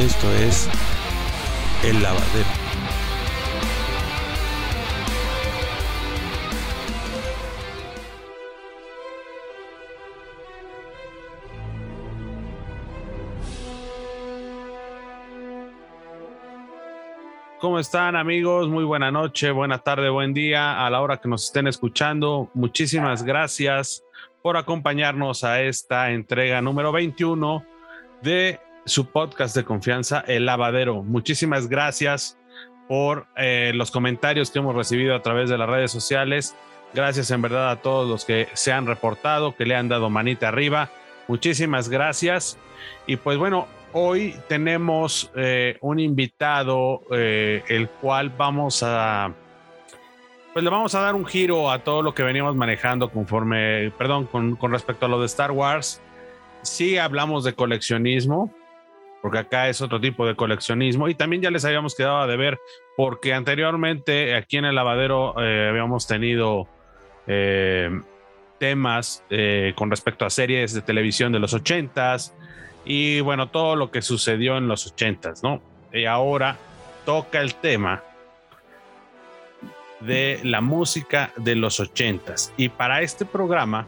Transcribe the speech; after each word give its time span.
Esto 0.00 0.32
es 0.32 0.66
El 1.84 2.02
Lavadero. 2.02 2.48
¿Cómo 17.58 17.78
están 17.78 18.16
amigos? 18.16 18.70
Muy 18.70 18.84
buena 18.84 19.10
noche, 19.10 19.50
buena 19.50 19.80
tarde, 19.80 20.08
buen 20.08 20.32
día 20.32 20.82
a 20.82 20.88
la 20.88 21.02
hora 21.02 21.18
que 21.18 21.28
nos 21.28 21.44
estén 21.44 21.66
escuchando. 21.66 22.50
Muchísimas 22.54 23.22
gracias 23.22 24.02
por 24.40 24.56
acompañarnos 24.56 25.44
a 25.44 25.60
esta 25.60 26.10
entrega 26.10 26.62
número 26.62 26.90
21 26.90 27.62
de 28.22 28.60
su 28.90 29.06
podcast 29.06 29.54
de 29.54 29.64
confianza, 29.64 30.24
El 30.26 30.46
Lavadero. 30.46 31.02
Muchísimas 31.02 31.68
gracias 31.68 32.36
por 32.88 33.28
eh, 33.36 33.70
los 33.74 33.92
comentarios 33.92 34.50
que 34.50 34.58
hemos 34.58 34.74
recibido 34.74 35.14
a 35.14 35.22
través 35.22 35.48
de 35.48 35.56
las 35.56 35.68
redes 35.68 35.92
sociales. 35.92 36.56
Gracias 36.92 37.30
en 37.30 37.40
verdad 37.40 37.70
a 37.70 37.76
todos 37.76 38.08
los 38.08 38.24
que 38.24 38.48
se 38.52 38.72
han 38.72 38.86
reportado, 38.86 39.54
que 39.54 39.64
le 39.64 39.76
han 39.76 39.88
dado 39.88 40.10
manita 40.10 40.48
arriba. 40.48 40.90
Muchísimas 41.28 41.88
gracias. 41.88 42.58
Y 43.06 43.14
pues 43.14 43.38
bueno, 43.38 43.68
hoy 43.92 44.34
tenemos 44.48 45.30
eh, 45.36 45.78
un 45.82 46.00
invitado, 46.00 47.02
eh, 47.12 47.62
el 47.68 47.88
cual 47.88 48.30
vamos 48.30 48.82
a, 48.82 49.32
pues 50.52 50.64
le 50.64 50.70
vamos 50.70 50.96
a 50.96 51.00
dar 51.00 51.14
un 51.14 51.26
giro 51.26 51.70
a 51.70 51.78
todo 51.78 52.02
lo 52.02 52.12
que 52.12 52.24
veníamos 52.24 52.56
manejando 52.56 53.08
conforme, 53.08 53.92
perdón, 53.96 54.26
con, 54.26 54.56
con 54.56 54.72
respecto 54.72 55.06
a 55.06 55.08
lo 55.08 55.20
de 55.20 55.26
Star 55.26 55.52
Wars. 55.52 56.02
Sí 56.62 56.98
hablamos 56.98 57.44
de 57.44 57.54
coleccionismo, 57.54 58.52
porque 59.22 59.38
acá 59.38 59.68
es 59.68 59.80
otro 59.80 60.00
tipo 60.00 60.26
de 60.26 60.34
coleccionismo. 60.34 61.08
Y 61.08 61.14
también 61.14 61.42
ya 61.42 61.50
les 61.50 61.64
habíamos 61.64 61.94
quedado 61.94 62.26
de 62.26 62.36
ver 62.36 62.60
porque 62.96 63.34
anteriormente 63.34 64.34
aquí 64.34 64.56
en 64.56 64.64
el 64.64 64.74
lavadero 64.74 65.34
eh, 65.42 65.68
habíamos 65.70 66.06
tenido 66.06 66.68
eh, 67.26 67.90
temas 68.58 69.24
eh, 69.30 69.72
con 69.76 69.90
respecto 69.90 70.24
a 70.24 70.30
series 70.30 70.74
de 70.74 70.82
televisión 70.82 71.32
de 71.32 71.38
los 71.38 71.54
ochentas 71.54 72.34
y 72.84 73.20
bueno 73.20 73.48
todo 73.48 73.76
lo 73.76 73.90
que 73.90 74.02
sucedió 74.02 74.56
en 74.56 74.68
los 74.68 74.86
ochentas 74.86 75.42
no 75.42 75.62
y 75.92 76.06
ahora 76.06 76.56
toca 77.04 77.40
el 77.40 77.54
tema 77.54 78.02
de 80.00 80.40
la 80.42 80.60
música 80.60 81.32
de 81.36 81.54
los 81.54 81.80
ochentas. 81.80 82.52
Y 82.56 82.68
para 82.68 83.02
este 83.02 83.24
programa 83.24 83.86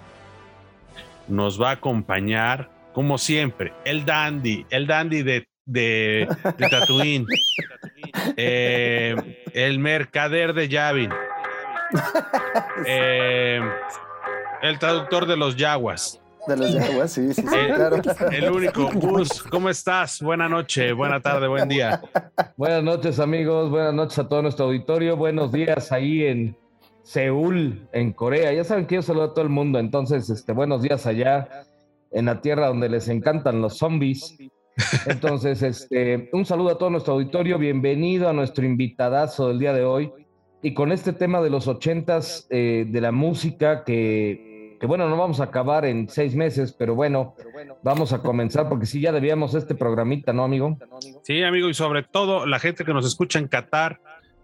nos 1.28 1.60
va 1.60 1.70
a 1.70 1.72
acompañar 1.74 2.68
como 2.92 3.18
siempre, 3.18 3.72
el 3.84 4.04
dandy, 4.04 4.66
el 4.70 4.86
dandy 4.86 5.22
de, 5.22 5.48
de, 5.64 6.28
de 6.58 6.68
Tatooine, 6.68 7.26
eh, 8.36 9.42
el 9.52 9.78
mercader 9.78 10.52
de 10.52 10.68
Yavin, 10.68 11.10
eh, 12.86 13.60
el 14.62 14.78
traductor 14.78 15.26
de 15.26 15.36
los 15.36 15.56
yaguas. 15.56 16.20
De 16.46 16.56
los 16.56 16.72
yaguas, 16.72 17.12
sí, 17.12 17.32
sí, 17.32 17.42
sí 17.42 17.54
el, 17.56 17.74
claro. 17.74 17.96
El 18.32 18.50
único. 18.50 18.90
Gus, 18.94 19.44
¿cómo 19.44 19.70
estás? 19.70 20.20
Buena 20.20 20.48
noche, 20.48 20.92
buena 20.92 21.20
tarde, 21.20 21.46
buen 21.46 21.68
día. 21.68 22.02
Buenas 22.56 22.82
noches, 22.82 23.20
amigos. 23.20 23.70
Buenas 23.70 23.94
noches 23.94 24.18
a 24.18 24.28
todo 24.28 24.42
nuestro 24.42 24.64
auditorio. 24.64 25.16
Buenos 25.16 25.52
días 25.52 25.92
ahí 25.92 26.24
en 26.24 26.56
Seúl, 27.04 27.88
en 27.92 28.12
Corea. 28.12 28.52
Ya 28.52 28.64
saben 28.64 28.86
que 28.86 28.96
yo 28.96 29.02
saludo 29.02 29.24
a 29.24 29.34
todo 29.34 29.44
el 29.44 29.50
mundo, 29.50 29.78
entonces, 29.78 30.28
este, 30.30 30.52
buenos 30.52 30.82
días 30.82 31.06
allá 31.06 31.48
en 32.12 32.26
la 32.26 32.40
tierra 32.40 32.68
donde 32.68 32.88
les 32.88 33.08
encantan 33.08 33.60
los 33.60 33.78
zombies. 33.78 34.36
Entonces, 35.06 35.62
este, 35.62 36.30
un 36.32 36.44
saludo 36.44 36.70
a 36.70 36.78
todo 36.78 36.90
nuestro 36.90 37.14
auditorio, 37.14 37.58
bienvenido 37.58 38.28
a 38.28 38.32
nuestro 38.32 38.64
invitadazo 38.64 39.48
del 39.48 39.58
día 39.58 39.72
de 39.72 39.84
hoy. 39.84 40.12
Y 40.62 40.74
con 40.74 40.92
este 40.92 41.12
tema 41.12 41.40
de 41.40 41.50
los 41.50 41.66
ochentas, 41.66 42.46
eh, 42.50 42.86
de 42.88 43.00
la 43.00 43.10
música, 43.10 43.82
que, 43.82 44.76
que, 44.78 44.86
bueno, 44.86 45.08
no 45.08 45.16
vamos 45.16 45.40
a 45.40 45.44
acabar 45.44 45.84
en 45.84 46.08
seis 46.08 46.36
meses, 46.36 46.72
pero 46.72 46.94
bueno, 46.94 47.34
vamos 47.82 48.12
a 48.12 48.22
comenzar 48.22 48.68
porque 48.68 48.86
sí, 48.86 49.00
ya 49.00 49.10
debíamos 49.10 49.54
este 49.54 49.74
programita, 49.74 50.32
¿no, 50.32 50.44
amigo? 50.44 50.78
Sí, 51.24 51.42
amigo, 51.42 51.68
y 51.68 51.74
sobre 51.74 52.04
todo 52.04 52.46
la 52.46 52.60
gente 52.60 52.84
que 52.84 52.94
nos 52.94 53.04
escucha 53.04 53.40
en 53.40 53.48
Qatar, 53.48 54.00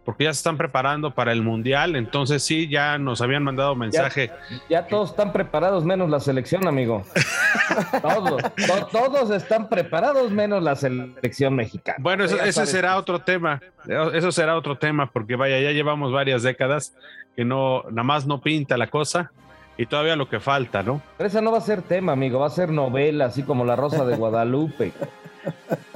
porque 0.08 0.24
ya 0.24 0.32
se 0.32 0.38
están 0.38 0.56
preparando 0.56 1.10
para 1.10 1.32
el 1.32 1.42
mundial, 1.42 1.94
entonces 1.94 2.42
sí, 2.42 2.66
ya 2.66 2.96
nos 2.96 3.20
habían 3.20 3.44
mandado 3.44 3.74
mensaje. 3.74 4.30
Ya, 4.50 4.80
ya 4.80 4.86
todos 4.86 5.10
están 5.10 5.34
preparados 5.34 5.84
menos 5.84 6.08
la 6.08 6.18
selección, 6.18 6.66
amigo. 6.66 7.02
todos, 8.00 8.42
to, 8.42 8.86
todos 8.90 9.30
están 9.32 9.68
preparados 9.68 10.30
menos 10.30 10.62
la 10.62 10.76
selección 10.76 11.56
mexicana. 11.56 11.98
Bueno, 12.00 12.24
eso, 12.24 12.42
ese 12.42 12.64
será 12.64 12.96
otro 12.96 13.18
tema, 13.18 13.60
eso 14.14 14.32
será 14.32 14.56
otro 14.56 14.78
tema, 14.78 15.10
porque 15.12 15.36
vaya, 15.36 15.60
ya 15.60 15.72
llevamos 15.72 16.10
varias 16.10 16.42
décadas 16.42 16.94
que 17.36 17.44
no, 17.44 17.82
nada 17.90 18.02
más 18.02 18.26
no 18.26 18.40
pinta 18.40 18.78
la 18.78 18.86
cosa. 18.86 19.30
Y 19.76 19.84
todavía 19.84 20.16
lo 20.16 20.30
que 20.30 20.40
falta, 20.40 20.82
¿no? 20.82 21.02
Pero 21.18 21.28
esa 21.28 21.42
no 21.42 21.52
va 21.52 21.58
a 21.58 21.60
ser 21.60 21.82
tema, 21.82 22.12
amigo, 22.12 22.40
va 22.40 22.46
a 22.46 22.50
ser 22.50 22.70
novela, 22.70 23.26
así 23.26 23.42
como 23.42 23.66
La 23.66 23.76
Rosa 23.76 24.06
de 24.06 24.16
Guadalupe. 24.16 24.90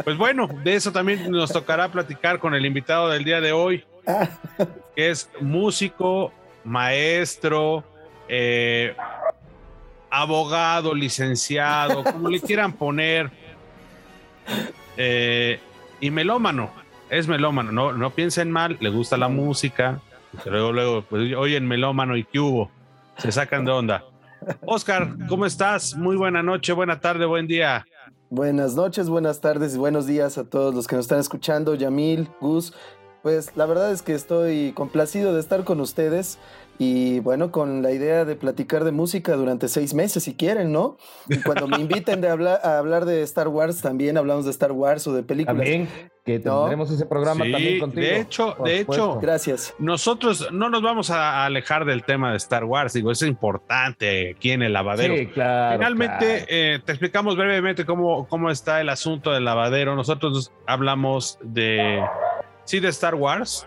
Pues 0.05 0.17
bueno, 0.17 0.49
de 0.65 0.75
eso 0.75 0.91
también 0.91 1.31
nos 1.31 1.53
tocará 1.53 1.89
platicar 1.89 2.39
con 2.39 2.55
el 2.55 2.65
invitado 2.65 3.11
del 3.11 3.23
día 3.23 3.41
de 3.41 3.53
hoy, 3.53 3.84
es 4.96 5.28
músico, 5.40 6.32
maestro, 6.64 7.84
eh, 8.28 8.94
abogado, 10.10 10.94
licenciado, 10.94 12.04
como 12.04 12.28
le 12.28 12.40
quieran 12.40 12.72
poner, 12.72 13.30
eh, 14.96 15.60
y 16.00 16.10
melómano, 16.10 16.70
es 17.08 17.28
melómano, 17.28 17.72
no, 17.72 17.92
no 17.92 18.10
piensen 18.10 18.50
mal, 18.50 18.76
le 18.80 18.90
gusta 18.90 19.16
la 19.16 19.28
música, 19.28 20.00
luego, 20.44 20.72
luego, 20.72 21.02
pues 21.02 21.34
oyen 21.34 21.66
melómano 21.66 22.16
y 22.16 22.26
hubo, 22.34 22.70
se 23.16 23.32
sacan 23.32 23.64
de 23.64 23.72
onda. 23.72 24.04
Oscar, 24.62 25.14
¿cómo 25.28 25.46
estás? 25.46 25.94
Muy 25.94 26.16
buena 26.16 26.42
noche, 26.42 26.72
buena 26.72 27.00
tarde, 27.00 27.24
buen 27.26 27.46
día. 27.46 27.86
Buenas 28.28 28.74
noches, 28.74 29.08
buenas 29.08 29.40
tardes 29.40 29.74
y 29.74 29.78
buenos 29.78 30.06
días 30.06 30.38
a 30.38 30.44
todos 30.44 30.74
los 30.74 30.86
que 30.86 30.96
nos 30.96 31.04
están 31.04 31.20
escuchando, 31.20 31.74
Yamil, 31.74 32.28
Gus. 32.40 32.72
Pues 33.22 33.56
la 33.56 33.66
verdad 33.66 33.93
es 33.93 34.03
que 34.03 34.15
estoy 34.15 34.72
complacido 34.72 35.33
de 35.33 35.41
estar 35.41 35.65
con 35.65 35.81
ustedes 35.81 36.38
y 36.78 37.21
bueno, 37.21 37.53
con 37.53 37.83
la 37.83 37.93
idea 37.93 38.25
de 38.25 38.34
platicar 38.34 38.83
de 38.83 38.91
música 38.91 39.37
durante 39.37 39.69
seis 39.69 39.94
meses 39.94 40.25
si 40.25 40.34
quieren, 40.34 40.72
¿no? 40.72 40.97
Y 41.28 41.41
cuando 41.43 41.69
me 41.69 41.77
inviten 41.78 42.21
de 42.21 42.28
hablar, 42.28 42.61
a 42.65 42.78
hablar 42.78 43.05
de 43.05 43.22
Star 43.22 43.47
Wars, 43.47 43.81
también 43.81 44.16
hablamos 44.16 44.44
de 44.44 44.50
Star 44.50 44.72
Wars 44.72 45.06
o 45.06 45.12
de 45.12 45.22
películas. 45.22 45.56
También, 45.56 45.88
que 46.25 46.38
tendremos 46.38 46.88
¿No? 46.88 46.97
ese 46.97 47.06
programa 47.06 47.44
sí, 47.44 47.53
también 47.53 47.78
contigo. 47.78 48.06
De 48.06 48.21
hecho, 48.21 48.56
de 48.65 48.81
hecho, 48.81 49.19
gracias. 49.21 49.75
Nosotros 49.78 50.49
no 50.50 50.71
nos 50.71 50.82
vamos 50.82 51.11
a 51.11 51.44
alejar 51.44 51.84
del 51.84 52.05
tema 52.05 52.31
de 52.31 52.38
Star 52.38 52.65
Wars, 52.65 52.93
digo, 52.93 53.12
es 53.12 53.22
importante 53.22 54.32
aquí 54.37 54.50
en 54.50 54.62
el 54.62 54.72
lavadero. 54.72 55.16
Sí, 55.16 55.27
claro. 55.27 55.78
Finalmente, 55.78 56.27
claro. 56.27 56.44
Eh, 56.49 56.81
te 56.84 56.93
explicamos 56.93 57.37
brevemente 57.37 57.84
cómo, 57.84 58.27
cómo 58.27 58.50
está 58.50 58.81
el 58.81 58.88
asunto 58.88 59.31
del 59.32 59.44
lavadero. 59.44 59.94
Nosotros 59.94 60.53
hablamos 60.66 61.38
de, 61.43 62.03
sí, 62.65 62.81
de 62.81 62.89
Star 62.89 63.15
Wars, 63.15 63.67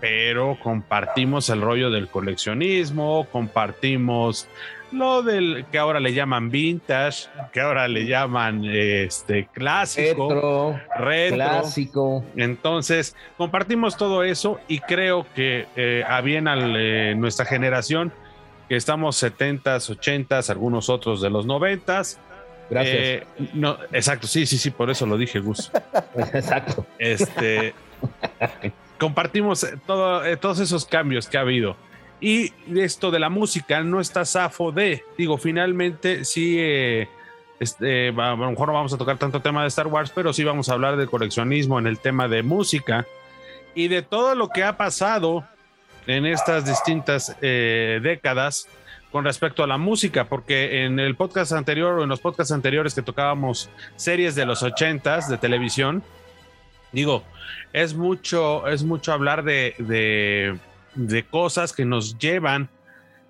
pero 0.00 0.56
compartimos 0.62 1.50
el 1.50 1.60
rollo 1.60 1.90
del 1.90 2.08
coleccionismo, 2.08 3.26
compartimos 3.30 4.48
lo 4.92 5.22
del 5.22 5.66
que 5.70 5.78
ahora 5.78 6.00
le 6.00 6.14
llaman 6.14 6.50
vintage, 6.50 7.28
que 7.52 7.60
ahora 7.60 7.88
le 7.88 8.06
llaman 8.06 8.64
este 8.64 9.46
clásico, 9.52 10.28
retro, 10.28 10.80
retro. 10.96 11.36
clásico. 11.36 12.24
Entonces, 12.36 13.14
compartimos 13.36 13.96
todo 13.96 14.22
eso 14.22 14.60
y 14.66 14.80
creo 14.80 15.26
que 15.34 15.66
eh, 15.76 16.04
a 16.06 16.20
bien 16.20 16.48
a 16.48 16.56
eh, 16.56 17.14
nuestra 17.16 17.44
generación, 17.44 18.12
que 18.68 18.76
estamos 18.76 19.22
70s, 19.22 19.98
80s, 19.98 20.50
algunos 20.50 20.88
otros 20.88 21.20
de 21.20 21.30
los 21.30 21.46
90s. 21.46 22.18
Gracias. 22.70 22.96
Eh, 22.96 23.26
no, 23.54 23.78
exacto, 23.92 24.26
sí, 24.26 24.46
sí, 24.46 24.58
sí, 24.58 24.70
por 24.70 24.90
eso 24.90 25.06
lo 25.06 25.16
dije, 25.16 25.40
Gus. 25.40 25.70
exacto. 26.34 26.86
Este 26.98 27.74
compartimos 28.98 29.66
todo, 29.86 30.24
eh, 30.24 30.36
todos 30.36 30.58
esos 30.60 30.84
cambios 30.84 31.28
que 31.28 31.38
ha 31.38 31.42
habido. 31.42 31.76
Y 32.20 32.52
esto 32.76 33.10
de 33.10 33.20
la 33.20 33.30
música 33.30 33.80
no 33.82 34.00
está 34.00 34.24
zafo 34.24 34.72
de, 34.72 35.04
digo, 35.16 35.38
finalmente 35.38 36.24
sí, 36.24 36.56
eh, 36.58 37.08
este, 37.60 38.08
a 38.08 38.12
lo 38.12 38.50
mejor 38.50 38.68
no 38.68 38.74
vamos 38.74 38.92
a 38.92 38.98
tocar 38.98 39.18
tanto 39.18 39.40
tema 39.40 39.62
de 39.62 39.68
Star 39.68 39.86
Wars, 39.86 40.10
pero 40.12 40.32
sí 40.32 40.42
vamos 40.42 40.68
a 40.68 40.72
hablar 40.72 40.96
de 40.96 41.06
coleccionismo 41.06 41.78
en 41.78 41.86
el 41.86 42.00
tema 42.00 42.26
de 42.26 42.42
música 42.42 43.06
y 43.74 43.86
de 43.86 44.02
todo 44.02 44.34
lo 44.34 44.48
que 44.48 44.64
ha 44.64 44.76
pasado 44.76 45.44
en 46.08 46.26
estas 46.26 46.64
distintas 46.64 47.36
eh, 47.40 48.00
décadas 48.02 48.66
con 49.10 49.24
respecto 49.24 49.62
a 49.62 49.66
la 49.66 49.78
música, 49.78 50.24
porque 50.24 50.84
en 50.84 51.00
el 51.00 51.16
podcast 51.16 51.52
anterior 51.52 51.98
o 51.98 52.02
en 52.02 52.08
los 52.08 52.20
podcasts 52.20 52.52
anteriores 52.52 52.94
que 52.94 53.02
tocábamos 53.02 53.70
series 53.96 54.34
de 54.34 54.44
los 54.44 54.62
ochentas 54.62 55.28
de 55.28 55.38
televisión, 55.38 56.02
digo, 56.92 57.22
es 57.72 57.94
mucho, 57.94 58.66
es 58.68 58.82
mucho 58.82 59.12
hablar 59.12 59.44
de, 59.44 59.74
de, 59.78 60.58
de, 60.94 61.22
cosas 61.24 61.72
que 61.72 61.84
nos 61.84 62.18
llevan 62.18 62.68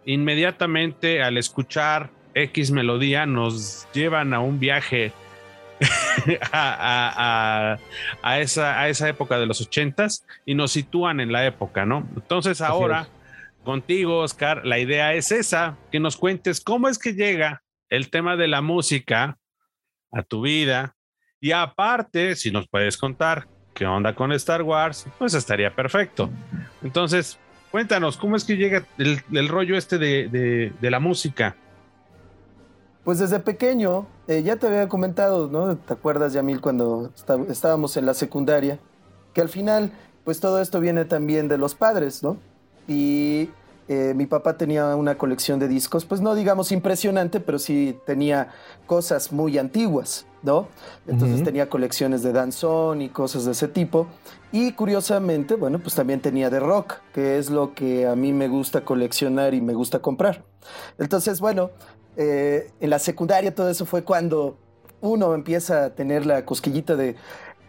inmediatamente 0.04 1.22
al 1.22 1.38
escuchar 1.38 2.10
X 2.34 2.70
melodía, 2.70 3.26
nos 3.26 3.86
llevan 3.92 4.34
a 4.34 4.40
un 4.40 4.58
viaje 4.58 5.12
a, 6.52 7.78
esa, 8.38 8.80
a 8.80 8.88
esa 8.88 9.08
época 9.08 9.38
de 9.38 9.46
los 9.46 9.60
ochentas 9.60 10.24
y 10.44 10.54
nos 10.54 10.72
sitúan 10.72 11.20
en 11.20 11.32
la 11.32 11.46
época, 11.46 11.86
¿no? 11.86 12.06
Entonces 12.16 12.60
ahora, 12.60 13.08
contigo, 13.68 14.20
Oscar, 14.20 14.64
la 14.64 14.78
idea 14.78 15.12
es 15.12 15.30
esa, 15.30 15.76
que 15.92 16.00
nos 16.00 16.16
cuentes 16.16 16.62
cómo 16.62 16.88
es 16.88 16.98
que 16.98 17.12
llega 17.12 17.62
el 17.90 18.08
tema 18.08 18.34
de 18.34 18.48
la 18.48 18.62
música 18.62 19.36
a 20.10 20.22
tu 20.22 20.40
vida 20.40 20.96
y 21.38 21.52
aparte, 21.52 22.34
si 22.34 22.50
nos 22.50 22.66
puedes 22.66 22.96
contar 22.96 23.46
qué 23.74 23.84
onda 23.84 24.14
con 24.14 24.32
Star 24.32 24.62
Wars, 24.62 25.06
pues 25.18 25.34
estaría 25.34 25.74
perfecto. 25.74 26.30
Entonces, 26.82 27.38
cuéntanos, 27.70 28.16
¿cómo 28.16 28.36
es 28.36 28.44
que 28.44 28.56
llega 28.56 28.86
el, 28.96 29.48
rollo 29.48 29.76
este 29.76 29.98
de, 29.98 30.72
de 30.80 30.90
la 30.90 30.98
música? 30.98 31.54
Pues 33.04 33.18
desde 33.18 33.38
pequeño, 33.38 34.06
eh, 34.28 34.42
ya 34.42 34.56
te 34.56 34.66
había 34.66 34.88
comentado, 34.88 35.46
¿no? 35.48 35.76
¿Te 35.76 35.92
acuerdas, 35.92 36.32
Yamil, 36.32 36.62
cuando 36.62 37.12
estábamos 37.50 37.98
en 37.98 38.06
la 38.06 38.14
secundaria? 38.14 38.78
Que 39.34 39.42
al 39.42 39.50
final, 39.50 39.92
pues 40.24 40.40
todo 40.40 40.62
esto 40.62 40.80
viene 40.80 41.04
también 41.04 41.48
de 41.48 41.58
los 41.58 41.74
padres, 41.74 42.22
¿no? 42.22 42.38
Y 42.86 43.50
eh, 43.88 44.12
mi 44.14 44.26
papá 44.26 44.58
tenía 44.58 44.94
una 44.96 45.16
colección 45.16 45.58
de 45.58 45.66
discos, 45.66 46.04
pues 46.04 46.20
no 46.20 46.34
digamos 46.34 46.72
impresionante, 46.72 47.40
pero 47.40 47.58
sí 47.58 47.98
tenía 48.04 48.48
cosas 48.86 49.32
muy 49.32 49.56
antiguas, 49.56 50.26
¿no? 50.42 50.68
Entonces 51.06 51.42
tenía 51.42 51.70
colecciones 51.70 52.22
de 52.22 52.32
danzón 52.32 53.00
y 53.00 53.08
cosas 53.08 53.46
de 53.46 53.52
ese 53.52 53.66
tipo. 53.66 54.06
Y 54.52 54.72
curiosamente, 54.72 55.54
bueno, 55.54 55.78
pues 55.78 55.94
también 55.94 56.20
tenía 56.20 56.50
de 56.50 56.60
rock, 56.60 56.96
que 57.14 57.38
es 57.38 57.48
lo 57.48 57.74
que 57.74 58.06
a 58.06 58.14
mí 58.14 58.34
me 58.34 58.48
gusta 58.48 58.84
coleccionar 58.84 59.54
y 59.54 59.62
me 59.62 59.72
gusta 59.72 60.00
comprar. 60.00 60.44
Entonces, 60.98 61.40
bueno, 61.40 61.70
eh, 62.16 62.70
en 62.80 62.90
la 62.90 62.98
secundaria 62.98 63.54
todo 63.54 63.70
eso 63.70 63.86
fue 63.86 64.04
cuando 64.04 64.58
uno 65.00 65.34
empieza 65.34 65.84
a 65.84 65.90
tener 65.94 66.26
la 66.26 66.44
cosquillita 66.44 66.94
de 66.94 67.16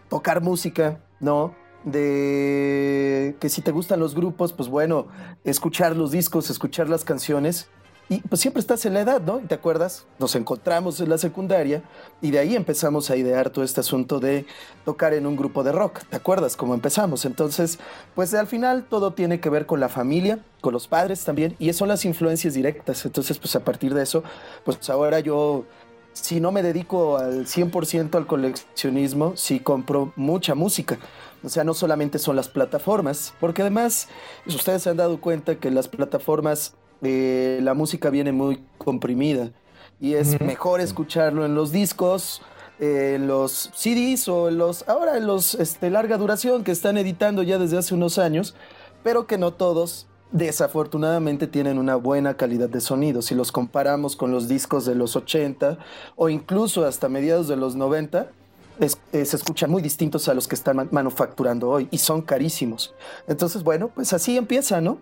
tocar 0.09 0.41
música, 0.41 0.99
¿no? 1.21 1.55
De 1.83 3.35
que 3.39 3.49
si 3.49 3.61
te 3.61 3.71
gustan 3.71 3.99
los 3.99 4.15
grupos, 4.15 4.53
pues 4.53 4.69
bueno, 4.69 5.07
escuchar 5.43 5.95
los 5.95 6.11
discos, 6.11 6.49
escuchar 6.49 6.89
las 6.89 7.05
canciones. 7.05 7.69
Y 8.11 8.21
pues 8.21 8.41
siempre 8.41 8.59
estás 8.59 8.83
en 8.87 8.95
la 8.95 9.01
edad, 9.01 9.21
¿no? 9.21 9.37
¿Te 9.37 9.53
acuerdas? 9.53 10.07
Nos 10.17 10.35
encontramos 10.35 10.99
en 10.99 11.09
la 11.09 11.19
secundaria 11.19 11.83
y 12.21 12.31
de 12.31 12.39
ahí 12.39 12.55
empezamos 12.55 13.11
a 13.11 13.15
idear 13.15 13.51
todo 13.51 13.63
este 13.63 13.81
asunto 13.81 14.19
de 14.19 14.47
tocar 14.83 15.13
en 15.13 15.27
un 15.27 15.35
grupo 15.35 15.63
de 15.63 15.71
rock. 15.71 15.99
¿Te 16.09 16.15
acuerdas 16.15 16.55
cómo 16.55 16.73
empezamos? 16.73 17.23
Entonces, 17.25 17.77
pues 18.15 18.33
al 18.33 18.47
final 18.47 18.87
todo 18.89 19.13
tiene 19.13 19.39
que 19.39 19.51
ver 19.51 19.67
con 19.67 19.79
la 19.79 19.89
familia, 19.89 20.39
con 20.59 20.73
los 20.73 20.87
padres 20.87 21.23
también, 21.23 21.55
y 21.59 21.71
son 21.71 21.87
las 21.87 22.03
influencias 22.03 22.55
directas. 22.55 23.05
Entonces, 23.05 23.37
pues 23.37 23.55
a 23.55 23.63
partir 23.63 23.93
de 23.93 24.01
eso, 24.01 24.23
pues 24.65 24.89
ahora 24.89 25.19
yo, 25.19 25.65
si 26.11 26.41
no 26.41 26.51
me 26.51 26.63
dedico 26.63 27.17
al 27.17 27.45
100% 27.45 28.15
al 28.15 28.25
coleccionismo, 28.25 29.37
sí 29.37 29.59
compro 29.59 30.13
mucha 30.15 30.55
música. 30.55 30.97
O 31.43 31.49
sea, 31.49 31.63
no 31.63 31.73
solamente 31.73 32.19
son 32.19 32.35
las 32.35 32.49
plataformas, 32.49 33.33
porque 33.39 33.61
además, 33.61 34.07
ustedes 34.45 34.83
se 34.83 34.89
han 34.89 34.97
dado 34.97 35.21
cuenta 35.21 35.55
que 35.55 35.71
las 35.71 35.87
plataformas 35.87 36.73
eh, 37.01 37.59
la 37.63 37.73
música 37.73 38.09
viene 38.09 38.33
muy 38.33 38.61
comprimida 38.77 39.51
y 40.01 40.15
es 40.15 40.39
mejor 40.41 40.81
escucharlo 40.81 41.45
en 41.45 41.55
los 41.55 41.71
discos, 41.71 42.41
en 42.79 43.27
los 43.27 43.71
CDs 43.73 44.27
o 44.27 44.49
en 44.49 44.57
los, 44.57 44.87
ahora 44.87 45.17
en 45.17 45.27
los 45.27 45.55
este, 45.55 45.89
larga 45.89 46.17
duración 46.17 46.63
que 46.63 46.71
están 46.71 46.97
editando 46.97 47.43
ya 47.43 47.57
desde 47.57 47.77
hace 47.77 47.93
unos 47.93 48.17
años, 48.17 48.55
pero 49.03 49.27
que 49.27 49.37
no 49.37 49.53
todos 49.53 50.07
desafortunadamente 50.31 51.47
tienen 51.47 51.77
una 51.77 51.95
buena 51.95 52.35
calidad 52.35 52.69
de 52.69 52.81
sonido. 52.81 53.21
Si 53.21 53.35
los 53.35 53.51
comparamos 53.51 54.15
con 54.15 54.31
los 54.31 54.47
discos 54.47 54.85
de 54.85 54.95
los 54.95 55.15
80 55.15 55.77
o 56.15 56.29
incluso 56.29 56.85
hasta 56.85 57.09
mediados 57.09 57.47
de 57.47 57.55
los 57.55 57.75
90, 57.75 58.29
eh, 58.79 59.25
se 59.25 59.35
escuchan 59.35 59.69
muy 59.69 59.81
distintos 59.81 60.27
a 60.29 60.33
los 60.33 60.47
que 60.47 60.55
están 60.55 60.87
manufacturando 60.91 61.69
hoy 61.69 61.87
y 61.91 61.97
son 61.97 62.21
carísimos. 62.21 62.93
Entonces, 63.27 63.63
bueno, 63.63 63.89
pues 63.89 64.13
así 64.13 64.37
empieza, 64.37 64.81
¿no? 64.81 65.01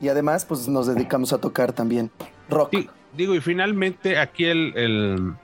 y 0.00 0.08
además 0.08 0.44
pues 0.44 0.68
nos 0.68 0.86
dedicamos 0.86 1.32
a 1.32 1.38
tocar 1.38 1.72
también 1.72 2.10
rock. 2.48 2.74
digo, 3.16 3.34
y 3.34 3.40
finalmente 3.40 4.18
aquí 4.18 4.44
el, 4.44 5.34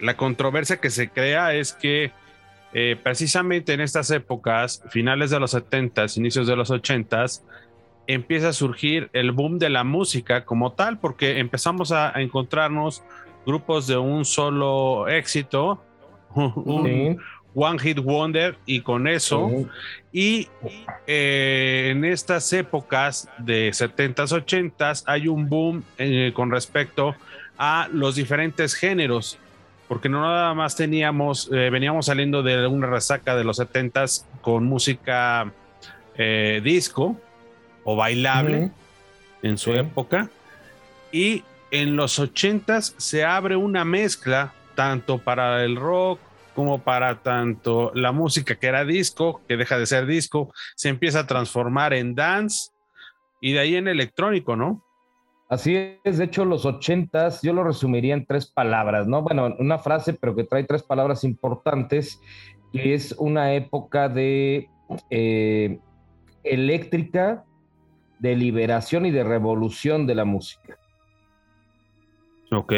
la 0.00 0.16
controversia 0.16 0.78
que 0.78 0.90
se 0.90 1.08
crea 1.10 1.54
es 1.54 1.72
que 1.72 2.12
eh, 2.72 2.96
precisamente 3.02 3.72
en 3.72 3.80
estas 3.80 4.10
épocas, 4.10 4.82
finales 4.90 5.30
de 5.30 5.40
los 5.40 5.52
70 5.52 6.06
inicios 6.16 6.46
de 6.46 6.56
los 6.56 6.70
80s, 6.70 7.42
empieza 8.06 8.48
a 8.48 8.52
surgir 8.52 9.10
el 9.12 9.32
boom 9.32 9.58
de 9.58 9.70
la 9.70 9.84
música 9.84 10.44
como 10.44 10.72
tal, 10.72 10.98
porque 10.98 11.38
empezamos 11.38 11.92
a, 11.92 12.12
encontrarnos 12.20 13.02
grupos 13.46 13.86
de 13.86 13.96
un 13.96 14.24
solo 14.24 15.08
éxito, 15.08 15.82
un, 16.34 17.18
One 17.54 17.78
Hit 17.78 17.98
Wonder 18.00 18.56
y 18.66 18.80
con 18.80 19.06
eso. 19.06 19.50
Y 20.12 20.48
eh, 21.06 21.88
en 21.90 22.04
estas 22.04 22.52
épocas 22.52 23.28
de 23.38 23.70
70s, 23.70 24.44
80s 24.44 25.04
hay 25.06 25.28
un 25.28 25.48
boom 25.48 25.84
eh, 25.98 26.32
con 26.34 26.50
respecto 26.50 27.14
a 27.56 27.88
los 27.92 28.16
diferentes 28.16 28.74
géneros, 28.74 29.38
porque 29.86 30.08
no 30.08 30.20
nada 30.22 30.52
más 30.54 30.74
teníamos, 30.74 31.48
eh, 31.52 31.70
veníamos 31.70 32.06
saliendo 32.06 32.42
de 32.42 32.66
una 32.66 32.88
resaca 32.88 33.36
de 33.36 33.44
los 33.44 33.60
70s 33.60 34.24
con 34.40 34.64
música 34.64 35.50
disco 36.62 37.16
o 37.82 37.96
bailable 37.96 38.70
en 39.42 39.58
su 39.58 39.72
época. 39.72 40.30
Y 41.10 41.42
en 41.72 41.96
los 41.96 42.20
80s 42.20 42.94
se 42.98 43.24
abre 43.24 43.56
una 43.56 43.84
mezcla 43.84 44.52
tanto 44.74 45.18
para 45.18 45.64
el 45.64 45.76
rock, 45.76 46.18
como 46.54 46.80
para 46.80 47.22
tanto 47.22 47.90
la 47.94 48.12
música 48.12 48.54
que 48.54 48.68
era 48.68 48.84
disco, 48.84 49.42
que 49.48 49.56
deja 49.56 49.78
de 49.78 49.86
ser 49.86 50.06
disco, 50.06 50.52
se 50.76 50.88
empieza 50.88 51.20
a 51.20 51.26
transformar 51.26 51.92
en 51.94 52.14
dance 52.14 52.70
y 53.40 53.52
de 53.52 53.58
ahí 53.58 53.76
en 53.76 53.88
electrónico, 53.88 54.56
¿no? 54.56 54.82
Así 55.48 55.76
es, 56.04 56.18
de 56.18 56.24
hecho 56.24 56.44
los 56.44 56.64
ochentas 56.64 57.42
yo 57.42 57.52
lo 57.52 57.64
resumiría 57.64 58.14
en 58.14 58.24
tres 58.24 58.46
palabras, 58.46 59.06
¿no? 59.06 59.22
Bueno, 59.22 59.54
una 59.58 59.78
frase, 59.78 60.14
pero 60.14 60.34
que 60.34 60.44
trae 60.44 60.64
tres 60.64 60.82
palabras 60.82 61.24
importantes, 61.24 62.20
que 62.72 62.94
es 62.94 63.12
una 63.18 63.52
época 63.54 64.08
de 64.08 64.68
eh, 65.10 65.78
eléctrica, 66.42 67.44
de 68.18 68.36
liberación 68.36 69.06
y 69.06 69.10
de 69.10 69.22
revolución 69.22 70.06
de 70.06 70.14
la 70.14 70.24
música. 70.24 70.78
Ok. 72.50 72.72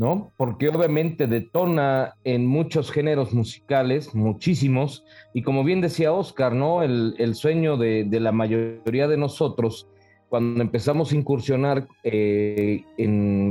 ¿No? 0.00 0.32
Porque 0.38 0.70
obviamente 0.70 1.26
detona 1.26 2.14
en 2.24 2.46
muchos 2.46 2.90
géneros 2.90 3.34
musicales, 3.34 4.14
muchísimos, 4.14 5.04
y 5.34 5.42
como 5.42 5.62
bien 5.62 5.82
decía 5.82 6.10
Oscar, 6.10 6.54
¿no? 6.54 6.82
El, 6.82 7.34
sueño 7.34 7.76
de, 7.76 8.08
la 8.10 8.32
mayoría 8.32 9.08
de 9.08 9.18
nosotros, 9.18 9.88
cuando 10.30 10.62
empezamos 10.62 11.12
a 11.12 11.16
incursionar 11.16 11.86
eh, 12.02 12.82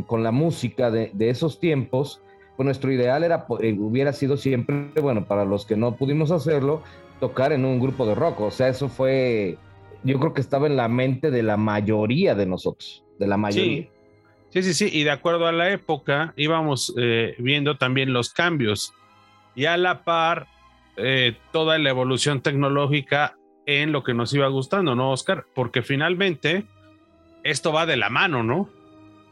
con 0.08 0.24
la 0.24 0.32
música 0.32 0.90
de, 0.90 1.12
esos 1.20 1.60
tiempos, 1.60 2.24
pues 2.58 2.66
nuestro 2.66 2.92
ideal 2.92 3.24
era, 3.24 3.46
eh, 3.62 3.78
hubiera 3.80 4.12
sido 4.12 4.36
siempre, 4.36 4.90
bueno, 5.04 5.28
para 5.28 5.46
los 5.46 5.68
que 5.68 5.78
no 5.78 5.98
pudimos 5.98 6.32
hacerlo, 6.32 6.82
tocar 7.20 7.54
en 7.54 7.64
un 7.64 7.80
grupo 7.80 8.08
de 8.08 8.16
rock. 8.16 8.42
O 8.42 8.50
sea, 8.50 8.70
eso 8.70 8.90
fue, 8.90 9.60
yo 10.04 10.20
creo 10.20 10.34
que 10.34 10.42
estaba 10.42 10.66
en 10.66 10.78
la 10.78 10.88
mente 10.88 11.30
de 11.30 11.44
la 11.44 11.58
mayoría 11.58 12.34
de 12.34 12.48
nosotros, 12.48 13.06
de 13.20 13.28
la 13.28 13.38
mayoría. 13.38 13.88
Sí, 14.50 14.74
sí, 14.74 14.90
y 14.92 15.04
de 15.04 15.12
acuerdo 15.12 15.48
a 15.48 15.52
la 15.52 15.72
época 15.72 16.34
íbamos 16.36 16.94
eh, 16.98 17.36
viendo 17.40 17.78
también 17.78 18.14
los 18.14 18.32
cambios 18.32 18.94
y 19.56 19.66
a 19.66 19.78
la 19.78 20.04
par 20.04 20.48
eh, 20.98 21.38
toda 21.52 21.78
la 21.78 21.90
evolución 21.90 22.42
tecnológica 22.42 23.38
en 23.66 23.92
lo 23.92 24.04
que 24.04 24.14
nos 24.14 24.34
iba 24.34 24.48
gustando, 24.48 24.96
¿no, 24.96 25.12
Oscar? 25.12 25.46
Porque 25.54 25.82
finalmente 25.82 26.66
esto 27.44 27.72
va 27.72 27.86
de 27.86 27.98
la 27.98 28.10
mano, 28.10 28.44
¿no? 28.44 28.70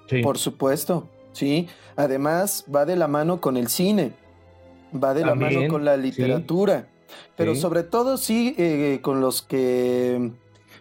Sí. 0.09 0.21
Por 0.21 0.37
supuesto, 0.37 1.09
sí. 1.33 1.67
Además 1.95 2.65
va 2.73 2.85
de 2.85 2.95
la 2.95 3.07
mano 3.07 3.41
con 3.41 3.57
el 3.57 3.67
cine, 3.67 4.13
va 4.93 5.13
de 5.13 5.25
la 5.25 5.35
mano 5.35 5.67
con 5.67 5.83
la 5.83 5.97
literatura, 5.97 6.87
pero 7.35 7.55
sobre 7.55 7.83
todo 7.83 8.17
sí 8.17 8.55
eh, 8.57 8.99
con 9.01 9.19
los 9.19 9.41
que 9.41 10.31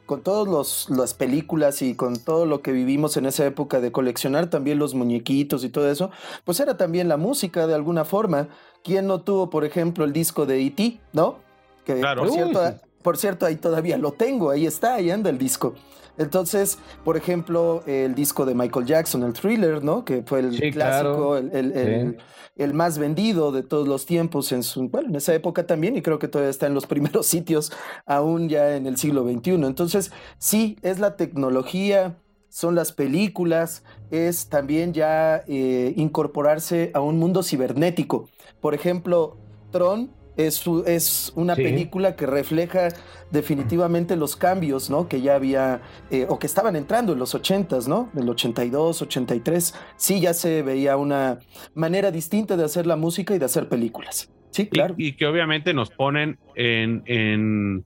con 0.06 0.22
todas 0.22 0.88
las 0.88 1.14
películas 1.14 1.82
y 1.82 1.94
con 1.94 2.16
todo 2.16 2.46
lo 2.46 2.62
que 2.62 2.72
vivimos 2.72 3.16
en 3.16 3.26
esa 3.26 3.44
época 3.44 3.80
de 3.80 3.92
coleccionar 3.92 4.48
también 4.48 4.78
los 4.78 4.94
muñequitos 4.94 5.64
y 5.64 5.68
todo 5.68 5.90
eso, 5.90 6.10
pues 6.44 6.60
era 6.60 6.76
también 6.76 7.08
la 7.08 7.16
música 7.16 7.66
de 7.66 7.74
alguna 7.74 8.04
forma. 8.04 8.48
¿Quién 8.82 9.06
no 9.06 9.20
tuvo, 9.20 9.50
por 9.50 9.64
ejemplo, 9.64 10.04
el 10.04 10.12
disco 10.12 10.46
de 10.46 10.64
E.T., 10.64 11.00
no? 11.12 11.38
Que 11.84 11.98
claro. 11.98 12.22
por 12.22 12.30
cierto, 12.30 12.60
por 13.02 13.16
cierto, 13.18 13.46
ahí 13.46 13.56
todavía 13.56 13.98
lo 13.98 14.12
tengo, 14.12 14.50
ahí 14.50 14.66
está, 14.66 14.94
ahí 14.94 15.10
anda 15.10 15.28
el 15.28 15.38
disco. 15.38 15.74
Entonces, 16.18 16.78
por 17.04 17.16
ejemplo, 17.16 17.82
el 17.86 18.14
disco 18.14 18.46
de 18.46 18.54
Michael 18.54 18.86
Jackson, 18.86 19.22
el 19.22 19.32
thriller, 19.32 19.82
¿no? 19.84 20.04
Que 20.04 20.22
fue 20.22 20.40
el 20.40 20.72
clásico, 20.72 21.36
el, 21.36 22.16
el, 22.56 22.74
más 22.74 22.98
vendido 22.98 23.52
de 23.52 23.62
todos 23.62 23.86
los 23.86 24.06
tiempos 24.06 24.50
en 24.52 24.62
su, 24.62 24.88
bueno, 24.88 25.08
en 25.08 25.16
esa 25.16 25.34
época 25.34 25.66
también, 25.66 25.96
y 25.96 26.02
creo 26.02 26.18
que 26.18 26.28
todavía 26.28 26.50
está 26.50 26.66
en 26.66 26.74
los 26.74 26.86
primeros 26.86 27.26
sitios, 27.26 27.72
aún 28.06 28.48
ya 28.48 28.76
en 28.76 28.86
el 28.86 28.96
siglo 28.96 29.24
XXI. 29.24 29.50
Entonces, 29.64 30.12
sí, 30.38 30.78
es 30.82 30.98
la 30.98 31.16
tecnología, 31.16 32.16
son 32.48 32.74
las 32.74 32.92
películas, 32.92 33.82
es 34.10 34.48
también 34.48 34.94
ya 34.94 35.44
eh, 35.46 35.92
incorporarse 35.96 36.90
a 36.94 37.00
un 37.00 37.18
mundo 37.18 37.42
cibernético. 37.42 38.28
Por 38.60 38.74
ejemplo, 38.74 39.36
Tron 39.70 40.10
es, 40.36 40.64
es 40.86 41.32
una 41.34 41.56
película 41.56 42.16
que 42.16 42.26
refleja 42.26 42.88
definitivamente 43.30 44.16
los 44.16 44.36
cambios, 44.36 44.90
¿no? 44.90 45.08
Que 45.08 45.20
ya 45.20 45.34
había, 45.34 45.80
eh, 46.10 46.26
o 46.28 46.38
que 46.38 46.46
estaban 46.46 46.76
entrando 46.76 47.12
en 47.12 47.18
los 47.18 47.34
80s, 47.34 47.86
¿no? 47.86 48.10
El 48.16 48.28
82, 48.28 49.02
83. 49.02 49.74
Sí, 49.96 50.20
ya 50.20 50.34
se 50.34 50.62
veía 50.62 50.96
una 50.96 51.38
manera 51.74 52.10
distinta 52.10 52.56
de 52.56 52.64
hacer 52.64 52.86
la 52.86 52.96
música 52.96 53.34
y 53.34 53.38
de 53.38 53.44
hacer 53.44 53.68
películas. 53.68 54.30
Sí, 54.50 54.66
claro. 54.68 54.94
Y, 54.96 55.12
que 55.12 55.26
obviamente 55.26 55.74
nos 55.74 55.90
ponen 55.90 56.38
en, 56.54 57.02
en, 57.06 57.84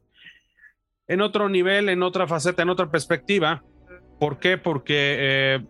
en 1.08 1.20
otro 1.20 1.48
nivel, 1.48 1.88
en 1.88 2.02
otra 2.02 2.26
faceta, 2.26 2.62
en 2.62 2.70
otra 2.70 2.90
perspectiva 2.90 3.64
¿Por 4.20 4.38
qué? 4.38 4.58
Porque 4.58 5.16
eh, 5.18 5.60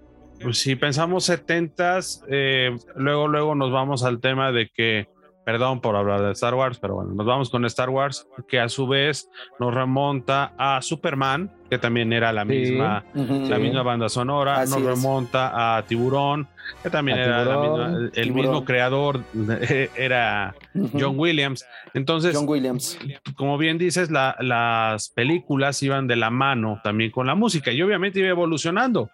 pues, 0.43 0.59
si 0.59 0.75
pensamos 0.75 1.25
70 1.25 2.01
eh, 2.29 2.77
luego, 2.97 3.29
luego 3.29 3.55
nos 3.55 3.71
vamos 3.71 4.03
al 4.03 4.21
tema 4.21 4.51
de 4.51 4.69
que, 4.69 5.07
perdón 5.45 5.81
por 5.81 5.97
hablar 5.97 6.23
de 6.23 6.33
Star 6.33 6.55
Wars, 6.55 6.79
pero 6.79 6.97
bueno, 6.97 7.13
nos 7.15 7.27
vamos 7.27 7.51
con 7.51 7.65
Star 7.65 7.91
Wars, 7.91 8.27
que 8.49 8.61
a 8.61 8.69
su 8.69 8.87
vez 8.87 9.29
nos 9.59 9.75
remonta 9.75 10.53
a 10.59 10.83
Superman, 10.83 11.51
que 11.69 11.79
también 11.79 12.13
era 12.13 12.33
la 12.33 12.45
misma, 12.45 13.05
la 13.15 13.59
misma 13.59 13.83
banda 13.83 14.09
sonora, 14.09 14.65
nos 14.67 14.83
remonta 14.83 15.77
a 15.77 15.83
Tiburón, 15.87 16.49
que 16.83 16.91
también 16.91 17.19
era 17.19 17.93
el 18.15 18.33
mismo 18.33 18.65
creador, 18.65 19.23
era 19.97 20.55
John 20.93 21.19
Williams. 21.19 21.65
Entonces, 21.95 22.37
John 22.37 22.49
Williams. 22.49 22.99
como 23.37 23.57
bien 23.57 23.79
dices, 23.79 24.11
las 24.11 25.09
películas 25.11 25.83
iban 25.83 26.07
de 26.07 26.17
la 26.17 26.31
mano 26.31 26.81
también 26.85 27.11
con 27.11 27.27
la 27.27 27.35
música 27.35 27.73
y 27.73 27.81
obviamente 27.83 28.21
iba 28.21 28.29
evolucionando. 28.29 29.11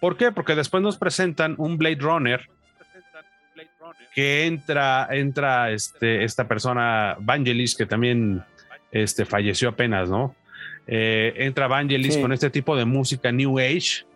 ¿Por 0.00 0.16
qué? 0.16 0.32
Porque 0.32 0.54
después 0.54 0.82
nos 0.82 0.96
presentan 0.96 1.54
un 1.58 1.76
Blade 1.76 1.98
Runner 2.00 2.48
que 4.14 4.46
entra, 4.46 5.08
entra 5.10 5.70
este, 5.70 6.24
esta 6.24 6.48
persona, 6.48 7.16
Vangelis, 7.20 7.74
que 7.74 7.86
también 7.86 8.42
este, 8.90 9.24
falleció 9.24 9.70
apenas, 9.70 10.08
¿no? 10.08 10.34
Eh, 10.86 11.34
entra 11.36 11.68
Vangelis 11.68 12.16
con 12.16 12.32
este 12.32 12.50
tipo 12.50 12.74
de 12.76 12.84
música 12.86 13.30
New 13.30 13.58
Age. 13.58 14.06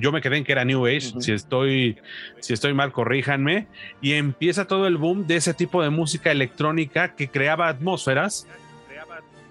yo 0.00 0.10
me 0.12 0.20
quedé 0.20 0.38
en 0.38 0.44
que 0.44 0.52
era 0.52 0.64
New 0.64 0.86
Age. 0.86 1.12
Si 1.20 1.32
estoy, 1.32 1.98
si 2.40 2.54
estoy 2.54 2.72
mal, 2.72 2.92
corríjanme. 2.92 3.66
Y 4.00 4.14
empieza 4.14 4.66
todo 4.66 4.86
el 4.86 4.96
boom 4.96 5.26
de 5.26 5.36
ese 5.36 5.52
tipo 5.52 5.82
de 5.82 5.90
música 5.90 6.32
electrónica 6.32 7.14
que 7.14 7.28
creaba 7.28 7.68
atmósferas 7.68 8.46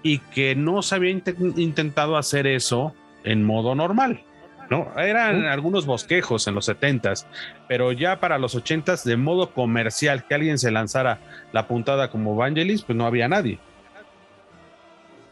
y 0.02 0.18
que 0.18 0.56
no 0.56 0.82
se 0.82 0.96
había 0.96 1.10
intentado 1.10 2.16
hacer 2.16 2.46
eso 2.48 2.94
en 3.24 3.44
modo 3.44 3.74
normal. 3.74 4.24
¿No? 4.70 4.88
Eran 4.96 5.46
algunos 5.46 5.86
bosquejos 5.86 6.46
en 6.46 6.54
los 6.54 6.68
70s, 6.68 7.26
pero 7.68 7.92
ya 7.92 8.20
para 8.20 8.38
los 8.38 8.56
80s, 8.56 9.04
de 9.04 9.16
modo 9.16 9.50
comercial, 9.50 10.24
que 10.26 10.34
alguien 10.34 10.58
se 10.58 10.70
lanzara 10.70 11.18
la 11.52 11.66
puntada 11.66 12.10
como 12.10 12.36
Vangelis, 12.36 12.82
pues 12.82 12.96
no 12.96 13.06
había 13.06 13.28
nadie. 13.28 13.58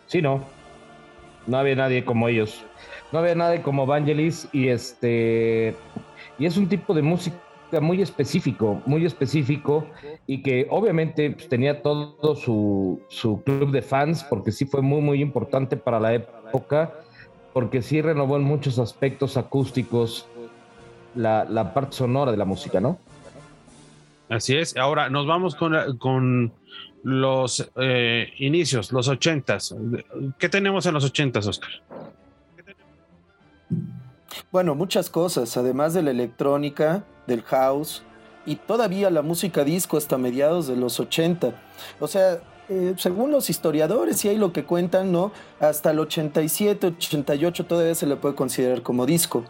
Sí, 0.07 0.21
no. 0.21 0.45
No 1.47 1.59
había 1.59 1.77
nadie 1.77 2.05
como 2.05 2.29
ellos. 2.29 2.65
No 3.13 3.21
había 3.21 3.35
nadie 3.35 3.63
como 3.63 3.87
Vangelis 3.87 4.49
y 4.53 4.69
este 4.69 5.75
y 6.39 6.47
es 6.47 6.57
un 6.57 6.69
tipo 6.69 6.95
de 6.95 7.03
música 7.03 7.39
muy 7.81 8.03
específico, 8.03 8.83
muy 8.87 9.05
específico 9.05 9.87
y 10.27 10.43
que 10.43 10.67
obviamente 10.71 11.31
pues, 11.31 11.49
tenía 11.49 11.83
todo 11.83 12.35
su, 12.35 13.01
su, 13.09 13.43
club 13.43 13.71
de 13.71 13.83
fans 13.83 14.25
porque 14.25 14.51
sí 14.51 14.65
fue 14.65 14.83
muy 14.83 15.01
muy 15.01 15.23
importante 15.23 15.77
para 15.77 16.01
la 16.01 16.15
época 16.15 16.93
porque 17.53 17.83
sí 17.83 18.01
renovó 18.03 18.37
en 18.37 18.45
muchos 18.45 18.79
aspectos 18.79 19.37
acústicos 19.37 20.27
la, 21.15 21.45
la 21.45 21.75
parte 21.75 21.97
sonora 21.97 22.31
de 22.31 22.37
la 22.37 22.45
música, 22.45 22.81
¿no? 22.81 22.99
Así 24.29 24.57
es. 24.57 24.77
Ahora 24.77 25.11
nos 25.11 25.27
vamos 25.27 25.57
con, 25.57 25.99
con 25.99 26.53
los 27.03 27.71
eh, 27.77 28.33
inicios, 28.39 28.93
los 28.93 29.09
ochentas. 29.09 29.75
¿Qué 30.39 30.49
tenemos 30.49 30.87
en 30.87 30.95
los 30.95 31.05
ochentas, 31.05 31.47
Oscar? 31.47 31.71
Bueno, 34.53 34.75
muchas 34.75 35.11
cosas, 35.11 35.57
además 35.57 35.95
de 35.95 36.03
la 36.03 36.11
electrónica, 36.13 37.05
del 37.27 37.43
house 37.43 38.03
y 38.47 38.57
todavía 38.57 39.11
la 39.11 39.23
música 39.23 39.65
disco 39.65 39.97
hasta 39.97 40.17
mediados 40.17 40.67
de 40.69 40.77
los 40.77 40.99
80. 40.99 41.53
O 41.99 42.07
sea, 42.07 42.41
eh, 42.71 42.95
según 42.99 43.33
los 43.33 43.51
historiadores 43.51 44.25
y 44.25 44.29
ahí 44.29 44.37
lo 44.37 44.53
que 44.53 44.65
cuentan, 44.65 45.11
¿no? 45.11 45.33
Hasta 45.59 45.91
el 45.91 45.99
87, 45.99 46.87
88 46.87 47.67
todavía 47.67 47.97
se 47.97 48.07
le 48.07 48.15
puede 48.15 48.37
considerar 48.37 48.83
como 48.83 49.07
disco. 49.07 49.43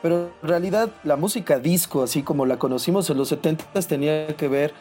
Pero 0.00 0.30
en 0.42 0.48
realidad 0.48 0.88
la 1.04 1.16
música 1.16 1.58
disco, 1.58 2.02
así 2.02 2.22
como 2.22 2.46
la 2.46 2.58
conocimos 2.58 3.10
en 3.10 3.18
los 3.18 3.28
70, 3.28 3.66
tenía 3.82 4.26
que 4.28 4.48
ver 4.48 4.72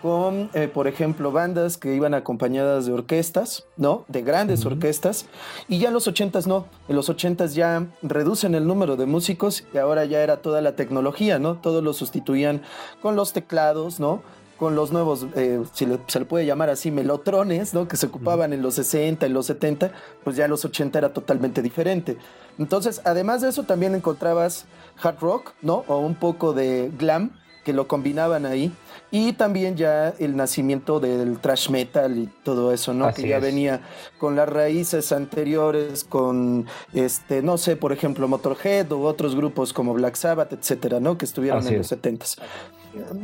con, 0.00 0.48
eh, 0.54 0.68
por 0.72 0.86
ejemplo, 0.86 1.32
bandas 1.32 1.76
que 1.76 1.94
iban 1.94 2.14
acompañadas 2.14 2.86
de 2.86 2.92
orquestas, 2.92 3.64
¿no? 3.76 4.04
De 4.06 4.22
grandes 4.22 4.64
orquestas. 4.64 5.26
Y 5.66 5.78
ya 5.78 5.88
en 5.88 5.94
los 5.94 6.06
80 6.06 6.40
no. 6.46 6.66
En 6.88 6.94
los 6.94 7.08
80 7.08 7.46
ya 7.46 7.86
reducen 8.02 8.54
el 8.54 8.64
número 8.64 8.94
de 8.94 9.06
músicos 9.06 9.64
y 9.74 9.78
ahora 9.78 10.04
ya 10.04 10.22
era 10.22 10.36
toda 10.36 10.60
la 10.60 10.76
tecnología, 10.76 11.40
¿no? 11.40 11.56
Todo 11.56 11.82
lo 11.82 11.94
sustituían 11.94 12.62
con 13.02 13.16
los 13.16 13.32
teclados, 13.32 13.98
¿no? 13.98 14.22
Con 14.64 14.76
los 14.76 14.92
nuevos, 14.92 15.26
eh, 15.36 15.62
si 15.74 15.86
se 16.06 16.18
le 16.20 16.24
puede 16.24 16.46
llamar 16.46 16.70
así, 16.70 16.90
melotrones, 16.90 17.74
¿no? 17.74 17.86
Que 17.86 17.98
se 17.98 18.06
ocupaban 18.06 18.54
en 18.54 18.62
los 18.62 18.76
60, 18.76 19.26
en 19.26 19.34
los 19.34 19.44
70, 19.44 19.92
pues 20.24 20.36
ya 20.36 20.46
en 20.46 20.50
los 20.52 20.64
80 20.64 20.98
era 20.98 21.12
totalmente 21.12 21.60
diferente. 21.60 22.16
Entonces, 22.58 23.02
además 23.04 23.42
de 23.42 23.50
eso, 23.50 23.64
también 23.64 23.94
encontrabas 23.94 24.64
hard 25.02 25.18
rock, 25.20 25.52
¿no? 25.60 25.84
O 25.86 25.98
un 25.98 26.14
poco 26.14 26.54
de 26.54 26.90
glam, 26.96 27.32
que 27.62 27.74
lo 27.74 27.86
combinaban 27.86 28.46
ahí. 28.46 28.72
Y 29.10 29.34
también 29.34 29.76
ya 29.76 30.14
el 30.18 30.34
nacimiento 30.34 30.98
del 30.98 31.38
thrash 31.40 31.68
metal 31.68 32.16
y 32.16 32.26
todo 32.42 32.72
eso, 32.72 32.94
¿no? 32.94 33.12
que 33.12 33.28
ya 33.28 33.40
venía 33.40 33.82
con 34.16 34.34
las 34.34 34.48
raíces 34.48 35.12
anteriores, 35.12 36.04
con, 36.04 36.64
este, 36.94 37.42
no 37.42 37.58
sé, 37.58 37.76
por 37.76 37.92
ejemplo, 37.92 38.28
Motorhead 38.28 38.90
u 38.92 39.04
otros 39.04 39.36
grupos 39.36 39.74
como 39.74 39.92
Black 39.92 40.14
Sabbath, 40.14 40.54
etcétera, 40.54 41.00
¿no? 41.00 41.18
Que 41.18 41.26
estuvieron 41.26 41.66
en 41.66 41.76
los 41.76 41.92
70s. 41.92 42.38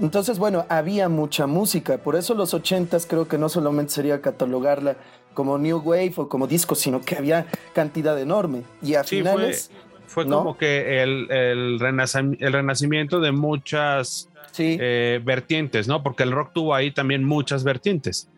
Entonces, 0.01 0.39
bueno, 0.39 0.67
había 0.69 1.09
mucha 1.09 1.47
música. 1.47 1.99
Por 1.99 2.17
eso 2.17 2.35
los 2.35 2.55
80s 2.55 3.07
creo 3.09 3.29
que 3.29 3.39
no 3.39 3.49
solamente 3.49 3.93
sería 3.93 4.21
catalogarla 4.21 4.97
como 5.35 5.59
New 5.59 5.79
Wave 5.79 6.13
o 6.17 6.29
como 6.29 6.47
disco, 6.47 6.75
sino 6.75 7.01
que 7.01 7.17
había 7.17 7.47
cantidad 7.73 8.19
enorme. 8.21 8.63
Y 8.83 8.95
a 8.95 9.05
finales... 9.05 9.71
Fue, 10.07 10.27
como 10.27 10.59
que 10.59 11.05
el, 11.05 11.31
el, 11.31 11.79
renacimiento 11.79 13.21
de 13.21 13.31
muchas 13.31 14.29
eh, 14.59 15.21
vertientes, 15.23 15.87
¿no? 15.87 16.03
Porque 16.03 16.25
el 16.25 16.33
rock 16.33 16.51
tuvo 16.53 16.75
ahí 16.75 16.91
también 16.91 17.23
muchas 17.23 17.63
vertientes. 17.63 18.29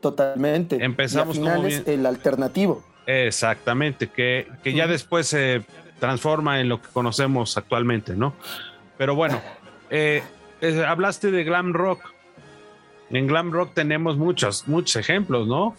Totalmente. 0.00 0.82
Empezamos 0.84 1.36
y 1.36 1.40
a 1.40 1.42
finales, 1.42 1.82
el 1.86 2.06
alternativo. 2.06 2.84
Exactamente, 3.06 4.08
que, 4.08 4.46
que 4.62 4.72
ya 4.72 4.86
después 4.86 5.26
se 5.26 5.62
transforma 5.98 6.60
en 6.60 6.68
lo 6.68 6.80
que 6.80 6.88
conocemos 6.92 7.56
actualmente, 7.56 8.14
¿no? 8.14 8.34
Pero 8.96 9.16
bueno, 9.16 9.40
eh, 9.90 10.22
hablaste 10.86 11.30
de 11.30 11.44
glam 11.44 11.72
rock. 11.72 12.12
En 13.10 13.26
glam 13.26 13.52
rock 13.52 13.74
tenemos 13.74 14.16
muchos, 14.16 14.68
muchos 14.68 14.96
ejemplos, 14.96 15.48
¿no? 15.48 15.74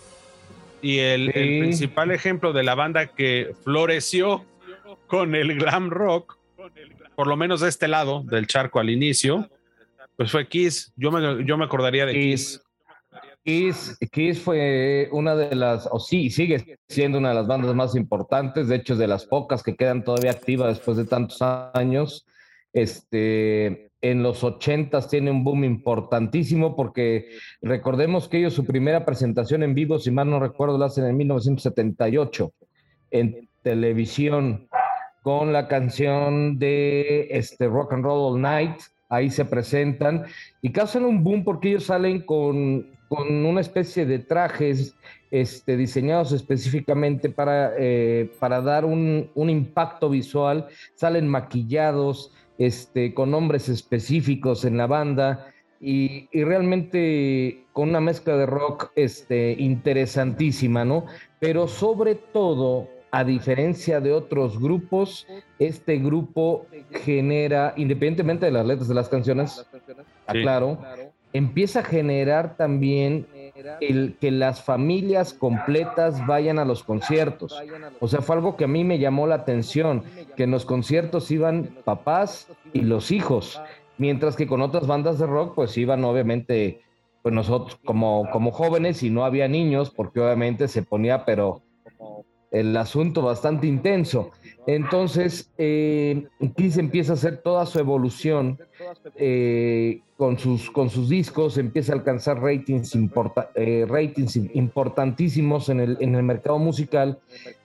Y 0.82 1.00
el, 1.00 1.32
principal 1.32 2.12
ejemplo 2.12 2.54
de 2.54 2.64
la 2.64 2.76
banda 2.76 3.08
que 3.08 3.54
floreció 3.64 4.44
con 5.08 5.36
el 5.36 5.58
glam 5.58 5.90
rock, 5.90 6.38
por 7.16 7.28
lo 7.28 7.38
menos 7.38 7.62
de 7.62 7.70
este 7.70 7.88
lado 7.88 8.24
del 8.24 8.48
charco 8.48 8.80
al 8.80 8.90
inicio, 8.90 9.50
pues 10.18 10.32
fue 10.32 10.48
Kiss. 10.48 10.92
Yo 10.96 11.12
me, 11.12 11.46
yo 11.46 11.58
me 11.58 11.66
acordaría 11.66 12.06
de 12.06 12.14
Kiss. 12.14 12.62
Kiss. 13.44 13.98
Kiss, 14.12 14.40
fue 14.40 15.10
una 15.12 15.36
de 15.36 15.56
las, 15.56 15.88
o 15.92 16.00
sí, 16.00 16.30
sigue 16.30 16.78
siendo 16.88 17.18
una 17.18 17.30
de 17.30 17.36
las 17.36 17.48
bandas 17.48 17.74
más 17.74 17.96
importantes, 17.96 18.68
de 18.68 18.76
hecho, 18.76 18.96
de 18.96 19.08
las 19.08 19.26
pocas 19.26 19.64
que 19.64 19.76
quedan 19.76 20.04
todavía 20.04 20.32
activas 20.32 20.76
después 20.76 20.98
de 20.98 21.06
tantos 21.06 21.42
años. 21.42 22.26
Este, 22.74 23.91
en 24.01 24.24
los 24.24 24.43
80 24.43 25.08
tiene 25.08 25.31
un 25.31 25.43
boom 25.43 25.63
importantísimo 25.63 26.75
porque 26.75 27.29
recordemos 27.62 28.27
que 28.27 28.39
ellos 28.39 28.53
su 28.53 28.65
primera 28.65 29.05
presentación 29.05 29.63
en 29.63 29.75
vivo, 29.75 30.00
si 30.00 30.12
mal 30.12 30.29
no 30.29 30.39
recuerdo, 30.39 30.77
la 30.77 30.88
hacen 30.88 31.05
en 31.05 31.17
1978 31.17 32.51
en 33.12 33.48
televisión 33.62 34.67
con 35.22 35.53
la 35.53 35.67
canción 35.67 36.58
de 36.58 37.27
este 37.29 37.67
Rock 37.67 37.93
and 37.93 38.03
Roll 38.03 38.34
All 38.34 38.41
Night. 38.41 38.77
Ahí 39.10 39.29
se 39.29 39.46
presentan 39.46 40.25
y 40.62 40.72
causan 40.72 41.05
un 41.05 41.24
boom 41.24 41.43
porque 41.43 41.70
ellos 41.70 41.86
salen 41.86 42.22
con, 42.22 42.88
con 43.08 43.46
una 43.46 43.62
especie 43.62 44.05
de 44.05 44.20
trajes 44.20 44.96
este, 45.29 45.77
diseñados 45.77 46.31
específicamente 46.31 47.29
para, 47.29 47.74
eh, 47.77 48.31
para 48.39 48.62
dar 48.62 48.86
un, 48.86 49.29
un 49.36 49.50
impacto 49.50 50.10
visual. 50.10 50.67
Salen 50.96 51.27
maquillados, 51.27 52.34
este, 52.65 53.15
con 53.15 53.32
nombres 53.32 53.70
específicos 53.70 54.65
en 54.65 54.77
la 54.77 54.86
banda 54.86 55.48
y, 55.80 56.27
realmente 56.32 57.63
con 57.74 57.89
una 57.89 58.00
mezcla 58.00 58.38
de 58.38 58.46
rock 58.46 58.91
este, 58.96 59.56
interesantísima, 59.58 60.86
¿no? 60.86 61.06
Pero 61.39 61.68
sobre 61.68 62.13
todo 62.13 62.88
a 63.10 63.24
diferencia 63.24 64.00
de 64.00 64.13
otros 64.13 64.60
grupos, 64.60 65.25
este 65.58 65.98
grupo 65.98 66.68
genera, 67.03 67.74
independientemente 67.77 68.46
de 68.46 68.51
las 68.51 68.65
letras 68.65 68.88
de 68.88 68.94
las 68.94 69.10
canciones, 69.10 69.65
aclaro, 70.27 70.77
empieza 71.34 71.80
a 71.80 71.84
generar 71.84 72.58
también 72.58 73.25
el 73.80 74.18
que 74.20 74.32
las 74.32 74.62
familias 74.62 75.34
completas 75.34 76.25
vayan 76.25 76.60
a 76.60 76.65
los 76.65 76.84
conciertos. 76.84 77.60
O 78.00 78.08
sea, 78.08 78.22
fue 78.22 78.36
algo 78.36 78.56
que 78.56 78.65
a 78.65 78.68
mí 78.68 78.84
me 78.84 79.00
llamó 79.00 79.27
la 79.27 79.36
atención, 79.36 80.03
que 80.42 80.46
en 80.46 80.52
los 80.52 80.66
conciertos 80.66 81.30
iban 81.30 81.70
papás 81.84 82.48
y 82.74 82.82
los 82.82 83.12
hijos, 83.12 83.62
mientras 84.00 84.36
que 84.36 84.48
con 84.48 84.64
otras 84.64 84.88
bandas 84.88 85.20
de 85.20 85.28
rock 85.28 85.54
pues 85.54 85.78
iban 85.78 86.04
obviamente 86.04 86.82
pues 87.22 87.36
nosotros 87.36 87.78
como, 87.86 88.28
como 88.32 88.52
jóvenes 88.52 89.04
y 89.04 89.12
no 89.12 89.24
había 89.24 89.48
niños 89.48 89.92
porque 89.92 90.20
obviamente 90.20 90.68
se 90.68 90.82
ponía 90.82 91.26
pero 91.26 91.62
el 92.50 92.76
asunto 92.76 93.22
bastante 93.22 93.68
intenso. 93.68 94.32
Entonces, 94.66 95.52
eh, 95.60 96.26
empieza 96.40 97.12
a 97.12 97.14
hacer 97.14 97.38
toda 97.44 97.68
su 97.68 97.78
evolución 97.78 98.58
eh, 99.16 100.02
con, 100.18 100.38
sus, 100.38 100.70
con 100.70 100.90
sus 100.90 101.10
discos, 101.10 101.58
empieza 101.58 101.94
a 101.94 101.96
alcanzar 101.96 102.42
ratings, 102.42 102.98
eh, 103.56 103.86
ratings 103.88 104.36
importantísimos 104.36 105.70
en 105.70 105.80
el, 105.80 105.98
en 106.00 106.16
el 106.16 106.24
mercado 106.24 106.60
musical 106.60 107.20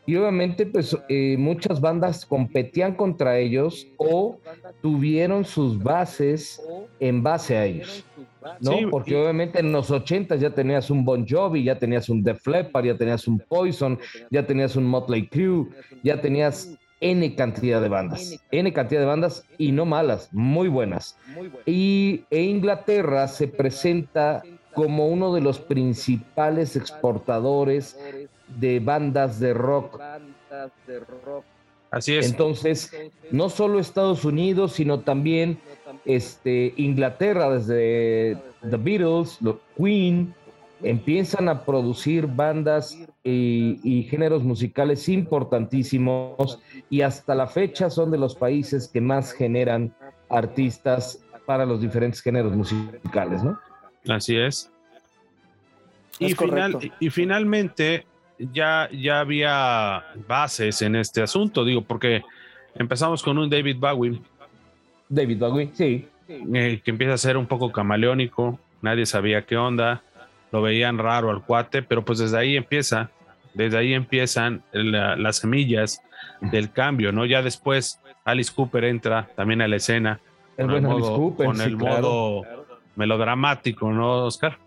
y 0.07 0.17
obviamente 0.17 0.67
pues 0.67 0.97
eh, 1.09 1.37
muchas 1.39 1.81
bandas 1.81 2.25
competían 2.25 2.95
contra 2.95 3.39
ellos 3.39 3.87
o 3.97 4.39
tuvieron 4.81 5.45
sus 5.45 5.83
bases 5.83 6.63
en 7.01 7.23
base 7.23 7.57
a 7.57 7.65
ellos. 7.67 8.05
¿no? 8.61 8.91
Porque 8.91 9.17
obviamente 9.17 9.59
en 9.59 9.73
los 9.73 9.91
80 9.91 10.37
ya 10.37 10.51
tenías 10.51 10.91
un 10.91 11.05
Bon 11.05 11.27
Jovi, 11.29 11.65
ya 11.65 11.79
tenías 11.79 12.09
un 12.09 12.23
Def 12.23 12.47
Leppard, 12.47 12.87
ya 12.87 12.97
tenías 12.97 13.27
un 13.27 13.39
Poison, 13.41 13.99
ya 14.31 14.47
tenías 14.47 14.77
un 14.77 14.85
Motley 14.85 15.27
Crue, 15.27 15.67
ya 16.03 16.21
tenías 16.21 16.79
N 17.11 17.35
cantidad 17.35 17.81
de 17.81 17.89
bandas, 17.89 18.41
N 18.51 18.73
cantidad 18.73 19.01
de 19.01 19.07
bandas 19.07 19.45
y 19.59 19.73
no 19.73 19.85
malas, 19.85 20.29
muy 20.33 20.69
buenas. 20.69 21.17
Y 21.65 22.25
e 22.31 22.43
Inglaterra 22.43 23.29
se 23.29 23.49
presenta 23.49 24.43
como 24.75 25.09
uno 25.09 25.33
de 25.33 25.41
los 25.41 25.59
principales 25.59 26.77
exportadores 26.77 27.99
de 28.59 28.81
bandas 28.81 29.41
de 29.41 29.55
rock. 29.55 30.01
Así 31.91 32.17
es. 32.17 32.27
Entonces, 32.27 32.93
no 33.31 33.49
solo 33.49 33.79
Estados 33.79 34.25
Unidos, 34.25 34.73
sino 34.73 35.01
también 35.01 35.59
este, 36.05 36.75
Inglaterra, 36.77 37.51
desde 37.51 38.37
The 38.69 38.77
Beatles, 38.77 39.41
los 39.41 39.57
Queen, 39.77 40.35
empiezan 40.83 41.49
a 41.49 41.65
producir 41.65 42.27
bandas 42.27 42.99
y, 43.25 44.07
géneros 44.11 44.43
musicales 44.43 45.09
importantísimos 45.09 46.61
y 46.91 47.01
hasta 47.01 47.35
la 47.35 47.47
fecha 47.47 47.91
son 47.91 48.11
de 48.11 48.19
los 48.19 48.35
países 48.35 48.89
que 48.89 49.01
más 49.01 49.33
generan 49.33 49.93
artistas 50.29 51.25
para 51.45 51.65
los 51.65 51.81
diferentes 51.81 52.21
géneros 52.21 52.55
musicales, 52.55 53.43
¿no? 53.43 53.59
Así 54.09 54.37
es. 54.37 54.71
y, 56.19 56.35
final, 56.35 56.93
y 57.01 57.11
finalmente 57.11 58.05
ya, 58.39 58.89
ya 58.93 59.21
había 59.21 60.05
bases 60.27 60.83
en 60.83 60.97
este 60.97 61.23
asunto, 61.23 61.65
digo, 61.65 61.83
porque 61.83 62.23
empezamos 62.75 63.23
con 63.23 63.39
un 63.39 63.49
David 63.49 63.77
Bowie. 63.79 64.21
David 65.09 65.39
Bowie, 65.39 65.71
sí. 65.75 66.09
Eh, 66.29 66.81
que 66.85 66.91
empieza 66.91 67.15
a 67.15 67.19
ser 67.19 67.37
un 67.37 67.47
poco 67.47 67.71
camaleónico, 67.71 68.59
nadie 68.83 69.07
sabía 69.07 69.43
qué 69.43 69.57
onda, 69.57 70.03
lo 70.57 70.63
veían 70.63 70.97
raro 70.97 71.31
al 71.31 71.43
cuate, 71.43 71.83
pero 71.83 72.03
pues 72.03 72.19
desde 72.19 72.39
ahí 72.39 72.57
empieza 72.57 73.11
desde 73.53 73.79
ahí 73.79 73.95
empiezan 73.95 74.63
las 74.73 75.37
semillas 75.39 76.03
del 76.43 76.71
cambio, 76.73 77.11
¿no? 77.11 77.25
Ya 77.25 77.41
después 77.41 78.01
Alice 78.25 78.53
Cooper 78.55 78.85
entra 78.85 79.29
también 79.35 79.63
a 79.63 79.69
la 79.69 79.77
escena. 79.77 80.21
con 80.57 80.71
el 80.71 80.83
modo, 80.83 81.35
con 81.35 81.61
el 81.61 81.77
modo 81.77 82.43
melodramático, 82.97 83.91
¿no, 83.91 84.27
Oscar? 84.27 84.59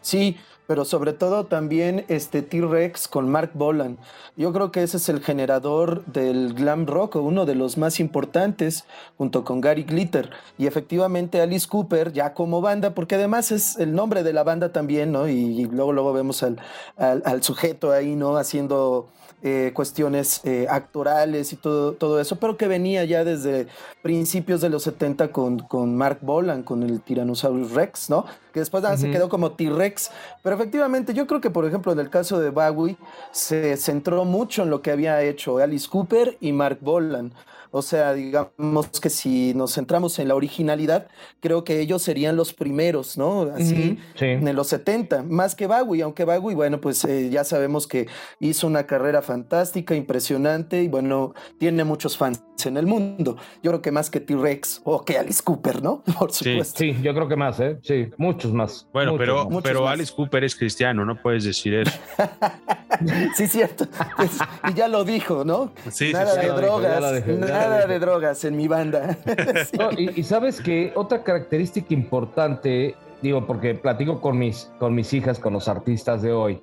Sí, 0.00 0.36
pero 0.66 0.84
sobre 0.84 1.12
todo 1.12 1.44
también 1.44 2.04
este 2.08 2.42
T-Rex 2.42 3.08
con 3.08 3.28
Mark 3.28 3.50
Bolan. 3.54 3.98
Yo 4.36 4.52
creo 4.52 4.72
que 4.72 4.82
ese 4.82 4.96
es 4.96 5.08
el 5.08 5.20
generador 5.20 6.04
del 6.06 6.54
glam 6.54 6.86
rock, 6.86 7.16
uno 7.16 7.46
de 7.46 7.54
los 7.54 7.76
más 7.78 8.00
importantes, 8.00 8.84
junto 9.16 9.44
con 9.44 9.60
Gary 9.60 9.84
Glitter. 9.84 10.30
Y 10.58 10.66
efectivamente 10.66 11.40
Alice 11.40 11.68
Cooper, 11.68 12.12
ya 12.12 12.34
como 12.34 12.60
banda, 12.60 12.94
porque 12.94 13.14
además 13.14 13.52
es 13.52 13.76
el 13.78 13.94
nombre 13.94 14.22
de 14.22 14.32
la 14.32 14.42
banda 14.42 14.72
también, 14.72 15.12
¿no? 15.12 15.28
Y, 15.28 15.66
luego, 15.66 15.92
luego 15.92 16.12
vemos 16.12 16.42
al, 16.42 16.58
al, 16.96 17.42
sujeto 17.42 17.92
ahí, 17.92 18.16
¿no? 18.16 18.36
Haciendo 18.36 19.08
eh, 19.42 19.72
cuestiones 19.74 20.40
eh, 20.44 20.66
actorales 20.70 21.52
y 21.52 21.56
todo, 21.56 21.92
todo 21.92 22.18
eso, 22.18 22.36
pero 22.36 22.56
que 22.56 22.66
venía 22.66 23.04
ya 23.04 23.24
desde 23.24 23.66
principios 24.00 24.62
de 24.62 24.70
los 24.70 24.84
70 24.84 25.32
con, 25.32 25.58
con 25.58 25.96
Mark 25.96 26.20
Bolan, 26.22 26.62
con 26.62 26.82
el 26.82 27.02
Tyrannosaurus 27.02 27.72
Rex, 27.72 28.08
¿no? 28.08 28.24
Que 28.54 28.60
después 28.60 28.82
se 28.98 29.10
quedó 29.10 29.28
como 29.28 29.52
T-Rex. 29.52 30.10
Pero 30.42 30.53
efectivamente, 30.54 31.14
yo 31.14 31.26
creo 31.26 31.40
que, 31.40 31.50
por 31.50 31.64
ejemplo, 31.64 31.92
en 31.92 31.98
el 31.98 32.10
caso 32.10 32.40
de 32.40 32.50
Bowie, 32.50 32.96
se 33.30 33.76
centró 33.76 34.24
mucho 34.24 34.62
en 34.62 34.70
lo 34.70 34.82
que 34.82 34.90
había 34.90 35.22
hecho 35.22 35.58
Alice 35.58 35.88
Cooper 35.88 36.36
y 36.40 36.52
Mark 36.52 36.78
Bolan. 36.80 37.32
O 37.76 37.82
sea, 37.82 38.14
digamos 38.14 39.00
que 39.02 39.10
si 39.10 39.52
nos 39.52 39.74
centramos 39.74 40.20
en 40.20 40.28
la 40.28 40.36
originalidad, 40.36 41.08
creo 41.40 41.64
que 41.64 41.80
ellos 41.80 42.02
serían 42.02 42.36
los 42.36 42.54
primeros, 42.54 43.18
¿no? 43.18 43.50
Así, 43.52 43.98
en 44.20 44.54
los 44.54 44.68
70, 44.68 45.24
más 45.24 45.56
que 45.56 45.66
Bowie, 45.66 46.04
aunque 46.04 46.24
Bowie, 46.24 46.54
bueno, 46.54 46.80
pues 46.80 47.04
eh, 47.04 47.30
ya 47.30 47.42
sabemos 47.42 47.88
que 47.88 48.06
hizo 48.38 48.68
una 48.68 48.86
carrera 48.86 49.22
fantástica, 49.22 49.96
impresionante 49.96 50.84
y 50.84 50.86
bueno, 50.86 51.34
tiene 51.58 51.82
muchos 51.82 52.16
fans 52.16 52.44
en 52.64 52.76
el 52.76 52.86
mundo. 52.86 53.36
Yo 53.62 53.70
creo 53.72 53.82
que 53.82 53.90
más 53.90 54.10
que 54.10 54.20
T-Rex 54.20 54.82
o 54.84 55.04
que 55.04 55.18
Alice 55.18 55.42
Cooper, 55.42 55.82
¿no? 55.82 56.02
Por 56.18 56.32
supuesto. 56.32 56.78
Sí, 56.78 56.96
yo 57.02 57.14
creo 57.14 57.28
que 57.28 57.36
más, 57.36 57.60
¿eh? 57.60 57.78
Sí, 57.82 58.10
muchos 58.16 58.52
más. 58.52 58.86
Bueno, 58.92 59.16
pero, 59.18 59.48
pero 59.62 59.88
Alice 59.88 60.12
Cooper 60.14 60.44
es 60.44 60.54
cristiano, 60.54 61.04
no 61.04 61.20
puedes 61.20 61.44
decir 61.44 61.74
eso. 61.74 61.92
sí, 63.36 63.46
cierto. 63.46 63.86
Pues, 64.16 64.38
y 64.70 64.74
ya 64.74 64.86
lo 64.86 65.02
dijo, 65.02 65.44
¿no? 65.44 65.72
Sí, 65.90 66.12
nada 66.12 66.36
de 66.36 66.46
drogas, 66.48 67.00
nada 67.26 67.63
de 67.68 67.98
drogas 67.98 68.44
en 68.44 68.56
mi 68.56 68.68
banda. 68.68 69.16
y, 69.98 70.22
sabes 70.22 70.60
que 70.60 70.92
otra 70.94 71.22
característica 71.22 71.92
importante, 71.94 72.94
digo, 73.22 73.46
porque 73.46 73.74
platico 73.74 74.20
con 74.20 74.38
mis, 74.38 74.70
con 74.78 74.94
mis 74.94 75.12
hijas, 75.12 75.38
con 75.38 75.52
los 75.52 75.68
artistas 75.68 76.22
de 76.22 76.32
hoy, 76.32 76.62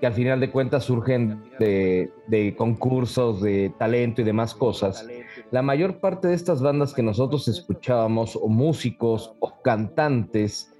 que 0.00 0.06
al 0.06 0.12
final 0.12 0.40
de 0.40 0.50
cuentas 0.50 0.84
surgen 0.84 1.42
de, 1.58 2.10
de, 2.26 2.54
concursos 2.54 3.40
de 3.40 3.72
talento 3.78 4.20
y 4.20 4.24
demás 4.24 4.54
cosas. 4.54 5.06
La 5.50 5.62
mayor 5.62 5.98
parte 5.98 6.28
de 6.28 6.34
estas 6.34 6.60
bandas 6.60 6.92
que 6.92 7.02
nosotros 7.02 7.48
escuchábamos, 7.48 8.36
o 8.36 8.48
músicos, 8.48 9.34
o 9.40 9.60
cantantes, 9.62 10.72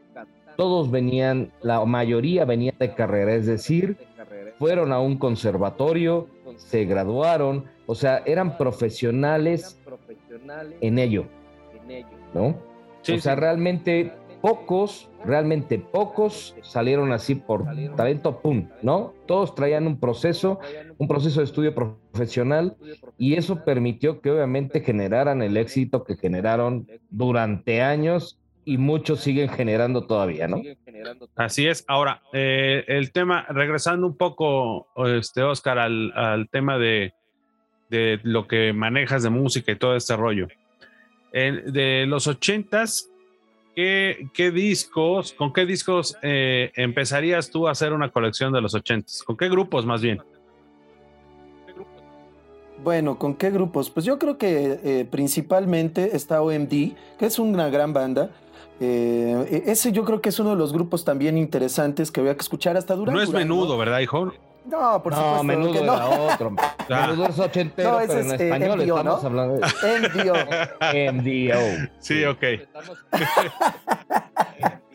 todos 0.57 0.91
venían, 0.91 1.53
la 1.63 1.85
mayoría 1.85 2.45
venía 2.45 2.73
de 2.79 2.95
carrera, 2.95 3.35
es 3.35 3.47
decir, 3.47 3.97
fueron 4.59 4.93
a 4.93 5.01
un 5.01 5.19
conservatorio, 5.19 6.29
se 6.57 6.85
graduaron, 6.85 7.65
o 7.87 7.95
sea, 7.95 8.23
eran 8.27 8.57
profesionales 8.59 9.81
en 10.81 10.99
ello, 10.99 11.27
¿no? 12.35 12.57
o 13.15 13.19
sea, 13.19 13.37
realmente 13.37 14.13
pocos, 14.41 15.09
realmente 15.25 15.79
pocos 15.79 16.55
salieron 16.63 17.13
así 17.13 17.35
por 17.35 17.65
talento, 17.97 18.41
pum, 18.41 18.69
¿no? 18.83 19.13
Todos 19.27 19.55
traían 19.55 19.87
un 19.87 19.99
proceso, 19.99 20.61
un 20.99 21.09
proceso 21.09 21.41
de 21.41 21.45
estudio 21.45 21.75
profesional 21.75 22.77
y 23.19 23.35
eso 23.35 23.65
permitió 23.65 24.21
que 24.21 24.31
obviamente 24.31 24.81
generaran 24.81 25.43
el 25.43 25.57
éxito 25.57 26.05
que 26.05 26.17
generaron 26.17 26.89
durante 27.11 27.83
años 27.83 28.39
y 28.67 28.79
muchos 28.79 29.21
siguen 29.21 29.49
generando 29.49 30.07
todavía, 30.07 30.49
¿no? 30.49 30.61
Así 31.37 31.69
es. 31.69 31.85
Ahora, 31.87 32.21
eh, 32.33 32.85
el 32.89 33.13
tema, 33.13 33.47
regresando 33.49 34.09
un 34.09 34.17
poco, 34.17 34.89
este, 35.07 35.43
Oscar, 35.45 35.79
al, 35.79 36.49
tema 36.51 36.77
de, 36.77 37.15
lo 38.25 38.49
que 38.49 38.73
manejas 38.73 39.23
de 39.23 39.31
música 39.31 39.71
y 39.71 39.77
todo 39.77 39.95
este 39.95 40.17
rollo. 40.17 40.49
de 41.33 42.07
los 42.09 42.27
ochentas, 42.27 43.09
¿qué, 43.77 44.29
¿qué, 44.35 44.51
discos, 44.51 45.33
con 45.33 45.53
qué 45.53 45.65
discos 45.65 46.19
eh, 46.23 46.73
empezarías 46.75 47.51
tú 47.51 47.69
a 47.69 47.71
hacer 47.71 47.93
una 47.93 48.11
colección 48.11 48.53
de 48.53 48.61
los 48.61 48.75
ochentas? 48.75 49.23
¿Con 49.23 49.37
qué 49.37 49.49
grupos 49.49 49.87
más 49.87 50.03
bien? 50.03 50.21
Bueno, 52.83 53.17
¿con 53.19 53.37
qué 53.37 53.51
grupos? 53.51 53.91
Pues 53.91 54.05
yo 54.05 54.19
creo 54.19 54.39
que 54.39 54.81
eh, 54.83 55.07
principalmente 55.09 56.17
está 56.17 56.43
OMD, 56.43 56.95
que 57.19 57.27
es 57.27 57.39
una 57.39 57.69
gran 57.69 57.93
banda. 57.93 58.31
Eh, 58.81 59.63
e-, 59.67 59.71
ese 59.71 59.93
yo 59.93 60.05
creo 60.05 60.21
que 60.21 60.29
es 60.29 60.39
uno 60.39 60.51
de 60.51 60.57
los 60.57 60.73
grupos 60.73 61.05
también 61.05 61.39
interesantes 61.39 62.11
que 62.11 62.21
voy 62.21 62.31
a 62.31 62.33
escuchar 62.33 62.77
hasta 62.77 62.95
durante. 62.95 63.17
No 63.17 63.23
es 63.23 63.31
menudo, 63.31 63.79
¿verdad, 63.79 64.01
hijo? 64.01 64.33
No, 64.67 65.03
por 65.03 65.15
supuesto. 65.15 65.45
Menudo 65.45 65.73
que 65.73 65.83
no. 65.83 66.27
otro. 66.27 66.55
Menudo 66.89 67.27
es 67.27 67.39
ochentero, 67.39 67.93
no, 67.93 67.99
pero 68.07 68.19
en 68.19 68.31
eh, 68.31 68.35
español 68.35 68.79
MDO, 68.79 68.99
estamos 68.99 69.23
¿no? 69.23 69.29
hablando 69.29 69.55
de... 69.55 69.61
MDO. 71.13 71.89
Sí, 72.01 72.25
ok. 72.25 72.43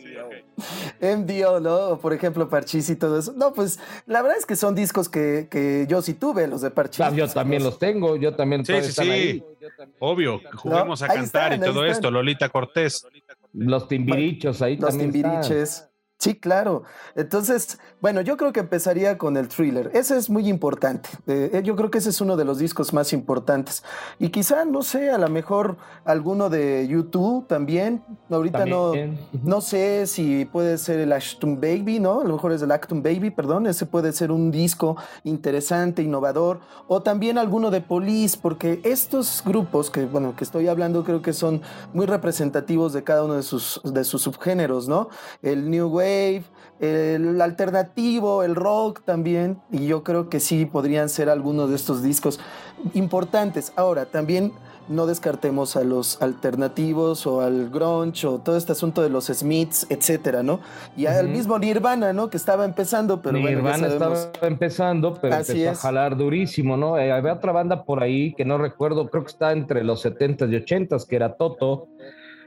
MDO, 1.02 1.60
¿no? 1.60 2.00
Por 2.00 2.14
ejemplo, 2.14 2.48
Parchís 2.48 2.90
y 2.90 2.96
todo 2.96 3.18
eso. 3.18 3.34
No, 3.36 3.54
pues 3.54 3.80
la 4.06 4.22
verdad 4.22 4.38
es 4.38 4.46
que 4.46 4.56
son 4.56 4.76
discos 4.76 5.10
que, 5.10 5.48
que 5.50 5.86
yo 5.90 6.02
sí 6.02 6.14
tuve, 6.14 6.48
los 6.48 6.62
de 6.62 6.70
Parchís. 6.70 7.02
Ah, 7.02 7.12
yo 7.12 7.28
también 7.28 7.64
los 7.64 7.80
tengo, 7.80 8.16
yo 8.16 8.36
también. 8.36 8.66
Sí, 8.66 8.74
sí, 8.84 8.92
sí. 8.92 9.44
Obvio, 10.00 10.42
juguemos 10.56 11.02
a 11.02 11.08
cantar 11.08 11.54
y 11.54 11.60
todo 11.60 11.86
esto, 11.86 12.12
Lolita 12.12 12.50
Cortés. 12.50 13.06
Los 13.54 13.88
timbirichos 13.88 14.62
ahí 14.62 14.78
los 14.78 14.90
también. 14.90 15.12
Los 15.12 15.22
timbiriches. 15.22 15.91
Sí, 16.22 16.36
claro. 16.36 16.84
Entonces, 17.16 17.80
bueno, 18.00 18.22
yo 18.22 18.38
creo 18.38 18.54
que 18.54 18.60
empezaría 18.60 19.18
con 19.18 19.38
el 19.38 19.48
thriller. 19.48 19.90
Ese 19.96 20.16
es 20.16 20.30
muy 20.30 20.48
importante. 20.50 21.10
Eh, 21.26 21.50
eh, 21.52 21.62
yo 21.64 21.76
creo 21.76 21.90
que 21.90 21.98
ese 21.98 22.12
es 22.12 22.22
uno 22.22 22.38
de 22.38 22.46
los 22.46 22.60
discos 22.60 22.94
más 22.94 23.12
importantes. 23.12 23.84
Y 24.20 24.30
quizá, 24.30 24.64
no 24.64 24.84
sé, 24.84 25.10
a 25.10 25.18
lo 25.18 25.28
mejor 25.30 25.78
alguno 26.06 26.52
de 26.52 26.88
YouTube 26.88 27.48
también. 27.48 28.04
Ahorita 28.30 28.68
no, 28.68 28.92
no 29.44 29.62
sé 29.62 30.06
si 30.06 30.46
puede 30.46 30.78
ser 30.78 31.00
el 31.00 31.12
Ashton 31.12 31.60
Baby, 31.60 32.00
¿no? 32.00 32.22
A 32.22 32.24
lo 32.24 32.34
mejor 32.34 32.52
es 32.52 32.62
el 32.62 32.72
Acton 32.72 33.02
Baby, 33.02 33.32
perdón. 33.32 33.66
Ese 33.66 33.88
puede 33.88 34.12
ser 34.12 34.32
un 34.32 34.52
disco 34.52 34.98
interesante, 35.24 36.04
innovador. 36.04 36.60
O 36.88 37.02
también 37.02 37.40
alguno 37.40 37.72
de 37.72 37.82
Police, 37.82 38.38
porque 38.40 38.80
estos 38.84 39.42
grupos 39.44 39.90
que, 39.90 40.06
bueno, 40.06 40.36
que 40.36 40.44
estoy 40.44 40.68
hablando 40.68 41.04
creo 41.04 41.24
que 41.24 41.34
son 41.34 41.64
muy 41.94 42.06
representativos 42.06 42.94
de 42.94 43.04
cada 43.04 43.24
uno 43.24 43.34
de 43.34 43.42
sus, 43.42 43.82
de 43.84 44.04
sus 44.04 44.22
subgéneros, 44.22 44.88
¿no? 44.88 45.10
El 45.42 45.72
New 45.72 45.88
Wave 45.88 46.11
el 46.80 47.40
alternativo, 47.40 48.44
el 48.44 48.56
rock 48.56 49.04
también, 49.06 49.62
y 49.72 49.86
yo 49.86 50.04
creo 50.04 50.30
que 50.30 50.40
sí 50.40 50.66
podrían 50.66 51.10
ser 51.10 51.30
algunos 51.30 51.70
de 51.70 51.76
estos 51.76 52.02
discos 52.02 52.40
importantes. 52.94 53.72
Ahora, 53.76 54.06
también 54.06 54.52
no 54.88 55.06
descartemos 55.06 55.76
a 55.76 55.84
los 55.84 56.22
alternativos 56.22 57.26
o 57.26 57.42
al 57.42 57.70
grunge 57.70 58.28
o 58.28 58.40
todo 58.40 58.58
este 58.58 58.74
asunto 58.74 59.02
de 59.02 59.10
los 59.10 59.28
Smiths, 59.28 59.88
etcétera, 59.90 60.44
¿no? 60.44 60.60
Y 60.98 61.06
al 61.06 61.30
mismo 61.30 61.58
Nirvana, 61.60 62.14
¿no? 62.14 62.30
Que 62.30 62.38
estaba 62.38 62.66
empezando, 62.66 63.22
pero 63.22 63.38
Nirvana 63.38 63.88
estaba 63.88 64.18
empezando, 64.42 65.18
pero 65.22 65.36
empezó 65.36 65.70
a 65.70 65.76
jalar 65.76 66.18
durísimo, 66.18 66.78
¿no? 66.78 66.98
Eh, 66.98 67.12
había 67.12 67.34
otra 67.34 67.52
banda 67.52 67.86
por 67.86 68.04
ahí 68.04 68.34
que 68.34 68.44
no 68.44 68.58
recuerdo, 68.58 69.10
creo 69.10 69.24
que 69.24 69.32
está 69.32 69.52
entre 69.52 69.84
los 69.84 70.04
70s 70.04 70.52
y 70.52 70.56
80s, 70.56 71.08
que 71.08 71.16
era 71.16 71.36
Toto. 71.36 71.88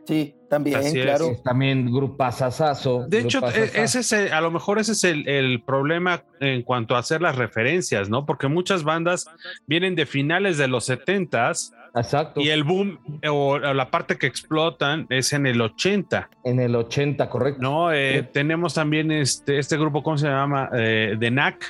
Sí, 0.07 0.35
también, 0.51 0.93
claro. 0.93 1.41
también 1.43 1.91
grupazazazo. 1.91 3.07
De 3.09 3.21
hecho, 3.21 3.41
e, 3.49 3.71
ese 3.83 4.01
es 4.01 4.13
a 4.13 4.41
lo 4.41 4.51
mejor 4.51 4.79
ese 4.79 4.93
es 4.93 5.05
el, 5.05 5.63
problema 5.67 6.23
en 6.41 6.63
cuanto 6.63 6.95
a 6.95 6.99
hacer 6.99 7.23
las 7.23 7.37
referencias, 7.37 8.11
¿no? 8.11 8.27
Porque 8.27 8.49
muchas 8.49 8.85
bandas 8.85 9.27
vienen 9.67 9.95
de 9.95 10.05
finales 10.05 10.59
de 10.59 10.69
los 10.69 10.89
70s. 10.89 11.73
Exacto. 11.95 12.41
Y 12.41 12.51
el 12.51 12.65
boom 12.65 12.99
o 13.31 13.59
la 13.59 13.91
parte 13.91 14.19
que 14.19 14.27
explotan 14.27 15.07
es 15.09 15.33
en 15.33 15.47
el 15.47 15.61
80. 15.61 16.29
En 16.45 16.61
el 16.61 16.77
80, 16.77 17.31
correcto. 17.31 17.63
No, 17.63 17.93
eh, 17.93 18.29
tenemos 18.33 18.75
también 18.75 19.11
este, 19.11 19.59
este 19.59 19.79
grupo, 19.79 20.03
¿cómo 20.03 20.19
se 20.19 20.27
llama? 20.27 20.69
Eh, 20.75 21.17
de 21.19 21.31
NAC 21.31 21.65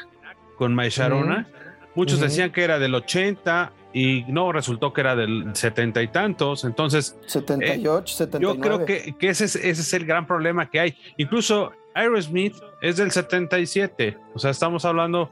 con 0.56 0.74
Maisharona. 0.74 1.46
Muchos 1.94 2.20
decían 2.20 2.50
que 2.50 2.64
era 2.64 2.78
del 2.80 2.94
80 2.94 3.72
y 3.94 4.24
no, 4.26 4.50
resultó 4.50 4.92
que 4.92 5.00
era 5.00 5.14
del 5.14 5.54
setenta 5.54 6.02
y 6.02 6.08
tantos, 6.08 6.64
entonces... 6.64 7.16
78, 7.26 8.12
79. 8.12 8.54
Yo 8.54 8.60
creo 8.60 8.84
que, 8.84 9.14
que 9.16 9.28
ese, 9.28 9.44
es, 9.44 9.54
ese 9.54 9.80
es 9.80 9.92
el 9.94 10.04
gran 10.04 10.26
problema 10.26 10.68
que 10.68 10.80
hay. 10.80 10.98
Incluso 11.16 11.72
Aerosmith 11.94 12.56
es 12.82 12.96
del 12.96 13.12
77, 13.12 14.18
o 14.34 14.38
sea, 14.38 14.50
estamos 14.50 14.84
hablando... 14.84 15.30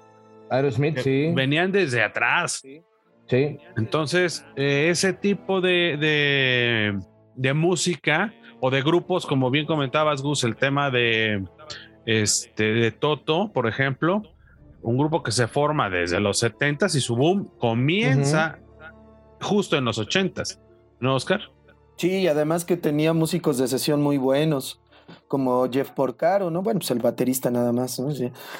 Aerosmith, 0.48 0.98
sí. 0.98 1.32
Venían 1.34 1.72
desde 1.72 2.02
atrás. 2.02 2.62
Sí. 2.62 2.82
Entonces, 3.76 4.44
eh, 4.56 4.88
ese 4.90 5.12
tipo 5.12 5.60
de, 5.60 5.96
de, 5.98 6.98
de, 7.34 7.54
música 7.54 8.34
o 8.60 8.70
de 8.70 8.82
grupos, 8.82 9.26
como 9.26 9.50
bien 9.50 9.66
comentabas, 9.66 10.22
Gus, 10.22 10.44
el 10.44 10.56
tema 10.56 10.90
de, 10.90 11.42
este, 12.04 12.64
de 12.74 12.92
Toto, 12.92 13.50
por 13.52 13.66
ejemplo, 13.66 14.22
un 14.82 14.98
grupo 14.98 15.22
que 15.22 15.32
se 15.32 15.46
forma 15.46 15.88
desde 15.88 16.20
los 16.20 16.38
70 16.38 16.86
y 16.86 17.00
su 17.00 17.16
boom 17.16 17.50
comienza 17.58 18.58
justo 19.40 19.76
en 19.76 19.84
los 19.84 19.98
80s, 19.98 20.58
¿no, 21.00 21.16
Oscar? 21.16 21.40
Sí, 21.96 22.20
y 22.20 22.26
además 22.26 22.64
que 22.64 22.76
tenía 22.76 23.12
músicos 23.12 23.58
de 23.58 23.68
sesión 23.68 24.02
muy 24.02 24.18
buenos, 24.18 24.80
como 25.28 25.68
Jeff 25.70 25.90
Porcaro, 25.90 26.50
¿no? 26.50 26.62
Bueno, 26.62 26.80
pues 26.80 26.90
el 26.90 27.00
baterista 27.00 27.50
nada 27.50 27.72
más, 27.72 27.98
¿no? 27.98 28.10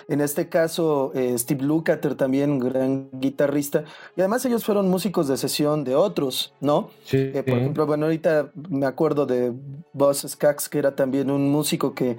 En 0.08 0.20
este 0.20 0.48
caso, 0.48 1.12
eh, 1.14 1.36
Steve 1.38 1.62
Lukather 1.62 2.14
también, 2.14 2.50
un 2.50 2.58
gran 2.58 3.10
guitarrista, 3.12 3.84
y 4.16 4.20
además 4.20 4.44
ellos 4.44 4.64
fueron 4.64 4.88
músicos 4.88 5.28
de 5.28 5.36
sesión 5.36 5.84
de 5.84 5.94
otros, 5.94 6.54
¿no? 6.60 6.90
Sí. 7.04 7.18
Eh, 7.18 7.42
por 7.46 7.58
ejemplo, 7.58 7.86
bueno, 7.86 8.06
ahorita 8.06 8.52
me 8.68 8.86
acuerdo 8.86 9.26
de 9.26 9.52
Boss 9.92 10.26
Skax, 10.28 10.68
que 10.68 10.78
era 10.78 10.94
también 10.94 11.30
un 11.30 11.50
músico 11.50 11.94
que 11.94 12.16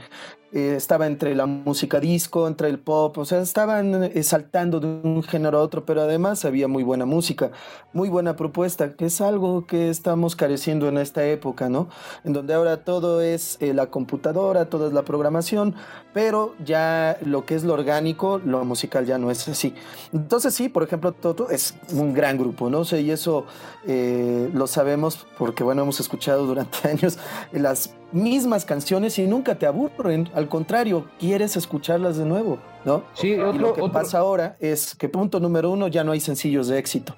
eh, 0.55 0.75
estaba 0.75 1.07
entre 1.07 1.33
la 1.33 1.47
música 1.47 1.99
disco, 1.99 2.47
entre 2.47 2.69
el 2.69 2.77
pop, 2.77 3.17
o 3.17 3.25
sea, 3.25 3.41
estaban 3.41 4.03
eh, 4.03 4.21
saltando 4.21 4.79
de 4.79 4.85
un 4.85 5.23
género 5.23 5.57
a 5.57 5.61
otro, 5.61 5.83
pero 5.83 6.03
además 6.03 6.45
había 6.45 6.67
muy 6.67 6.83
buena 6.83 7.07
música, 7.07 7.49
muy 7.91 8.07
buena 8.07 8.35
propuesta, 8.35 8.93
que 8.93 9.07
es 9.07 9.19
algo 9.19 9.65
que 9.65 9.89
estamos 9.89 10.35
careciendo 10.35 10.87
en 10.87 10.99
esta 10.99 11.25
época, 11.25 11.69
¿no? 11.69 11.89
En 12.23 12.33
donde 12.33 12.53
ahora 12.53 12.83
todo 12.83 13.21
es 13.21 13.57
eh, 13.61 13.73
la 13.73 13.87
computadora, 13.87 14.69
todo 14.69 14.85
es 14.85 14.93
la 14.93 15.01
programación, 15.01 15.73
pero 16.13 16.53
ya 16.63 17.17
lo 17.25 17.45
que 17.45 17.55
es 17.55 17.63
lo 17.63 17.73
orgánico, 17.73 18.37
lo 18.37 18.63
musical 18.63 19.07
ya 19.07 19.17
no 19.17 19.31
es 19.31 19.47
así. 19.47 19.73
Entonces 20.13 20.53
sí, 20.53 20.69
por 20.69 20.83
ejemplo, 20.83 21.13
Toto 21.13 21.49
es 21.49 21.73
un 21.91 22.13
gran 22.13 22.37
grupo, 22.37 22.69
¿no? 22.69 22.85
sé, 22.85 23.01
y 23.01 23.09
eso 23.09 23.47
lo 23.85 24.67
sabemos 24.67 25.25
porque, 25.39 25.63
bueno, 25.63 25.81
hemos 25.81 25.99
escuchado 25.99 26.45
durante 26.45 26.87
años 26.87 27.17
las 27.51 27.89
mismas 28.13 28.63
canciones 28.63 29.17
y 29.19 29.27
nunca 29.27 29.55
te 29.55 29.65
aburren. 29.65 30.29
Contrario, 30.47 31.07
quieres 31.19 31.55
escucharlas 31.55 32.17
de 32.17 32.25
nuevo, 32.25 32.59
¿no? 32.85 33.03
Sí, 33.13 33.35
lo 33.35 33.73
que 33.73 33.81
pasa 33.89 34.19
ahora 34.19 34.55
es 34.59 34.95
que 34.95 35.09
punto 35.09 35.39
número 35.39 35.71
uno, 35.71 35.87
ya 35.87 36.03
no 36.03 36.11
hay 36.11 36.19
sencillos 36.19 36.67
de 36.67 36.79
éxito. 36.79 37.15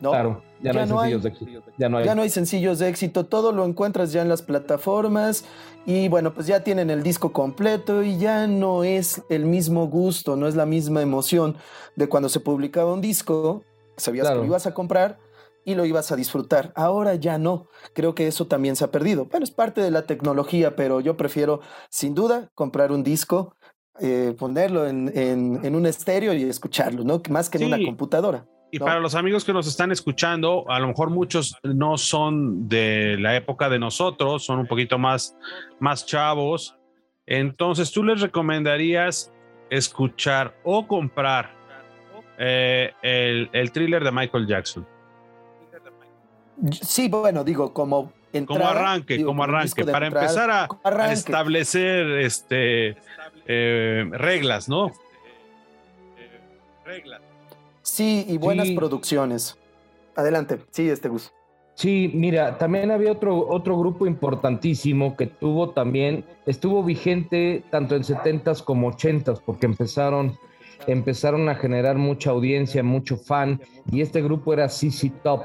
¿no? 0.00 0.10
Claro, 0.10 0.42
ya, 0.60 0.72
no, 0.72 1.00
hay 1.00 1.12
sencillos 1.12 1.22
de 1.22 1.28
éxito. 1.28 1.62
Ya 1.78 1.88
no, 1.88 1.98
hay. 1.98 2.04
ya 2.04 2.14
no 2.14 2.22
hay 2.22 2.30
sencillos 2.30 2.78
de 2.78 2.88
éxito. 2.88 3.24
Todo 3.26 3.52
lo 3.52 3.64
encuentras 3.64 4.12
ya 4.12 4.22
en 4.22 4.28
las 4.28 4.42
plataformas 4.42 5.44
y 5.86 6.08
bueno, 6.08 6.34
pues 6.34 6.46
ya 6.46 6.60
tienen 6.64 6.90
el 6.90 7.02
disco 7.02 7.32
completo 7.32 8.02
y 8.02 8.18
ya 8.18 8.46
no 8.46 8.84
es 8.84 9.22
el 9.28 9.44
mismo 9.44 9.86
gusto, 9.86 10.36
no 10.36 10.46
es 10.48 10.56
la 10.56 10.66
misma 10.66 11.02
emoción 11.02 11.56
de 11.96 12.08
cuando 12.08 12.28
se 12.28 12.40
publicaba 12.40 12.92
un 12.92 13.00
disco, 13.00 13.62
sabías 13.96 14.28
que 14.28 14.34
lo 14.34 14.44
ibas 14.44 14.66
a 14.66 14.74
comprar 14.74 15.18
y 15.64 15.74
lo 15.74 15.84
ibas 15.84 16.12
a 16.12 16.16
disfrutar. 16.16 16.72
Ahora 16.76 17.14
ya 17.14 17.38
no. 17.38 17.68
Creo 17.94 18.14
que 18.14 18.26
eso 18.26 18.46
también 18.46 18.76
se 18.76 18.84
ha 18.84 18.90
perdido. 18.90 19.26
Bueno, 19.26 19.44
es 19.44 19.50
parte 19.50 19.80
de 19.80 19.90
la 19.90 20.02
tecnología, 20.02 20.76
pero 20.76 21.00
yo 21.00 21.16
prefiero 21.16 21.60
sin 21.88 22.14
duda 22.14 22.50
comprar 22.54 22.92
un 22.92 23.02
disco, 23.02 23.56
eh, 24.00 24.34
ponerlo 24.38 24.86
en, 24.86 25.10
en, 25.14 25.74
un 25.74 25.86
estéreo 25.86 26.34
y 26.34 26.42
escucharlo, 26.42 27.04
¿no? 27.04 27.22
Más 27.30 27.48
que 27.48 27.58
en 27.58 27.66
una 27.66 27.78
computadora. 27.84 28.46
Y 28.70 28.80
para 28.80 28.98
los 28.98 29.14
amigos 29.14 29.44
que 29.44 29.52
nos 29.52 29.68
están 29.68 29.92
escuchando, 29.92 30.64
a 30.68 30.80
lo 30.80 30.88
mejor 30.88 31.08
muchos 31.08 31.56
no 31.62 31.96
son 31.96 32.68
de 32.68 33.16
la 33.20 33.36
época 33.36 33.68
de 33.68 33.78
nosotros, 33.78 34.44
son 34.44 34.58
un 34.58 34.66
poquito 34.66 34.98
más, 34.98 35.36
más 35.78 36.04
chavos. 36.04 36.76
Entonces, 37.24 37.92
¿tú 37.92 38.02
les 38.02 38.20
recomendarías 38.20 39.32
escuchar 39.70 40.56
o 40.64 40.88
comprar 40.88 41.54
eh, 42.36 42.90
el, 43.02 43.48
el 43.52 43.70
thriller 43.70 44.02
de 44.02 44.10
Michael 44.10 44.48
Jackson? 44.48 44.84
Sí, 46.82 47.08
bueno, 47.08 47.44
digo, 47.44 47.72
como 47.72 48.12
como 48.46 48.66
arranque, 48.66 49.22
como 49.24 49.44
arranque, 49.44 49.84
para 49.84 50.08
empezar 50.08 50.50
a, 50.50 51.12
establecer 51.12 52.18
este 52.18 52.96
eh, 53.46 54.08
reglas, 54.10 54.68
¿no? 54.68 54.90
reglas. 56.84 57.20
Sí, 57.82 58.26
y 58.28 58.38
buenas 58.38 58.70
producciones. 58.70 59.56
Adelante, 60.16 60.58
sí, 60.70 60.88
este 60.88 61.08
Gus. 61.08 61.32
Sí, 61.74 62.10
mira, 62.14 62.56
también 62.56 62.90
había 62.90 63.10
otro, 63.10 63.48
otro 63.48 63.76
grupo 63.78 64.06
importantísimo 64.06 65.16
que 65.16 65.26
tuvo 65.26 65.70
también, 65.70 66.24
estuvo 66.46 66.84
vigente 66.84 67.64
tanto 67.70 67.96
en 67.96 68.02
70s 68.02 68.62
como 68.62 68.92
80s, 68.92 69.40
porque 69.44 69.66
empezaron, 69.66 70.38
empezaron 70.86 71.48
a 71.48 71.56
generar 71.56 71.96
mucha 71.96 72.30
audiencia, 72.30 72.84
mucho 72.84 73.16
fan, 73.16 73.60
y 73.90 74.02
este 74.02 74.22
grupo 74.22 74.52
era 74.52 74.68
CC 74.68 75.10
Top. 75.22 75.42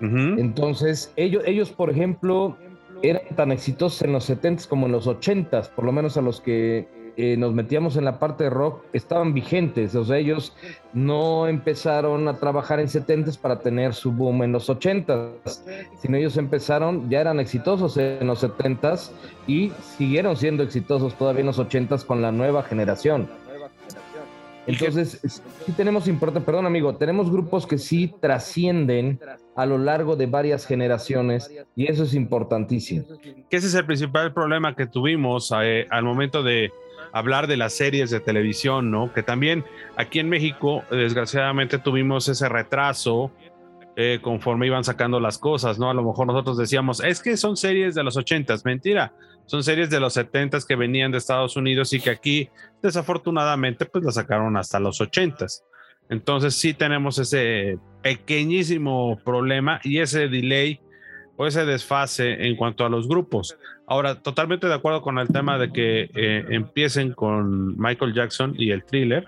Entonces, 0.00 1.12
ellos, 1.16 1.42
ellos, 1.46 1.70
por 1.70 1.90
ejemplo, 1.90 2.56
eran 3.02 3.22
tan 3.36 3.52
exitosos 3.52 4.02
en 4.02 4.12
los 4.12 4.28
70s 4.28 4.66
como 4.66 4.86
en 4.86 4.92
los 4.92 5.06
80s, 5.06 5.68
por 5.70 5.84
lo 5.84 5.92
menos 5.92 6.16
a 6.16 6.22
los 6.22 6.40
que 6.40 6.88
eh, 7.16 7.36
nos 7.36 7.52
metíamos 7.52 7.96
en 7.96 8.04
la 8.04 8.18
parte 8.18 8.44
de 8.44 8.50
rock, 8.50 8.82
estaban 8.92 9.34
vigentes. 9.34 9.94
O 9.94 10.04
sea, 10.04 10.16
ellos 10.16 10.54
no 10.92 11.48
empezaron 11.48 12.28
a 12.28 12.38
trabajar 12.38 12.80
en 12.80 12.86
70s 12.86 13.38
para 13.38 13.60
tener 13.60 13.94
su 13.94 14.12
boom 14.12 14.42
en 14.42 14.52
los 14.52 14.70
80s, 14.70 15.62
sino 16.00 16.16
ellos 16.16 16.36
empezaron, 16.36 17.10
ya 17.10 17.20
eran 17.20 17.40
exitosos 17.40 17.96
en 17.96 18.26
los 18.26 18.42
70s 18.42 19.10
y 19.46 19.70
siguieron 19.98 20.36
siendo 20.36 20.62
exitosos 20.62 21.14
todavía 21.14 21.40
en 21.40 21.46
los 21.46 21.58
80s 21.58 22.04
con 22.04 22.22
la 22.22 22.32
nueva 22.32 22.62
generación. 22.62 23.28
Entonces, 24.66 25.42
sí 25.66 25.72
tenemos 25.72 26.06
importante, 26.06 26.44
perdón 26.44 26.66
amigo, 26.66 26.94
tenemos 26.94 27.30
grupos 27.30 27.66
que 27.66 27.78
sí 27.78 28.12
trascienden 28.20 29.18
a 29.56 29.66
lo 29.66 29.78
largo 29.78 30.16
de 30.16 30.26
varias 30.26 30.66
generaciones 30.66 31.50
y 31.74 31.90
eso 31.90 32.04
es 32.04 32.14
importantísimo. 32.14 33.04
Que 33.48 33.56
ese 33.56 33.66
es 33.66 33.74
el 33.74 33.86
principal 33.86 34.32
problema 34.32 34.74
que 34.76 34.86
tuvimos 34.86 35.52
eh, 35.62 35.86
al 35.90 36.04
momento 36.04 36.42
de 36.42 36.70
hablar 37.12 37.46
de 37.46 37.56
las 37.56 37.72
series 37.72 38.10
de 38.10 38.20
televisión, 38.20 38.90
¿no? 38.90 39.12
Que 39.12 39.22
también 39.22 39.64
aquí 39.96 40.20
en 40.20 40.28
México, 40.28 40.84
desgraciadamente, 40.90 41.78
tuvimos 41.78 42.28
ese 42.28 42.48
retraso 42.48 43.30
eh, 44.02 44.18
conforme 44.22 44.66
iban 44.66 44.82
sacando 44.82 45.20
las 45.20 45.36
cosas, 45.36 45.78
¿no? 45.78 45.90
A 45.90 45.94
lo 45.94 46.02
mejor 46.02 46.26
nosotros 46.26 46.56
decíamos, 46.56 47.04
es 47.04 47.20
que 47.20 47.36
son 47.36 47.58
series 47.58 47.94
de 47.94 48.02
los 48.02 48.16
ochentas, 48.16 48.64
mentira, 48.64 49.12
son 49.44 49.62
series 49.62 49.90
de 49.90 50.00
los 50.00 50.14
setentas 50.14 50.64
que 50.64 50.74
venían 50.74 51.12
de 51.12 51.18
Estados 51.18 51.54
Unidos 51.54 51.92
y 51.92 52.00
que 52.00 52.08
aquí, 52.08 52.48
desafortunadamente, 52.82 53.84
pues 53.84 54.02
las 54.02 54.14
sacaron 54.14 54.56
hasta 54.56 54.80
los 54.80 55.02
ochentas. 55.02 55.66
Entonces 56.08 56.54
sí 56.54 56.72
tenemos 56.72 57.18
ese 57.18 57.76
pequeñísimo 58.00 59.18
problema 59.22 59.80
y 59.84 59.98
ese 59.98 60.28
delay 60.28 60.80
o 61.36 61.46
ese 61.46 61.66
desfase 61.66 62.46
en 62.46 62.56
cuanto 62.56 62.86
a 62.86 62.88
los 62.88 63.06
grupos. 63.06 63.58
Ahora, 63.86 64.14
totalmente 64.22 64.66
de 64.66 64.74
acuerdo 64.74 65.02
con 65.02 65.18
el 65.18 65.28
tema 65.28 65.58
de 65.58 65.70
que 65.72 66.10
eh, 66.14 66.46
empiecen 66.48 67.12
con 67.12 67.76
Michael 67.76 68.14
Jackson 68.14 68.54
y 68.56 68.70
el 68.70 68.82
thriller, 68.82 69.26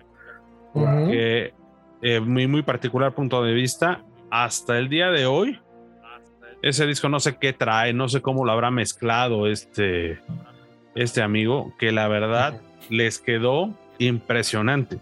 porque 0.72 1.52
eh, 2.00 2.20
muy, 2.20 2.46
muy 2.46 2.62
particular 2.62 3.14
punto 3.14 3.44
de 3.44 3.52
vista, 3.52 4.02
hasta 4.32 4.78
el 4.78 4.88
día 4.88 5.10
de 5.10 5.26
hoy, 5.26 5.60
ese 6.62 6.86
disco 6.86 7.10
no 7.10 7.20
sé 7.20 7.36
qué 7.36 7.52
trae, 7.52 7.92
no 7.92 8.08
sé 8.08 8.22
cómo 8.22 8.46
lo 8.46 8.52
habrá 8.52 8.70
mezclado 8.70 9.46
este, 9.46 10.20
este 10.94 11.20
amigo, 11.20 11.74
que 11.78 11.92
la 11.92 12.08
verdad 12.08 12.58
les 12.88 13.18
quedó 13.18 13.74
impresionante. 13.98 14.96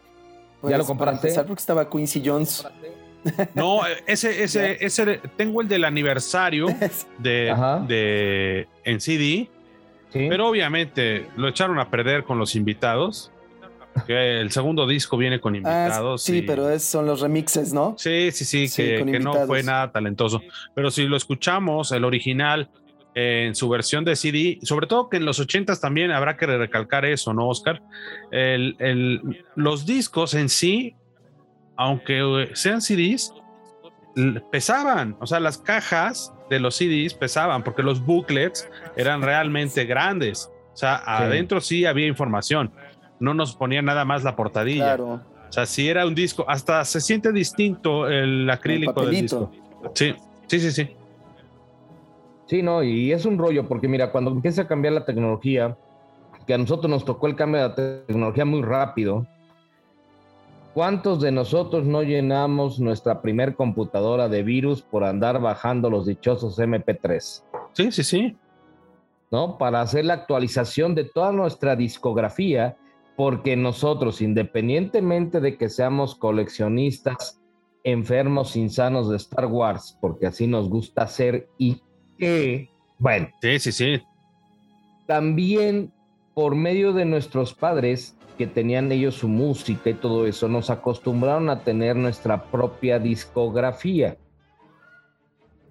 ¿Ya 0.65 0.71
lo 0.71 0.79
pues, 0.79 0.87
compraste? 0.89 1.33
porque 1.45 1.61
estaba 1.61 1.89
Quincy 1.89 2.23
Jones. 2.27 2.67
No, 3.55 3.83
ese, 4.09 4.43
ese, 4.43 4.85
ese, 4.85 5.21
tengo 5.37 5.63
el 5.63 5.69
del 5.69 5.85
aniversario 5.85 6.67
de, 7.19 7.55
de 7.87 8.67
en 8.83 9.01
CD, 9.01 9.49
pero 10.13 10.49
obviamente 10.49 11.29
lo 11.37 11.47
echaron 11.47 11.79
a 11.79 11.89
perder 11.89 12.25
con 12.25 12.37
los 12.37 12.57
invitados 12.57 13.31
que 14.07 14.41
el 14.41 14.51
segundo 14.51 14.87
disco 14.87 15.17
viene 15.17 15.41
con 15.41 15.55
ah, 15.55 15.57
invitados. 15.59 16.23
sí, 16.23 16.43
pero 16.43 16.79
son 16.79 17.07
los 17.07 17.21
remixes, 17.21 17.73
¿no? 17.73 17.95
Sí, 17.99 18.31
sí, 18.33 18.69
sí, 18.69 18.85
que, 18.85 19.19
no 19.21 19.47
fue 19.47 19.63
nada 19.63 19.91
talentoso. 19.93 20.43
Pero 20.75 20.91
si 20.91 21.07
lo 21.07 21.17
escuchamos, 21.17 21.93
el 21.93 22.05
original, 22.05 22.71
en 23.15 23.55
su 23.55 23.69
versión 23.69 24.05
de 24.05 24.17
CD, 24.17 24.59
sobre 24.63 24.87
todo 24.87 25.09
que 25.09 25.17
en 25.17 25.25
los 25.25 25.41
ochentas 25.41 25.81
también 25.81 26.11
habrá 26.11 26.37
que 26.37 26.47
recalcar 26.47 27.05
eso, 27.05 27.35
¿no, 27.35 27.49
Oscar? 27.49 27.83
los 29.57 29.87
discos 29.87 30.35
en 30.35 30.49
sí, 30.49 30.95
aunque 31.77 32.51
sean 32.55 32.81
CDs, 32.81 33.35
pesaban, 34.51 35.17
o 35.21 35.27
sea, 35.27 35.41
las 35.41 35.59
cajas 35.59 36.33
de 36.49 36.61
los 36.61 36.77
CDs 36.77 37.15
pesaban 37.15 37.63
porque 37.63 37.83
los 37.83 38.05
booklets 38.05 38.69
eran 38.97 39.23
realmente 39.23 39.85
grandes. 39.85 40.51
O 40.73 40.77
sea, 40.77 41.03
adentro 41.05 41.61
sí 41.61 41.85
había 41.85 42.07
información 42.07 42.73
no 43.21 43.35
nos 43.35 43.55
ponía 43.55 43.83
nada 43.83 44.05
más 44.05 44.25
la 44.25 44.35
portadilla. 44.35 44.97
Claro. 44.97 45.21
O 45.49 45.53
sea, 45.53 45.67
si 45.67 45.89
era 45.89 46.07
un 46.07 46.15
disco, 46.15 46.45
hasta 46.49 46.85
se 46.85 47.01
siente 47.01 47.33
distinto 47.33 48.09
el 48.09 48.49
acrílico 48.49 49.05
del 49.05 49.23
disco. 49.23 49.51
Sí, 49.95 50.15
sí, 50.47 50.61
sí, 50.61 50.71
sí. 50.71 50.91
Sí, 52.47 52.63
no, 52.63 52.83
y 52.83 53.13
es 53.13 53.27
un 53.27 53.39
rollo, 53.39 53.69
porque 53.69 53.87
mira, 53.87 54.11
cuando 54.11 54.31
empieza 54.31 54.63
a 54.63 54.67
cambiar 54.67 54.95
la 54.95 55.05
tecnología, 55.05 55.77
que 56.47 56.55
a 56.55 56.59
nosotros 56.59 56.91
nos 56.91 57.05
tocó 57.05 57.27
el 57.27 57.37
cambio 57.37 57.63
de 57.63 57.69
la 57.69 57.75
tecnología 58.07 58.45
muy 58.45 58.63
rápido, 58.63 59.27
¿cuántos 60.75 61.21
de 61.21 61.31
nosotros 61.31 61.85
no 61.85 62.03
llenamos 62.03 62.81
nuestra 62.81 63.23
primer 63.23 63.55
computadora 63.55 64.29
de 64.29 64.43
virus 64.43 64.83
por 64.83 65.05
andar 65.05 65.41
bajando 65.41 65.91
los 65.91 66.07
dichosos 66.07 66.59
MP3? 66.59 67.43
Sí, 67.73 67.93
sí, 67.93 68.03
sí. 68.03 68.37
¿No? 69.31 69.59
Para 69.59 69.81
hacer 69.81 70.05
la 70.05 70.15
actualización 70.15 70.95
de 70.97 71.05
toda 71.05 71.31
nuestra 71.31 71.77
discografía 71.77 72.77
porque 73.21 73.55
nosotros, 73.55 74.23
independientemente 74.23 75.41
de 75.41 75.59
que 75.59 75.69
seamos 75.69 76.15
coleccionistas 76.15 77.39
enfermos, 77.85 78.57
insanos 78.57 79.11
de 79.11 79.19
Star 79.19 79.45
Wars, 79.45 79.99
porque 80.01 80.27
así 80.27 80.47
nos 80.47 80.71
gusta 80.71 81.03
hacer 81.03 81.47
y 81.59 81.83
que, 82.17 82.71
bueno. 82.99 83.29
Sí, 83.43 83.59
sí, 83.59 83.73
sí. 83.73 84.03
También 85.07 85.93
por 86.33 86.55
medio 86.55 86.95
de 86.95 87.05
nuestros 87.05 87.53
padres, 87.53 88.17
que 88.39 88.47
tenían 88.47 88.91
ellos 88.91 89.17
su 89.17 89.29
música 89.29 89.91
y 89.91 89.95
todo 89.95 90.27
eso, 90.27 90.49
nos 90.49 90.71
acostumbraron 90.71 91.51
a 91.51 91.63
tener 91.63 91.97
nuestra 91.97 92.45
propia 92.45 92.99
discografía. 92.99 94.17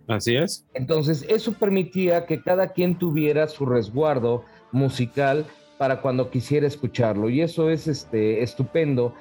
Así 0.08 0.36
es. 0.36 0.68
Entonces, 0.76 1.26
eso 1.28 1.54
permitía 1.54 2.28
que 2.28 2.44
cada 2.44 2.74
quien 2.74 3.00
tuviera 3.00 3.48
su 3.48 3.66
resguardo 3.66 4.46
musical 4.72 5.48
para 5.80 6.02
cuando 6.02 6.30
quisiera 6.30 6.68
escucharlo. 6.68 7.30
Y 7.30 7.39
eso 7.39 7.70
es 7.70 7.88
este, 7.88 8.44
estupendo, 8.44 9.13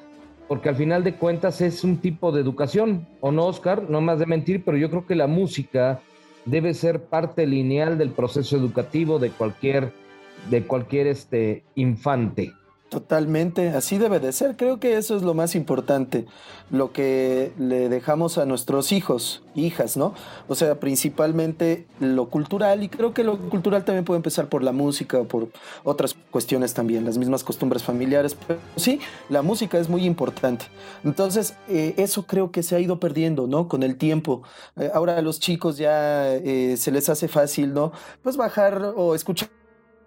porque 0.48 0.68
al 0.68 0.74
final 0.74 1.04
de 1.04 1.14
cuentas 1.14 1.60
es 1.60 1.84
un 1.84 1.98
tipo 1.98 2.32
de 2.32 2.40
educación, 2.40 3.06
¿o 3.20 3.30
no, 3.30 3.46
Oscar? 3.46 3.88
No 3.88 4.00
más 4.00 4.18
de 4.18 4.26
mentir, 4.26 4.64
pero 4.64 4.76
yo 4.76 4.90
creo 4.90 5.06
que 5.06 5.14
la 5.14 5.28
música 5.28 6.00
debe 6.46 6.74
ser 6.74 7.04
parte 7.04 7.46
lineal 7.46 7.96
del 7.96 8.10
proceso 8.10 8.56
educativo 8.56 9.20
de 9.20 9.30
cualquier, 9.30 9.92
de 10.50 10.64
cualquier 10.64 11.06
este, 11.06 11.62
infante. 11.76 12.52
Totalmente, 12.88 13.68
así 13.68 13.98
debe 13.98 14.18
de 14.18 14.32
ser. 14.32 14.56
Creo 14.56 14.80
que 14.80 14.96
eso 14.96 15.14
es 15.14 15.22
lo 15.22 15.34
más 15.34 15.54
importante, 15.54 16.24
lo 16.70 16.90
que 16.90 17.52
le 17.58 17.90
dejamos 17.90 18.38
a 18.38 18.46
nuestros 18.46 18.92
hijos, 18.92 19.42
hijas, 19.54 19.98
¿no? 19.98 20.14
O 20.48 20.54
sea, 20.54 20.80
principalmente 20.80 21.86
lo 22.00 22.30
cultural 22.30 22.82
y 22.82 22.88
creo 22.88 23.12
que 23.12 23.24
lo 23.24 23.36
cultural 23.50 23.84
también 23.84 24.06
puede 24.06 24.16
empezar 24.16 24.48
por 24.48 24.62
la 24.62 24.72
música 24.72 25.18
o 25.18 25.24
por 25.24 25.48
otras 25.84 26.16
cuestiones 26.30 26.72
también, 26.72 27.04
las 27.04 27.18
mismas 27.18 27.44
costumbres 27.44 27.82
familiares, 27.82 28.34
pero 28.34 28.58
sí, 28.76 29.00
la 29.28 29.42
música 29.42 29.78
es 29.78 29.90
muy 29.90 30.06
importante. 30.06 30.64
Entonces, 31.04 31.56
eh, 31.68 31.92
eso 31.98 32.22
creo 32.22 32.50
que 32.52 32.62
se 32.62 32.74
ha 32.74 32.80
ido 32.80 32.98
perdiendo, 32.98 33.46
¿no? 33.46 33.68
Con 33.68 33.82
el 33.82 33.96
tiempo. 33.96 34.44
Eh, 34.80 34.90
ahora 34.94 35.18
a 35.18 35.20
los 35.20 35.40
chicos 35.40 35.76
ya 35.76 36.34
eh, 36.36 36.78
se 36.78 36.90
les 36.90 37.10
hace 37.10 37.28
fácil, 37.28 37.74
¿no? 37.74 37.92
Pues 38.22 38.38
bajar 38.38 38.94
o 38.96 39.14
escuchar 39.14 39.50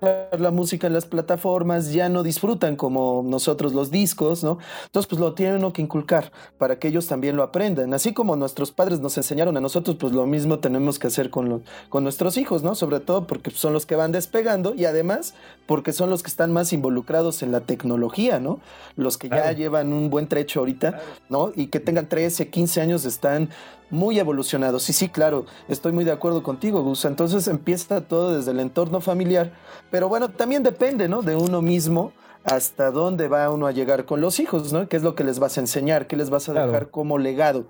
la 0.01 0.49
música 0.49 0.87
en 0.87 0.93
las 0.93 1.05
plataformas, 1.05 1.93
ya 1.93 2.09
no 2.09 2.23
disfrutan 2.23 2.75
como 2.75 3.21
nosotros 3.23 3.73
los 3.73 3.91
discos, 3.91 4.43
¿no? 4.43 4.57
Entonces, 4.85 5.07
pues 5.07 5.21
lo 5.21 5.35
tienen 5.35 5.57
uno 5.57 5.73
que 5.73 5.83
inculcar 5.83 6.31
para 6.57 6.79
que 6.79 6.87
ellos 6.87 7.05
también 7.05 7.35
lo 7.35 7.43
aprendan. 7.43 7.93
Así 7.93 8.11
como 8.11 8.35
nuestros 8.35 8.71
padres 8.71 8.99
nos 8.99 9.15
enseñaron 9.17 9.55
a 9.57 9.61
nosotros, 9.61 9.97
pues 9.99 10.13
lo 10.13 10.25
mismo 10.25 10.57
tenemos 10.57 10.97
que 10.97 11.05
hacer 11.05 11.29
con, 11.29 11.63
con 11.89 12.03
nuestros 12.03 12.37
hijos, 12.37 12.63
¿no? 12.63 12.73
Sobre 12.73 12.99
todo 12.99 13.27
porque 13.27 13.51
son 13.51 13.73
los 13.73 13.85
que 13.85 13.95
van 13.95 14.11
despegando 14.11 14.73
y 14.73 14.85
además 14.85 15.35
porque 15.67 15.93
son 15.93 16.09
los 16.09 16.23
que 16.23 16.29
están 16.29 16.51
más 16.51 16.73
involucrados 16.73 17.43
en 17.43 17.51
la 17.51 17.61
tecnología, 17.61 18.39
¿no? 18.39 18.59
Los 18.95 19.19
que 19.19 19.29
ya 19.29 19.51
llevan 19.51 19.93
un 19.93 20.09
buen 20.09 20.27
trecho 20.27 20.61
ahorita, 20.61 20.99
¿no? 21.29 21.51
Y 21.55 21.67
que 21.67 21.79
tengan 21.79 22.09
13, 22.09 22.49
15 22.49 22.81
años 22.81 23.05
están 23.05 23.49
muy 23.91 24.17
evolucionados. 24.17 24.83
Sí, 24.83 24.93
sí, 24.93 25.09
claro, 25.09 25.45
estoy 25.67 25.91
muy 25.91 26.05
de 26.05 26.11
acuerdo 26.11 26.41
contigo, 26.41 26.81
Gus. 26.81 27.05
Entonces 27.05 27.47
empieza 27.47 28.01
todo 28.01 28.35
desde 28.35 28.51
el 28.51 28.59
entorno 28.59 29.01
familiar, 29.01 29.51
pero 29.91 30.09
bueno, 30.09 30.29
también 30.29 30.63
depende, 30.63 31.07
¿no? 31.07 31.21
De 31.21 31.35
uno 31.35 31.61
mismo 31.61 32.13
hasta 32.43 32.89
dónde 32.89 33.27
va 33.27 33.51
uno 33.51 33.67
a 33.67 33.71
llegar 33.71 34.05
con 34.05 34.21
los 34.21 34.39
hijos, 34.39 34.73
¿no? 34.73 34.87
¿Qué 34.87 34.97
es 34.97 35.03
lo 35.03 35.13
que 35.13 35.23
les 35.23 35.39
vas 35.39 35.57
a 35.57 35.61
enseñar? 35.61 36.07
¿Qué 36.07 36.15
les 36.15 36.29
vas 36.29 36.49
a 36.49 36.53
dejar 36.53 36.89
como 36.89 37.17
legado? 37.17 37.65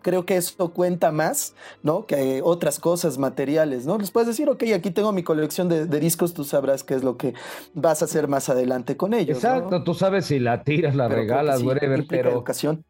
Creo 0.00 0.26
que 0.26 0.36
eso 0.36 0.72
cuenta 0.72 1.12
más, 1.12 1.54
¿no? 1.82 2.06
Que 2.06 2.40
otras 2.42 2.80
cosas 2.80 3.18
materiales, 3.18 3.86
¿no? 3.86 3.98
Les 3.98 4.10
puedes 4.10 4.26
decir, 4.26 4.48
ok, 4.48 4.64
aquí 4.74 4.90
tengo 4.90 5.12
mi 5.12 5.22
colección 5.22 5.68
de, 5.68 5.86
discos, 5.86 6.34
tú 6.34 6.42
sabrás 6.44 6.82
qué 6.82 6.94
es 6.94 7.04
lo 7.04 7.16
que 7.16 7.34
vas 7.74 8.02
a 8.02 8.06
hacer 8.06 8.26
más 8.26 8.48
adelante 8.48 8.96
con 8.96 9.14
ellos. 9.14 9.36
Exacto, 9.36 9.84
tú 9.84 9.94
sabes 9.94 10.26
si 10.26 10.40
la 10.40 10.64
tiras, 10.64 10.96
la 10.96 11.08
regalas, 11.08 11.62
whatever, 11.62 12.04
pero... 12.08 12.30
Educación 12.30 12.84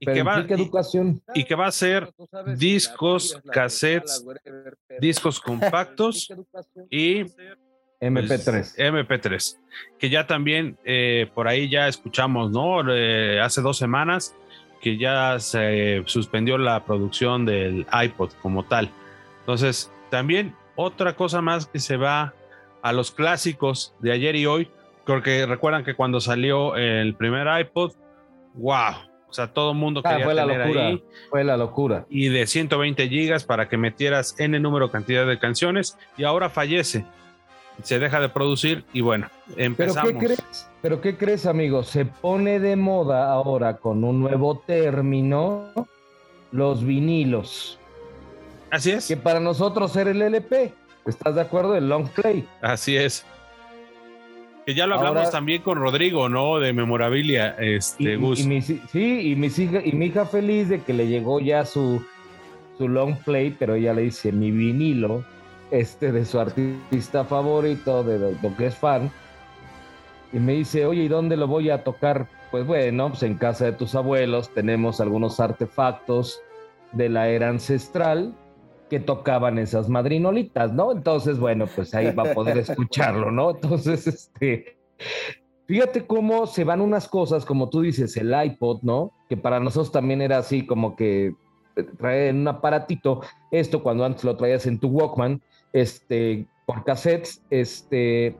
y 0.00 0.06
que, 0.06 0.22
va, 0.22 0.40
educación. 0.40 1.22
Y, 1.34 1.44
que 1.44 1.54
va 1.54 1.66
a 1.66 1.72
ser 1.72 2.08
discos, 2.56 3.38
cassettes, 3.52 4.24
discos 4.98 5.38
compactos 5.40 6.32
y 6.88 7.24
MP3. 8.00 8.44
Pues, 8.44 8.78
MP3. 8.78 9.58
Que 9.98 10.08
ya 10.08 10.26
también 10.26 10.78
eh, 10.84 11.30
por 11.34 11.46
ahí 11.48 11.68
ya 11.68 11.86
escuchamos, 11.86 12.50
¿no? 12.50 12.82
Eh, 12.90 13.40
hace 13.40 13.60
dos 13.60 13.76
semanas 13.76 14.34
que 14.80 14.96
ya 14.96 15.38
se 15.38 16.02
suspendió 16.06 16.56
la 16.56 16.82
producción 16.86 17.44
del 17.44 17.86
iPod 17.92 18.30
como 18.40 18.64
tal. 18.64 18.90
Entonces, 19.40 19.92
también 20.08 20.54
otra 20.76 21.14
cosa 21.14 21.42
más 21.42 21.66
que 21.66 21.78
se 21.78 21.98
va 21.98 22.32
a 22.80 22.92
los 22.94 23.10
clásicos 23.10 23.94
de 23.98 24.12
ayer 24.12 24.34
y 24.36 24.46
hoy, 24.46 24.70
porque 25.04 25.44
recuerdan 25.44 25.84
que 25.84 25.94
cuando 25.94 26.20
salió 26.20 26.76
el 26.76 27.14
primer 27.14 27.46
iPod, 27.60 27.92
wow, 28.54 29.09
o 29.30 29.32
sea, 29.32 29.46
todo 29.46 29.70
el 29.70 29.76
mundo 29.78 30.02
ah, 30.04 30.10
quería 30.10 30.24
fue 30.24 30.34
la 30.34 30.44
locura, 30.44 30.86
ahí. 30.88 31.04
Fue 31.30 31.44
la 31.44 31.56
locura. 31.56 32.06
Y 32.10 32.28
de 32.28 32.46
120 32.46 33.08
gigas 33.08 33.44
para 33.44 33.68
que 33.68 33.76
metieras 33.76 34.34
N 34.38 34.58
número 34.58 34.90
cantidad 34.90 35.26
de 35.26 35.38
canciones 35.38 35.96
y 36.16 36.24
ahora 36.24 36.50
fallece. 36.50 37.04
se 37.84 37.98
deja 38.00 38.20
de 38.20 38.28
producir 38.28 38.84
y 38.92 39.02
bueno, 39.02 39.28
empezamos. 39.56 40.10
¿Pero 40.10 40.18
qué 40.18 40.26
crees, 40.26 40.70
¿Pero 40.82 41.00
qué 41.00 41.16
crees 41.16 41.46
amigo? 41.46 41.84
Se 41.84 42.04
pone 42.04 42.58
de 42.58 42.74
moda 42.74 43.30
ahora 43.30 43.76
con 43.76 44.02
un 44.02 44.20
nuevo 44.20 44.58
término, 44.66 45.68
los 46.50 46.84
vinilos. 46.84 47.78
Así 48.70 48.90
es. 48.90 49.06
Que 49.06 49.16
para 49.16 49.38
nosotros 49.38 49.94
era 49.94 50.10
el 50.10 50.22
LP. 50.22 50.72
¿Estás 51.06 51.36
de 51.36 51.40
acuerdo? 51.40 51.76
El 51.76 51.88
long 51.88 52.08
play. 52.08 52.46
Así 52.60 52.96
es. 52.96 53.24
Que 54.70 54.76
ya 54.76 54.86
lo 54.86 54.94
hablamos 54.94 55.32
también 55.32 55.62
con 55.62 55.78
Rodrigo, 55.78 56.28
¿no? 56.28 56.60
De 56.60 56.72
memorabilia, 56.72 57.56
este, 57.58 58.14
y, 58.14 58.62
sí, 58.62 59.20
y, 59.32 59.34
mi 59.34 59.48
hija, 59.48 59.80
y 59.84 59.90
mi 59.90 60.06
hija 60.06 60.26
feliz 60.26 60.68
de 60.68 60.80
que 60.82 60.92
le 60.92 61.08
llegó 61.08 61.40
ya 61.40 61.64
su, 61.64 62.00
su 62.78 62.86
long 62.86 63.16
play, 63.24 63.50
pero 63.58 63.74
ella 63.74 63.92
le 63.94 64.02
dice 64.02 64.30
mi 64.30 64.52
vinilo, 64.52 65.24
este 65.72 66.12
de 66.12 66.24
su 66.24 66.38
artista 66.38 67.24
favorito, 67.24 68.04
de 68.04 68.36
lo 68.40 68.56
que 68.56 68.66
es 68.66 68.76
fan. 68.76 69.10
Y 70.32 70.38
me 70.38 70.52
dice, 70.52 70.86
oye, 70.86 71.02
¿y 71.02 71.08
dónde 71.08 71.36
lo 71.36 71.48
voy 71.48 71.70
a 71.70 71.82
tocar? 71.82 72.28
Pues 72.52 72.64
bueno, 72.64 73.08
pues 73.08 73.24
en 73.24 73.34
casa 73.34 73.64
de 73.64 73.72
tus 73.72 73.96
abuelos 73.96 74.54
tenemos 74.54 75.00
algunos 75.00 75.40
artefactos 75.40 76.40
de 76.92 77.08
la 77.08 77.28
era 77.28 77.48
ancestral 77.48 78.32
que 78.90 79.00
tocaban 79.00 79.58
esas 79.58 79.88
madrinolitas, 79.88 80.72
¿no? 80.74 80.90
Entonces, 80.92 81.38
bueno, 81.38 81.66
pues 81.74 81.94
ahí 81.94 82.12
va 82.12 82.24
a 82.24 82.34
poder 82.34 82.58
escucharlo, 82.58 83.30
¿no? 83.30 83.52
Entonces, 83.52 84.06
este, 84.06 84.76
fíjate 85.66 86.06
cómo 86.06 86.46
se 86.46 86.64
van 86.64 86.80
unas 86.80 87.08
cosas, 87.08 87.46
como 87.46 87.70
tú 87.70 87.82
dices, 87.82 88.16
el 88.16 88.34
iPod, 88.44 88.82
¿no? 88.82 89.12
Que 89.28 89.36
para 89.36 89.60
nosotros 89.60 89.92
también 89.92 90.20
era 90.20 90.38
así 90.38 90.66
como 90.66 90.96
que 90.96 91.28
eh, 91.76 91.82
traer 91.96 92.34
un 92.34 92.48
aparatito, 92.48 93.22
esto 93.52 93.82
cuando 93.82 94.04
antes 94.04 94.24
lo 94.24 94.36
traías 94.36 94.66
en 94.66 94.80
tu 94.80 94.88
Walkman, 94.88 95.40
este, 95.72 96.46
por 96.66 96.84
cassettes, 96.84 97.44
este, 97.48 98.36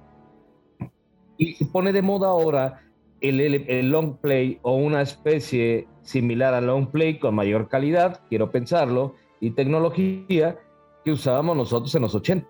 y 1.38 1.54
se 1.54 1.64
pone 1.66 1.92
de 1.92 2.02
moda 2.02 2.28
ahora 2.28 2.82
el, 3.20 3.40
el, 3.40 3.90
long 3.90 4.16
play 4.16 4.58
o 4.62 4.74
una 4.74 5.00
especie 5.02 5.86
similar 6.02 6.54
al 6.54 6.66
long 6.66 6.88
play 6.88 7.20
con 7.20 7.36
mayor 7.36 7.68
calidad, 7.68 8.20
quiero 8.28 8.50
pensarlo, 8.50 9.14
y 9.40 9.50
tecnología 9.50 10.58
que 11.04 11.12
usábamos 11.12 11.56
nosotros 11.56 11.94
en 11.94 12.02
los 12.02 12.14
80 12.14 12.46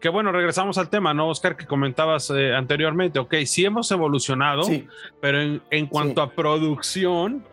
Que 0.00 0.08
bueno, 0.08 0.30
regresamos 0.30 0.78
al 0.78 0.88
tema, 0.88 1.12
¿no, 1.12 1.28
Oscar? 1.28 1.56
Que 1.56 1.66
comentabas 1.66 2.30
eh, 2.30 2.54
anteriormente. 2.54 3.18
Ok, 3.18 3.34
sí 3.44 3.64
hemos 3.64 3.90
evolucionado, 3.90 4.62
pero 5.20 5.60
en, 5.70 5.86
cuanto 5.86 6.22
a 6.22 6.30
producción, 6.30 7.44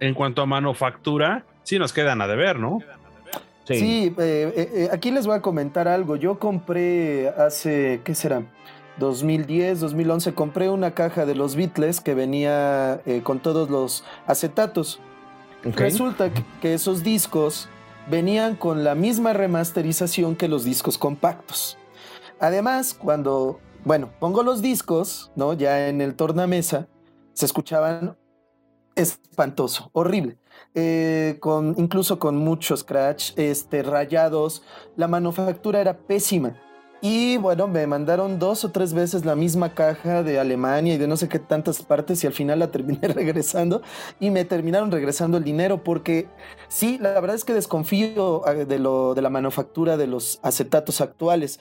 en 0.00 0.14
cuanto 0.14 0.42
a 0.42 0.46
manufactura, 0.46 1.44
sí 1.62 1.78
nos 1.78 1.92
quedan 1.92 2.20
a 2.20 2.26
deber, 2.26 2.58
¿no? 2.58 2.80
Sí, 3.64 4.12
eh, 4.18 4.52
eh, 4.56 4.88
aquí 4.92 5.12
les 5.12 5.26
voy 5.26 5.36
a 5.36 5.40
comentar 5.40 5.86
algo. 5.86 6.16
Yo 6.16 6.38
compré 6.38 7.28
hace, 7.28 8.00
¿qué 8.04 8.14
será? 8.14 8.42
2010, 8.98 9.80
2011, 9.80 10.34
compré 10.34 10.68
una 10.68 10.90
caja 10.90 11.24
de 11.24 11.34
los 11.34 11.56
Beatles 11.56 12.00
que 12.00 12.14
venía 12.14 13.00
con 13.22 13.38
todos 13.38 13.70
los 13.70 14.04
acetatos. 14.26 15.00
Resulta 15.62 16.30
que 16.60 16.74
esos 16.74 17.02
discos 17.02 17.70
venían 18.08 18.56
con 18.56 18.84
la 18.84 18.94
misma 18.94 19.32
remasterización 19.32 20.36
que 20.36 20.48
los 20.48 20.64
discos 20.64 20.98
compactos. 20.98 21.78
Además, 22.40 22.94
cuando, 22.94 23.60
bueno, 23.84 24.10
pongo 24.18 24.42
los 24.42 24.62
discos, 24.62 25.30
¿no? 25.36 25.52
Ya 25.52 25.88
en 25.88 26.00
el 26.00 26.14
tornamesa, 26.14 26.88
se 27.32 27.46
escuchaban 27.46 28.16
espantoso, 28.94 29.90
horrible. 29.92 30.38
Eh, 30.74 31.36
con, 31.40 31.74
incluso 31.78 32.18
con 32.18 32.36
muchos 32.36 32.80
scratch, 32.80 33.32
este, 33.36 33.82
rayados. 33.82 34.62
La 34.96 35.08
manufactura 35.08 35.80
era 35.80 35.98
pésima. 35.98 36.60
Y 37.04 37.36
bueno, 37.36 37.66
me 37.66 37.84
mandaron 37.88 38.38
dos 38.38 38.64
o 38.64 38.70
tres 38.70 38.94
veces 38.94 39.24
la 39.24 39.34
misma 39.34 39.74
caja 39.74 40.22
de 40.22 40.38
Alemania 40.38 40.94
y 40.94 40.98
de 40.98 41.08
no 41.08 41.16
sé 41.16 41.28
qué 41.28 41.40
tantas 41.40 41.82
partes 41.82 42.22
y 42.22 42.28
al 42.28 42.32
final 42.32 42.60
la 42.60 42.70
terminé 42.70 43.08
regresando 43.08 43.82
y 44.20 44.30
me 44.30 44.44
terminaron 44.44 44.92
regresando 44.92 45.36
el 45.36 45.42
dinero 45.42 45.82
porque 45.82 46.28
sí, 46.68 46.98
la 47.00 47.20
verdad 47.20 47.34
es 47.34 47.44
que 47.44 47.54
desconfío 47.54 48.46
ah, 48.46 48.54
de, 48.54 48.78
lo, 48.78 49.14
de 49.14 49.22
la 49.22 49.30
manufactura 49.30 49.96
de 49.96 50.06
los 50.06 50.38
acetatos 50.44 51.00
actuales 51.00 51.58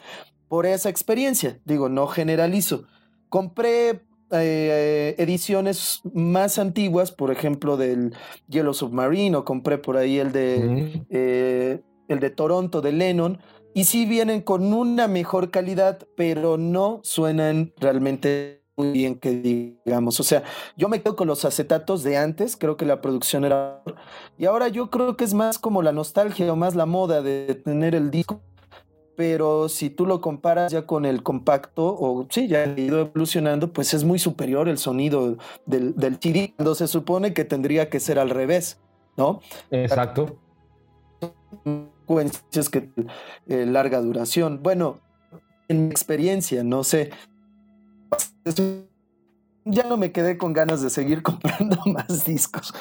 por 0.47 0.67
esa 0.67 0.89
experiencia. 0.89 1.59
Digo, 1.65 1.89
no 1.89 2.05
generalizo. 2.05 2.83
Compré 3.27 4.03
eh, 4.29 5.15
ediciones 5.17 6.01
más 6.13 6.59
antiguas, 6.59 7.11
por 7.11 7.31
ejemplo, 7.31 7.77
del 7.77 8.13
Yellow 8.47 8.75
Submarine 8.75 9.37
o 9.37 9.43
compré 9.43 9.79
por 9.79 9.97
ahí 9.97 10.19
el 10.19 10.33
de, 10.33 11.03
eh, 11.09 11.81
el 12.09 12.19
de 12.19 12.29
Toronto 12.29 12.81
de 12.81 12.91
Lennon 12.91 13.39
y 13.73 13.85
sí 13.85 14.05
vienen 14.05 14.41
con 14.41 14.73
una 14.73 15.07
mejor 15.07 15.51
calidad, 15.51 16.07
pero 16.15 16.57
no 16.57 16.99
suenan 17.03 17.73
realmente 17.77 18.63
muy 18.75 18.91
bien 18.91 19.15
que 19.15 19.31
digamos. 19.85 20.19
O 20.19 20.23
sea, 20.23 20.43
yo 20.77 20.89
me 20.89 21.01
quedo 21.01 21.15
con 21.15 21.27
los 21.27 21.45
acetatos 21.45 22.03
de 22.03 22.17
antes, 22.17 22.57
creo 22.57 22.77
que 22.77 22.85
la 22.85 23.01
producción 23.01 23.45
era... 23.45 23.83
Y 24.37 24.45
ahora 24.45 24.67
yo 24.67 24.89
creo 24.89 25.17
que 25.17 25.23
es 25.23 25.33
más 25.33 25.59
como 25.59 25.81
la 25.81 25.91
nostalgia 25.91 26.51
o 26.51 26.55
más 26.55 26.75
la 26.75 26.85
moda 26.85 27.21
de 27.21 27.55
tener 27.55 27.95
el 27.95 28.11
disco. 28.11 28.41
Pero 29.15 29.69
si 29.69 29.89
tú 29.89 30.05
lo 30.05 30.19
comparas 30.19 30.71
ya 30.71 30.87
con 30.87 31.05
el 31.05 31.21
compacto, 31.21 31.85
o 31.85 32.25
sí, 32.29 32.47
ya 32.47 32.63
ha 32.63 32.79
ido 32.79 33.01
evolucionando, 33.01 33.71
pues 33.71 33.93
es 33.93 34.03
muy 34.03 34.17
superior 34.17 34.67
el 34.67 34.77
sonido 34.77 35.37
del, 35.65 35.95
del 35.95 36.17
CD, 36.19 36.53
cuando 36.55 36.73
se 36.75 36.87
supone 36.87 37.33
que 37.33 37.45
tendría 37.45 37.89
que 37.89 37.99
ser 37.99 38.17
al 38.17 38.29
revés, 38.29 38.79
¿no? 39.17 39.41
Exacto 39.69 40.37
que 42.71 42.89
eh, 43.47 43.65
larga 43.65 44.01
duración. 44.01 44.61
Bueno, 44.61 44.99
en 45.67 45.85
mi 45.85 45.91
experiencia, 45.91 46.63
no 46.63 46.83
sé. 46.83 47.11
Ya 49.63 49.83
no 49.83 49.97
me 49.97 50.11
quedé 50.11 50.37
con 50.37 50.53
ganas 50.53 50.81
de 50.81 50.89
seguir 50.89 51.21
comprando 51.23 51.77
más 51.85 52.25
discos. 52.25 52.73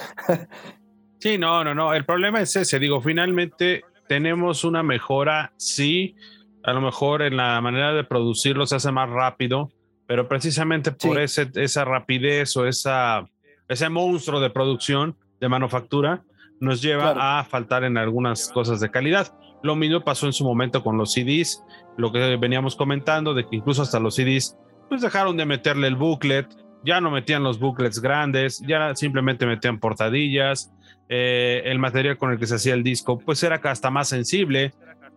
Sí, 1.18 1.38
no, 1.38 1.62
no, 1.64 1.74
no. 1.74 1.94
El 1.94 2.04
problema 2.04 2.40
es 2.40 2.56
ese. 2.56 2.78
Digo, 2.78 3.00
finalmente 3.00 3.84
tenemos 4.08 4.64
una 4.64 4.82
mejora, 4.82 5.52
sí, 5.56 6.16
a 6.64 6.72
lo 6.72 6.80
mejor 6.80 7.22
en 7.22 7.36
la 7.36 7.60
manera 7.60 7.92
de 7.92 8.04
producirlo 8.04 8.66
se 8.66 8.76
hace 8.76 8.90
más 8.90 9.08
rápido, 9.08 9.70
pero 10.06 10.28
precisamente 10.28 10.92
por 10.92 11.20
ese, 11.20 11.50
esa 11.54 11.84
rapidez 11.84 12.56
o 12.56 12.66
esa, 12.66 13.24
ese 13.68 13.88
monstruo 13.88 14.40
de 14.40 14.50
producción, 14.50 15.16
de 15.40 15.48
manufactura, 15.48 16.22
nos 16.60 16.82
lleva 16.82 17.40
a 17.40 17.44
faltar 17.44 17.84
en 17.84 17.96
algunas 17.96 18.48
cosas 18.48 18.80
de 18.80 18.90
calidad. 18.90 19.34
Lo 19.62 19.76
mismo 19.76 20.02
pasó 20.02 20.26
en 20.26 20.32
su 20.32 20.44
momento 20.44 20.82
con 20.82 20.96
los 20.96 21.12
CDs, 21.12 21.64
lo 21.96 22.12
que 22.12 22.36
veníamos 22.36 22.76
comentando, 22.76 23.34
de 23.34 23.46
que 23.46 23.56
incluso 23.56 23.82
hasta 23.82 23.98
los 23.98 24.14
CDs, 24.14 24.56
pues 24.88 25.00
dejaron 25.00 25.36
de 25.36 25.46
meterle 25.46 25.88
el 25.88 25.96
booklet, 25.96 26.46
ya 26.84 27.00
no 27.00 27.10
metían 27.10 27.42
los 27.42 27.58
booklets 27.58 28.00
grandes, 28.00 28.62
ya 28.66 28.94
simplemente 28.94 29.46
metían 29.46 29.80
portadillas, 29.80 30.72
eh, 31.08 31.62
el 31.64 31.78
material 31.78 32.18
con 32.18 32.30
el 32.30 32.38
que 32.38 32.46
se 32.46 32.56
hacía 32.56 32.74
el 32.74 32.82
disco, 32.82 33.18
pues 33.18 33.42
era 33.42 33.56
hasta 33.56 33.90
más 33.90 34.08
sensible, 34.08 34.72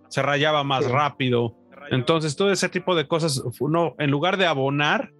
se 0.07 0.21
rayaba 0.21 0.63
más 0.63 0.89
rápido. 0.89 1.55
Entonces, 1.91 2.35
todo 2.35 2.51
ese 2.51 2.69
tipo 2.69 2.95
de 2.95 3.07
cosas, 3.07 3.43
no, 3.59 3.95
en 3.99 4.11
lugar 4.11 4.37
de 4.37 4.45
abonar, 4.45 5.11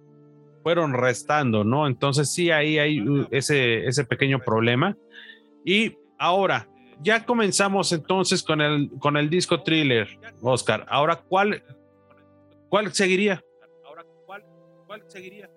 fueron 0.62 0.94
restando, 0.94 1.62
¿no? 1.62 1.86
Entonces, 1.86 2.32
sí, 2.32 2.50
ahí 2.50 2.78
hay 2.78 3.00
uh, 3.00 3.26
ese, 3.30 3.86
ese 3.86 4.04
pequeño 4.04 4.38
problema. 4.38 4.96
Y 5.64 5.96
Ahora, 6.18 6.68
ya 7.00 7.24
comenzamos 7.24 7.92
entonces 7.92 8.42
con 8.42 8.60
el, 8.60 8.90
con 8.98 9.16
el 9.16 9.28
disco 9.28 9.62
thriller, 9.62 10.08
Oscar. 10.42 10.86
Ahora, 10.88 11.16
¿cuál, 11.16 11.62
cuál 12.68 12.92
seguiría? 12.92 13.42
Ahora, 13.84 14.04
¿cuál, 14.26 14.44
cuál 14.86 15.02
seguiría? 15.08 15.50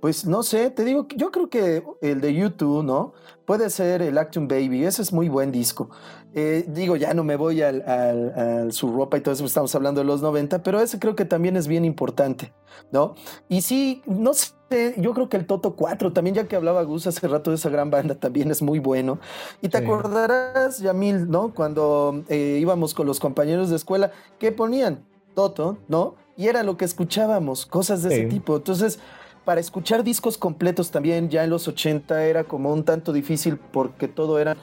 Pues 0.00 0.24
no 0.24 0.42
sé, 0.42 0.70
te 0.70 0.84
digo, 0.84 1.06
yo 1.14 1.30
creo 1.30 1.50
que 1.50 1.84
el 2.00 2.20
de 2.20 2.34
YouTube, 2.34 2.82
¿no? 2.82 3.12
Puede 3.44 3.68
ser 3.68 4.00
el 4.00 4.16
Action 4.16 4.48
Baby, 4.48 4.84
ese 4.84 5.02
es 5.02 5.12
muy 5.12 5.28
buen 5.28 5.52
disco. 5.52 5.90
Eh, 6.34 6.64
digo, 6.68 6.96
ya 6.96 7.12
no 7.12 7.22
me 7.24 7.36
voy 7.36 7.60
al, 7.60 7.82
al, 7.82 8.72
su 8.72 8.90
ropa 8.92 9.18
y 9.18 9.20
todo 9.20 9.34
eso, 9.34 9.44
estamos 9.44 9.74
hablando 9.74 10.00
de 10.00 10.06
los 10.06 10.22
90, 10.22 10.62
pero 10.62 10.80
ese 10.80 10.98
creo 10.98 11.16
que 11.16 11.24
también 11.24 11.56
es 11.56 11.66
bien 11.66 11.84
importante, 11.84 12.52
¿no? 12.92 13.14
Y 13.48 13.62
sí, 13.62 14.02
no 14.06 14.32
sé, 14.32 14.94
yo 14.96 15.12
creo 15.12 15.28
que 15.28 15.36
el 15.36 15.46
Toto 15.46 15.74
4, 15.74 16.12
también 16.12 16.36
ya 16.36 16.48
que 16.48 16.56
hablaba 16.56 16.82
Gus 16.84 17.06
hace 17.06 17.26
rato 17.28 17.50
de 17.50 17.56
esa 17.56 17.68
gran 17.68 17.90
banda, 17.90 18.14
también 18.14 18.50
es 18.50 18.62
muy 18.62 18.78
bueno. 18.78 19.18
Y 19.60 19.68
te 19.68 19.78
acordarás, 19.78 20.78
Yamil, 20.78 21.28
¿no? 21.28 21.52
Cuando 21.52 22.22
eh, 22.28 22.58
íbamos 22.60 22.94
con 22.94 23.06
los 23.06 23.20
compañeros 23.20 23.68
de 23.68 23.76
escuela, 23.76 24.12
¿qué 24.38 24.52
ponían? 24.52 25.04
Toto, 25.34 25.78
¿no? 25.88 26.14
Y 26.36 26.46
era 26.46 26.62
lo 26.62 26.76
que 26.76 26.84
escuchábamos, 26.84 27.66
cosas 27.66 28.02
de 28.02 28.14
ese 28.14 28.26
tipo. 28.26 28.56
Entonces, 28.56 28.98
para 29.44 29.60
escuchar 29.60 30.04
discos 30.04 30.38
completos 30.38 30.90
también 30.90 31.28
ya 31.28 31.44
en 31.44 31.50
los 31.50 31.66
80 31.68 32.24
era 32.24 32.44
como 32.44 32.72
un 32.72 32.84
tanto 32.84 33.12
difícil 33.12 33.56
porque 33.56 34.08
todo 34.08 34.38
eran 34.38 34.56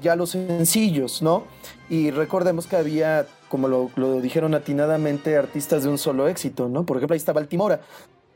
ya 0.00 0.16
los 0.16 0.30
sencillos, 0.30 1.22
¿no? 1.22 1.44
Y 1.88 2.10
recordemos 2.10 2.66
que 2.66 2.76
había, 2.76 3.26
como 3.48 3.68
lo, 3.68 3.90
lo 3.96 4.20
dijeron 4.20 4.54
atinadamente, 4.54 5.36
artistas 5.36 5.84
de 5.84 5.90
un 5.90 5.98
solo 5.98 6.26
éxito, 6.28 6.68
¿no? 6.68 6.84
Por 6.84 6.96
ejemplo, 6.96 7.14
ahí 7.14 7.18
está 7.18 7.32
Baltimora. 7.32 7.80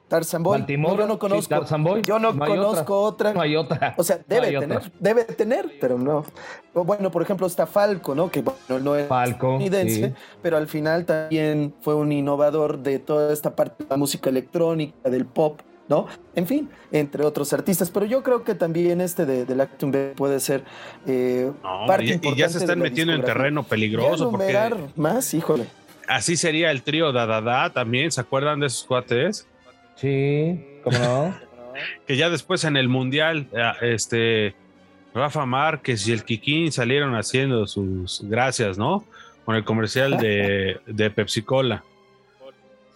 Tarzan 0.09 0.43
Boy. 0.43 0.59
Baltimore, 0.59 0.97
yo 0.97 1.07
no 1.09 1.19
conozco. 1.19 1.43
sí, 1.43 1.49
Tarzan 1.49 1.83
Boy. 1.83 2.03
Yo 2.03 2.19
no, 2.21 2.33
No 2.33 2.47
conozco 2.47 3.01
otra. 3.01 3.33
No 3.33 3.41
hay 3.41 3.57
otra. 3.57 3.95
O 3.97 4.05
sea, 4.05 4.19
No 4.19 4.23
debe 4.29 4.59
tener, 4.61 4.77
otra. 4.79 4.93
debe 5.01 5.25
tener, 5.25 5.73
pero 5.81 5.99
no. 5.99 6.25
Bueno, 6.75 7.11
por 7.11 7.23
ejemplo, 7.23 7.47
está 7.47 7.67
Falco, 7.67 8.15
¿no? 8.15 8.31
Que 8.31 8.43
bueno, 8.43 8.85
no 8.85 8.95
es 8.95 9.09
Falco. 9.09 9.35
estadounidense, 9.59 10.09
sí. 10.09 10.15
pero 10.43 10.59
al 10.59 10.69
final 10.69 11.05
también 11.07 11.75
fue 11.81 11.97
un 11.97 12.13
innovador 12.13 12.79
de 12.79 13.01
toda 13.01 13.33
esta 13.33 13.57
parte 13.57 13.83
de 13.83 13.91
la 13.91 13.97
música 13.97 14.31
electrónica, 14.31 15.11
del 15.11 15.27
pop, 15.27 15.61
¿no? 15.89 16.07
En 16.35 16.47
fin, 16.47 16.69
entre 16.93 17.25
otros 17.25 17.53
artistas. 17.53 17.91
Pero 17.91 18.07
yo 18.07 18.23
creo 18.23 18.45
que 18.45 18.55
también 18.55 19.01
este 19.01 19.27
de, 19.27 19.45
de 19.45 19.55
Lactum 19.55 19.91
B 19.91 20.13
puede 20.17 20.41
ser 20.41 20.63
eh, 21.07 21.51
No, 21.63 21.87
parte 21.87 22.05
y, 22.05 22.09
y 22.09 22.11
ya 22.11 22.15
importante 22.15 22.49
se 22.51 22.59
están 22.59 22.79
metiendo 22.79 23.13
en 23.15 23.23
terreno 23.23 23.63
peligroso 23.63 24.31
porque 24.31 24.75
más, 24.97 25.33
híjole. 25.35 25.67
así 26.09 26.37
sería 26.37 26.71
el 26.71 26.83
trío 26.83 27.13
Dadada 27.13 27.71
también, 27.71 28.11
¿se 28.11 28.21
acuerdan 28.21 28.61
de 28.61 28.67
esos 28.67 28.85
cuates? 28.85 29.47
Sí, 29.97 30.81
¿cómo 30.85 30.99
no? 30.99 31.47
Que 32.07 32.17
ya 32.17 32.31
después 32.31 32.65
en 32.65 32.79
el 32.79 32.89
Mundial, 32.89 33.49
eh, 33.53 33.73
este, 33.83 34.55
Rafa 35.15 35.45
Márquez 35.45 36.09
y 36.09 36.13
el 36.13 36.25
Kikín 36.25 36.73
salieron 36.73 37.15
haciendo 37.15 37.67
sus 37.67 38.23
gracias, 38.25 38.79
¿no? 38.79 39.05
Con 39.45 39.57
el 39.57 39.65
comercial 39.65 40.17
de, 40.17 40.81
de 40.87 41.11
Pepsi 41.11 41.43
Cola. 41.43 41.85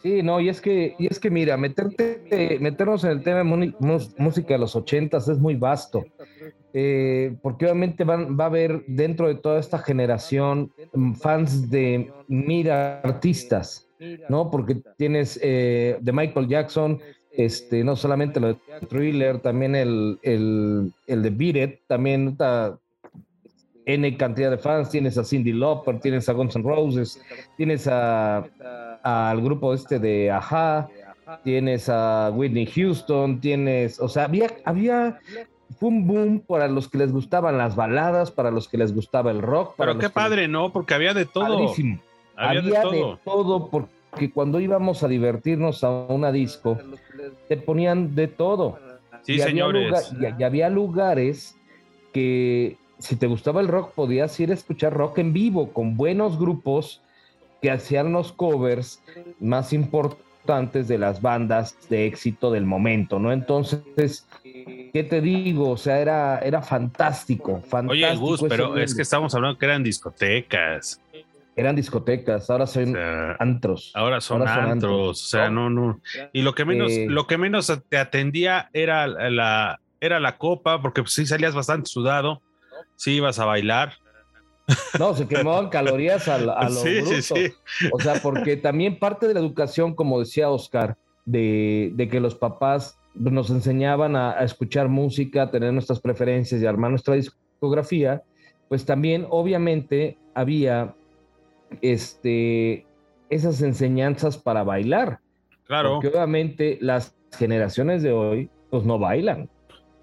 Sí, 0.02 0.22
no, 0.22 0.40
y 0.40 0.48
es 0.48 0.60
que, 0.60 0.94
y 0.98 1.06
es 1.08 1.18
que 1.18 1.30
mira, 1.30 1.56
meterte, 1.58 2.58
meternos 2.60 3.04
en 3.04 3.10
el 3.10 3.22
tema 3.22 3.38
de 3.38 3.74
música 4.16 4.54
de 4.54 4.58
los 4.58 4.74
ochentas 4.74 5.28
es 5.28 5.38
muy 5.38 5.56
vasto. 5.56 6.04
Eh, 6.72 7.34
porque 7.42 7.66
obviamente 7.66 8.04
van, 8.04 8.38
va 8.38 8.44
a 8.44 8.46
haber 8.46 8.84
dentro 8.86 9.26
de 9.26 9.34
toda 9.34 9.58
esta 9.58 9.78
generación 9.78 10.72
fans 11.20 11.68
de 11.68 12.10
mil 12.28 12.70
artistas, 12.70 13.88
¿no? 14.28 14.50
Porque 14.50 14.76
tienes 14.96 15.38
eh, 15.42 15.98
de 16.00 16.12
Michael 16.12 16.48
Jackson, 16.48 17.00
este, 17.32 17.82
no 17.84 17.96
solamente 17.96 18.40
lo 18.40 18.48
de 18.48 18.56
Thriller, 18.88 19.40
también 19.40 19.74
el, 19.74 20.18
el, 20.22 20.92
el 21.06 21.22
de 21.22 21.30
Beat 21.30 21.80
también 21.88 22.28
esta 22.28 22.78
N 23.84 24.16
cantidad 24.16 24.50
de 24.50 24.58
fans, 24.58 24.90
tienes 24.90 25.18
a 25.18 25.24
Cindy 25.24 25.52
Lauper, 25.52 26.00
tienes 26.00 26.28
a 26.28 26.32
Guns 26.32 26.54
N' 26.54 26.64
Roses, 26.64 27.20
tienes 27.56 27.88
a, 27.88 28.46
al 29.02 29.40
grupo 29.40 29.74
este 29.74 29.98
de 29.98 30.30
Aja, 30.30 30.88
tienes 31.44 31.88
a 31.88 32.30
Whitney 32.34 32.66
Houston, 32.66 33.40
tienes, 33.40 34.00
o 34.00 34.08
sea, 34.08 34.24
había, 34.24 34.50
había 34.64 35.18
un 35.80 36.06
boom 36.06 36.40
para 36.40 36.66
los 36.68 36.88
que 36.88 36.98
les 36.98 37.12
gustaban 37.12 37.56
las 37.56 37.76
baladas, 37.76 38.30
para 38.30 38.50
los 38.50 38.68
que 38.68 38.76
les 38.78 38.92
gustaba 38.94 39.30
el 39.30 39.40
rock. 39.40 39.76
para 39.76 39.92
Pero 39.92 40.00
qué 40.00 40.10
padre, 40.10 40.48
¿no? 40.48 40.72
Porque 40.72 40.94
había 40.94 41.14
de 41.14 41.26
todo. 41.26 41.44
Padrísimo. 41.58 42.00
Había, 42.36 42.60
Había, 42.60 42.80
de 42.80 42.82
todo. 42.82 43.18
todo, 43.24 43.68
porque 43.68 44.30
cuando 44.32 44.60
íbamos 44.60 45.02
a 45.02 45.08
divertirnos 45.08 45.84
a 45.84 45.90
una 45.90 46.32
disco, 46.32 46.78
te 47.48 47.56
ponían 47.58 48.14
de 48.14 48.28
todo. 48.28 48.78
Sí, 49.22 49.32
Y 49.32 49.40
había 49.40 49.46
señores. 49.46 50.12
lugar- 50.14 50.34
y- 50.38 50.40
y 50.40 50.44
había 50.44 50.68
lugares 50.70 51.56
que 52.12 52.76
si 52.98 53.16
te 53.16 53.26
gustaba 53.26 53.60
el 53.60 53.68
rock 53.68 53.92
podías 53.92 54.38
ir 54.40 54.50
a 54.50 54.54
escuchar 54.54 54.92
rock 54.94 55.18
en 55.18 55.32
vivo 55.32 55.72
con 55.72 55.96
buenos 55.96 56.38
grupos 56.38 57.02
que 57.62 57.70
hacían 57.70 58.12
los 58.12 58.32
covers 58.32 59.02
más 59.40 59.72
importantes 59.72 60.88
de 60.88 60.98
las 60.98 61.20
bandas 61.20 61.76
de 61.88 62.06
éxito 62.06 62.50
del 62.50 62.64
momento, 62.64 63.18
¿no? 63.18 63.32
Entonces, 63.32 64.26
¿qué 64.42 65.06
te 65.08 65.20
digo? 65.20 65.70
O 65.70 65.76
sea, 65.76 65.98
era, 66.00 66.38
era 66.40 66.62
fantástico, 66.62 67.60
fantástico. 67.60 67.92
Oye, 68.08 68.16
Gus, 68.16 68.44
pero 68.48 68.76
es 68.78 68.94
que 68.94 69.02
estamos 69.02 69.34
hablando 69.34 69.58
que 69.58 69.66
eran 69.66 69.82
discotecas. 69.82 71.00
Eran 71.56 71.76
discotecas, 71.76 72.48
ahora 72.48 72.64
O 72.64 72.66
son 72.66 72.92
sea, 72.92 73.36
antros. 73.38 73.92
ahora 73.94 74.20
son 74.20 74.40
ahora 74.40 74.54
son 74.54 74.64
antros. 74.70 74.92
antros. 74.92 75.22
O 75.24 75.26
sea, 75.26 75.50
no, 75.50 75.68
no. 75.68 76.00
Y 76.32 76.42
lo 76.42 76.54
que 76.54 76.64
menos, 76.64 76.90
Eh. 76.92 77.06
lo 77.08 77.26
que 77.26 77.36
menos 77.36 77.70
te 77.88 77.98
atendía 77.98 78.70
era 78.72 79.06
la, 79.06 79.80
era 80.00 80.20
la 80.20 80.38
copa, 80.38 80.80
porque 80.80 81.02
pues, 81.02 81.12
sí 81.12 81.26
salías 81.26 81.54
bastante 81.54 81.90
sudado. 81.90 82.40
Sí 82.96 83.12
ibas 83.16 83.38
a 83.38 83.44
bailar. 83.44 83.94
No, 84.98 85.14
se 85.14 85.26
quemaban 85.26 85.68
calorías 85.68 86.28
a, 86.28 86.36
a 86.36 86.68
lo 86.68 86.76
sí, 86.76 87.00
bruto. 87.00 87.10
sí, 87.10 87.22
sí. 87.22 87.88
O 87.92 88.00
sea, 88.00 88.14
porque 88.22 88.56
también 88.56 88.98
parte 88.98 89.26
de 89.28 89.34
la 89.34 89.40
educación, 89.40 89.94
como 89.94 90.20
decía 90.20 90.50
Oscar, 90.50 90.96
de, 91.24 91.92
de 91.94 92.08
que 92.08 92.20
los 92.20 92.34
papás 92.34 92.98
nos 93.14 93.50
enseñaban 93.50 94.16
a, 94.16 94.32
a 94.32 94.44
escuchar 94.44 94.88
música, 94.88 95.42
a 95.42 95.50
tener 95.50 95.72
nuestras 95.72 96.00
preferencias 96.00 96.60
y 96.62 96.66
armar 96.66 96.90
nuestra 96.90 97.14
discografía, 97.14 98.22
pues 98.68 98.84
también 98.84 99.26
obviamente 99.30 100.16
había 100.34 100.94
este, 101.82 102.86
esas 103.28 103.60
enseñanzas 103.62 104.38
para 104.38 104.62
bailar. 104.62 105.20
Claro. 105.64 105.94
Porque 105.94 106.08
obviamente 106.08 106.78
las 106.80 107.14
generaciones 107.36 108.02
de 108.02 108.12
hoy, 108.12 108.50
pues 108.70 108.84
no 108.84 108.98
bailan. 108.98 109.48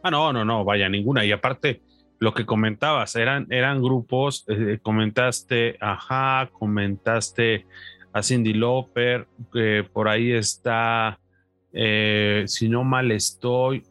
Ah, 0.04 0.12
no, 0.12 0.32
no, 0.32 0.46
no, 0.46 0.64
vaya, 0.64 0.88
ninguna. 0.88 1.26
Y 1.26 1.32
aparte, 1.32 1.82
lo 2.20 2.34
que 2.34 2.46
comentabas, 2.46 3.16
eran, 3.16 3.46
eran 3.52 3.82
grupos, 3.82 4.44
eh, 4.48 4.80
comentaste, 4.82 5.78
ajá, 5.80 6.50
comentaste 6.52 7.66
a 8.14 8.24
Cindy 8.24 8.54
Lauper, 8.54 9.28
que 9.54 9.86
por 9.94 10.08
ahí 10.08 10.32
está, 10.32 11.20
eh, 11.74 12.44
si 12.48 12.70
no 12.70 12.84
mal 12.84 13.12
estoy, 13.12 13.84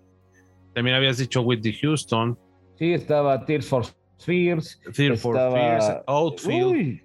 también 0.74 0.96
habías 0.96 1.18
dicho 1.18 1.42
Whitney 1.42 1.72
Houston, 1.80 2.38
Sí, 2.78 2.92
estaba 2.92 3.42
Tears 3.46 3.66
for 3.66 3.84
Fears, 4.18 4.80
Fear 4.92 5.16
for 5.16 5.34
Fears, 5.52 5.90
Outfield, 6.06 6.72
Uy, 6.72 7.02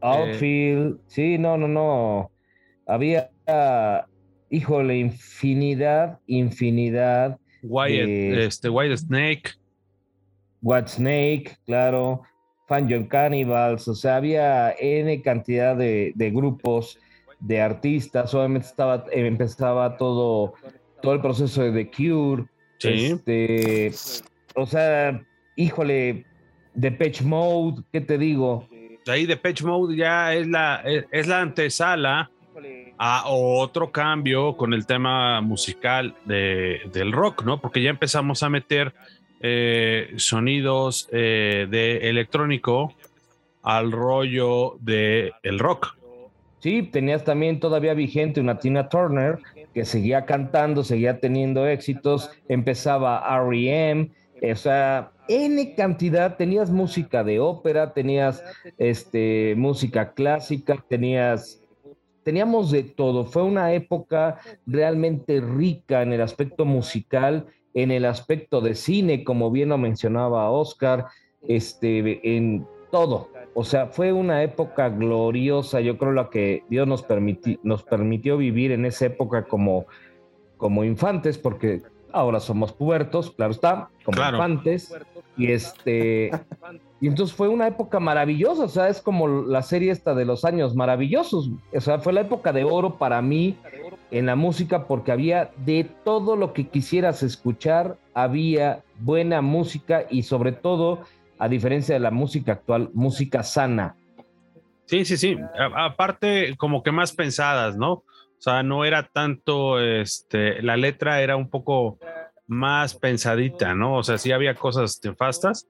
Outfield. 0.00 0.98
Sí, 1.06 1.38
no, 1.38 1.56
no, 1.56 1.68
no. 1.68 2.32
Había, 2.86 3.30
híjole, 4.50 4.98
infinidad, 4.98 6.18
infinidad. 6.26 7.38
Wyatt, 7.62 8.06
de- 8.06 8.44
este, 8.46 8.68
White 8.68 8.96
Snake, 8.96 9.50
White 10.64 10.88
Snake, 10.88 11.58
claro. 11.66 12.22
Fan 12.66 12.88
John 12.90 13.06
Cannibals. 13.06 13.86
O 13.86 13.94
sea, 13.94 14.16
había 14.16 14.72
N 14.72 15.20
cantidad 15.22 15.76
de, 15.76 16.12
de 16.14 16.30
grupos, 16.30 16.98
de 17.38 17.60
artistas. 17.60 18.34
Obviamente 18.34 18.66
estaba, 18.66 19.04
eh, 19.12 19.26
empezaba 19.26 19.96
todo, 19.96 20.54
todo 21.02 21.12
el 21.12 21.20
proceso 21.20 21.62
de 21.62 21.84
The 21.84 21.90
Cure. 21.90 22.46
sí, 22.78 23.12
Este, 23.12 23.92
o 24.56 24.66
sea, 24.66 25.22
híjole, 25.54 26.24
Depeche 26.72 27.22
Mode, 27.22 27.82
¿qué 27.92 28.00
te 28.00 28.18
digo? 28.18 28.66
ahí 29.06 29.26
de 29.26 29.36
Patch 29.36 29.62
Mode 29.62 29.96
ya 29.96 30.34
es 30.34 30.46
la, 30.48 30.80
es, 30.84 31.04
es 31.10 31.26
la 31.26 31.40
antesala 31.40 32.30
a 32.96 33.24
otro 33.26 33.90
cambio 33.90 34.56
con 34.56 34.72
el 34.72 34.86
tema 34.86 35.40
musical 35.40 36.14
de, 36.24 36.80
del 36.92 37.12
rock, 37.12 37.44
¿no? 37.44 37.60
Porque 37.60 37.82
ya 37.82 37.90
empezamos 37.90 38.42
a 38.42 38.48
meter 38.48 38.94
eh, 39.46 40.14
sonidos 40.16 41.06
eh, 41.12 41.66
de 41.70 42.08
electrónico 42.08 42.94
al 43.62 43.92
rollo 43.92 44.78
de 44.80 45.32
el 45.42 45.58
rock. 45.58 45.98
Sí, 46.60 46.82
tenías 46.84 47.24
también 47.24 47.60
todavía 47.60 47.92
vigente 47.92 48.40
una 48.40 48.58
Tina 48.58 48.88
Turner 48.88 49.38
que 49.74 49.84
seguía 49.84 50.24
cantando, 50.24 50.82
seguía 50.82 51.20
teniendo 51.20 51.66
éxitos, 51.66 52.30
empezaba 52.48 53.22
R.E.M., 53.46 54.08
o 54.50 54.56
sea, 54.56 55.12
N 55.28 55.74
cantidad, 55.74 56.38
tenías 56.38 56.70
música 56.70 57.22
de 57.22 57.38
ópera, 57.38 57.92
tenías 57.92 58.42
este, 58.78 59.54
música 59.58 60.14
clásica, 60.14 60.82
tenías, 60.88 61.62
teníamos 62.22 62.70
de 62.70 62.84
todo, 62.84 63.26
fue 63.26 63.42
una 63.42 63.74
época 63.74 64.38
realmente 64.66 65.38
rica 65.42 66.00
en 66.00 66.14
el 66.14 66.22
aspecto 66.22 66.64
musical, 66.64 67.46
en 67.74 67.90
el 67.90 68.04
aspecto 68.04 68.60
de 68.60 68.74
cine, 68.74 69.24
como 69.24 69.50
bien 69.50 69.68
lo 69.68 69.78
mencionaba 69.78 70.50
Oscar, 70.50 71.06
este, 71.46 72.36
en 72.36 72.66
todo, 72.90 73.28
o 73.54 73.64
sea, 73.64 73.88
fue 73.88 74.12
una 74.12 74.42
época 74.42 74.88
gloriosa, 74.88 75.80
yo 75.80 75.98
creo 75.98 76.12
la 76.12 76.30
que 76.30 76.62
Dios 76.68 76.86
nos, 76.86 77.06
permiti- 77.06 77.58
nos 77.62 77.82
permitió 77.82 78.36
vivir 78.36 78.72
en 78.72 78.84
esa 78.84 79.06
época 79.06 79.44
como, 79.44 79.86
como 80.56 80.84
infantes, 80.84 81.36
porque 81.36 81.82
ahora 82.12 82.38
somos 82.38 82.72
pubertos, 82.72 83.32
claro 83.32 83.50
está, 83.50 83.90
como 84.04 84.16
Claro. 84.16 84.36
infantes, 84.36 84.94
y 85.36 85.50
este, 85.50 86.30
y 87.00 87.08
entonces 87.08 87.34
fue 87.34 87.48
una 87.48 87.66
época 87.66 87.98
maravillosa, 87.98 88.64
o 88.64 88.68
sea, 88.68 88.88
es 88.88 89.02
como 89.02 89.26
la 89.26 89.62
serie 89.62 89.90
esta 89.90 90.14
de 90.14 90.24
los 90.24 90.44
años 90.44 90.76
maravillosos, 90.76 91.50
o 91.74 91.80
sea, 91.80 91.98
fue 91.98 92.12
la 92.12 92.20
época 92.20 92.52
de 92.52 92.62
oro 92.62 92.96
para 92.98 93.20
mí 93.20 93.56
en 94.14 94.26
la 94.26 94.36
música 94.36 94.86
porque 94.86 95.10
había 95.10 95.50
de 95.56 95.82
todo 96.04 96.36
lo 96.36 96.52
que 96.52 96.68
quisieras 96.68 97.24
escuchar, 97.24 97.98
había 98.14 98.84
buena 99.00 99.42
música 99.42 100.06
y 100.08 100.22
sobre 100.22 100.52
todo, 100.52 101.00
a 101.36 101.48
diferencia 101.48 101.96
de 101.96 102.00
la 102.00 102.12
música 102.12 102.52
actual, 102.52 102.90
música 102.94 103.42
sana. 103.42 103.96
Sí, 104.86 105.04
sí, 105.04 105.16
sí. 105.16 105.36
Aparte, 105.76 106.54
como 106.56 106.84
que 106.84 106.92
más 106.92 107.12
pensadas, 107.12 107.76
¿no? 107.76 107.92
O 107.92 108.04
sea, 108.38 108.62
no 108.62 108.84
era 108.84 109.08
tanto, 109.12 109.80
este, 109.80 110.62
la 110.62 110.76
letra 110.76 111.20
era 111.20 111.34
un 111.34 111.50
poco 111.50 111.98
más 112.46 112.94
pensadita, 112.94 113.74
¿no? 113.74 113.96
O 113.96 114.04
sea, 114.04 114.18
sí 114.18 114.30
había 114.30 114.54
cosas 114.54 115.00
nefastas, 115.02 115.66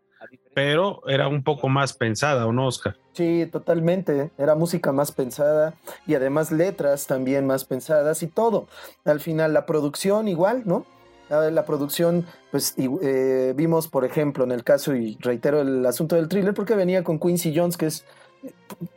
pero 0.55 1.03
era 1.07 1.29
un 1.29 1.43
poco 1.43 1.69
más 1.69 1.93
pensada, 1.93 2.47
¿o 2.47 2.53
no, 2.53 2.69
Oscar? 2.69 2.97
Sí, 3.13 3.49
totalmente. 3.51 4.31
Era 4.39 4.55
música 4.55 4.93
más 4.93 5.13
pensada 5.13 5.75
y 6.07 6.15
además 6.15 6.53
letras 6.53 7.07
también 7.07 7.47
más 7.47 7.65
pensadas 7.65 8.23
y 8.23 8.27
todo. 8.29 8.67
Al 9.05 9.21
final 9.21 9.53
la 9.53 9.67
producción 9.67 10.29
igual, 10.29 10.63
¿no? 10.65 10.87
La 11.31 11.65
producción, 11.65 12.27
pues 12.51 12.75
eh, 12.77 13.55
vimos, 13.57 13.89
por 13.89 14.05
ejemplo, 14.05 14.45
en 14.45 14.53
el 14.53 14.63
caso, 14.63 14.95
y 14.95 15.17
reitero 15.21 15.63
el 15.63 15.85
asunto 15.85 16.17
del 16.17 16.29
thriller, 16.29 16.55
porque 16.55 16.75
venía 16.75 17.03
con 17.03 17.19
Quincy 17.19 17.53
Jones, 17.57 17.77
que 17.77 17.87
es, 17.87 18.05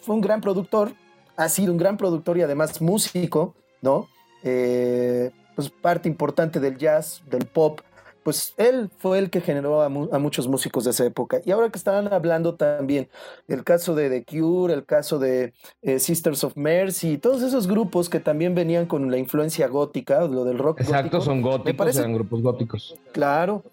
fue 0.01 0.15
un 0.15 0.21
gran 0.21 0.41
productor, 0.41 0.91
ha 1.35 1.49
sido 1.49 1.71
un 1.71 1.77
gran 1.77 1.97
productor 1.97 2.37
y 2.37 2.41
además 2.41 2.81
músico, 2.81 3.55
¿no? 3.81 4.07
Eh, 4.43 5.31
pues 5.55 5.69
parte 5.69 6.09
importante 6.09 6.59
del 6.59 6.77
jazz, 6.77 7.23
del 7.27 7.47
pop, 7.47 7.81
pues 8.27 8.53
él 8.57 8.89
fue 8.97 9.19
el 9.19 9.29
que 9.29 9.39
generó 9.39 9.81
a, 9.81 9.87
muchos 9.87 10.49
músicos 10.49 10.83
de 10.83 10.89
esa 10.91 11.05
época. 11.05 11.39
Y 11.45 11.51
ahora 11.51 11.69
que 11.69 11.77
estaban 11.77 12.11
hablando 12.11 12.55
también 12.55 13.07
el 13.47 13.63
caso 13.63 13.95
de 13.95 14.09
The 14.09 14.25
Cure, 14.25 14.73
el 14.73 14.83
caso 14.83 15.17
de 15.17 15.53
eh, 15.81 15.97
Sisters 15.97 16.43
of 16.43 16.57
Mercy, 16.57 17.17
todos 17.19 17.41
esos 17.41 17.67
grupos 17.67 18.09
que 18.09 18.19
también 18.19 18.53
venían 18.53 18.85
con 18.85 19.09
la 19.09 19.17
influencia 19.17 19.69
gótica, 19.69 20.27
lo 20.27 20.43
del 20.43 20.57
rock. 20.57 20.81
Exacto, 20.81 21.21
son 21.21 21.41
góticos, 21.41 21.95
eran 21.95 22.15
grupos 22.15 22.41
góticos. 22.41 22.95
Claro, 23.13 23.63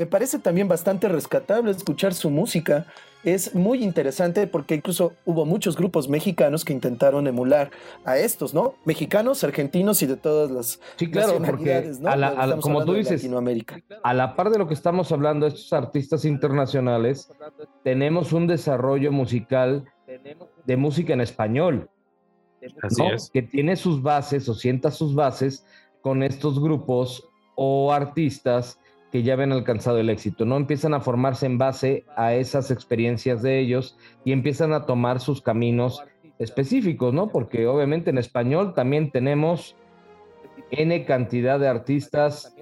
me 0.00 0.06
parece 0.06 0.38
también 0.38 0.66
bastante 0.66 1.10
rescatable 1.10 1.70
escuchar 1.70 2.14
su 2.14 2.30
música. 2.30 2.86
Es 3.22 3.54
muy 3.54 3.84
interesante 3.84 4.46
porque 4.46 4.74
incluso 4.74 5.12
hubo 5.26 5.44
muchos 5.44 5.76
grupos 5.76 6.08
mexicanos 6.08 6.64
que 6.64 6.72
intentaron 6.72 7.26
emular 7.26 7.70
a 8.06 8.16
estos, 8.16 8.54
¿no? 8.54 8.76
Mexicanos, 8.86 9.44
argentinos 9.44 10.00
y 10.02 10.06
de 10.06 10.16
todas 10.16 10.50
las 10.50 10.80
sí, 10.96 11.10
claro, 11.10 11.36
porque 11.44 11.92
como 12.62 12.82
tú 12.86 12.94
dices, 12.94 13.28
a 14.02 14.14
la 14.14 14.36
par 14.36 14.48
de 14.48 14.58
lo 14.58 14.66
que 14.66 14.72
estamos 14.72 15.12
hablando, 15.12 15.46
estos 15.46 15.70
artistas 15.74 16.24
internacionales, 16.24 17.30
tenemos 17.84 18.32
un 18.32 18.46
desarrollo 18.46 19.12
musical 19.12 19.84
de 20.64 20.76
música 20.78 21.12
en 21.12 21.20
español, 21.20 21.90
que 23.34 23.42
tiene 23.42 23.76
sus 23.76 24.02
bases 24.02 24.48
o 24.48 24.54
sienta 24.54 24.90
sus 24.90 25.14
bases 25.14 25.66
con 26.00 26.22
estos 26.22 26.58
grupos 26.58 27.28
o 27.54 27.92
artistas 27.92 28.78
que 29.10 29.22
ya 29.22 29.34
habían 29.34 29.52
alcanzado 29.52 29.98
el 29.98 30.08
éxito, 30.08 30.44
¿no? 30.44 30.56
Empiezan 30.56 30.94
a 30.94 31.00
formarse 31.00 31.46
en 31.46 31.58
base 31.58 32.04
a 32.16 32.34
esas 32.34 32.70
experiencias 32.70 33.42
de 33.42 33.58
ellos 33.58 33.96
y 34.24 34.32
empiezan 34.32 34.72
a 34.72 34.86
tomar 34.86 35.20
sus 35.20 35.42
caminos 35.42 36.02
específicos, 36.38 37.12
¿no? 37.12 37.28
Porque 37.30 37.66
obviamente 37.66 38.10
en 38.10 38.18
español 38.18 38.74
también 38.74 39.10
tenemos 39.10 39.76
N 40.70 41.04
cantidad 41.04 41.58
de 41.58 41.68
artistas 41.68 42.54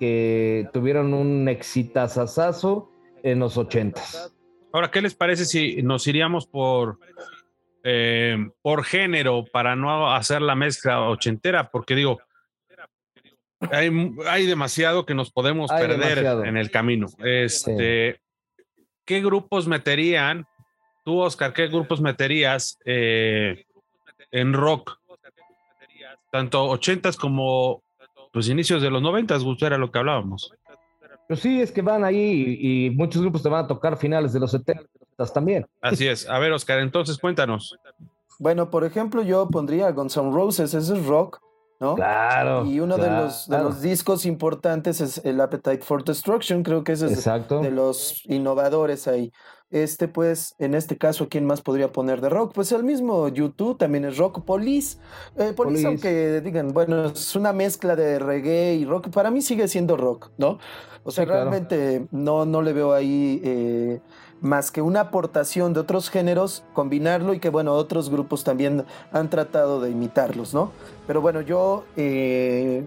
que 0.00 0.68
tuvieron 0.72 1.14
un 1.14 1.48
exitazazazo 1.48 2.90
en 3.22 3.38
los 3.38 3.56
ochentas. 3.56 4.34
Ahora, 4.72 4.90
¿qué 4.90 5.02
les 5.02 5.14
parece 5.14 5.44
si 5.44 5.82
nos 5.82 6.06
iríamos 6.06 6.46
por, 6.46 6.98
eh, 7.84 8.36
por 8.62 8.84
género 8.84 9.44
para 9.44 9.76
no 9.76 10.12
hacer 10.12 10.40
la 10.40 10.54
mezcla 10.54 11.02
ochentera? 11.02 11.70
Porque 11.70 11.94
digo, 11.94 12.20
hay, 13.70 14.46
demasiado 14.46 15.06
que 15.06 15.14
nos 15.14 15.30
podemos 15.30 15.70
perder 15.70 16.46
en 16.46 16.56
el 16.56 16.70
camino. 16.70 17.06
Este, 17.18 18.20
¿Qué 19.04 19.20
grupos 19.20 19.66
meterían? 19.66 20.46
Tú, 21.04 21.20
Oscar, 21.20 21.52
¿qué 21.52 21.68
grupos 21.68 22.00
meterías 22.00 22.78
eh, 22.84 23.64
en 24.30 24.52
rock? 24.52 24.98
Tanto 26.30 26.64
ochentas 26.64 27.16
como 27.16 27.82
pues 28.32 28.48
inicios 28.48 28.80
de 28.80 28.90
los 28.90 29.02
noventas, 29.02 29.44
era 29.60 29.76
lo 29.76 29.90
que 29.90 29.98
hablábamos. 29.98 30.52
Pero 31.28 31.40
sí, 31.40 31.60
es 31.60 31.70
que 31.70 31.82
van 31.82 32.04
ahí 32.04 32.58
y, 32.58 32.90
muchos 32.90 33.20
grupos 33.22 33.42
te 33.42 33.48
van 33.48 33.64
a 33.64 33.68
tocar 33.68 33.98
finales 33.98 34.32
de 34.32 34.40
los 34.40 34.50
setentas 34.50 35.32
también. 35.32 35.66
Así 35.80 36.08
es. 36.08 36.28
A 36.28 36.38
ver, 36.38 36.52
Oscar, 36.52 36.78
entonces 36.78 37.18
cuéntanos. 37.18 37.76
Bueno, 38.38 38.70
por 38.70 38.84
ejemplo, 38.84 39.22
yo 39.22 39.48
pondría 39.48 39.90
Guns 39.90 40.16
N' 40.16 40.32
Roses, 40.32 40.74
ese 40.74 40.94
es 40.94 41.06
rock. 41.06 41.40
Claro. 41.96 42.64
Y 42.64 42.80
uno 42.80 42.96
de, 42.96 43.10
los, 43.10 43.48
de 43.48 43.58
los 43.58 43.80
discos 43.80 44.24
importantes 44.24 45.00
es 45.00 45.20
el 45.24 45.40
Appetite 45.40 45.82
for 45.82 46.04
Destruction, 46.04 46.62
creo 46.62 46.84
que 46.84 46.92
ese 46.92 47.06
es 47.06 47.24
de 47.24 47.70
los 47.70 48.22
innovadores 48.26 49.08
ahí. 49.08 49.32
Este, 49.72 50.06
pues, 50.06 50.54
en 50.58 50.74
este 50.74 50.98
caso, 50.98 51.28
¿quién 51.30 51.46
más 51.46 51.62
podría 51.62 51.92
poner 51.92 52.20
de 52.20 52.28
rock? 52.28 52.52
Pues 52.54 52.70
el 52.72 52.84
mismo 52.84 53.28
YouTube 53.28 53.78
también 53.78 54.04
es 54.04 54.18
rock. 54.18 54.44
Police, 54.44 54.98
eh, 55.38 55.54
Police, 55.56 55.86
aunque 55.86 56.42
digan, 56.42 56.74
bueno, 56.74 57.06
es 57.06 57.34
una 57.34 57.54
mezcla 57.54 57.96
de 57.96 58.18
reggae 58.18 58.74
y 58.74 58.84
rock, 58.84 59.08
para 59.08 59.30
mí 59.30 59.40
sigue 59.40 59.66
siendo 59.68 59.96
rock, 59.96 60.30
¿no? 60.36 60.58
O 61.04 61.10
sea, 61.10 61.24
realmente 61.24 62.06
no, 62.10 62.44
no 62.44 62.60
le 62.60 62.74
veo 62.74 62.92
ahí 62.92 63.40
eh, 63.42 64.00
más 64.42 64.70
que 64.72 64.82
una 64.82 65.00
aportación 65.00 65.72
de 65.72 65.80
otros 65.80 66.10
géneros, 66.10 66.64
combinarlo 66.74 67.32
y 67.32 67.38
que, 67.38 67.48
bueno, 67.48 67.72
otros 67.74 68.10
grupos 68.10 68.44
también 68.44 68.84
han 69.12 69.30
tratado 69.30 69.80
de 69.80 69.90
imitarlos, 69.90 70.52
¿no? 70.52 70.72
Pero 71.06 71.20
bueno, 71.22 71.40
yo 71.40 71.84
eh, 71.96 72.84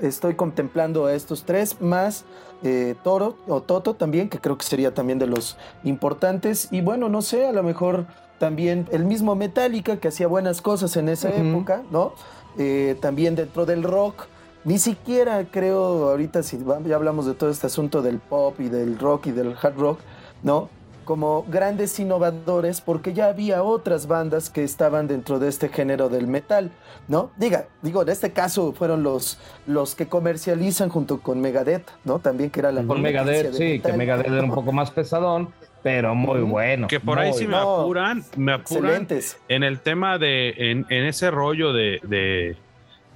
estoy 0.00 0.34
contemplando 0.34 1.06
a 1.06 1.14
estos 1.14 1.44
tres, 1.44 1.80
más 1.80 2.24
eh, 2.64 2.96
Toro 3.04 3.36
o 3.46 3.62
Toto 3.62 3.94
también, 3.94 4.28
que 4.28 4.38
creo 4.38 4.58
que 4.58 4.64
sería 4.64 4.92
también 4.92 5.20
de 5.20 5.28
los 5.28 5.56
importantes. 5.84 6.68
Y 6.72 6.80
bueno, 6.80 7.08
no 7.08 7.22
sé, 7.22 7.46
a 7.46 7.52
lo 7.52 7.62
mejor 7.62 8.06
también 8.40 8.88
el 8.90 9.04
mismo 9.04 9.36
Metallica, 9.36 9.98
que 9.98 10.08
hacía 10.08 10.26
buenas 10.26 10.60
cosas 10.60 10.96
en 10.96 11.08
esa 11.08 11.30
época, 11.30 11.82
¿no? 11.92 12.12
Eh, 12.58 12.96
también 13.00 13.36
dentro 13.36 13.66
del 13.66 13.84
rock. 13.84 14.26
Ni 14.64 14.78
siquiera 14.78 15.46
creo, 15.48 16.10
ahorita 16.10 16.42
si 16.42 16.58
ya 16.84 16.96
hablamos 16.96 17.26
de 17.26 17.34
todo 17.34 17.50
este 17.50 17.68
asunto 17.68 18.02
del 18.02 18.18
pop 18.18 18.58
y 18.58 18.68
del 18.68 18.98
rock 18.98 19.28
y 19.28 19.30
del 19.30 19.54
hard 19.62 19.76
rock, 19.76 20.00
¿no? 20.42 20.68
Como 21.08 21.46
grandes 21.48 21.98
innovadores 21.98 22.82
porque 22.82 23.14
ya 23.14 23.28
había 23.28 23.62
otras 23.62 24.06
bandas 24.08 24.50
que 24.50 24.62
estaban 24.62 25.08
dentro 25.08 25.38
de 25.38 25.48
este 25.48 25.70
género 25.70 26.10
del 26.10 26.26
metal, 26.26 26.70
¿no? 27.08 27.30
Diga, 27.38 27.64
digo, 27.80 28.02
en 28.02 28.10
este 28.10 28.34
caso 28.34 28.74
fueron 28.74 29.02
los, 29.02 29.40
los 29.66 29.94
que 29.94 30.06
comercializan 30.06 30.90
junto 30.90 31.22
con 31.22 31.40
Megadeth, 31.40 31.88
¿no? 32.04 32.18
También 32.18 32.50
que 32.50 32.60
era 32.60 32.72
la... 32.72 32.82
Con 32.82 33.00
Megadeth, 33.00 33.54
sí, 33.54 33.80
que 33.80 33.94
Megadeth 33.94 34.26
era 34.26 34.44
un 34.44 34.52
poco 34.52 34.70
más 34.70 34.90
pesadón, 34.90 35.48
pero 35.82 36.14
muy 36.14 36.40
bueno. 36.40 36.88
Que 36.88 37.00
por 37.00 37.18
ahí 37.18 37.32
sí 37.32 37.46
me 37.46 37.56
apuran, 37.56 38.22
me 38.36 38.52
apuran 38.52 39.08
en 39.48 39.62
el 39.62 39.80
tema 39.80 40.18
de, 40.18 40.52
en, 40.58 40.84
ese 40.90 41.30
rollo 41.30 41.72
de, 41.72 42.00
de, 42.02 42.54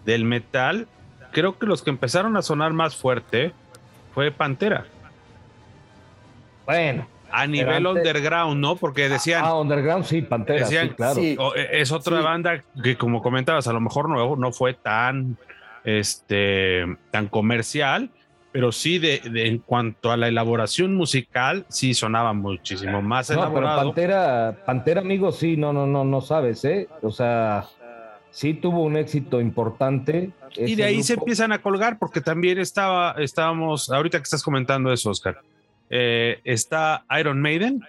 del 0.06 0.24
metal, 0.24 0.88
creo 1.30 1.58
que 1.58 1.66
los 1.66 1.82
que 1.82 1.90
empezaron 1.90 2.38
a 2.38 2.42
sonar 2.42 2.72
más 2.72 2.96
fuerte 2.96 3.52
fue 4.14 4.30
Pantera. 4.30 4.86
Bueno, 6.64 7.06
a 7.32 7.46
nivel 7.46 7.86
underground, 7.86 8.60
¿no? 8.60 8.76
Porque 8.76 9.08
decían. 9.08 9.42
Ah, 9.44 9.58
underground, 9.58 10.04
sí, 10.04 10.22
Pantera, 10.22 10.66
sí, 10.66 10.76
claro. 10.90 11.20
E, 11.20 11.80
es 11.80 11.90
otra 11.90 12.20
banda 12.20 12.62
que, 12.82 12.96
como 12.96 13.22
comentabas, 13.22 13.66
a 13.66 13.72
lo 13.72 13.80
mejor 13.80 14.08
no, 14.08 14.36
no 14.36 14.52
fue 14.52 14.74
tan, 14.74 15.38
este, 15.84 16.84
tan 17.10 17.28
comercial, 17.28 18.10
pero 18.52 18.70
sí 18.70 18.98
de, 18.98 19.22
en 19.24 19.58
cuanto 19.58 20.12
a 20.12 20.16
la 20.16 20.28
elaboración 20.28 20.94
musical, 20.94 21.64
sí 21.68 21.94
sonaba 21.94 22.34
muchísimo 22.34 23.00
más 23.00 23.30
no, 23.30 23.36
elaborado. 23.36 23.76
Pero 23.76 23.86
Pantera, 23.86 24.64
Pantera, 24.66 25.00
amigo, 25.00 25.32
sí, 25.32 25.56
no, 25.56 25.72
no, 25.72 25.86
no, 25.86 26.04
no 26.04 26.20
sabes, 26.20 26.64
¿eh? 26.66 26.88
O 27.00 27.10
sea, 27.10 27.64
sí 28.30 28.52
tuvo 28.54 28.82
un 28.82 28.96
éxito 28.96 29.40
importante. 29.40 30.30
Y 30.54 30.74
de 30.74 30.84
ahí 30.84 31.02
se 31.02 31.14
empiezan 31.14 31.52
a 31.52 31.62
colgar, 31.62 31.98
porque 31.98 32.20
también 32.20 32.58
estaba, 32.58 33.12
estábamos, 33.18 33.90
ahorita 33.90 34.18
que 34.18 34.24
estás 34.24 34.42
comentando 34.42 34.92
eso, 34.92 35.10
Oscar 35.10 35.40
eh, 35.94 36.40
está 36.44 37.04
Iron 37.20 37.40
Maiden. 37.40 37.82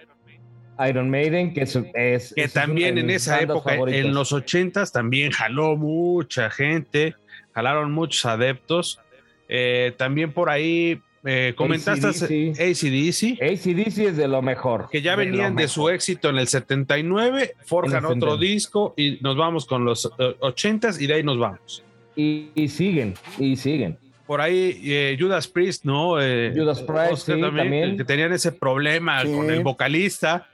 Iron 0.86 1.08
Maiden, 1.08 1.54
que 1.54 1.62
es, 1.62 2.34
que 2.34 2.48
también 2.48 2.98
en 2.98 3.08
esa 3.08 3.40
época, 3.40 3.74
en 3.74 4.12
los 4.12 4.32
ochentas, 4.32 4.92
también 4.92 5.30
jaló 5.30 5.76
mucha 5.76 6.50
gente, 6.50 7.14
jalaron 7.52 7.92
muchos 7.92 8.26
adeptos. 8.26 9.00
Eh, 9.48 9.94
también 9.96 10.32
por 10.32 10.50
ahí 10.50 11.00
eh, 11.24 11.54
comentaste 11.56 12.08
ACDC. 12.08 13.40
ACDC 13.40 13.98
es 13.98 14.16
de 14.18 14.28
lo 14.28 14.42
mejor. 14.42 14.88
Que 14.90 15.00
ya 15.00 15.16
venían 15.16 15.56
de, 15.56 15.66
su 15.68 15.88
éxito 15.88 16.28
en 16.28 16.36
el 16.36 16.48
79, 16.48 17.54
forjan 17.64 18.04
otro 18.04 18.36
disco 18.36 18.92
y 18.98 19.18
nos 19.22 19.36
vamos 19.36 19.64
con 19.64 19.86
los 19.86 20.12
ochentas 20.40 21.00
y 21.00 21.06
de 21.06 21.14
ahí 21.14 21.22
nos 21.22 21.38
vamos. 21.38 21.82
y 22.16 22.68
siguen, 22.68 23.14
y 23.38 23.56
siguen 23.56 23.96
por 24.26 24.40
ahí 24.40 24.80
eh, 24.84 25.16
Judas 25.18 25.48
Priest, 25.48 25.84
¿no? 25.84 26.20
Eh, 26.20 26.52
Judas 26.54 26.82
Priest 26.82 27.28
también, 27.28 27.96
Que, 27.96 28.04
tenían 28.04 28.32
ese 28.32 28.52
problema 28.52 29.22
con 29.22 29.50
el 29.50 29.62
vocalista, 29.62 30.46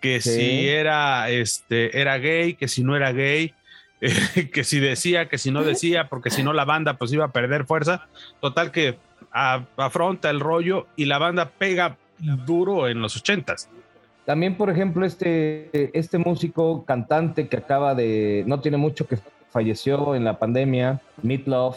que 0.00 0.20
si 0.20 0.68
era, 0.68 1.30
este, 1.30 1.98
era 1.98 2.18
gay, 2.18 2.54
que 2.54 2.68
si 2.68 2.82
no 2.82 2.96
era 2.96 3.12
gay, 3.12 3.54
que 4.52 4.64
si 4.64 4.80
decía, 4.80 5.28
que 5.28 5.38
si 5.38 5.50
no 5.50 5.64
decía, 5.64 6.08
porque 6.08 6.30
si 6.30 6.42
no 6.42 6.52
la 6.52 6.64
banda 6.64 6.94
pues 6.94 7.12
iba 7.12 7.24
a 7.24 7.32
perder 7.32 7.64
fuerza. 7.64 8.06
Total 8.40 8.70
que 8.70 8.98
afronta 9.30 10.30
el 10.30 10.40
rollo 10.40 10.86
y 10.96 11.06
la 11.06 11.18
banda 11.18 11.50
pega 11.50 11.96
duro 12.18 12.88
en 12.88 13.00
los 13.00 13.16
ochentas. 13.16 13.68
También, 14.24 14.56
por 14.56 14.70
ejemplo, 14.70 15.06
este, 15.06 15.96
este 15.96 16.18
músico 16.18 16.84
cantante 16.84 17.46
que 17.46 17.56
acaba 17.56 17.94
de, 17.94 18.44
no 18.46 18.60
tiene 18.60 18.76
mucho 18.76 19.06
que 19.06 19.18
falleció 19.50 20.14
en 20.14 20.24
la 20.24 20.38
pandemia, 20.38 21.00
Love 21.22 21.76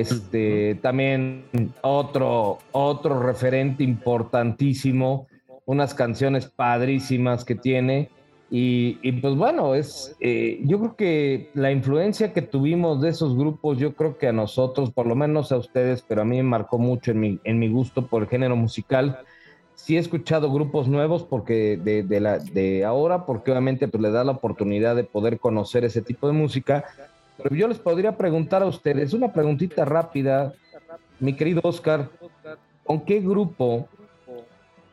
este, 0.00 0.76
también 0.82 1.44
otro, 1.82 2.58
otro 2.72 3.22
referente 3.22 3.84
importantísimo 3.84 5.26
unas 5.66 5.94
canciones 5.94 6.46
padrísimas 6.46 7.44
que 7.44 7.54
tiene. 7.54 8.10
Y, 8.50 9.10
pues 9.20 9.34
bueno, 9.34 9.74
es, 9.74 10.14
eh, 10.20 10.60
yo 10.64 10.78
creo 10.78 10.96
que 10.96 11.50
la 11.54 11.72
influencia 11.72 12.32
que 12.32 12.42
tuvimos 12.42 13.00
de 13.00 13.08
esos 13.08 13.36
grupos, 13.36 13.78
yo 13.78 13.94
creo 13.94 14.16
que 14.16 14.28
a 14.28 14.32
nosotros, 14.32 14.92
por 14.92 15.06
lo 15.06 15.16
menos 15.16 15.50
a 15.50 15.56
ustedes, 15.56 16.02
pero 16.02 16.22
a 16.22 16.24
mí 16.24 16.36
me 16.36 16.44
marcó 16.44 16.78
mucho 16.78 17.10
en 17.10 17.20
mi, 17.20 17.40
en 17.42 17.58
mi 17.58 17.68
gusto 17.68 18.06
por 18.06 18.22
el 18.22 18.28
género 18.28 18.54
musical. 18.54 19.18
Sí 19.74 19.96
he 19.96 19.98
escuchado 19.98 20.52
grupos 20.52 20.86
nuevos 20.86 21.24
porque 21.24 21.76
de, 21.82 22.04
de, 22.04 22.20
la, 22.20 22.38
de 22.38 22.84
ahora, 22.84 23.26
porque 23.26 23.50
obviamente 23.50 23.88
pues, 23.88 24.00
le 24.00 24.12
da 24.12 24.22
la 24.22 24.32
oportunidad 24.32 24.94
de 24.94 25.02
poder 25.02 25.40
conocer 25.40 25.84
ese 25.84 26.00
tipo 26.00 26.28
de 26.28 26.34
música. 26.34 26.84
Pero 27.42 27.54
yo 27.54 27.68
les 27.68 27.78
podría 27.78 28.16
preguntar 28.16 28.62
a 28.62 28.66
ustedes, 28.66 29.12
una 29.12 29.32
preguntita 29.32 29.84
rápida, 29.84 30.54
mi 31.20 31.34
querido 31.34 31.60
Oscar, 31.64 32.10
¿con 32.84 33.00
qué 33.04 33.20
grupo 33.20 33.88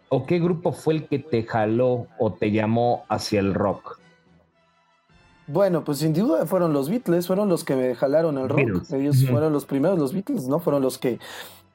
o 0.10 0.26
qué 0.26 0.40
grupo 0.40 0.72
fue 0.72 0.96
el 0.96 1.08
que 1.08 1.20
te 1.20 1.44
jaló 1.44 2.08
o 2.20 2.34
te 2.34 2.52
llamó 2.52 3.06
hacia 3.10 3.40
el 3.40 3.54
rock? 3.54 4.00
Bueno, 5.48 5.84
pues 5.84 6.00
sin 6.00 6.14
duda 6.14 6.46
fueron 6.46 6.74
los 6.74 6.90
Beatles, 6.90 7.28
fueron 7.28 7.50
los 7.50 7.64
que 7.64 7.76
me 7.76 7.96
jalaron 7.96 8.38
al 8.38 8.50
rock. 8.50 8.84
Ellos 8.94 9.26
fueron 9.30 9.52
los 9.52 9.66
primeros, 9.66 10.00
los 10.00 10.14
Beatles, 10.14 10.48
¿no? 10.48 10.60
Fueron 10.60 10.82
los 10.82 10.98
que 10.98 11.20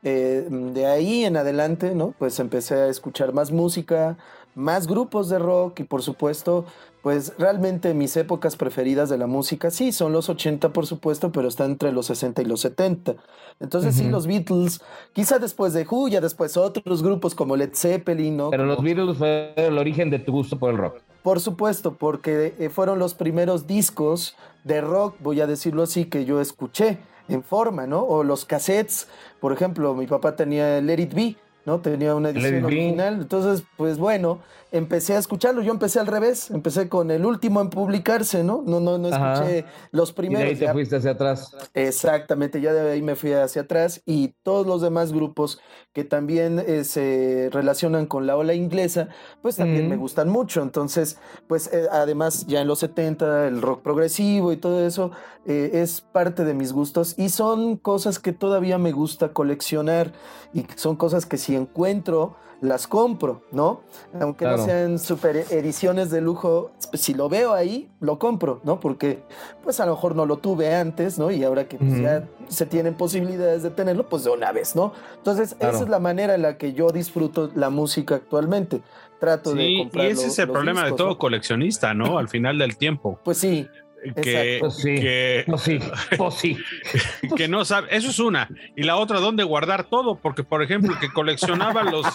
eh, 0.03 0.47
de 0.49 0.87
ahí 0.87 1.25
en 1.25 1.37
adelante, 1.37 1.95
¿no? 1.95 2.15
Pues 2.19 2.39
empecé 2.39 2.75
a 2.75 2.89
escuchar 2.89 3.33
más 3.33 3.51
música, 3.51 4.17
más 4.57 4.87
grupos 4.87 5.29
de 5.29 5.39
rock 5.39 5.81
y 5.81 5.85
por 5.85 6.03
supuesto, 6.03 6.65
pues 7.03 7.35
realmente 7.39 7.93
mis 7.95 8.17
épocas 8.17 8.57
preferidas 8.57 9.11
de 9.11 9.19
la 9.19 9.27
música, 9.27 9.71
sí, 9.71 9.93
son 9.93 10.13
los 10.13 10.29
80 10.29 10.73
por 10.73 10.87
supuesto, 10.87 11.31
pero 11.31 11.47
están 11.47 11.73
entre 11.73 11.93
los 11.93 12.07
60 12.07 12.43
y 12.43 12.47
los 12.47 12.63
70. 12.63 13.15
Entonces 13.61 13.95
sí, 13.95 14.09
los 14.09 14.27
Beatles, 14.27 14.81
quizá 15.13 15.39
después 15.39 15.75
de 15.75 15.87
Who, 15.89 16.09
ya 16.09 16.21
después 16.21 16.57
otros 16.57 17.03
grupos 17.03 17.35
como 17.35 17.55
Led 17.55 17.75
Zeppelin, 17.75 18.37
¿no? 18.37 18.51
Pero 18.51 18.65
los 18.65 18.83
Beatles 18.83 19.19
fue 19.19 19.53
el 19.57 19.79
origen 19.79 20.11
de 20.11 20.19
tu 20.19 20.33
gusto 20.33 20.59
por 20.59 20.71
el 20.71 20.79
rock. 20.79 21.01
Por 21.23 21.41
supuesto, 21.41 21.95
porque 21.95 22.55
eh, 22.59 22.71
fueron 22.71 22.99
los 22.99 23.15
primeros 23.15 23.67
discos 23.67 24.37
de 24.65 24.81
rock, 24.81 25.17
voy 25.21 25.41
a 25.41 25.47
decirlo 25.47 25.83
así, 25.83 26.07
que 26.07 26.25
yo 26.25 26.41
escuché 26.41 26.99
en 27.29 27.43
forma, 27.43 27.87
¿no? 27.87 28.03
O 28.03 28.25
los 28.25 28.45
cassettes, 28.45 29.09
por 29.41 29.53
ejemplo, 29.53 29.95
mi 29.95 30.07
papá 30.07 30.35
tenía 30.35 30.81
Let 30.81 31.01
It 31.01 31.15
Be, 31.15 31.37
¿no? 31.67 31.81
Tenía 31.81 32.15
una 32.15 32.31
edición 32.31 32.65
original. 32.65 33.15
Entonces, 33.21 33.67
pues 33.77 33.99
bueno, 33.99 34.41
empecé 34.77 35.15
a 35.15 35.19
escucharlo. 35.19 35.63
Yo 35.63 35.73
empecé 35.73 36.01
al 36.01 36.07
revés, 36.07 36.51
empecé 36.51 36.89
con 36.89 37.11
el 37.11 37.25
último 37.25 37.61
en 37.61 37.71
publicarse, 37.71 38.45
¿no? 38.45 38.63
No, 38.67 38.81
no, 38.81 38.99
no 38.99 39.09
escuché 39.09 39.65
los 39.91 40.13
primeros. 40.13 40.43
Y 40.43 40.45
de 40.45 40.51
ahí 40.51 40.67
te 40.67 40.73
fuiste 40.73 40.97
hacia 40.97 41.13
atrás. 41.13 41.57
Exactamente, 41.75 42.61
ya 42.61 42.73
de 42.73 42.93
ahí 42.93 43.03
me 43.03 43.17
fui 43.17 43.33
hacia 43.33 43.63
atrás 43.63 44.03
y 44.07 44.35
todos 44.43 44.67
los 44.67 44.83
demás 44.83 45.13
grupos 45.13 45.61
que 45.93 46.05
también 46.05 46.59
eh, 46.59 46.85
se 46.85 47.49
relacionan 47.53 48.07
con 48.07 48.27
la 48.27 48.37
ola 48.37 48.55
inglesa, 48.55 49.09
pues 49.43 49.57
también 49.57 49.89
me 49.89 49.97
gustan 49.97 50.29
mucho. 50.29 50.63
Entonces, 50.63 51.19
pues 51.47 51.73
eh, 51.73 51.87
además 51.91 52.47
ya 52.47 52.61
en 52.61 52.69
los 52.69 52.81
70 52.81 53.49
el 53.49 53.63
rock 53.63 53.83
progresivo 53.83 54.53
y 54.53 54.57
todo 54.57 54.87
eso 54.87 55.11
eh, 55.47 55.71
es 55.75 56.01
parte 56.01 56.45
de 56.45 56.55
mis 56.55 56.73
gustos 56.73 57.15
y 57.19 57.31
son 57.31 57.77
cosas 57.77 58.19
que 58.19 58.33
todavía 58.33 58.79
me 58.79 58.93
gusta 58.93 59.33
coleccionar 59.33 60.13
y 60.53 60.67
son 60.77 60.97
cosas 60.97 61.27
que 61.27 61.39
si 61.39 61.55
encuentro 61.55 62.37
las 62.61 62.87
compro, 62.87 63.43
¿no? 63.53 63.83
Aunque 64.21 64.45
no 64.45 64.59
sean 64.59 64.99
super 64.99 65.37
ediciones 65.51 66.11
de 66.11 66.21
lujo, 66.21 66.71
si 66.93 67.15
lo 67.15 67.29
veo 67.29 67.53
ahí, 67.53 67.89
lo 68.01 68.19
compro, 68.19 68.61
¿no? 68.65 68.81
Porque 68.81 69.23
pues 69.63 69.81
a 69.81 69.87
lo 69.87 69.95
mejor 69.95 70.17
no 70.17 70.27
lo 70.27 70.39
tuve 70.39 70.75
antes, 70.75 71.19
¿no? 71.19 71.31
Y 71.31 71.45
ahora 71.45 71.69
que 71.69 71.77
pues, 71.77 72.01
ya 72.01 72.27
se 72.49 72.67
tienen 72.67 72.95
posibilidades 72.95 73.63
de 73.63 73.71
tenerlo, 73.71 74.09
pues 74.09 74.25
de 74.25 74.31
una 74.31 74.53
vez, 74.53 74.75
¿no? 74.75 74.93
Entonces, 75.17 75.57
esa 75.59 75.83
es 75.83 75.89
la 75.89 75.99
manera 75.99 76.35
en 76.35 76.43
la 76.43 76.57
que 76.59 76.73
yo 76.73 76.91
disfruto 76.91 77.51
la 77.55 77.71
música 77.71 78.17
actualmente. 78.17 78.83
Trato 79.21 79.55
de 79.55 79.79
comprar. 79.79 80.07
Y 80.07 80.11
ese 80.11 80.27
es 80.27 80.39
el 80.39 80.51
problema 80.51 80.85
de 80.85 80.93
todo 80.93 81.17
coleccionista, 81.17 81.95
¿no? 81.95 82.19
Al 82.19 82.29
final 82.29 82.59
del 82.59 82.77
tiempo. 82.77 83.19
Pues 83.25 83.39
sí 83.39 83.67
que, 84.15 84.59
pues 84.61 84.77
sí, 84.77 84.95
que, 84.95 85.45
pues 85.47 85.63
sí, 85.63 85.79
pues 86.17 86.35
sí. 86.35 86.57
que 87.37 87.49
no 87.49 87.65
sabe, 87.65 87.89
eso 87.91 88.11
es 88.11 88.19
una. 88.19 88.49
Y 88.75 88.83
la 88.83 88.97
otra, 88.97 89.21
¿dónde 89.21 89.45
guardar 89.45 89.85
todo? 89.85 90.17
Porque, 90.17 90.45
por 90.45 90.63
ejemplo, 90.63 90.95
que 91.01 91.11
coleccionaba 91.11 91.83
los. 91.91 92.07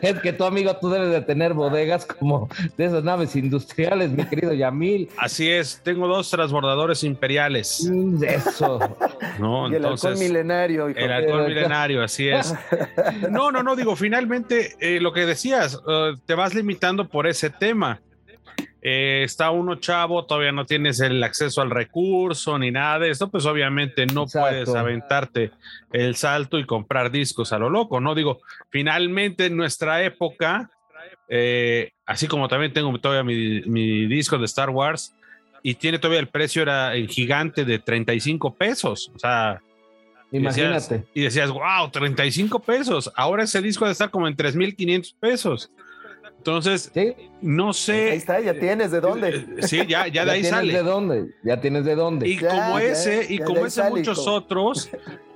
es 0.00 0.20
que 0.20 0.32
tu 0.32 0.44
amigo, 0.44 0.76
tú 0.80 0.90
debes 0.90 1.10
de 1.10 1.22
tener 1.22 1.54
bodegas 1.54 2.06
como 2.06 2.48
de 2.76 2.84
esas 2.84 3.04
naves 3.04 3.34
industriales, 3.36 4.10
mi 4.10 4.24
querido 4.24 4.52
Yamil. 4.52 5.08
Así 5.16 5.50
es, 5.50 5.80
tengo 5.82 6.06
dos 6.06 6.30
transbordadores 6.30 7.04
imperiales. 7.04 7.88
Mm, 7.90 8.24
eso. 8.24 8.78
No, 9.38 9.70
y 9.70 9.76
el 9.76 9.84
alcohol 9.84 10.16
milenario. 10.18 10.88
El 10.88 11.12
alcohol 11.12 11.46
milenario, 11.46 12.02
así 12.02 12.28
es. 12.28 12.54
No, 13.30 13.50
no, 13.50 13.62
no, 13.62 13.76
digo, 13.76 13.96
finalmente, 13.96 14.76
eh, 14.80 15.00
lo 15.00 15.12
que 15.12 15.26
decías, 15.26 15.80
eh, 15.88 16.14
te 16.26 16.34
vas 16.34 16.54
limitando 16.54 17.08
por 17.08 17.26
ese 17.26 17.50
tema 17.50 18.00
eh, 18.84 19.22
está 19.22 19.52
uno 19.52 19.76
chavo, 19.76 20.26
todavía 20.26 20.50
no 20.50 20.66
tienes 20.66 20.98
el 20.98 21.22
acceso 21.22 21.62
al 21.62 21.70
recurso 21.70 22.58
ni 22.58 22.72
nada 22.72 22.98
de 22.98 23.10
esto, 23.10 23.30
pues 23.30 23.46
obviamente 23.46 24.06
no 24.06 24.26
puedes 24.26 24.68
aventarte 24.70 25.52
el 25.92 26.16
salto 26.16 26.58
y 26.58 26.66
comprar 26.66 27.12
discos 27.12 27.52
a 27.52 27.60
lo 27.60 27.70
loco, 27.70 28.00
¿no? 28.00 28.16
Digo, 28.16 28.40
finalmente 28.70 29.46
en 29.46 29.56
nuestra 29.56 30.02
época, 30.02 30.68
eh, 31.28 31.92
así 32.06 32.26
como 32.26 32.48
también 32.48 32.72
tengo 32.72 32.98
todavía 32.98 33.22
mi, 33.22 34.06
disco 34.06 34.36
de 34.36 34.46
Star 34.46 34.70
Wars 34.70 35.14
y 35.62 35.74
tiene 35.76 36.00
todavía 36.00 36.18
el 36.18 36.28
precio, 36.28 36.62
era 36.62 36.96
el 36.96 37.06
gigante 37.06 37.64
de 37.64 37.78
35 37.78 38.54
pesos, 38.54 39.12
o 39.14 39.18
sea... 39.18 39.60
Imagínate. 40.32 40.64
Y 40.64 40.72
decías, 40.72 41.04
y 41.14 41.20
decías, 41.20 41.50
wow, 41.50 41.90
35 41.90 42.60
pesos. 42.60 43.12
Ahora 43.14 43.44
ese 43.44 43.60
disco 43.60 43.84
debe 43.84 43.92
estar 43.92 44.10
como 44.10 44.26
en 44.26 44.34
3.500 44.34 45.14
pesos. 45.20 45.70
Entonces, 46.42 46.90
no 47.40 47.72
sé. 47.72 48.10
Ahí 48.10 48.16
está, 48.16 48.40
ya 48.40 48.54
tienes 48.54 48.90
de 48.90 49.00
dónde. 49.00 49.28
Eh, 49.28 49.62
sí, 49.62 49.86
ya, 49.86 50.08
ya 50.08 50.24
de 50.24 50.30
ahí 50.32 50.42
sale. 50.44 50.72
de 50.72 50.82
dónde, 50.82 51.26
ya 51.44 51.60
tienes 51.60 51.84
de 51.84 51.94
dónde. 51.94 52.28
Y 52.28 52.36
como 52.36 52.80
ese, 52.80 53.26
y 53.28 53.38
como 53.38 53.64
ese 53.64 53.88
muchos 53.88 54.26
otros 54.26 54.90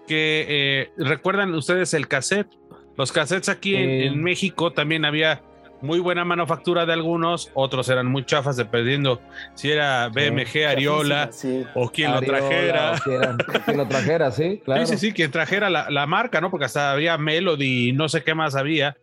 que 0.09 0.47
eh, 0.49 0.91
recuerdan 0.97 1.55
ustedes 1.55 1.95
el 1.95 2.09
cassette. 2.09 2.49
Los 2.97 3.13
cassettes 3.13 3.49
aquí 3.49 3.77
en, 3.77 4.21
México 4.21 4.73
también 4.73 5.05
había 5.05 5.43
muy 5.81 6.01
buena 6.01 6.25
manufactura 6.25 6.87
de 6.87 6.95
algunos, 6.95 7.53
otros 7.55 7.89
eran 7.89 8.07
muy 8.07 8.25
chafas 8.25 8.57
dependiendo 8.57 9.21
si 9.55 9.71
era 9.71 10.09
BMG, 10.09 10.67
Ariola 10.67 11.31
o 11.75 11.91
quien 11.91 12.11
lo 12.13 12.21
trajera. 12.21 13.01
quien 13.65 13.77
lo 13.77 13.87
trajera, 13.87 14.33
sí, 14.33 14.61
claro. 14.65 14.87
Sí, 14.87 14.95
sí, 14.95 15.07
sí, 15.07 15.13
quien 15.13 15.31
trajera 15.31 15.71
la, 15.71 15.89
la, 15.89 16.07
marca, 16.07 16.41
¿no? 16.41 16.51
Porque 16.51 16.65
hasta 16.65 16.91
había 16.91 17.17
Melody 17.17 17.91
y 17.91 17.93
no 17.93 18.09
sé 18.09 18.25
qué 18.25 18.35
más 18.35 18.57
había 18.57 18.97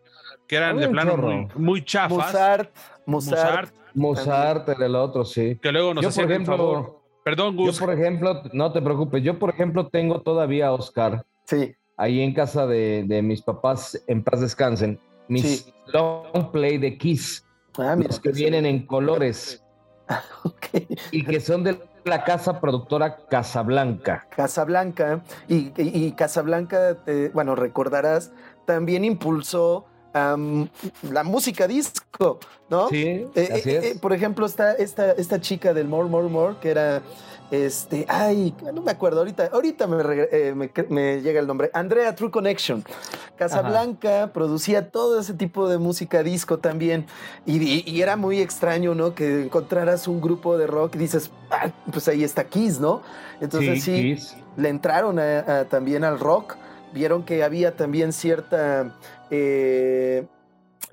que 0.54 0.58
eran 0.58 0.78
de 0.78 0.88
plano 0.88 1.18
muy, 1.18 1.48
muy, 1.56 1.84
chafas. 1.84 2.12
Mozart, 2.12 2.76
Mozart. 3.08 3.74
Mozart, 3.96 4.70
era 4.70 4.86
el 4.86 4.96
otro, 4.96 5.26
sí. 5.26 5.58
Que 5.62 5.72
luego 5.72 5.96
nos 5.96 6.04
yo, 6.04 6.22
por 6.22 6.32
ejemplo, 6.32 7.02
Perdón, 7.24 7.56
Gus. 7.56 7.80
Yo, 7.80 7.86
por 7.86 7.94
ejemplo, 7.94 8.44
no 8.52 8.72
te 8.72 8.82
preocupes, 8.82 9.24
yo, 9.24 9.40
por 9.40 9.50
ejemplo, 9.50 9.88
tengo 9.88 10.22
todavía 10.22 10.68
a 10.68 10.74
Oscar. 10.74 11.26
Sí. 11.46 11.74
Ahí 11.98 12.22
en 12.22 12.34
casa 12.34 12.68
de, 12.68 13.04
de 13.08 13.22
mis 13.22 13.42
papás, 13.42 14.04
en 14.08 14.24
paz 14.24 14.42
descansen, 14.42 15.00
mis 15.28 15.74
long 15.88 16.52
play 16.52 16.78
de 16.78 16.98
Kiss. 16.98 17.46
Ah, 17.80 17.96
los 17.96 18.20
que 18.20 18.32
vienen 18.32 18.68
en 18.68 18.86
colores. 18.86 19.64
okay. 20.44 20.88
Y 21.12 21.24
que 21.24 21.40
son 21.40 21.64
de 21.64 21.80
la 22.04 22.24
casa 22.24 22.60
productora 22.60 23.26
Casablanca. 23.28 24.28
Casablanca. 24.36 25.24
Y, 25.48 25.72
y, 25.82 26.06
y 26.06 26.12
Casablanca, 26.12 26.98
bueno, 27.34 27.56
recordarás, 27.56 28.32
también 28.66 29.04
impulsó 29.06 29.88
la 30.14 31.24
música 31.24 31.68
disco, 31.68 32.40
¿no? 32.70 32.88
Sí, 32.90 33.04
eh, 33.04 33.30
eh, 33.36 33.62
es. 33.66 33.66
Eh, 33.66 33.98
por 34.00 34.14
ejemplo, 34.14 34.46
está 34.46 34.74
esta, 34.74 35.12
esta 35.12 35.42
chica 35.42 35.74
del 35.74 35.88
More, 35.88 36.08
More, 36.08 36.30
More, 36.30 36.56
que 36.62 36.70
era, 36.70 37.02
este, 37.50 38.06
ay, 38.08 38.54
no 38.74 38.82
me 38.82 38.92
acuerdo, 38.92 39.20
ahorita, 39.20 39.50
ahorita 39.52 39.88
me, 39.88 41.22
llega 41.22 41.40
el 41.40 41.48
nombre, 41.48 41.72
Andrea 41.74 42.14
True 42.16 42.30
Connection. 42.30 42.84
Casablanca 43.36 44.32
producía 44.32 44.92
todo 44.92 45.20
ese 45.20 45.34
tipo 45.34 45.68
de 45.68 45.80
música 45.80 46.22
disco 46.22 46.60
también, 46.60 47.08
y, 47.46 48.02
era 48.02 48.16
muy 48.16 48.40
extraño, 48.40 48.94
¿no? 48.94 49.16
Que 49.16 49.44
encontraras 49.44 50.08
un 50.08 50.22
grupo 50.22 50.58
de 50.58 50.68
rock 50.68 50.96
y 50.96 51.00
dices, 51.00 51.32
ah, 51.50 51.72
pues 51.92 52.08
ahí 52.08 52.24
está 52.24 52.44
Kiss, 52.44 52.80
¿no? 52.80 53.02
Entonces 53.42 53.84
sí, 53.84 54.18
le 54.58 54.70
entraron 54.70 55.20
también 55.70 56.04
al 56.04 56.20
rock 56.20 56.56
vieron 56.94 57.24
que 57.24 57.44
había 57.44 57.76
también 57.76 58.14
cierta 58.14 58.94
eh, 59.32 60.26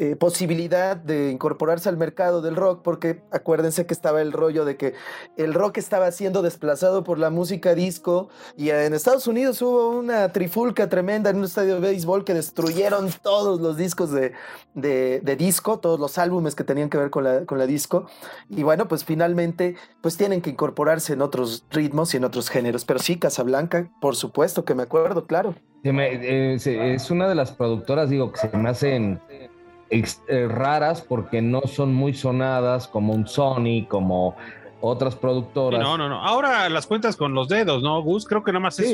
eh, 0.03 0.17
posibilidad 0.17 0.97
de 0.97 1.31
incorporarse 1.31 1.91
al 1.91 1.99
mercado 1.99 2.41
del 2.41 2.57
rock, 2.57 2.81
porque 2.83 3.23
acuérdense 3.31 3.85
que 3.85 3.93
estaba 3.93 4.23
el 4.23 4.33
rollo 4.33 4.65
de 4.65 4.79
que 4.79 4.95
el 5.37 5.53
rock 5.53 5.77
estaba 5.77 6.11
siendo 6.11 6.41
desplazado 6.41 7.05
por 7.05 7.19
la 7.19 7.29
música 7.29 7.75
disco 7.75 8.31
y 8.57 8.71
en 8.71 8.95
Estados 8.95 9.27
Unidos 9.27 9.61
hubo 9.61 9.91
una 9.91 10.33
trifulca 10.33 10.89
tremenda 10.89 11.29
en 11.29 11.37
un 11.37 11.45
estadio 11.45 11.75
de 11.75 11.81
béisbol 11.81 12.25
que 12.25 12.33
destruyeron 12.33 13.11
todos 13.23 13.61
los 13.61 13.77
discos 13.77 14.11
de, 14.11 14.33
de, 14.73 15.37
disco, 15.37 15.81
todos 15.81 16.01
los 16.01 16.17
álbumes 16.17 16.55
que 16.55 16.65
tenían 16.65 16.89
que 16.89 16.97
ver 16.97 17.11
con 17.11 17.25
la, 17.25 17.45
con 17.45 17.59
la 17.59 17.67
disco 17.67 18.07
y 18.49 18.63
bueno, 18.63 18.89
pues 18.89 19.05
finalmente 19.05 19.77
pues 20.01 20.17
tienen 20.17 20.41
que 20.41 20.49
incorporarse 20.49 21.13
en 21.13 21.21
otros 21.21 21.67
ritmos 21.69 22.15
y 22.15 22.17
en 22.17 22.25
otros 22.25 22.49
géneros, 22.49 22.87
pero 22.87 23.01
sí, 23.01 23.19
Casablanca, 23.19 23.91
por 24.01 24.17
supuesto 24.17 24.65
que 24.65 24.75
me 24.75 24.85
acuerdo, 24.85 25.27
claro. 25.27 25.55
Eh, 25.83 26.57
es 26.95 27.11
una 27.11 27.29
de 27.29 27.35
las 27.35 27.53
productoras, 27.53 28.11
digo, 28.11 28.33
que 28.33 28.39
se 28.39 28.57
me 28.57 28.69
hacen 28.69 29.21
eh, 29.91 30.47
raras 30.49 31.03
porque 31.03 31.43
no 31.43 31.63
son 31.63 31.93
muy 31.93 32.15
sonadas 32.15 32.87
como 32.87 33.13
un 33.13 33.27
Sony, 33.27 33.87
como 33.89 34.37
otras 34.81 35.15
productoras. 35.17 35.81
no, 35.81 35.99
no, 35.99 36.09
no. 36.09 36.25
Ahora 36.25 36.69
las 36.69 36.87
cuentas 36.87 37.17
con 37.17 37.35
los 37.35 37.49
dedos, 37.49 37.83
¿no, 37.83 38.01
Gus? 38.03 38.25
Creo 38.25 38.43
que 38.45 38.53
nada 38.53 38.61
más 38.61 38.79
es 38.79 38.93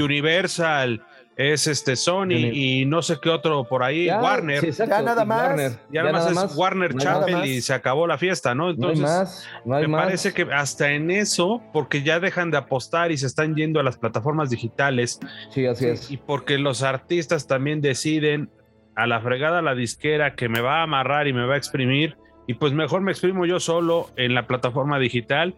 Universal, 0.00 1.04
es 1.36 1.66
este 1.68 1.94
Sony 1.94 2.50
y 2.52 2.84
no 2.86 3.00
sé 3.02 3.18
qué 3.22 3.30
otro 3.30 3.62
por 3.64 3.82
ahí, 3.82 4.08
Warner. 4.08 4.72
ya 4.72 5.02
nada 5.02 5.24
más. 5.24 5.78
ya, 5.92 6.02
nada 6.02 6.32
más 6.32 6.50
es 6.50 6.56
Warner 6.56 6.96
Chapel 6.96 7.44
y 7.44 7.60
se 7.60 7.74
acabó 7.74 8.06
la 8.06 8.18
fiesta, 8.18 8.54
¿no? 8.54 8.70
Entonces, 8.70 9.46
me 9.64 9.88
parece 9.88 10.32
que 10.32 10.42
hasta 10.52 10.92
en 10.92 11.10
eso, 11.10 11.62
porque 11.72 12.02
ya 12.02 12.18
dejan 12.18 12.50
de 12.50 12.56
apostar 12.56 13.12
y 13.12 13.18
se 13.18 13.26
están 13.26 13.54
yendo 13.54 13.78
a 13.78 13.82
las 13.82 13.96
plataformas 13.96 14.50
digitales. 14.50 15.20
Sí, 15.50 15.66
así 15.66 15.86
es. 15.86 16.10
Y 16.10 16.16
porque 16.16 16.58
los 16.58 16.82
artistas 16.82 17.46
también 17.46 17.80
deciden 17.80 18.50
a 18.98 19.06
la 19.06 19.20
fregada 19.20 19.62
la 19.62 19.76
disquera 19.76 20.34
que 20.34 20.48
me 20.48 20.60
va 20.60 20.80
a 20.80 20.82
amarrar 20.82 21.28
y 21.28 21.32
me 21.32 21.46
va 21.46 21.54
a 21.54 21.56
exprimir. 21.56 22.16
Y 22.48 22.54
pues 22.54 22.72
mejor 22.72 23.00
me 23.00 23.12
exprimo 23.12 23.46
yo 23.46 23.60
solo 23.60 24.08
en 24.16 24.34
la 24.34 24.48
plataforma 24.48 24.98
digital. 24.98 25.54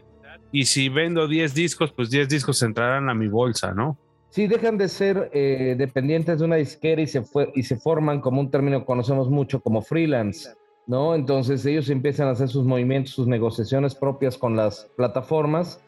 Y 0.52 0.66
si 0.66 0.90
vendo 0.90 1.26
10 1.26 1.54
discos, 1.54 1.90
pues 1.90 2.10
10 2.10 2.28
discos 2.28 2.62
entrarán 2.62 3.08
a 3.08 3.14
mi 3.14 3.28
bolsa, 3.28 3.72
¿no? 3.72 3.96
Sí, 4.28 4.46
dejan 4.46 4.76
de 4.76 4.88
ser 4.88 5.30
eh, 5.32 5.74
dependientes 5.78 6.38
de 6.38 6.44
una 6.44 6.56
disquera 6.56 7.00
y 7.00 7.06
se, 7.06 7.22
y 7.54 7.62
se 7.62 7.76
forman 7.76 8.20
como 8.20 8.42
un 8.42 8.50
término 8.50 8.80
que 8.80 8.84
conocemos 8.84 9.30
mucho 9.30 9.60
como 9.60 9.80
freelance, 9.80 10.50
¿no? 10.86 11.14
Entonces 11.14 11.64
ellos 11.64 11.88
empiezan 11.88 12.28
a 12.28 12.32
hacer 12.32 12.48
sus 12.48 12.66
movimientos, 12.66 13.14
sus 13.14 13.26
negociaciones 13.26 13.94
propias 13.94 14.36
con 14.36 14.54
las 14.54 14.90
plataformas 14.96 15.82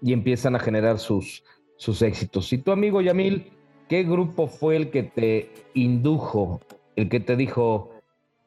y 0.00 0.12
empiezan 0.12 0.54
a 0.54 0.60
generar 0.60 1.00
sus, 1.00 1.42
sus 1.76 2.02
éxitos. 2.02 2.52
Y 2.52 2.58
tu 2.58 2.70
amigo 2.70 3.00
Yamil, 3.00 3.50
¿Qué 3.88 4.02
grupo 4.02 4.48
fue 4.48 4.76
el 4.76 4.90
que 4.90 5.02
te 5.02 5.50
indujo, 5.72 6.60
el 6.94 7.08
que 7.08 7.20
te 7.20 7.36
dijo, 7.36 7.90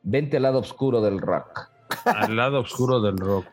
vente 0.04 0.38
al 0.38 0.44
lado 0.44 0.60
oscuro 0.60 1.02
del 1.02 1.20
rock? 1.20 1.72
Al 2.06 2.36
lado 2.36 2.60
oscuro 2.60 3.02
del 3.02 3.18
rock. 3.18 3.46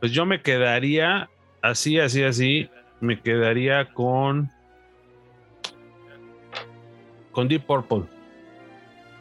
Pues 0.00 0.12
yo 0.12 0.24
me 0.24 0.40
quedaría 0.40 1.28
así, 1.60 2.00
así, 2.00 2.22
así. 2.22 2.70
Me 3.00 3.20
quedaría 3.20 3.92
con. 3.92 4.50
Con 7.32 7.46
Deep 7.46 7.66
Purple. 7.66 8.04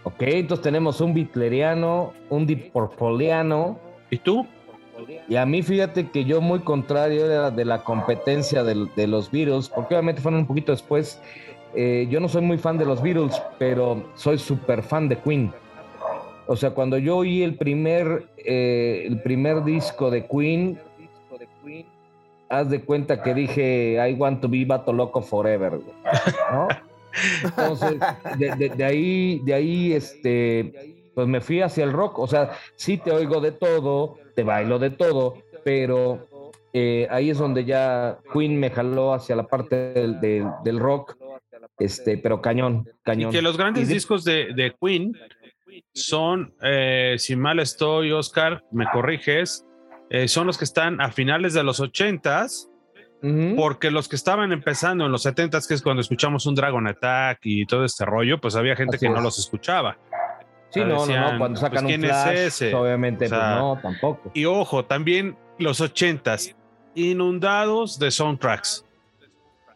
Ok, 0.04 0.22
entonces 0.22 0.64
tenemos 0.64 1.02
un 1.02 1.14
Bitleriano, 1.14 2.14
un 2.30 2.48
Deep 2.48 2.72
Purpleano. 2.72 3.80
¿Y 4.10 4.18
tú? 4.18 4.48
Y 5.28 5.36
a 5.36 5.46
mí, 5.46 5.62
fíjate 5.62 6.10
que 6.10 6.24
yo 6.26 6.42
muy 6.42 6.60
contrario 6.60 7.52
de 7.52 7.66
la 7.66 7.84
competencia 7.84 8.64
de, 8.64 8.88
de 8.96 9.08
los 9.08 9.30
Beatles, 9.30 9.70
porque 9.70 9.94
obviamente 9.94 10.22
fueron 10.22 10.42
un 10.42 10.48
poquito 10.48 10.72
después 10.72 11.22
eh, 11.76 12.08
yo 12.10 12.20
no 12.20 12.28
soy 12.28 12.42
muy 12.42 12.58
fan 12.58 12.78
de 12.78 12.86
los 12.86 13.02
Beatles, 13.02 13.42
pero 13.60 14.04
soy 14.16 14.38
súper 14.38 14.84
fan 14.84 15.10
de 15.10 15.18
Queen. 15.18 15.54
O 16.48 16.56
sea, 16.56 16.72
cuando 16.72 16.98
yo 16.98 17.18
oí 17.18 17.44
el 17.44 17.56
primer, 17.56 18.28
eh, 18.38 19.04
el 19.06 19.22
primer 19.22 19.64
disco 19.64 20.10
de 20.10 20.26
Queen, 20.26 20.80
haz 22.50 22.70
de 22.70 22.82
cuenta 22.82 23.22
que 23.22 23.34
dije, 23.34 23.98
I 24.10 24.14
want 24.14 24.42
to 24.42 24.48
be 24.48 24.64
Bato 24.66 24.94
Loco 24.94 25.22
forever, 25.22 25.74
¿no? 26.52 26.68
Entonces, 27.44 28.00
de, 28.38 28.86
ahí, 28.86 29.42
de 29.44 29.54
ahí, 29.54 29.94
este, 29.94 30.98
pues 31.14 31.28
me 31.28 31.42
fui 31.42 31.62
hacia 31.62 31.84
el 31.84 31.92
rock. 31.92 32.20
O 32.20 32.28
sea, 32.28 32.52
sí 32.76 32.98
te 32.98 33.12
oigo 33.12 33.42
de 33.42 33.52
todo, 33.52 34.16
te 34.36 34.44
bailo 34.44 34.80
de 34.80 34.92
todo, 34.92 35.36
pero 35.66 36.28
eh, 36.74 37.08
ahí 37.10 37.30
es 37.30 37.40
donde 37.40 37.66
ya 37.66 38.20
Queen 38.32 38.58
me 38.60 38.70
jaló 38.70 39.14
hacia 39.14 39.36
la 39.36 39.48
parte 39.48 39.76
del 39.94 40.80
rock 40.80 41.18
este, 41.80 42.18
pero 42.18 42.42
cañón, 42.42 42.88
cañón. 43.04 43.32
Y 43.32 43.36
que 43.36 43.42
los 43.42 43.58
grandes 43.58 43.88
discos 43.88 44.24
de, 44.24 44.76
Queen 44.82 45.14
son, 45.94 46.54
eh, 46.62 47.16
si 47.18 47.36
mal 47.36 47.60
estoy, 47.60 48.12
Oscar, 48.12 48.64
me 48.72 48.86
corriges, 48.92 49.66
eh, 50.10 50.28
son 50.28 50.48
los 50.48 50.58
que 50.58 50.66
están 50.66 51.02
a 51.02 51.12
finales 51.12 51.54
de 51.54 51.64
los 51.64 51.80
ochentas, 51.80 52.70
porque 53.56 53.90
los 53.90 54.08
que 54.08 54.16
estaban 54.16 54.52
empezando 54.52 55.06
en 55.06 55.12
los 55.12 55.24
setentas, 55.24 55.68
que 55.68 55.74
es 55.74 55.82
cuando 55.82 56.02
escuchamos 56.02 56.46
un 56.46 56.54
Dragon 56.54 56.86
Attack 56.88 57.40
y 57.44 57.66
todo 57.66 57.84
este 57.84 58.06
rollo, 58.06 58.40
pues 58.40 58.56
había 58.56 58.76
gente 58.76 58.98
que 59.00 59.10
no 59.10 59.20
los 59.22 59.40
escuchaba. 59.40 59.98
Sí, 60.70 60.82
no, 60.82 61.06
no, 61.06 61.06
no, 61.06 61.38
cuando 61.38 61.48
pues, 61.48 61.60
sacan 61.60 61.86
un 61.86 62.02
flash, 62.02 62.74
obviamente, 62.74 63.30
pues, 63.30 63.42
no, 63.42 63.80
tampoco. 63.82 64.32
Y 64.34 64.46
ojo, 64.46 64.86
también 64.86 65.38
los 65.58 65.82
ochentas, 65.82 66.56
inundados 66.94 67.98
de 67.98 68.12
soundtracks. 68.12 68.86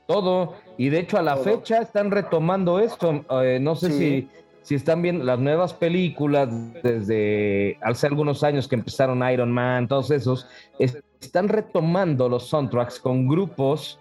Todo. 0.07 0.55
Y 0.81 0.89
de 0.89 1.01
hecho 1.01 1.19
a 1.19 1.21
la 1.21 1.37
fecha 1.37 1.77
están 1.77 2.09
retomando 2.09 2.79
esto. 2.79 3.23
Eh, 3.43 3.59
no 3.61 3.75
sé 3.75 3.91
si, 3.91 4.27
si 4.63 4.73
están 4.73 5.03
viendo 5.03 5.23
las 5.23 5.37
nuevas 5.37 5.75
películas 5.75 6.49
desde 6.81 7.77
hace 7.83 8.07
algunos 8.07 8.43
años 8.43 8.67
que 8.67 8.73
empezaron 8.73 9.21
Iron 9.31 9.51
Man, 9.51 9.87
todos 9.87 10.09
esos, 10.09 10.47
están 10.79 11.49
retomando 11.49 12.27
los 12.27 12.47
soundtracks 12.47 12.99
con 12.99 13.27
grupos 13.27 13.99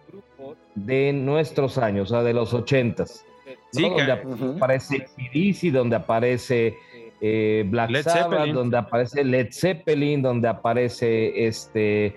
de 0.75 1.13
nuestros 1.13 1.77
años, 1.77 2.13
o 2.13 2.15
sea, 2.15 2.23
de 2.23 2.33
los 2.33 2.55
ochentas. 2.55 3.27
Sí, 3.73 3.83
donde 3.83 4.13
aparece 4.57 5.07
y 5.35 5.71
donde 5.71 5.97
aparece 5.97 6.79
eh, 7.21 7.63
Black 7.67 7.95
Sabbath, 8.05 8.49
donde 8.53 8.79
aparece 8.79 9.23
Led 9.23 9.49
Zeppelin, 9.53 10.23
donde 10.23 10.49
aparece 10.49 11.47
este 11.47 12.15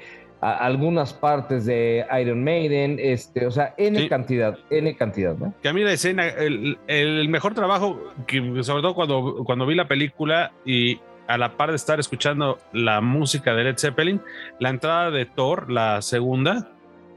algunas 0.52 1.14
partes 1.14 1.66
de 1.66 2.06
Iron 2.22 2.44
Maiden, 2.44 2.98
este, 3.00 3.46
o 3.46 3.52
sea, 3.52 3.74
N 3.78 4.08
cantidad, 4.10 4.58
N 4.70 4.96
cantidad, 4.96 5.36
¿no? 5.36 5.54
Que 5.62 5.70
a 5.70 5.74
mí 5.74 5.84
la 5.84 5.94
escena, 5.94 6.28
el, 6.28 7.30
mejor 7.30 7.54
trabajo, 7.54 8.00
que 8.28 8.64
sobre 8.64 8.82
todo 8.82 8.94
cuando, 8.94 9.44
cuando 9.46 9.66
vi 9.66 9.76
la 9.76 9.88
película 9.88 10.52
y 10.66 11.00
a 11.28 11.38
la 11.38 11.56
par 11.56 11.70
de 11.70 11.78
estar 11.78 12.00
escuchando 12.00 12.60
la 12.74 13.00
música 13.00 13.54
de 13.54 13.64
Led 13.64 13.78
Zeppelin, 13.78 14.22
la 14.60 14.70
entrada 14.70 15.12
de 15.12 15.26
Thor, 15.26 15.72
la 15.72 16.02
segunda, 16.02 16.72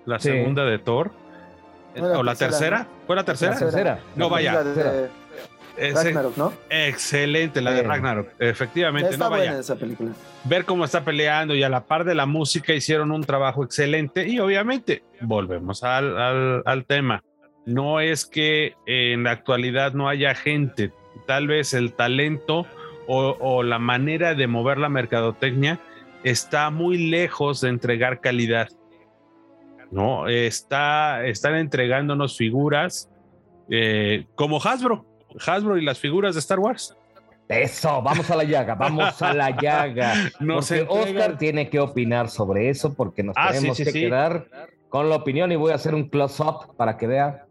la 0.04 0.18
segunda 0.20 0.64
de 0.64 0.78
Thor, 0.78 1.10
o 1.98 2.22
la 2.22 2.34
tercera, 2.34 2.86
¿fue 3.06 3.16
la 3.16 3.24
tercera? 3.24 3.54
La 3.54 3.58
tercera. 3.58 3.98
No, 4.14 4.28
vaya. 4.28 4.62
Ragnarok, 5.76 6.36
¿no? 6.36 6.52
Excelente, 6.70 7.60
la 7.60 7.72
de 7.72 7.82
Ragnarok, 7.82 8.28
efectivamente. 8.38 9.10
Está 9.10 9.24
no 9.24 9.30
buena 9.30 9.58
esa 9.58 9.76
película. 9.76 10.12
Ver 10.44 10.64
cómo 10.64 10.84
está 10.84 11.04
peleando 11.04 11.54
y 11.54 11.62
a 11.62 11.68
la 11.68 11.84
par 11.84 12.04
de 12.04 12.14
la 12.14 12.26
música 12.26 12.72
hicieron 12.72 13.12
un 13.12 13.24
trabajo 13.24 13.64
excelente 13.64 14.26
y 14.26 14.38
obviamente 14.38 15.02
volvemos 15.20 15.82
al, 15.84 16.62
al, 16.64 16.84
tema. 16.86 17.22
No 17.64 18.00
es 18.00 18.26
que 18.26 18.74
en 18.86 19.24
la 19.24 19.32
actualidad 19.32 19.92
no 19.92 20.08
haya 20.08 20.34
gente, 20.34 20.92
tal 21.26 21.48
vez 21.48 21.74
el 21.74 21.92
talento 21.92 22.66
o, 23.06 23.36
o 23.40 23.62
la 23.62 23.78
manera 23.78 24.34
de 24.34 24.46
mover 24.46 24.78
la 24.78 24.88
mercadotecnia 24.88 25.80
está 26.22 26.70
muy 26.70 26.98
lejos 27.10 27.60
de 27.60 27.68
entregar 27.68 28.20
calidad. 28.20 28.68
¿no? 29.90 30.28
Está, 30.28 31.24
están 31.26 31.56
entregándonos 31.56 32.36
figuras 32.36 33.10
eh, 33.70 34.26
como 34.34 34.58
Hasbro. 34.58 35.06
Hasbro 35.44 35.78
y 35.78 35.84
las 35.84 35.98
figuras 35.98 36.34
de 36.34 36.40
Star 36.40 36.58
Wars. 36.58 36.96
Eso, 37.48 38.02
vamos 38.02 38.28
a 38.30 38.36
la 38.36 38.44
llaga, 38.44 38.74
vamos 38.74 39.22
a 39.22 39.32
la 39.32 39.50
llaga. 39.62 40.14
No 40.40 40.56
porque 40.60 40.86
Oscar 40.88 41.38
tiene 41.38 41.70
que 41.70 41.78
opinar 41.78 42.28
sobre 42.28 42.68
eso 42.68 42.94
porque 42.94 43.22
nos 43.22 43.36
ah, 43.38 43.50
tenemos 43.52 43.76
que 43.76 43.92
quedar 43.92 44.48
con 44.88 45.08
la 45.08 45.16
opinión 45.16 45.52
y 45.52 45.56
voy 45.56 45.72
a 45.72 45.76
hacer 45.76 45.94
un 45.94 46.08
close-up 46.08 46.74
para 46.76 46.96
que 46.96 47.06
vea 47.06 47.46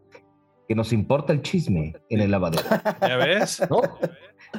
que 0.68 0.74
nos 0.74 0.92
importa 0.92 1.32
el 1.32 1.42
chisme 1.42 1.94
en 2.08 2.20
el 2.20 2.30
lavadero. 2.30 2.64
¿Ya 3.00 3.16
ves? 3.16 3.62
¿No? 3.70 3.80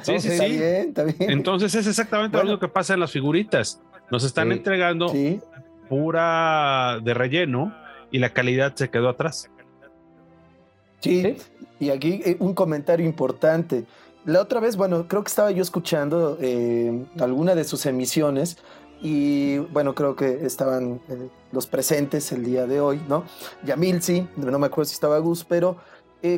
Sí, 0.02 0.18
sí, 0.18 0.30
sí. 0.30 0.44
Está 0.62 1.04
bien, 1.04 1.30
Entonces 1.30 1.74
es 1.74 1.86
exactamente 1.86 2.42
lo 2.44 2.58
que 2.58 2.68
pasa 2.68 2.94
en 2.94 3.00
las 3.00 3.12
figuritas. 3.12 3.82
Nos 4.10 4.24
están 4.24 4.50
entregando 4.52 5.12
pura 5.88 6.98
de 7.02 7.14
relleno 7.14 7.74
y 8.10 8.18
la 8.18 8.30
calidad 8.30 8.74
se 8.74 8.90
quedó 8.90 9.08
atrás. 9.08 9.50
Sí, 11.00 11.36
y 11.80 11.90
aquí 11.90 12.20
eh, 12.24 12.36
un 12.40 12.54
comentario 12.54 13.06
importante. 13.06 13.84
La 14.24 14.40
otra 14.40 14.60
vez, 14.60 14.76
bueno, 14.76 15.06
creo 15.08 15.22
que 15.22 15.28
estaba 15.28 15.50
yo 15.50 15.62
escuchando 15.62 16.38
eh, 16.40 17.04
alguna 17.20 17.54
de 17.54 17.64
sus 17.64 17.86
emisiones 17.86 18.58
y 19.00 19.58
bueno, 19.58 19.94
creo 19.94 20.16
que 20.16 20.44
estaban 20.44 21.00
eh, 21.08 21.28
los 21.52 21.66
presentes 21.66 22.32
el 22.32 22.44
día 22.44 22.66
de 22.66 22.80
hoy, 22.80 23.00
¿no? 23.08 23.24
Yamil 23.64 24.02
sí, 24.02 24.28
no 24.36 24.58
me 24.58 24.66
acuerdo 24.66 24.86
si 24.86 24.94
estaba 24.94 25.18
Gus, 25.18 25.44
pero 25.44 25.76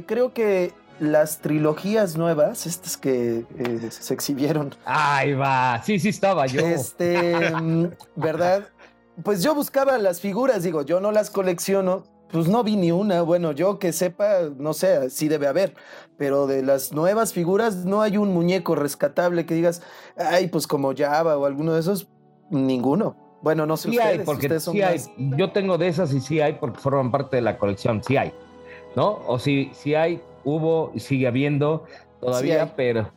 creo 0.07 0.35
que 0.35 0.75
las 1.01 1.39
trilogías 1.39 2.19
nuevas, 2.19 2.67
estas 2.67 2.99
que 2.99 3.47
se 3.91 4.13
exhibieron. 4.13 4.75
Ahí 4.85 5.33
va, 5.33 5.81
sí, 5.83 5.99
sí 5.99 6.11
estaba 6.11 6.47
yo. 6.47 6.61
Este, 6.61 7.51
mm, 7.51 7.87
¿verdad? 8.17 8.69
Pues 9.23 9.43
yo 9.43 9.55
buscaba 9.55 9.99
las 9.99 10.19
figuras, 10.19 10.63
digo, 10.63 10.81
yo 10.81 10.99
no 10.99 11.13
las 11.13 11.29
colecciono, 11.29 12.05
pues 12.33 12.49
no 12.49 12.63
vi 12.63 12.77
ni 12.77 12.91
una. 12.91 13.23
Bueno, 13.23 13.53
yo 13.53 13.79
que 13.79 13.93
sepa, 13.93 14.41
no 14.57 14.73
sé, 14.73 15.11
sí 15.11 15.29
debe 15.29 15.47
haber. 15.47 15.75
Pero 16.17 16.47
de 16.47 16.63
las 16.63 16.93
nuevas 16.93 17.33
figuras 17.33 17.85
no 17.85 18.03
hay 18.03 18.17
un 18.17 18.33
muñeco 18.33 18.75
rescatable 18.75 19.47
que 19.47 19.55
digas, 19.55 19.83
ay, 20.17 20.49
pues 20.49 20.67
como 20.67 20.95
Java 20.95 21.37
o 21.37 21.47
alguno 21.47 21.75
de 21.75 21.81
esos, 21.81 22.09
ninguno. 22.51 23.17
Bueno, 23.43 23.67
no 23.67 23.77
sé 23.77 23.91
sí 23.91 23.97
ustedes. 23.97 24.21
Hay, 24.21 24.25
porque 24.25 24.61
sí 24.61 24.83
hay. 24.83 25.01
Yo 25.37 25.51
tengo 25.53 25.79
de 25.79 25.89
esas 25.89 26.13
y 26.13 26.21
sí 26.21 26.41
hay 26.41 26.55
porque 26.55 26.79
forman 26.79 27.11
parte 27.11 27.37
de 27.37 27.43
la 27.43 27.59
colección, 27.59 28.03
sí 28.05 28.17
hay. 28.17 28.33
¿No? 28.97 29.21
O 29.27 29.39
sí, 29.39 29.71
sí 29.73 29.95
hay, 29.95 30.21
hubo 30.45 30.91
y 30.95 31.01
sigue 31.01 31.27
habiendo 31.27 31.85
todavía, 32.21 32.75
pero 32.77 33.11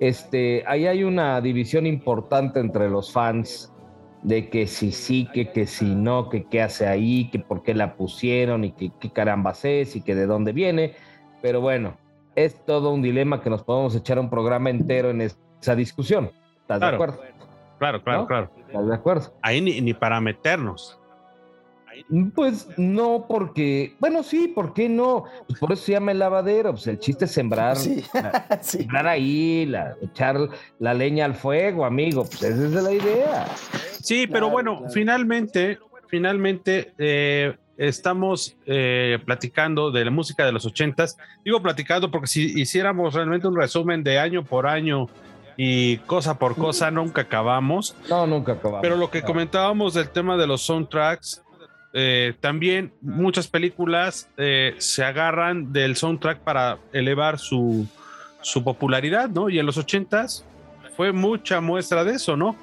este, 0.00 0.64
ahí 0.66 0.86
hay 0.86 1.04
una 1.04 1.40
división 1.40 1.86
importante 1.86 2.60
entre 2.60 2.88
los 2.88 3.12
fans 3.12 3.70
de 4.22 4.48
que 4.48 4.66
si 4.66 4.92
sí, 4.92 5.28
que, 5.32 5.50
que 5.52 5.66
si 5.66 5.94
no, 5.94 6.28
que 6.28 6.44
qué 6.44 6.62
hace 6.62 6.86
ahí, 6.86 7.30
que 7.30 7.38
por 7.38 7.62
qué 7.62 7.74
la 7.74 7.94
pusieron 7.94 8.64
y 8.64 8.72
que 8.72 8.90
qué 8.98 9.10
caramba 9.10 9.54
es 9.62 9.96
y 9.96 10.00
que 10.00 10.14
de 10.14 10.26
dónde 10.26 10.52
viene. 10.52 10.94
Pero 11.40 11.60
bueno, 11.60 11.96
es 12.34 12.64
todo 12.64 12.92
un 12.92 13.02
dilema 13.02 13.40
que 13.42 13.50
nos 13.50 13.62
podemos 13.62 13.94
echar 13.94 14.18
un 14.18 14.30
programa 14.30 14.70
entero 14.70 15.10
en 15.10 15.22
esa 15.22 15.74
discusión. 15.76 16.30
¿Estás 16.60 16.80
de 16.80 16.86
acuerdo? 16.86 17.20
Claro, 17.78 18.02
claro, 18.02 18.26
claro. 18.26 18.50
¿Estás 18.58 18.86
de 18.88 18.94
acuerdo? 18.94 19.34
Ahí 19.42 19.60
ni, 19.60 19.80
ni 19.80 19.94
para 19.94 20.20
meternos. 20.20 20.98
Pues 22.34 22.68
no, 22.76 23.26
porque, 23.28 23.94
bueno, 23.98 24.22
sí, 24.22 24.48
¿por 24.48 24.74
qué 24.74 24.88
no? 24.88 25.24
Pues 25.46 25.58
por 25.58 25.72
eso 25.72 25.84
se 25.84 25.92
llama 25.92 26.12
el 26.12 26.18
lavadero, 26.18 26.72
pues 26.72 26.86
el 26.86 26.98
chiste 26.98 27.26
es 27.26 27.30
sembrar, 27.30 27.76
sembrar 28.60 29.06
ahí, 29.06 29.66
la, 29.66 29.96
echar 30.02 30.36
la 30.78 30.94
leña 30.94 31.24
al 31.24 31.34
fuego, 31.34 31.84
amigo, 31.84 32.24
pues 32.24 32.42
esa 32.42 32.64
es 32.64 32.72
la 32.72 32.92
idea. 32.92 33.46
Sí, 34.02 34.26
pero 34.26 34.50
bueno, 34.50 34.84
finalmente, 34.92 35.78
finalmente 36.08 36.92
eh, 36.98 37.56
estamos 37.76 38.56
eh, 38.66 39.18
platicando 39.24 39.90
de 39.90 40.04
la 40.04 40.10
música 40.10 40.44
de 40.44 40.52
los 40.52 40.66
ochentas. 40.66 41.16
Digo 41.44 41.62
platicando 41.62 42.10
porque 42.10 42.26
si 42.26 42.60
hiciéramos 42.60 43.14
realmente 43.14 43.46
un 43.46 43.56
resumen 43.56 44.02
de 44.02 44.18
año 44.18 44.44
por 44.44 44.66
año 44.66 45.08
y 45.56 45.98
cosa 45.98 46.38
por 46.38 46.54
cosa, 46.54 46.90
nunca 46.90 47.22
acabamos. 47.22 47.96
No, 48.08 48.26
nunca 48.26 48.52
acabamos. 48.52 48.82
Pero 48.82 48.96
lo 48.96 49.10
que 49.10 49.22
comentábamos 49.22 49.94
del 49.94 50.08
tema 50.10 50.36
de 50.36 50.46
los 50.46 50.62
soundtracks, 50.62 51.42
eh, 52.00 52.34
también 52.40 52.92
muchas 53.00 53.48
películas 53.48 54.28
eh, 54.36 54.76
se 54.78 55.02
agarran 55.02 55.72
del 55.72 55.96
soundtrack 55.96 56.38
para 56.38 56.78
elevar 56.92 57.40
su, 57.40 57.88
su 58.40 58.62
popularidad, 58.62 59.28
¿no? 59.28 59.48
Y 59.48 59.58
en 59.58 59.66
los 59.66 59.78
ochentas 59.78 60.44
fue 60.96 61.10
mucha 61.10 61.60
muestra 61.60 62.04
de 62.04 62.12
eso, 62.12 62.36
¿no? 62.36 62.54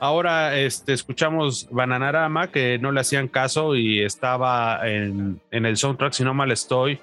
Ahora 0.00 0.58
este, 0.58 0.94
escuchamos 0.94 1.68
Bananarama, 1.70 2.50
que 2.50 2.78
no 2.78 2.90
le 2.90 3.00
hacían 3.00 3.28
caso 3.28 3.76
y 3.76 4.00
estaba 4.00 4.80
en, 4.88 5.38
en, 5.50 5.66
el 5.66 5.76
soundtrack, 5.76 6.14
si 6.14 6.24
no 6.24 6.32
mal 6.32 6.50
estoy, 6.50 6.98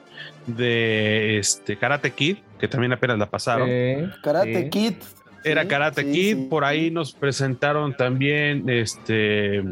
de 0.47 1.38
este, 1.38 1.77
Karate 1.77 2.13
Kid, 2.13 2.38
que 2.57 2.67
también 2.67 2.93
apenas 2.93 3.19
la 3.19 3.29
pasaron. 3.29 3.69
Karate 4.23 4.69
Kid. 4.71 4.95
Era 5.43 5.67
Karate 5.67 6.11
Kid, 6.11 6.49
por 6.49 6.65
ahí 6.65 6.89
nos 6.89 7.13
presentaron 7.13 7.95
también 7.95 8.67
este 8.69 9.63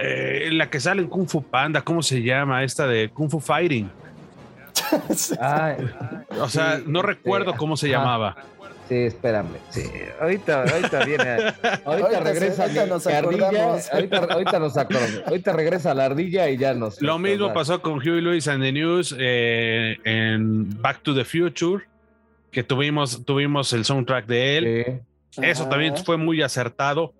eh, 0.00 0.48
la 0.52 0.68
que 0.70 0.80
sale 0.80 1.02
en 1.02 1.08
Kung 1.08 1.28
Fu 1.28 1.42
Panda, 1.42 1.82
¿cómo 1.82 2.02
se 2.02 2.22
llama? 2.22 2.62
Esta 2.62 2.86
de 2.86 3.08
Kung 3.10 3.30
Fu 3.30 3.40
Fighting. 3.40 3.90
o 6.40 6.48
sea, 6.48 6.80
no 6.84 7.02
recuerdo 7.02 7.54
cómo 7.56 7.76
se 7.76 7.88
llamaba. 7.88 8.36
Sí, 8.88 8.94
espérame. 8.94 9.56
Sí, 9.70 9.82
ahorita, 10.20 10.62
ahorita 10.62 11.04
viene. 11.04 11.24
Ahorita, 11.84 12.20
regresa 12.20 12.62
ahorita 12.62 12.86
nos 12.86 13.06
ardilla. 13.08 13.48
Ahorita, 13.92 14.18
ahorita, 14.30 14.58
nos 14.60 14.76
acordamos. 14.76 15.22
Ahorita 15.26 15.52
regresa 15.52 15.92
la 15.92 16.04
ardilla 16.04 16.48
y 16.48 16.56
ya 16.56 16.72
nos. 16.72 17.02
Lo 17.02 17.18
mismo 17.18 17.52
pasó 17.52 17.82
con 17.82 17.98
Huey 17.98 18.20
Lewis 18.20 18.46
and 18.46 18.62
the 18.62 18.70
News 18.70 19.14
eh, 19.18 19.96
en 20.04 20.80
Back 20.80 21.02
to 21.02 21.16
the 21.16 21.24
Future, 21.24 21.84
que 22.52 22.62
tuvimos, 22.62 23.24
tuvimos 23.24 23.72
el 23.72 23.84
soundtrack 23.84 24.26
de 24.26 24.56
él. 24.56 25.02
Eso 25.42 25.68
también 25.68 25.96
fue 25.96 26.16
muy 26.16 26.42
acertado. 26.42 27.12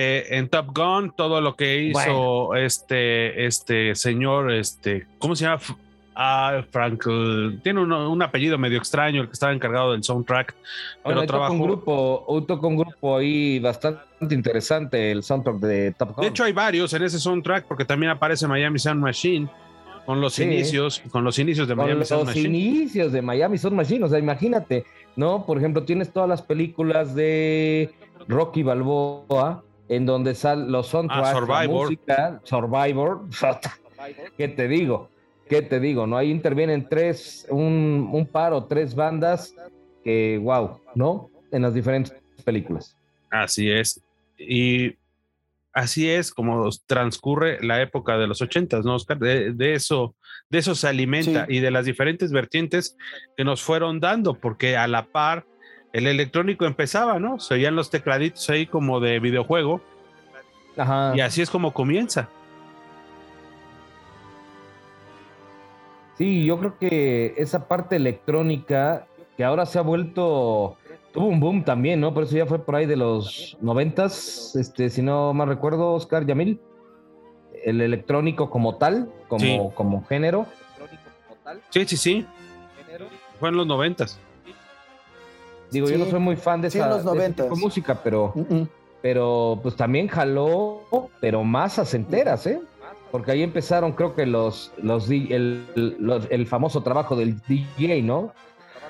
Eh, 0.00 0.36
en 0.38 0.48
Top 0.48 0.66
Gun, 0.76 1.10
todo 1.10 1.40
lo 1.40 1.56
que 1.56 1.82
hizo 1.82 2.54
este, 2.54 3.46
este 3.46 3.96
señor, 3.96 4.52
este, 4.52 5.08
¿cómo 5.18 5.34
se 5.34 5.44
llama? 5.44 5.60
Ah, 6.14 6.62
Frank, 6.70 7.02
tiene 7.64 7.80
un, 7.80 8.22
apellido 8.22 8.58
medio 8.58 8.78
extraño, 8.78 9.22
el 9.22 9.26
que 9.26 9.32
estaba 9.32 9.52
encargado 9.52 9.90
del 9.90 10.04
soundtrack. 10.04 10.54
Pero 11.02 11.26
trabajó. 11.26 11.52
Un 11.52 11.62
grupo, 11.62 12.24
un 12.28 12.76
grupo 12.76 13.16
ahí 13.16 13.58
bastante 13.58 14.00
interesante, 14.30 15.10
el 15.10 15.24
soundtrack 15.24 15.56
de 15.56 15.92
Top 15.98 16.14
Gun. 16.14 16.22
De 16.22 16.28
hecho, 16.28 16.44
hay 16.44 16.52
varios 16.52 16.92
en 16.92 17.02
ese 17.02 17.18
soundtrack, 17.18 17.66
porque 17.66 17.84
también 17.84 18.12
aparece 18.12 18.46
Miami 18.46 18.78
Sound 18.78 19.02
Machine 19.02 19.48
con 20.06 20.20
los 20.20 20.38
inicios, 20.38 21.02
con 21.10 21.24
los 21.24 21.40
inicios 21.40 21.66
de 21.66 21.74
Miami 21.74 22.04
Sound 22.04 22.26
Machine. 22.26 22.48
Los 22.48 22.56
inicios 22.56 23.10
de 23.10 23.20
Miami 23.20 23.58
Sound 23.58 23.76
Machine, 23.76 24.04
o 24.04 24.08
sea, 24.08 24.20
imagínate, 24.20 24.84
¿no? 25.16 25.44
Por 25.44 25.58
ejemplo, 25.58 25.82
tienes 25.82 26.12
todas 26.12 26.28
las 26.28 26.42
películas 26.42 27.16
de 27.16 27.90
Rocky 28.28 28.62
Balboa, 28.62 29.64
en 29.88 30.06
donde 30.06 30.34
salen 30.34 30.70
los 30.70 30.88
soundtracks, 30.88 31.28
ah, 31.28 31.32
Survivor. 31.32 31.84
música, 31.84 32.40
Survivor, 32.44 33.20
¿qué 34.36 34.48
te 34.48 34.68
digo? 34.68 35.10
¿Qué 35.48 35.62
te 35.62 35.80
digo? 35.80 36.06
¿No? 36.06 36.16
Ahí 36.16 36.30
intervienen 36.30 36.88
tres, 36.88 37.46
un, 37.50 38.10
un 38.12 38.26
par 38.26 38.52
o 38.52 38.64
tres 38.64 38.94
bandas 38.94 39.54
que, 40.04 40.38
wow, 40.42 40.80
¿no? 40.94 41.30
En 41.50 41.62
las 41.62 41.72
diferentes 41.72 42.14
películas. 42.44 42.96
Así 43.30 43.70
es. 43.70 44.00
Y 44.38 44.94
así 45.72 46.08
es 46.10 46.32
como 46.32 46.68
transcurre 46.86 47.58
la 47.62 47.80
época 47.80 48.18
de 48.18 48.26
los 48.26 48.42
ochentas, 48.42 48.84
¿no, 48.84 48.94
Oscar? 48.94 49.18
De, 49.18 49.74
eso, 49.74 50.14
de 50.50 50.58
eso 50.58 50.74
se 50.74 50.88
alimenta 50.88 51.46
y 51.48 51.60
de 51.60 51.70
las 51.70 51.86
diferentes 51.86 52.32
vertientes 52.32 52.96
que 53.36 53.44
nos 53.44 53.62
fueron 53.62 54.00
dando, 54.00 54.34
porque 54.34 54.76
a 54.76 54.86
la 54.86 55.06
par 55.06 55.46
el 55.98 56.06
electrónico 56.06 56.64
empezaba, 56.64 57.18
¿no? 57.18 57.38
Se 57.38 57.54
oían 57.54 57.76
los 57.76 57.90
tecladitos 57.90 58.48
ahí 58.50 58.66
como 58.66 59.00
de 59.00 59.20
videojuego. 59.20 59.80
Ajá. 60.76 61.12
Y 61.16 61.20
así 61.20 61.42
es 61.42 61.50
como 61.50 61.72
comienza. 61.72 62.28
Sí, 66.16 66.44
yo 66.44 66.58
creo 66.58 66.78
que 66.78 67.34
esa 67.36 67.68
parte 67.68 67.96
electrónica 67.96 69.06
que 69.36 69.44
ahora 69.44 69.66
se 69.66 69.78
ha 69.78 69.82
vuelto 69.82 70.76
tuvo 71.12 71.26
un 71.26 71.40
boom 71.40 71.64
también, 71.64 72.00
¿no? 72.00 72.12
Por 72.12 72.24
eso 72.24 72.36
ya 72.36 72.46
fue 72.46 72.58
por 72.58 72.76
ahí 72.76 72.86
de 72.86 72.96
los 72.96 73.56
noventas, 73.60 74.54
este, 74.56 74.90
si 74.90 75.02
no 75.02 75.32
mal 75.32 75.48
recuerdo, 75.48 75.94
Oscar 75.94 76.26
Yamil, 76.26 76.60
el 77.64 77.80
electrónico 77.80 78.50
como 78.50 78.76
tal, 78.76 79.10
como, 79.28 79.74
como 79.74 80.04
género. 80.06 80.46
Sí, 81.70 81.84
sí, 81.86 81.96
sí. 81.96 82.26
Fue 83.40 83.48
en 83.48 83.56
los 83.56 83.66
noventas. 83.66 84.18
Digo, 85.70 85.88
yo 85.88 85.98
no 85.98 86.06
soy 86.06 86.20
muy 86.20 86.36
fan 86.36 86.60
de, 86.60 86.68
esa, 86.68 87.02
música, 87.56 88.00
pero, 88.02 88.34
pero 89.02 89.58
pues 89.62 89.76
también 89.76 90.08
jaló, 90.08 91.10
pero 91.20 91.44
más 91.44 91.78
a 91.78 91.96
enteras, 91.96 92.46
¿eh? 92.46 92.60
Porque 93.10 93.32
ahí 93.32 93.42
empezaron, 93.42 93.92
creo 93.92 94.14
que 94.14 94.26
los, 94.26 94.72
los, 94.82 95.10
el, 95.10 95.64
el 96.30 96.46
famoso 96.46 96.82
trabajo 96.82 97.16
del 97.16 97.40
DJ, 97.46 98.02
¿no? 98.02 98.32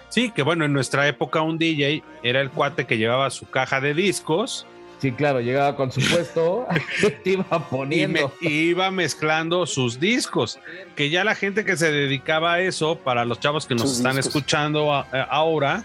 Sí, 0.09 0.31
que 0.31 0.43
bueno, 0.43 0.65
en 0.65 0.73
nuestra 0.73 1.07
época 1.07 1.43
un 1.43 1.59
DJ 1.59 2.03
era 2.23 2.41
el 2.41 2.51
cuate 2.51 2.87
que 2.87 2.97
llevaba 2.97 3.31
su 3.31 3.49
caja 3.49 3.81
de 3.81 3.95
discos. 3.95 4.67
Sí, 4.99 5.13
claro, 5.13 5.41
llegaba 5.41 5.77
con 5.77 5.93
su 5.93 6.01
puesto, 6.01 6.67
iba 7.25 7.69
poniendo. 7.71 8.33
Y, 8.41 8.49
iba 8.71 8.91
mezclando 8.91 9.67
sus 9.67 10.01
discos. 10.01 10.59
Que 10.97 11.11
ya 11.11 11.25
la 11.25 11.35
gente 11.35 11.65
que 11.65 11.77
se 11.77 11.93
dedicaba 11.93 12.55
a 12.55 12.61
eso, 12.61 12.97
para 12.97 13.25
los 13.25 13.39
chavos 13.39 13.67
que 13.67 13.75
nos 13.75 13.97
están 13.97 14.19
escuchando 14.19 15.05
eh, 15.13 15.25
ahora, 15.31 15.85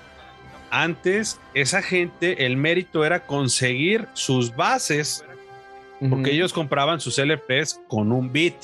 antes 0.74 1.40
esa 1.54 1.84
gente, 1.84 2.48
el 2.48 2.58
mérito 2.58 3.06
era 3.06 3.28
conseguir 3.28 4.08
sus 4.14 4.56
bases, 4.56 5.24
porque 6.10 6.32
ellos 6.32 6.52
compraban 6.52 7.00
sus 7.00 7.20
LPs 7.20 7.80
con 7.88 8.12
un 8.12 8.34
beat. 8.34 8.56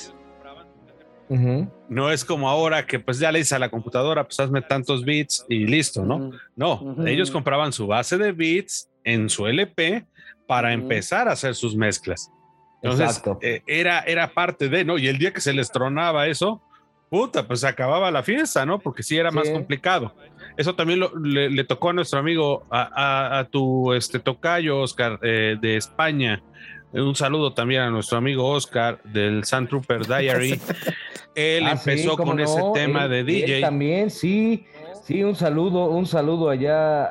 No 1.88 2.10
es 2.10 2.24
como 2.24 2.48
ahora 2.48 2.84
que 2.84 2.98
pues 2.98 3.20
ya 3.20 3.30
le 3.30 3.38
dices 3.38 3.52
a 3.52 3.60
la 3.60 3.68
computadora, 3.68 4.24
pues 4.24 4.40
hazme 4.40 4.60
tantos 4.60 5.04
bits 5.04 5.46
y 5.48 5.66
listo, 5.66 6.04
¿no? 6.04 6.32
No, 6.56 6.96
ellos 7.06 7.30
compraban 7.30 7.72
su 7.72 7.86
base 7.86 8.18
de 8.18 8.32
bits 8.32 8.90
en 9.04 9.30
su 9.30 9.46
LP 9.46 10.04
para 10.48 10.72
empezar 10.72 11.28
a 11.28 11.32
hacer 11.32 11.54
sus 11.54 11.76
mezclas. 11.76 12.28
Entonces, 12.82 13.22
eh, 13.40 13.62
era, 13.68 14.00
era 14.00 14.32
parte 14.32 14.68
de, 14.68 14.84
¿no? 14.84 14.98
Y 14.98 15.06
el 15.06 15.18
día 15.18 15.32
que 15.32 15.40
se 15.40 15.52
les 15.52 15.70
tronaba 15.70 16.26
eso, 16.26 16.60
puta, 17.08 17.46
pues 17.46 17.60
se 17.60 17.68
acababa 17.68 18.10
la 18.10 18.24
fiesta, 18.24 18.66
¿no? 18.66 18.80
Porque 18.80 19.04
sí 19.04 19.16
era 19.16 19.30
más 19.30 19.48
complicado. 19.48 20.12
Eso 20.60 20.74
también 20.74 21.00
le, 21.22 21.64
tocó 21.64 21.88
a 21.88 21.92
nuestro 21.94 22.18
amigo, 22.18 22.66
a, 22.70 23.46
tu 23.50 23.94
este, 23.94 24.18
tocayo, 24.18 24.80
Oscar, 24.80 25.18
eh, 25.22 25.56
de 25.58 25.78
España. 25.78 26.42
Un 26.92 27.14
saludo 27.16 27.54
también 27.54 27.80
a 27.80 27.88
nuestro 27.88 28.18
amigo 28.18 28.46
Oscar 28.46 29.00
del 29.04 29.42
Sun 29.44 29.68
Trooper 29.68 30.06
Diary. 30.06 30.60
Él 31.34 31.64
ah, 31.66 31.70
empezó 31.72 32.14
con 32.14 32.38
ese 32.40 32.60
tema 32.74 33.08
de 33.08 33.24
DJ. 33.24 33.62
también, 33.62 34.10
sí. 34.10 34.66
Sí, 35.02 35.24
un 35.24 35.34
saludo, 35.34 35.86
un 35.86 36.04
saludo 36.04 36.50
allá 36.50 37.06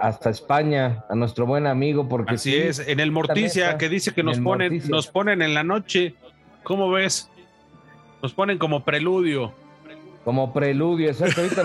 hasta 0.00 0.30
España, 0.30 1.04
a 1.10 1.16
nuestro 1.16 1.46
buen 1.46 1.66
amigo, 1.66 2.08
porque 2.08 2.34
así 2.34 2.54
es, 2.54 2.78
en 2.78 3.00
el 3.00 3.10
Morticia, 3.10 3.76
que 3.76 3.88
dice 3.88 4.14
que 4.14 4.22
nos 4.22 4.38
ponen, 4.38 4.80
nos 4.88 5.08
ponen 5.08 5.42
en 5.42 5.52
la 5.52 5.64
noche. 5.64 6.14
¿Cómo 6.62 6.92
ves? 6.92 7.28
Nos 8.22 8.32
ponen 8.32 8.58
como 8.58 8.84
preludio. 8.84 9.52
Como 10.24 10.52
preludio, 10.52 11.08
exacto. 11.08 11.40
Ahorita 11.40 11.64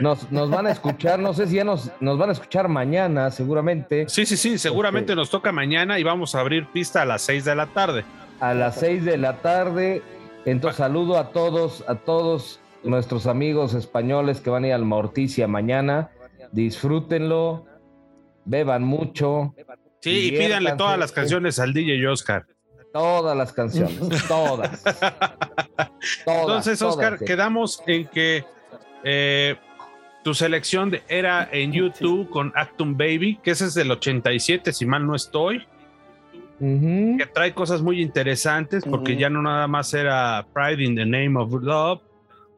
nos, 0.00 0.30
nos, 0.30 0.50
van 0.50 0.66
a 0.66 0.70
escuchar, 0.70 1.18
no 1.18 1.34
sé 1.34 1.48
si 1.48 1.56
ya 1.56 1.64
nos, 1.64 1.90
nos 2.00 2.18
van 2.18 2.28
a 2.28 2.32
escuchar 2.32 2.68
mañana, 2.68 3.30
seguramente. 3.32 4.08
Sí, 4.08 4.24
sí, 4.26 4.36
sí, 4.36 4.58
seguramente 4.58 5.12
este 5.12 5.16
nos 5.16 5.30
toca 5.30 5.50
mañana 5.50 5.98
y 5.98 6.04
vamos 6.04 6.34
a 6.34 6.40
abrir 6.40 6.68
pista 6.68 7.02
a 7.02 7.04
las 7.04 7.22
seis 7.22 7.44
de 7.44 7.54
la 7.56 7.66
tarde. 7.66 8.04
A 8.38 8.54
las 8.54 8.76
seis 8.76 9.04
de 9.04 9.16
la 9.16 9.38
tarde. 9.38 10.02
Entonces, 10.44 10.76
saludo 10.76 11.18
a 11.18 11.30
todos, 11.30 11.84
a 11.88 11.96
todos 11.96 12.60
nuestros 12.84 13.26
amigos 13.26 13.74
españoles 13.74 14.40
que 14.40 14.50
van 14.50 14.64
a 14.64 14.68
ir 14.68 14.72
al 14.74 14.84
Morticia 14.84 15.48
mañana. 15.48 16.10
disfrútenlo, 16.52 17.66
beban 18.44 18.84
mucho. 18.84 19.54
Sí, 20.00 20.28
y 20.28 20.38
pídanle 20.38 20.76
todas 20.76 20.98
las 20.98 21.10
canciones 21.10 21.58
al 21.58 21.72
DJ 21.72 22.06
Oscar. 22.06 22.46
Todas 22.94 23.36
las 23.36 23.52
canciones, 23.52 23.98
todas. 24.28 24.80
Entonces, 26.24 26.80
Oscar, 26.80 27.18
quedamos 27.18 27.82
en 27.88 28.06
que 28.06 28.44
eh, 29.02 29.56
tu 30.22 30.32
selección 30.32 30.96
era 31.08 31.48
en 31.50 31.72
YouTube 31.72 32.30
con 32.30 32.52
Actum 32.54 32.96
Baby, 32.96 33.40
que 33.42 33.50
ese 33.50 33.64
es 33.64 33.74
del 33.74 33.90
87, 33.90 34.72
si 34.72 34.86
mal 34.86 35.04
no 35.08 35.16
estoy. 35.16 35.66
Que 36.60 37.28
trae 37.34 37.52
cosas 37.52 37.82
muy 37.82 38.00
interesantes 38.00 38.84
porque 38.84 39.16
ya 39.16 39.28
no 39.28 39.42
nada 39.42 39.66
más 39.66 39.92
era 39.92 40.46
Pride 40.54 40.84
in 40.84 40.94
the 40.94 41.04
Name 41.04 41.36
of 41.36 41.52
Love, 41.52 42.00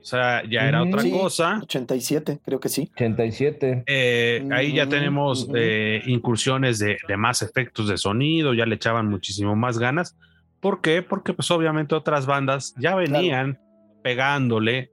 sea, 0.06 0.42
ya 0.48 0.68
era 0.68 0.82
otra 0.82 1.02
cosa. 1.10 1.58
87, 1.62 2.40
creo 2.44 2.60
que 2.60 2.68
sí. 2.68 2.90
87. 2.94 3.84
Eh, 3.86 4.48
ahí 4.52 4.72
ya 4.74 4.88
tenemos 4.88 5.48
eh, 5.54 6.00
incursiones 6.06 6.78
de, 6.78 6.96
de, 7.08 7.16
más 7.16 7.42
efectos 7.42 7.88
de 7.88 7.98
sonido, 7.98 8.54
ya 8.54 8.66
le 8.66 8.76
echaban 8.76 9.08
muchísimo 9.08 9.56
más 9.56 9.78
ganas. 9.78 10.16
¿Por 10.60 10.80
qué? 10.80 11.02
Porque 11.02 11.32
pues 11.32 11.50
obviamente 11.50 11.94
otras 11.94 12.26
bandas 12.26 12.74
ya 12.78 12.94
venían 12.94 13.58
pegándole 14.02 14.92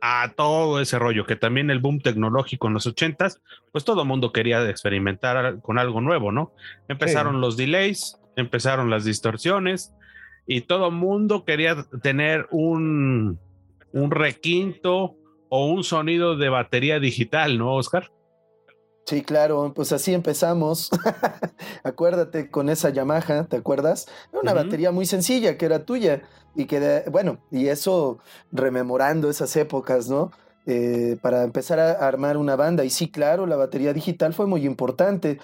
a 0.00 0.32
todo 0.36 0.80
ese 0.80 0.98
rollo, 0.98 1.26
que 1.26 1.36
también 1.36 1.70
el 1.70 1.78
boom 1.78 2.00
tecnológico 2.00 2.68
en 2.68 2.74
los 2.74 2.86
ochentas, 2.86 3.40
pues 3.70 3.84
todo 3.84 4.02
el 4.02 4.08
mundo 4.08 4.32
quería 4.32 4.68
experimentar 4.68 5.60
con 5.60 5.78
algo 5.78 6.00
nuevo, 6.00 6.32
¿no? 6.32 6.52
Empezaron 6.88 7.40
los 7.40 7.56
delays, 7.56 8.18
empezaron 8.36 8.90
las 8.90 9.04
distorsiones 9.04 9.94
y 10.46 10.62
todo 10.62 10.88
el 10.88 10.94
mundo 10.94 11.44
quería 11.44 11.86
tener 12.02 12.48
un, 12.50 13.38
un 13.92 14.10
requinto 14.10 15.16
o 15.48 15.66
un 15.66 15.84
sonido 15.84 16.36
de 16.36 16.48
batería 16.48 17.00
digital, 17.00 17.58
¿no, 17.58 17.74
Oscar? 17.74 18.10
Sí, 19.06 19.22
claro, 19.22 19.72
pues 19.74 19.92
así 19.92 20.14
empezamos. 20.14 20.90
Acuérdate 21.82 22.48
con 22.50 22.68
esa 22.68 22.90
Yamaha, 22.90 23.46
¿te 23.46 23.56
acuerdas? 23.56 24.06
Era 24.32 24.40
una 24.40 24.54
batería 24.54 24.92
muy 24.92 25.04
sencilla 25.06 25.58
que 25.58 25.66
era 25.66 25.84
tuya 25.84 26.22
y 26.54 26.66
que, 26.66 27.04
bueno, 27.10 27.38
y 27.50 27.66
eso 27.66 28.18
rememorando 28.52 29.28
esas 29.28 29.56
épocas, 29.56 30.08
¿no? 30.08 30.30
Eh, 30.66 31.16
para 31.22 31.42
empezar 31.42 31.80
a 31.80 31.92
armar 32.06 32.36
una 32.36 32.54
banda. 32.54 32.84
Y 32.84 32.90
sí, 32.90 33.10
claro, 33.10 33.46
la 33.46 33.56
batería 33.56 33.92
digital 33.92 34.32
fue 34.32 34.46
muy 34.46 34.64
importante. 34.64 35.40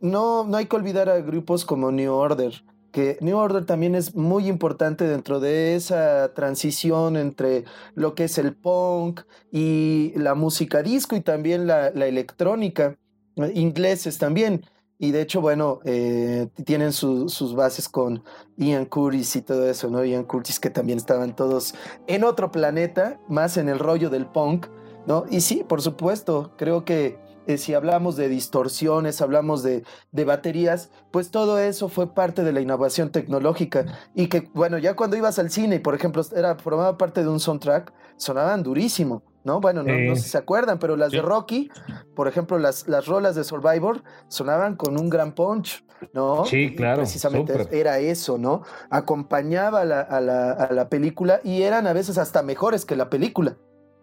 No, 0.00 0.44
no 0.44 0.58
hay 0.58 0.66
que 0.66 0.76
olvidar 0.76 1.08
a 1.08 1.20
grupos 1.20 1.64
como 1.64 1.90
New 1.90 2.12
Order, 2.12 2.62
que 2.90 3.18
New 3.20 3.36
Order 3.36 3.64
también 3.64 3.94
es 3.94 4.14
muy 4.14 4.48
importante 4.48 5.06
dentro 5.06 5.40
de 5.40 5.76
esa 5.76 6.32
transición 6.34 7.16
entre 7.16 7.64
lo 7.94 8.14
que 8.14 8.24
es 8.24 8.38
el 8.38 8.54
punk 8.54 9.22
y 9.52 10.12
la 10.16 10.34
música 10.34 10.82
disco 10.82 11.16
y 11.16 11.20
también 11.20 11.66
la, 11.66 11.88
electrónica, 11.88 12.96
eh, 13.36 13.52
ingleses 13.54 14.18
también. 14.18 14.64
Y 14.98 15.12
de 15.12 15.22
hecho, 15.22 15.40
bueno, 15.40 15.80
eh, 15.84 16.48
tienen 16.66 16.92
sus 16.92 17.54
bases 17.54 17.88
con 17.88 18.22
Ian 18.58 18.84
Curtis 18.84 19.34
y 19.36 19.42
todo 19.42 19.66
eso, 19.68 19.88
¿no? 19.88 20.04
Ian 20.04 20.24
Curtis 20.24 20.60
que 20.60 20.68
también 20.68 20.98
estaban 20.98 21.34
todos 21.34 21.74
en 22.06 22.22
otro 22.22 22.50
planeta, 22.50 23.18
más 23.26 23.56
en 23.56 23.70
el 23.70 23.78
rollo 23.78 24.10
del 24.10 24.26
punk, 24.26 24.66
¿no? 25.06 25.24
Y 25.30 25.40
sí, 25.40 25.64
por 25.66 25.80
supuesto, 25.80 26.52
creo 26.58 26.84
que 26.84 27.18
eh, 27.46 27.58
si 27.58 27.74
hablamos 27.74 28.16
de 28.16 28.28
distorsiones, 28.28 29.20
hablamos 29.20 29.62
de, 29.62 29.84
baterías, 30.12 30.90
pues 31.10 31.30
todo 31.30 31.58
eso 31.58 31.88
fue 31.88 32.14
parte 32.14 32.44
de 32.44 32.52
la 32.52 32.60
innovación 32.60 33.10
tecnológica. 33.10 33.86
Y 34.14 34.28
que, 34.28 34.48
bueno, 34.52 34.78
ya 34.78 34.94
cuando 34.94 35.16
ibas 35.16 35.38
al 35.38 35.50
cine 35.50 35.76
y, 35.76 35.78
por 35.78 35.94
ejemplo, 35.94 36.22
era, 36.36 36.56
formaba 36.56 36.98
parte 36.98 37.22
de 37.22 37.28
un 37.28 37.40
soundtrack, 37.40 37.92
sonaban 38.16 38.62
durísimo, 38.62 39.22
¿no? 39.44 39.60
Bueno, 39.60 39.82
no, 39.82 40.14
sé 40.14 40.22
si 40.22 40.28
se 40.28 40.38
acuerdan, 40.38 40.78
pero 40.78 40.96
las 40.96 41.12
de 41.12 41.22
Rocky, 41.22 41.70
por 42.14 42.28
ejemplo, 42.28 42.58
las, 42.58 42.86
las 42.86 43.06
rolas 43.06 43.34
de 43.34 43.44
Survivor, 43.44 44.02
sonaban 44.28 44.76
con 44.76 45.00
un 45.00 45.08
gran 45.08 45.34
punch, 45.34 45.84
¿no? 46.12 46.44
Sí, 46.44 46.74
claro. 46.74 46.98
precisamente 46.98 47.68
era 47.72 47.98
eso, 47.98 48.36
¿no? 48.36 48.62
Acompañaba 48.90 49.80
a 49.80 49.84
la, 49.84 50.00
a 50.00 50.72
la 50.72 50.88
película 50.88 51.40
y 51.42 51.62
eran 51.62 51.86
a 51.86 51.92
veces 51.94 52.18
hasta 52.18 52.42
mejores 52.42 52.84
que 52.84 52.96
la 52.96 53.08
película. 53.08 53.56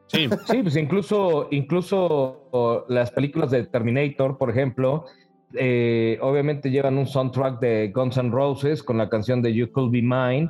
Sí. 0.08 0.30
sí, 0.45 0.64
pues 0.64 0.76
incluso, 0.78 1.47
incluso 1.51 2.86
las 2.88 3.12
películas 3.12 3.51
de 3.51 3.66
Terminator, 3.66 4.38
por 4.38 4.49
ejemplo, 4.49 5.05
eh, 5.53 6.18
obviamente 6.22 6.70
llevan 6.70 6.97
un 6.97 7.08
soundtrack 7.08 7.60
de 7.60 7.91
Guns 7.93 8.18
N' 8.18 8.32
Roses 8.32 8.84
con 8.84 8.97
la 8.97 9.10
canción 9.10 9.41
de 9.41 9.53
You 9.53 9.72
Could 9.72 9.91
Be 9.91 10.01
Mine, 10.01 10.49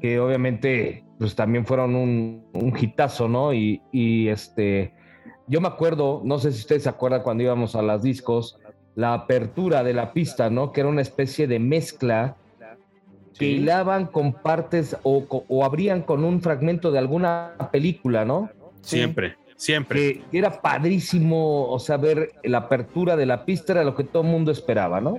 que 0.00 0.18
obviamente 0.18 1.04
pues 1.18 1.34
también 1.36 1.64
fueron 1.64 1.94
un, 1.94 2.44
un 2.52 2.74
hitazo, 2.78 3.28
¿no? 3.28 3.54
Y, 3.54 3.80
y, 3.92 4.28
este, 4.28 4.92
yo 5.46 5.60
me 5.60 5.68
acuerdo, 5.68 6.20
no 6.24 6.38
sé 6.38 6.50
si 6.50 6.60
ustedes 6.60 6.82
se 6.82 6.88
acuerdan 6.88 7.22
cuando 7.22 7.44
íbamos 7.44 7.76
a 7.76 7.82
las 7.82 8.02
discos, 8.02 8.58
la 8.96 9.14
apertura 9.14 9.84
de 9.84 9.94
la 9.94 10.12
pista, 10.12 10.50
¿no? 10.50 10.72
Que 10.72 10.80
era 10.80 10.88
una 10.88 11.02
especie 11.02 11.46
de 11.46 11.58
mezcla 11.60 12.36
que 13.38 13.46
hilaban 13.46 14.06
con 14.06 14.32
partes 14.32 14.96
o, 15.04 15.24
o 15.48 15.64
abrían 15.64 16.02
con 16.02 16.24
un 16.24 16.40
fragmento 16.42 16.90
de 16.90 16.98
alguna 16.98 17.54
película, 17.70 18.24
¿no? 18.24 18.50
Siempre, 18.82 19.36
siempre. 19.56 20.22
Que 20.30 20.38
era 20.38 20.60
padrísimo, 20.60 21.68
o 21.70 21.78
sea, 21.78 21.96
ver 21.96 22.32
la 22.42 22.58
apertura 22.58 23.16
de 23.16 23.26
la 23.26 23.44
pista 23.44 23.72
era 23.72 23.84
lo 23.84 23.94
que 23.96 24.04
todo 24.04 24.22
el 24.22 24.28
mundo 24.28 24.52
esperaba, 24.52 25.00
¿no? 25.00 25.18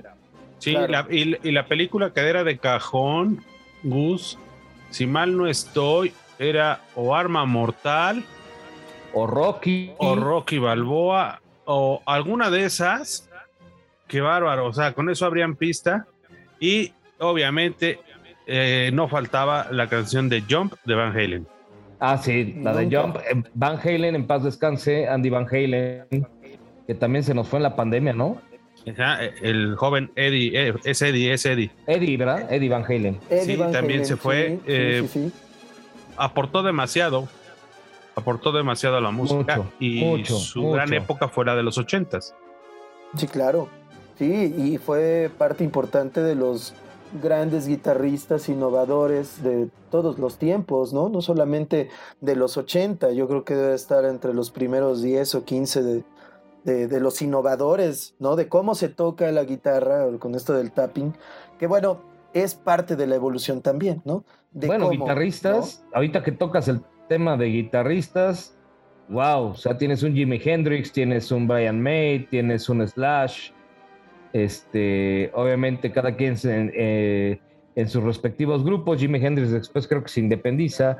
Sí, 0.58 0.76
y, 1.10 1.52
la 1.52 1.66
película 1.66 2.12
que 2.12 2.20
era 2.20 2.44
de 2.44 2.58
cajón, 2.58 3.44
Gus, 3.82 4.38
si 4.90 5.06
mal 5.06 5.36
no 5.36 5.46
estoy, 5.46 6.12
era 6.38 6.80
o 6.94 7.14
Arma 7.14 7.44
Mortal, 7.44 8.24
o 9.12 9.26
Rocky, 9.26 9.92
o 9.98 10.14
Rocky 10.16 10.58
Balboa, 10.58 11.40
o 11.64 12.02
alguna 12.06 12.50
de 12.50 12.64
esas. 12.64 13.28
Qué 14.08 14.20
bárbaro, 14.20 14.66
o 14.66 14.72
sea, 14.72 14.92
con 14.92 15.10
eso 15.10 15.26
habrían 15.26 15.56
pista. 15.56 16.06
Y 16.60 16.92
obviamente 17.18 17.98
eh, 18.46 18.90
no 18.92 19.08
faltaba 19.08 19.68
la 19.70 19.88
canción 19.88 20.28
de 20.28 20.42
Jump 20.48 20.74
de 20.84 20.94
Van 20.94 21.12
Halen. 21.12 21.46
Ah, 22.00 22.18
sí, 22.18 22.54
la 22.60 22.74
de 22.74 22.94
Jump. 22.94 23.16
Eh, 23.16 23.42
Van 23.54 23.78
Halen, 23.78 24.14
en 24.14 24.26
paz 24.26 24.44
descanse, 24.44 25.08
Andy 25.08 25.30
Van 25.30 25.46
Halen, 25.50 26.26
que 26.86 26.94
también 26.94 27.24
se 27.24 27.34
nos 27.34 27.48
fue 27.48 27.58
en 27.58 27.62
la 27.62 27.76
pandemia, 27.76 28.12
¿no? 28.12 28.40
Eh, 28.86 29.32
el 29.42 29.76
joven 29.76 30.10
Eddie, 30.14 30.68
eh, 30.68 30.74
es 30.84 31.00
Eddie, 31.00 31.32
es 31.32 31.46
Eddie. 31.46 31.70
Eddie, 31.86 32.16
¿verdad? 32.16 32.52
Eddie 32.52 32.68
Van 32.68 32.84
Halen. 32.84 33.18
sí, 33.42 33.56
también 33.56 34.04
se 34.04 34.16
fue. 34.16 34.58
aportó 36.16 36.62
demasiado. 36.62 37.28
Aportó 38.16 38.52
demasiado 38.52 38.96
a 38.96 39.00
la 39.00 39.10
música 39.10 39.62
y 39.80 40.24
su 40.24 40.70
gran 40.70 40.92
época 40.92 41.28
fue 41.28 41.44
la 41.44 41.56
de 41.56 41.64
los 41.64 41.78
ochentas. 41.78 42.34
Sí, 43.16 43.26
claro. 43.26 43.68
Sí, 44.18 44.54
y 44.56 44.78
fue 44.78 45.30
parte 45.36 45.64
importante 45.64 46.20
de 46.20 46.36
los 46.36 46.74
grandes 47.22 47.66
guitarristas 47.66 48.48
innovadores 48.48 49.42
de 49.42 49.68
todos 49.90 50.18
los 50.18 50.38
tiempos, 50.38 50.92
¿no? 50.92 51.08
No 51.08 51.22
solamente 51.22 51.88
de 52.20 52.36
los 52.36 52.56
80, 52.56 53.12
yo 53.12 53.28
creo 53.28 53.44
que 53.44 53.54
debe 53.54 53.74
estar 53.74 54.04
entre 54.04 54.34
los 54.34 54.50
primeros 54.50 55.02
10 55.02 55.34
o 55.36 55.44
15 55.44 55.82
de, 55.82 56.04
de, 56.64 57.00
los 57.00 57.20
innovadores, 57.22 58.14
¿no? 58.18 58.36
De 58.36 58.48
cómo 58.48 58.74
se 58.74 58.88
toca 58.88 59.30
la 59.32 59.44
guitarra 59.44 60.06
con 60.18 60.34
esto 60.34 60.54
del 60.54 60.72
tapping, 60.72 61.14
que 61.58 61.66
bueno, 61.66 62.00
es 62.32 62.54
parte 62.54 62.96
de 62.96 63.06
la 63.06 63.14
evolución 63.14 63.62
también, 63.62 64.02
¿no? 64.04 64.24
bueno, 64.52 64.90
guitarristas, 64.90 65.84
ahorita 65.92 66.22
que 66.22 66.32
tocas 66.32 66.68
el 66.68 66.80
tema 67.08 67.36
de 67.36 67.46
guitarristas, 67.46 68.56
wow, 69.08 69.50
o 69.50 69.54
sea, 69.54 69.76
tienes 69.76 70.02
un 70.02 70.14
Jimi 70.14 70.40
Hendrix, 70.42 70.92
tienes 70.92 71.30
un 71.30 71.46
Brian 71.46 71.80
May, 71.80 72.26
tienes 72.26 72.68
un 72.68 72.86
Slash, 72.86 73.50
este, 74.34 75.30
obviamente 75.32 75.92
cada 75.92 76.16
quien 76.16 76.36
eh, 76.44 77.38
en 77.76 77.88
sus 77.88 78.02
respectivos 78.02 78.64
grupos. 78.64 78.98
Jimi 78.98 79.24
Hendrix 79.24 79.52
después 79.52 79.86
creo 79.86 80.02
que 80.02 80.08
se 80.08 80.20
independiza, 80.20 80.98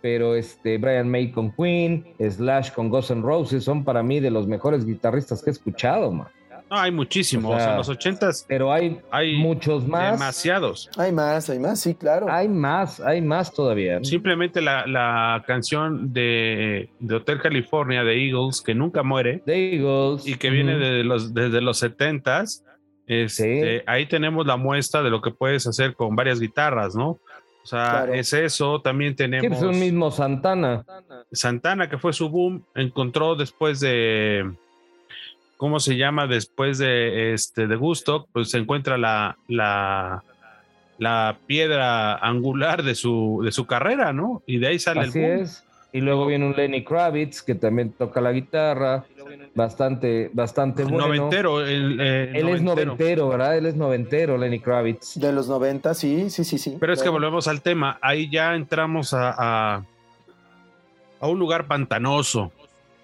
pero 0.00 0.34
este, 0.34 0.78
Brian 0.78 1.08
May 1.08 1.30
con 1.30 1.52
Queen, 1.52 2.06
Slash 2.18 2.72
con 2.72 2.88
Guns 2.88 3.10
N' 3.10 3.22
Roses 3.22 3.62
son 3.62 3.84
para 3.84 4.02
mí 4.02 4.18
de 4.18 4.30
los 4.30 4.48
mejores 4.48 4.86
guitarristas 4.86 5.42
que 5.42 5.50
he 5.50 5.52
escuchado, 5.52 6.10
man. 6.10 6.28
No, 6.70 6.78
hay 6.78 6.92
muchísimos. 6.92 7.60
en 7.60 7.76
los 7.76 7.88
ochentas. 7.88 8.46
Pero 8.48 8.72
hay, 8.72 9.00
hay 9.10 9.36
muchos 9.36 9.88
más. 9.88 10.12
Demasiados. 10.12 10.88
Hay 10.96 11.10
más, 11.10 11.50
hay 11.50 11.58
más, 11.58 11.80
sí, 11.80 11.96
claro. 11.96 12.30
Hay 12.30 12.48
más, 12.48 13.00
hay 13.00 13.20
más 13.20 13.52
todavía. 13.52 13.98
Simplemente 14.04 14.60
la, 14.62 15.42
canción 15.48 16.12
de, 16.12 16.88
Hotel 17.12 17.40
California 17.42 18.04
de 18.04 18.24
Eagles, 18.24 18.62
que 18.62 18.76
nunca 18.76 19.02
muere. 19.02 19.42
De 19.44 19.74
Eagles. 19.74 20.24
Y 20.24 20.36
que 20.36 20.50
viene 20.50 20.78
de 20.78 21.02
los, 21.02 21.34
desde 21.34 21.60
los 21.60 21.78
setentas. 21.78 22.64
Este, 23.12 23.82
ahí 23.88 24.06
tenemos 24.06 24.46
la 24.46 24.56
muestra 24.56 25.02
de 25.02 25.10
lo 25.10 25.20
que 25.20 25.32
puedes 25.32 25.66
hacer 25.66 25.94
con 25.94 26.14
varias 26.14 26.38
guitarras, 26.38 26.94
¿no? 26.94 27.18
O 27.62 27.66
sea, 27.66 28.06
es 28.12 28.32
eso. 28.32 28.80
También 28.80 29.16
tenemos. 29.16 29.58
Es 29.58 29.64
un 29.64 29.80
mismo 29.80 30.12
Santana. 30.12 30.84
Santana, 31.32 31.90
que 31.90 31.98
fue 31.98 32.12
su 32.12 32.28
boom, 32.30 32.64
encontró 32.76 33.34
después 33.34 33.80
de. 33.80 34.48
¿Cómo 35.56 35.80
se 35.80 35.96
llama? 35.96 36.28
Después 36.28 36.78
de 36.78 37.34
este 37.34 37.66
de 37.66 37.74
Gusto, 37.74 38.28
pues 38.32 38.48
se 38.48 38.58
encuentra 38.58 38.96
la, 38.96 39.36
la, 39.48 40.22
la 40.98 41.36
piedra 41.48 42.14
angular 42.14 42.84
de 42.84 42.94
su, 42.94 43.40
de 43.44 43.50
su 43.50 43.66
carrera, 43.66 44.12
¿no? 44.12 44.44
Y 44.46 44.58
de 44.58 44.68
ahí 44.68 44.78
sale 44.78 45.00
Así 45.00 45.18
el 45.18 45.30
boom. 45.32 45.42
es. 45.42 45.64
Y 45.92 46.00
luego 46.00 46.26
viene 46.26 46.46
un 46.46 46.54
Lenny 46.54 46.84
Kravitz 46.84 47.42
que 47.42 47.56
también 47.56 47.90
toca 47.90 48.20
la 48.20 48.30
guitarra. 48.30 49.04
Bastante, 49.54 50.30
bastante 50.32 50.84
bueno. 50.84 51.08
Noventero, 51.08 51.66
el, 51.66 52.00
eh, 52.00 52.32
Él 52.34 52.48
es 52.48 52.62
noventero, 52.62 53.28
¿verdad? 53.28 53.56
Él 53.56 53.66
es 53.66 53.76
noventero, 53.76 54.36
Lenny 54.38 54.60
Kravitz. 54.60 55.18
De 55.18 55.32
los 55.32 55.48
90, 55.48 55.94
sí, 55.94 56.30
sí, 56.30 56.44
sí, 56.44 56.58
sí. 56.58 56.76
Pero 56.78 56.92
es 56.92 57.02
que 57.02 57.08
volvemos 57.08 57.48
al 57.48 57.62
tema. 57.62 57.98
Ahí 58.02 58.30
ya 58.30 58.54
entramos 58.54 59.14
a, 59.14 59.34
a, 59.36 59.84
a 61.20 61.26
un 61.26 61.38
lugar 61.38 61.66
pantanoso, 61.66 62.52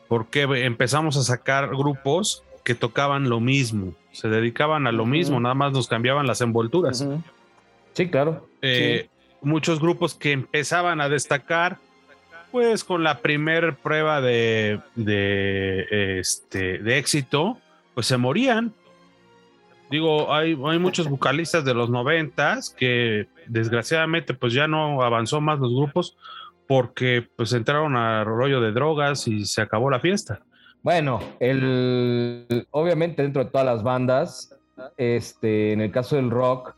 porque 0.08 0.42
empezamos 0.42 1.16
a 1.16 1.22
sacar 1.22 1.68
grupos 1.70 2.42
que 2.64 2.74
tocaban 2.74 3.28
lo 3.28 3.38
mismo, 3.38 3.94
se 4.10 4.28
dedicaban 4.28 4.88
a 4.88 4.92
lo 4.92 5.06
mismo, 5.06 5.38
nada 5.38 5.54
más 5.54 5.72
nos 5.72 5.86
cambiaban 5.86 6.26
las 6.26 6.40
envolturas. 6.40 7.06
Sí, 7.92 8.08
claro. 8.08 8.48
Eh, 8.60 9.08
Muchos 9.40 9.78
grupos 9.78 10.14
que 10.14 10.32
empezaban 10.32 11.00
a 11.00 11.08
destacar, 11.08 11.78
pues 12.50 12.84
con 12.84 13.04
la 13.04 13.18
primer 13.18 13.76
prueba 13.76 14.20
de, 14.20 14.80
de, 14.94 16.18
este, 16.18 16.78
de 16.78 16.98
éxito, 16.98 17.58
pues 17.94 18.06
se 18.06 18.16
morían. 18.16 18.72
Digo, 19.90 20.32
hay, 20.34 20.58
hay 20.64 20.78
muchos 20.78 21.08
vocalistas 21.08 21.64
de 21.64 21.74
los 21.74 21.90
noventas 21.90 22.70
que 22.70 23.28
desgraciadamente 23.46 24.34
pues 24.34 24.52
ya 24.52 24.66
no 24.66 25.02
avanzó 25.02 25.40
más 25.40 25.60
los 25.60 25.72
grupos 25.72 26.16
porque 26.66 27.28
pues 27.36 27.52
entraron 27.52 27.96
a 27.96 28.24
rollo 28.24 28.60
de 28.60 28.72
drogas 28.72 29.28
y 29.28 29.44
se 29.44 29.62
acabó 29.62 29.90
la 29.90 30.00
fiesta. 30.00 30.40
Bueno, 30.82 31.20
el, 31.40 32.66
obviamente 32.70 33.22
dentro 33.22 33.44
de 33.44 33.50
todas 33.50 33.66
las 33.66 33.82
bandas, 33.82 34.56
este, 34.96 35.72
en 35.72 35.80
el 35.80 35.90
caso 35.90 36.16
del 36.16 36.30
rock, 36.30 36.74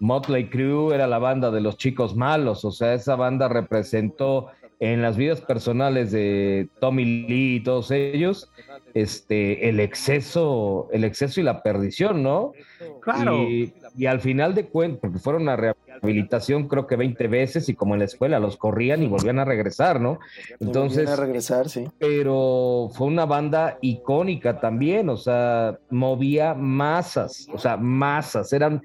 Motley 0.00 0.48
Crue 0.48 0.94
era 0.94 1.06
la 1.06 1.18
banda 1.18 1.50
de 1.50 1.60
los 1.60 1.76
chicos 1.76 2.16
malos, 2.16 2.64
o 2.64 2.70
sea, 2.70 2.94
esa 2.94 3.14
banda 3.14 3.48
representó 3.48 4.48
en 4.82 5.00
las 5.00 5.16
vidas 5.16 5.40
personales 5.40 6.10
de 6.10 6.68
Tommy 6.80 7.04
Lee 7.04 7.56
y 7.56 7.60
todos 7.60 7.92
ellos, 7.92 8.50
este, 8.94 9.68
el 9.68 9.78
exceso, 9.78 10.88
el 10.90 11.04
exceso 11.04 11.40
y 11.40 11.44
la 11.44 11.62
perdición, 11.62 12.24
¿no? 12.24 12.52
Claro. 13.00 13.44
Y, 13.44 13.72
y 13.96 14.06
al 14.06 14.20
final 14.20 14.56
de 14.56 14.66
cuentas, 14.66 14.98
porque 15.00 15.20
fueron 15.20 15.48
a 15.48 15.54
rehabilitación 15.54 16.66
creo 16.66 16.88
que 16.88 16.96
20 16.96 17.28
veces 17.28 17.68
y 17.68 17.74
como 17.74 17.94
en 17.94 18.00
la 18.00 18.06
escuela 18.06 18.40
los 18.40 18.56
corrían 18.56 19.04
y 19.04 19.06
volvían 19.06 19.38
a 19.38 19.44
regresar, 19.44 20.00
¿no? 20.00 20.18
Entonces, 20.58 21.04
Volvían 21.04 21.20
a 21.20 21.26
regresar, 21.26 21.68
sí. 21.68 21.84
pero 22.00 22.90
fue 22.92 23.06
una 23.06 23.24
banda 23.24 23.78
icónica 23.82 24.58
también, 24.58 25.08
o 25.10 25.16
sea, 25.16 25.78
movía 25.90 26.54
masas, 26.54 27.46
o 27.52 27.58
sea, 27.58 27.76
masas, 27.76 28.52
eran, 28.52 28.82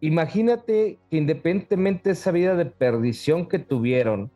imagínate 0.00 0.98
que 1.10 1.16
independientemente 1.16 2.10
de 2.10 2.12
esa 2.12 2.30
vida 2.30 2.54
de 2.54 2.66
perdición 2.66 3.48
que 3.48 3.58
tuvieron, 3.58 4.30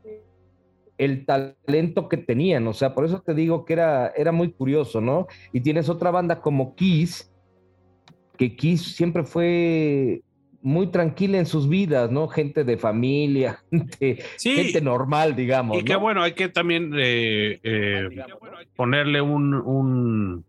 el 1.05 1.27
talento 1.27 2.09
que 2.09 2.17
tenían, 2.17 2.67
o 2.69 2.73
sea, 2.73 2.95
por 2.95 3.05
eso 3.05 3.21
te 3.21 3.35
digo 3.35 3.65
que 3.65 3.73
era, 3.73 4.13
era 4.17 4.31
muy 4.33 4.53
curioso, 4.53 5.01
¿no? 5.01 5.27
Y 5.53 5.61
tienes 5.61 5.89
otra 5.89 6.11
banda 6.11 6.41
como 6.41 6.75
Kiss, 6.77 7.33
que 8.37 8.55
Kiss 8.57 8.95
siempre 8.95 9.25
fue 9.25 10.23
muy 10.63 10.87
tranquila 10.87 11.39
en 11.39 11.47
sus 11.47 11.69
vidas, 11.69 12.11
¿no? 12.11 12.29
Gente 12.29 12.63
de 12.63 12.77
familia, 12.79 13.59
gente, 13.71 14.19
Sí. 14.37 14.55
gente 14.55 14.81
normal, 14.81 15.35
digamos. 15.35 15.79
Y 15.79 15.85
que 15.85 15.95
¿no? 15.95 16.01
bueno, 16.01 16.23
hay 16.23 16.33
que 16.35 16.49
también 16.49 16.93
eh, 16.97 17.59
eh, 17.65 18.09
ponerle 18.77 19.21
un, 19.21 19.55
un- 19.55 20.45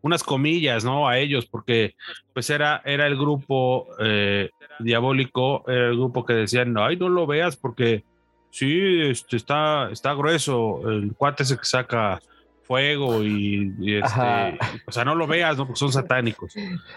unas 0.00 0.24
comillas, 0.24 0.84
¿no? 0.84 1.06
A 1.06 1.18
ellos, 1.18 1.46
porque 1.46 1.94
pues 2.32 2.48
era, 2.50 2.80
era 2.84 3.06
el 3.06 3.16
grupo 3.16 3.88
eh, 4.00 4.48
diabólico, 4.80 5.64
era 5.68 5.88
el 5.88 5.96
grupo 5.96 6.24
que 6.24 6.32
decían, 6.32 6.74
ay, 6.78 6.96
no 6.96 7.08
lo 7.08 7.26
veas 7.26 7.56
porque 7.56 8.04
sí, 8.52 9.00
este, 9.10 9.36
está, 9.36 9.88
está 9.90 10.12
grueso, 10.14 10.88
el 10.88 11.14
cuate 11.16 11.42
ese 11.42 11.56
que 11.56 11.64
saca 11.64 12.20
fuego 12.64 13.24
y, 13.24 13.74
y, 13.80 13.96
este, 13.96 14.58
o 14.86 14.92
sea, 14.92 15.04
no 15.04 15.14
lo 15.16 15.26
veas, 15.26 15.56
¿no? 15.56 15.66
Porque 15.66 15.78
son 15.80 15.90
satánicos. 15.92 16.54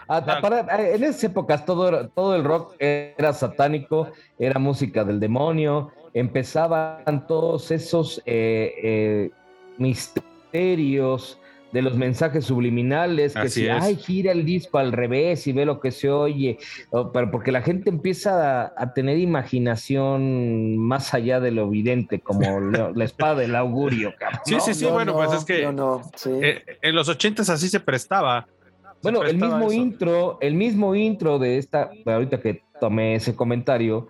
Ah, 0.08 0.24
para- 0.42 0.94
en 0.94 1.04
esas 1.04 1.24
épocas 1.24 1.66
todo, 1.66 2.08
todo 2.10 2.36
el 2.36 2.44
rock 2.44 2.76
era 2.80 3.34
satánico, 3.34 4.12
era 4.38 4.60
música 4.60 5.04
del 5.04 5.20
demonio, 5.20 5.92
empezaban 6.14 7.26
todos 7.26 7.72
esos 7.72 8.22
eh, 8.26 8.74
eh, 8.84 9.32
misterios 9.78 11.40
de 11.72 11.82
los 11.82 11.98
mensajes 11.98 12.46
subliminales, 12.46 13.34
que 13.34 13.40
Así 13.40 13.62
si, 13.62 13.68
es. 13.68 13.84
ay, 13.84 13.96
gira 13.98 14.32
el 14.32 14.46
disco 14.46 14.78
al 14.78 14.92
revés 14.94 15.46
y 15.48 15.52
ve 15.52 15.66
lo 15.66 15.80
que 15.82 15.92
se 15.92 16.10
oye, 16.10 16.58
o- 16.90 17.12
pero 17.12 17.30
porque 17.32 17.52
la 17.52 17.62
gente 17.62 17.90
empieza 17.90 18.64
a, 18.68 18.74
a 18.78 18.94
tener 18.94 19.18
imaginación 19.18 20.78
más 20.78 21.14
allá 21.14 21.40
de 21.40 21.52
lo 21.52 21.64
evidente, 21.68 22.20
como 22.22 22.60
la, 22.62 22.92
la 22.96 23.04
espada 23.04 23.36
del 23.36 23.56
augurio. 23.56 24.14
cabrón, 24.18 24.40
Sí, 24.46 24.54
¿no? 24.56 24.60
sí, 24.62 24.74
sí, 24.74 24.86
Yo 24.86 24.94
bueno, 24.94 25.14
pues 25.14 25.30
no, 25.32 25.38
es 25.38 25.46
que 25.46 25.72
no, 25.72 26.02
sí. 26.16 26.30
eh, 26.42 26.64
en 26.82 26.96
los 26.96 27.10
ochentas 27.10 27.50
así 27.50 27.68
se 27.68 27.80
prestaba. 27.80 28.48
Se 28.48 29.12
Bueno, 29.12 29.24
el 29.24 29.36
mismo 29.38 29.66
eso. 29.66 29.74
intro, 29.74 30.38
el 30.42 30.54
mismo 30.56 30.96
intro 30.96 31.40
de 31.40 31.58
esta, 31.58 31.92
ahorita 32.06 32.40
que 32.40 32.64
tomé 32.80 33.16
ese 33.16 33.36
comentario 33.36 34.08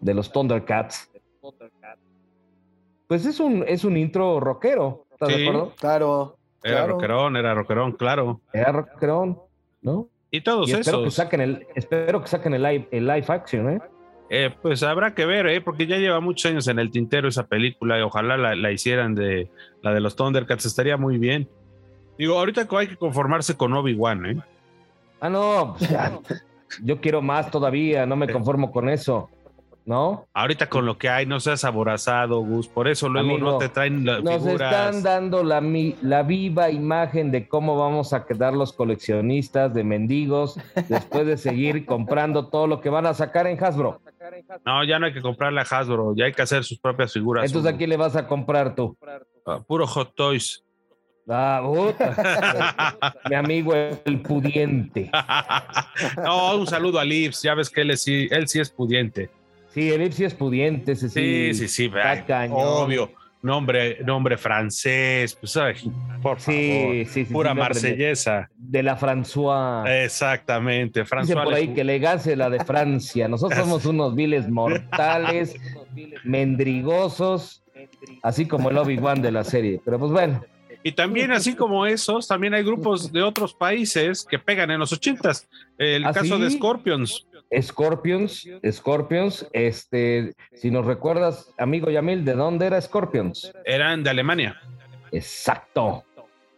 de 0.00 0.12
los 0.14 0.30
Thundercats, 0.30 1.10
pues 3.06 3.24
es 3.24 3.40
un, 3.40 3.64
es 3.66 3.84
un 3.84 3.96
intro 3.96 4.40
rockero, 4.40 5.06
¿estás 5.12 5.28
Sí. 5.32 5.36
de 5.40 5.48
acuerdo? 5.48 5.72
Claro. 5.78 6.36
Era 6.66 6.78
claro. 6.78 6.92
rockerón, 6.94 7.36
era 7.36 7.54
rockerón, 7.54 7.92
claro. 7.92 8.40
Era 8.52 8.72
rockerón, 8.72 9.38
¿no? 9.82 10.08
Y 10.30 10.40
todos 10.40 10.68
Y 10.68 10.72
espero 10.72 10.98
que 10.98 11.04
esos. 11.04 11.14
saquen 11.14 11.40
el, 11.40 11.66
espero 11.74 12.20
que 12.20 12.28
saquen 12.28 12.54
el 12.54 12.62
live, 12.62 12.88
el 12.90 13.06
live 13.06 13.24
action, 13.28 13.70
¿eh? 13.70 13.80
Eh, 14.28 14.50
pues 14.60 14.82
habrá 14.82 15.14
que 15.14 15.24
ver, 15.24 15.46
¿eh? 15.46 15.60
porque 15.60 15.86
ya 15.86 15.98
lleva 15.98 16.18
muchos 16.18 16.50
años 16.50 16.66
en 16.66 16.80
el 16.80 16.90
tintero 16.90 17.28
esa 17.28 17.46
película 17.46 17.96
y 17.98 18.02
ojalá 18.02 18.36
la, 18.36 18.56
la 18.56 18.72
hicieran 18.72 19.14
de 19.14 19.48
la 19.82 19.94
de 19.94 20.00
los 20.00 20.16
Thundercats, 20.16 20.66
estaría 20.66 20.96
muy 20.96 21.16
bien. 21.18 21.48
Digo, 22.18 22.36
ahorita 22.36 22.66
hay 22.68 22.88
que 22.88 22.96
conformarse 22.96 23.56
con 23.56 23.72
Obi-Wan, 23.72 24.26
¿eh? 24.26 24.42
Ah, 25.20 25.28
no, 25.30 25.76
pues 25.78 26.44
yo 26.82 27.00
quiero 27.00 27.22
más 27.22 27.50
todavía, 27.50 28.04
no 28.04 28.16
me 28.16 28.28
conformo 28.28 28.72
con 28.72 28.88
eso, 28.88 29.30
¿no? 29.86 30.26
Ahorita 30.34 30.68
con 30.68 30.84
lo 30.84 30.98
que 30.98 31.08
hay, 31.08 31.24
no 31.26 31.38
seas 31.40 31.64
aborazado, 31.64 32.40
Gus, 32.40 32.66
por 32.68 32.88
eso 32.88 33.08
luego 33.08 33.30
Amigo, 33.30 33.52
no 33.52 33.58
te 33.58 33.68
traen 33.68 34.04
las 34.04 34.22
Nos 34.22 34.42
figuras. 34.42 34.72
están 34.72 35.02
dando 35.04 35.44
la, 35.44 35.62
la 36.02 36.22
viva 36.24 36.70
imagen 36.70 37.30
de 37.30 37.48
cómo 37.48 37.78
vamos 37.78 38.12
a 38.12 38.26
quedar 38.26 38.52
los 38.52 38.72
coleccionistas 38.72 39.72
de 39.72 39.84
mendigos 39.84 40.58
después 40.88 41.26
de 41.26 41.36
seguir 41.38 41.86
comprando 41.86 42.48
todo 42.48 42.66
lo 42.66 42.80
que 42.80 42.90
van 42.90 43.06
a 43.06 43.14
sacar 43.14 43.46
en 43.46 43.62
Hasbro. 43.64 44.00
No, 44.64 44.82
ya 44.82 44.98
no 44.98 45.06
hay 45.06 45.12
que 45.14 45.22
comprarle 45.22 45.60
a 45.60 45.62
Hasbro, 45.62 46.14
ya 46.16 46.24
hay 46.24 46.32
que 46.32 46.42
hacer 46.42 46.64
sus 46.64 46.80
propias 46.80 47.12
figuras. 47.12 47.46
Entonces, 47.46 47.72
¿a 47.72 47.76
quién 47.76 47.88
le 47.90 47.96
vas 47.96 48.16
a 48.16 48.26
comprar 48.26 48.74
tú? 48.74 48.96
Ah, 49.46 49.60
Puro 49.64 49.86
Hot 49.86 50.14
Toys. 50.16 50.64
Ah, 51.28 51.60
puta. 51.64 53.14
mi 53.30 53.34
amigo 53.36 53.72
el 53.74 54.20
pudiente. 54.20 55.10
no, 56.24 56.56
un 56.56 56.66
saludo 56.66 56.98
a 56.98 57.04
Lips, 57.04 57.42
ya 57.42 57.54
ves 57.54 57.70
que 57.70 57.80
él, 57.82 57.90
es, 57.92 58.02
sí- 58.02 58.28
él 58.30 58.48
sí 58.48 58.58
es 58.60 58.70
pudiente. 58.70 59.30
Sí, 59.76 59.90
el 59.92 60.02
Ipsi 60.04 60.24
es 60.24 60.32
pudiente, 60.32 60.92
ese 60.92 61.10
Sí, 61.10 61.52
sí. 61.52 61.68
sí, 61.68 61.90
cañón. 62.26 62.56
obvio. 62.58 63.10
Nombre, 63.42 63.98
nombre 64.04 64.38
francés, 64.38 65.36
pues 65.38 65.54
ay, 65.58 65.74
por 66.22 66.40
favor. 66.40 66.40
Sí, 66.40 67.04
sí, 67.04 67.24
sí, 67.26 67.32
Pura 67.32 67.50
de- 67.50 67.56
marsellesa. 67.60 68.48
De 68.56 68.82
la 68.82 68.98
François. 68.98 69.86
Exactamente. 70.02 71.00
Dice 71.02 71.14
François 71.14 71.44
por 71.44 71.52
ahí 71.54 71.66
Le- 71.68 71.74
que 71.74 71.80
elegase 71.82 72.34
la 72.36 72.48
de 72.48 72.64
Francia. 72.64 73.28
Nosotros 73.28 73.60
somos 73.60 73.84
unos 73.84 74.14
viles 74.14 74.48
mortales, 74.48 75.54
mendrigosos, 76.24 77.62
así 78.22 78.46
como 78.46 78.70
el 78.70 78.78
Obi-Wan 78.78 79.20
de 79.20 79.30
la 79.30 79.44
serie. 79.44 79.80
Pero 79.84 79.98
pues 79.98 80.10
bueno, 80.10 80.42
Y 80.82 80.92
también, 80.92 81.30
así 81.32 81.54
como 81.54 81.84
esos, 81.84 82.26
también 82.26 82.54
hay 82.54 82.62
grupos 82.64 83.12
de 83.12 83.22
otros 83.22 83.52
países 83.52 84.24
que 84.24 84.38
pegan 84.38 84.70
en 84.70 84.78
los 84.80 84.92
ochentas. 84.92 85.46
El 85.78 86.04
¿Ah, 86.06 86.12
caso 86.12 86.38
de? 86.38 86.50
Scorpions. 86.50 87.26
Scorpions, 87.60 88.48
Scorpions, 88.70 89.46
este, 89.52 90.34
si 90.54 90.70
nos 90.70 90.84
recuerdas, 90.86 91.52
amigo 91.58 91.90
Yamil, 91.90 92.24
¿de 92.24 92.34
dónde 92.34 92.66
era 92.66 92.80
Scorpions? 92.80 93.52
Eran 93.64 94.02
de 94.02 94.10
Alemania. 94.10 94.60
Exacto. 95.12 96.04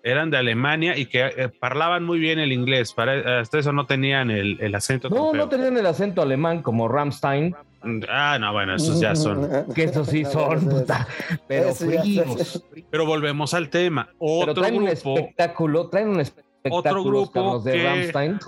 Eran 0.02 0.30
de 0.30 0.38
Alemania 0.38 0.96
y 0.96 1.06
que 1.06 1.26
eh, 1.26 1.48
parlaban 1.48 2.04
muy 2.04 2.18
bien 2.18 2.38
el 2.38 2.52
inglés. 2.52 2.94
Para, 2.94 3.40
hasta 3.40 3.58
eso 3.58 3.72
no 3.72 3.84
tenían 3.86 4.30
el, 4.30 4.56
el 4.60 4.74
acento. 4.74 5.10
No, 5.10 5.32
no 5.32 5.48
tenían 5.48 5.76
el 5.76 5.86
acento 5.86 6.22
alemán 6.22 6.62
como 6.62 6.88
Ramstein, 6.88 7.54
Ah, 8.08 8.38
no, 8.40 8.52
bueno, 8.52 8.74
esos 8.74 8.98
ya 9.00 9.14
son. 9.14 9.48
que 9.74 9.84
esos 9.84 10.08
sí 10.08 10.24
son, 10.24 10.60
puta, 10.68 11.06
pero 11.46 11.72
fríos. 11.74 12.64
Pero 12.90 13.06
volvemos 13.06 13.54
al 13.54 13.70
tema. 13.70 14.08
Pero 14.18 14.32
Otro 14.40 14.54
traen 14.54 14.78
un 14.82 14.88
espectáculo, 14.88 15.88
traen 15.88 16.08
un 16.08 16.20
espectáculo 16.20 16.76
Otro 16.76 17.04
grupo 17.04 17.30
Carlos, 17.32 17.64
de 17.64 17.72
que- 17.72 17.82
Ramstein. 17.84 18.38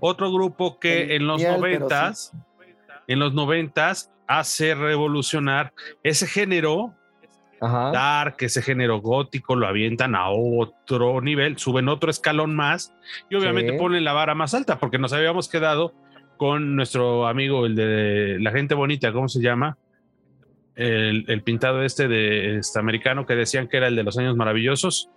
Otro 0.00 0.32
grupo 0.32 0.78
que 0.78 1.04
El 1.04 1.22
en 1.22 1.26
los 1.26 1.40
Miel, 1.40 1.52
noventas, 1.54 2.32
en 3.06 3.18
los 3.18 3.34
noventas 3.34 4.10
hace 4.26 4.74
revolucionar 4.74 5.72
ese 6.02 6.26
género 6.26 6.94
Ajá. 7.60 7.90
dark, 7.92 8.36
ese 8.40 8.60
género 8.62 9.00
gótico, 9.00 9.54
lo 9.54 9.66
avientan 9.68 10.14
a 10.16 10.30
otro 10.30 11.20
nivel, 11.20 11.58
suben 11.58 11.88
otro 11.88 12.10
escalón 12.10 12.54
más 12.56 12.92
y 13.30 13.36
obviamente 13.36 13.72
Sí. 13.72 13.78
ponen 13.78 14.04
la 14.04 14.12
vara 14.12 14.34
más 14.34 14.54
alta 14.54 14.78
porque 14.78 14.98
nos 14.98 15.12
habíamos 15.12 15.48
quedado 15.48 15.94
con 16.36 16.74
nuestro 16.74 17.28
amigo, 17.28 17.66
el 17.66 17.76
de 17.76 18.38
la 18.40 18.50
gente 18.50 18.74
bonita, 18.74 19.12
¿cómo 19.12 19.28
se 19.28 19.40
llama? 19.40 19.78
El, 20.74 21.24
el 21.28 21.42
pintado 21.42 21.82
este 21.84 22.08
de 22.08 22.56
este 22.58 22.80
americano 22.80 23.26
que 23.26 23.34
decían 23.36 23.68
que 23.68 23.76
era 23.76 23.86
el 23.88 23.94
de 23.94 24.02
los 24.02 24.18
años 24.18 24.34
maravillosos. 24.36 25.08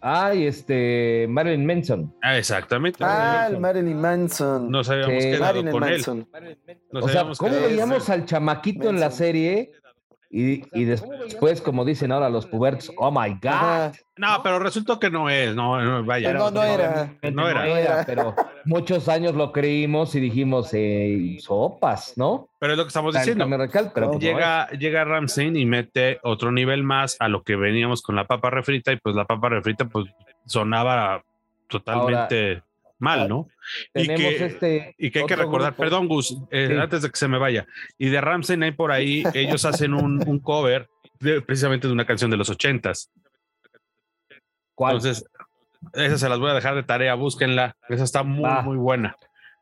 Ay, 0.00 0.46
este, 0.46 1.26
Marilyn 1.28 1.66
Manson. 1.66 2.14
Ah, 2.22 2.38
exactamente. 2.38 2.98
Ah, 3.02 3.48
el 3.50 3.58
Marilyn 3.58 4.00
Manson. 4.00 4.70
Nos 4.70 4.88
habíamos 4.90 5.22
Sí. 5.22 5.30
quedado 5.30 5.44
Marilyn 5.44 5.72
con 5.72 5.84
él. 5.84 5.90
Manson. 5.92 6.28
Nos 6.92 7.04
o 7.04 7.08
sea, 7.08 7.26
¿cómo 7.36 7.60
veíamos 7.60 8.08
al 8.10 8.24
chamaquito 8.24 8.88
en 8.90 9.00
la 9.00 9.10
serie? 9.10 9.72
Y, 10.30 10.62
y 10.78 10.84
después, 10.84 11.62
como 11.62 11.86
dicen 11.86 12.12
ahora 12.12 12.28
los 12.28 12.44
pubertos, 12.44 12.92
oh 12.98 13.10
my 13.10 13.30
God. 13.40 13.48
Ajá. 13.48 13.92
No, 14.18 14.42
pero 14.42 14.58
resultó 14.58 14.98
que 15.00 15.08
no 15.08 15.30
es, 15.30 15.54
no, 15.54 15.80
no, 15.80 16.04
vaya. 16.04 16.32
No, 16.34 16.50
no 16.50 16.62
era. 16.64 17.14
No 17.32 17.48
era. 17.48 17.64
No 17.64 17.76
era. 17.76 18.04
pero 18.04 18.34
muchos 18.66 19.08
años 19.08 19.34
lo 19.34 19.52
creímos 19.52 20.14
y 20.16 20.20
dijimos, 20.20 20.68
eh, 20.74 21.38
sopas, 21.40 22.12
¿no? 22.18 22.48
Pero 22.58 22.72
es 22.72 22.76
lo 22.78 22.84
que 22.84 22.88
estamos 22.88 23.14
Tal- 23.14 23.22
diciendo. 23.22 23.46
me 23.48 23.56
recal- 23.56 23.90
pero 23.94 24.08
pues 24.08 24.18
no 24.18 24.20
Llega, 24.20 24.68
llega 24.72 25.04
Ramsey 25.04 25.46
y 25.58 25.64
mete 25.64 26.18
otro 26.22 26.52
nivel 26.52 26.82
más 26.82 27.16
a 27.20 27.28
lo 27.28 27.42
que 27.42 27.56
veníamos 27.56 28.02
con 28.02 28.14
la 28.14 28.26
papa 28.26 28.50
refrita, 28.50 28.92
y 28.92 28.96
pues 28.96 29.14
la 29.16 29.24
papa 29.24 29.48
refrita 29.48 29.86
pues 29.86 30.08
sonaba 30.44 31.22
totalmente 31.68 32.62
mal, 32.98 33.28
¿no? 33.28 33.48
y 33.94 34.06
que- 34.06 34.44
este. 34.46 34.94
Y 34.98 35.10
que 35.10 35.20
hay 35.20 35.26
que 35.26 35.36
recordar, 35.36 35.70
grupo. 35.72 35.82
perdón 35.82 36.08
Gus, 36.08 36.36
eh, 36.50 36.68
Sí. 36.70 36.76
antes 36.76 37.02
de 37.02 37.10
que 37.10 37.16
se 37.16 37.28
me 37.28 37.38
vaya, 37.38 37.66
y 37.98 38.08
de 38.08 38.20
Ramsey 38.20 38.60
hay 38.62 38.72
por 38.72 38.90
ahí, 38.92 39.22
ellos 39.34 39.64
hacen 39.64 39.94
un, 39.94 40.22
un 40.28 40.38
cover 40.40 40.88
de, 41.20 41.40
precisamente 41.42 41.86
de 41.86 41.92
una 41.92 42.06
canción 42.06 42.30
de 42.30 42.36
los 42.36 42.50
ochentas. 42.50 43.10
¿Cuál? 44.74 44.96
Entonces, 44.96 45.24
esa 45.94 46.18
se 46.18 46.28
las 46.28 46.38
voy 46.38 46.50
a 46.50 46.54
dejar 46.54 46.74
de 46.74 46.82
tarea, 46.82 47.14
búsquenla. 47.14 47.76
Esa 47.88 48.04
está 48.04 48.22
muy, 48.22 48.42
Va. 48.44 48.62
muy 48.62 48.76
buena. 48.76 49.16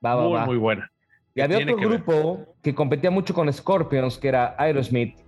va, 0.04 0.14
va, 0.14 0.28
muy, 0.28 0.40
muy 0.46 0.56
buena. 0.58 0.90
y 1.34 1.40
había 1.40 1.56
tiene 1.58 1.72
otro 1.72 1.82
que 1.82 1.88
ver. 1.88 1.98
grupo 2.02 2.54
que 2.62 2.74
competía 2.74 3.10
mucho 3.10 3.34
con 3.34 3.52
Scorpions, 3.52 4.18
que 4.18 4.28
era 4.28 4.54
Aerosmith. 4.58 5.18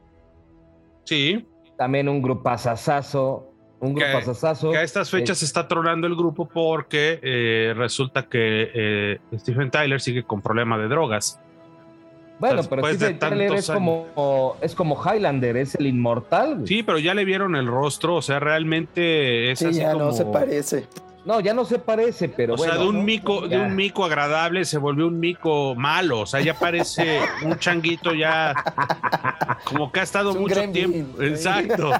Sí, 1.04 1.46
También 1.76 2.08
un 2.08 2.20
grupazazazo. 2.22 3.47
Un 3.80 3.94
Que- 3.94 4.04
grupazazazo. 4.04 4.70
que 4.72 4.78
a 4.78 4.82
estas 4.82 5.08
fechas 5.10 5.38
se 5.38 5.44
está 5.44 5.68
tronando 5.68 6.06
el 6.06 6.16
grupo 6.16 6.48
porque 6.48 7.20
eh, 7.22 7.74
resulta 7.76 8.24
que 8.24 8.70
eh, 8.74 9.18
Stephen 9.36 9.70
Tyler 9.70 10.00
sigue 10.00 10.24
con 10.24 10.42
problema 10.42 10.76
de 10.78 10.88
drogas. 10.88 11.40
Bueno, 12.40 12.62
pero 12.70 12.82
después 12.82 12.96
Steve 12.96 13.14
Tyler 13.14 13.52
es 13.54 13.68
como, 13.68 14.56
es 14.60 14.74
como 14.74 14.96
Highlander, 15.02 15.56
es 15.56 15.74
el 15.74 15.86
inmortal. 15.88 16.54
güey. 16.56 16.66
Sí, 16.68 16.82
pero 16.84 16.98
ya 16.98 17.12
le 17.14 17.24
vieron 17.24 17.56
el 17.56 17.66
rostro, 17.66 18.14
o 18.16 18.22
sea, 18.22 18.38
realmente 18.40 19.50
es 19.50 19.58
Sí, 19.58 19.66
así 19.66 19.78
ya 19.80 19.92
como... 19.92 20.04
no 20.06 20.12
se 20.12 20.24
parece. 20.24 20.86
No, 21.24 21.40
ya 21.40 21.52
no 21.52 21.64
se 21.64 21.78
parece, 21.80 22.28
pero 22.28 22.54
O 22.54 22.56
bueno. 22.56 22.72
sea, 22.72 22.82
de 22.82 22.88
un 22.88 22.98
¿no? 22.98 23.02
mico, 23.02 23.48
de 23.48 23.58
un 23.60 23.74
mico 23.76 24.04
agradable 24.04 24.64
se 24.64 24.78
volvió 24.78 25.08
un 25.08 25.18
mico 25.20 25.74
malo. 25.74 26.20
O 26.20 26.26
sea, 26.26 26.40
ya 26.40 26.54
parece 26.54 27.20
un 27.44 27.58
changuito 27.58 28.14
ya 28.14 28.54
como 29.64 29.90
que 29.92 30.00
ha 30.00 30.04
estado 30.04 30.30
Es 30.30 30.36
mucho 30.36 30.54
gremlin. 30.54 30.72
tiempo. 30.92 31.22
Exacto. 31.22 31.90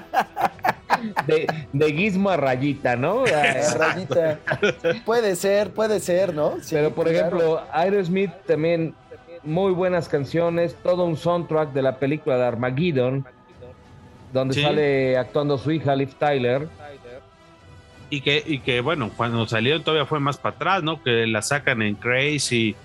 De, 1.27 1.47
de 1.73 1.85
guismo 1.91 2.29
a 2.29 2.37
rayita, 2.37 2.95
¿no? 2.95 3.23
Rayita. 3.77 4.39
Puede 5.05 5.35
ser, 5.35 5.71
puede 5.71 5.99
ser, 5.99 6.33
¿no? 6.33 6.57
Sí, 6.61 6.75
Pero 6.75 6.91
por 6.91 7.07
claro. 7.09 7.19
ejemplo, 7.27 7.61
Aerosmith 7.71 8.31
también 8.47 8.93
muy 9.43 9.71
buenas 9.71 10.09
canciones, 10.09 10.75
todo 10.83 11.05
un 11.05 11.15
soundtrack 11.17 11.71
de 11.73 11.81
la 11.81 11.97
película 11.97 12.37
de 12.37 12.45
Armageddon, 12.45 13.25
donde 14.33 14.53
Sí. 14.53 14.61
sale 14.61 15.17
actuando 15.17 15.57
su 15.57 15.71
hija 15.71 15.95
Liv 15.95 16.13
Tyler. 16.19 16.67
Y 18.11 18.21
que, 18.21 18.43
y 18.45 18.59
que 18.59 18.81
bueno, 18.81 19.11
cuando 19.15 19.45
salieron 19.47 19.83
todavía 19.83 20.05
fue 20.07 20.19
más 20.19 20.37
para 20.37 20.55
atrás, 20.55 20.83
¿no? 20.83 21.01
Que 21.03 21.27
la 21.27 21.41
sacan 21.43 21.81
en 21.83 21.93
Crazy 21.95 22.55
y, 22.69 22.75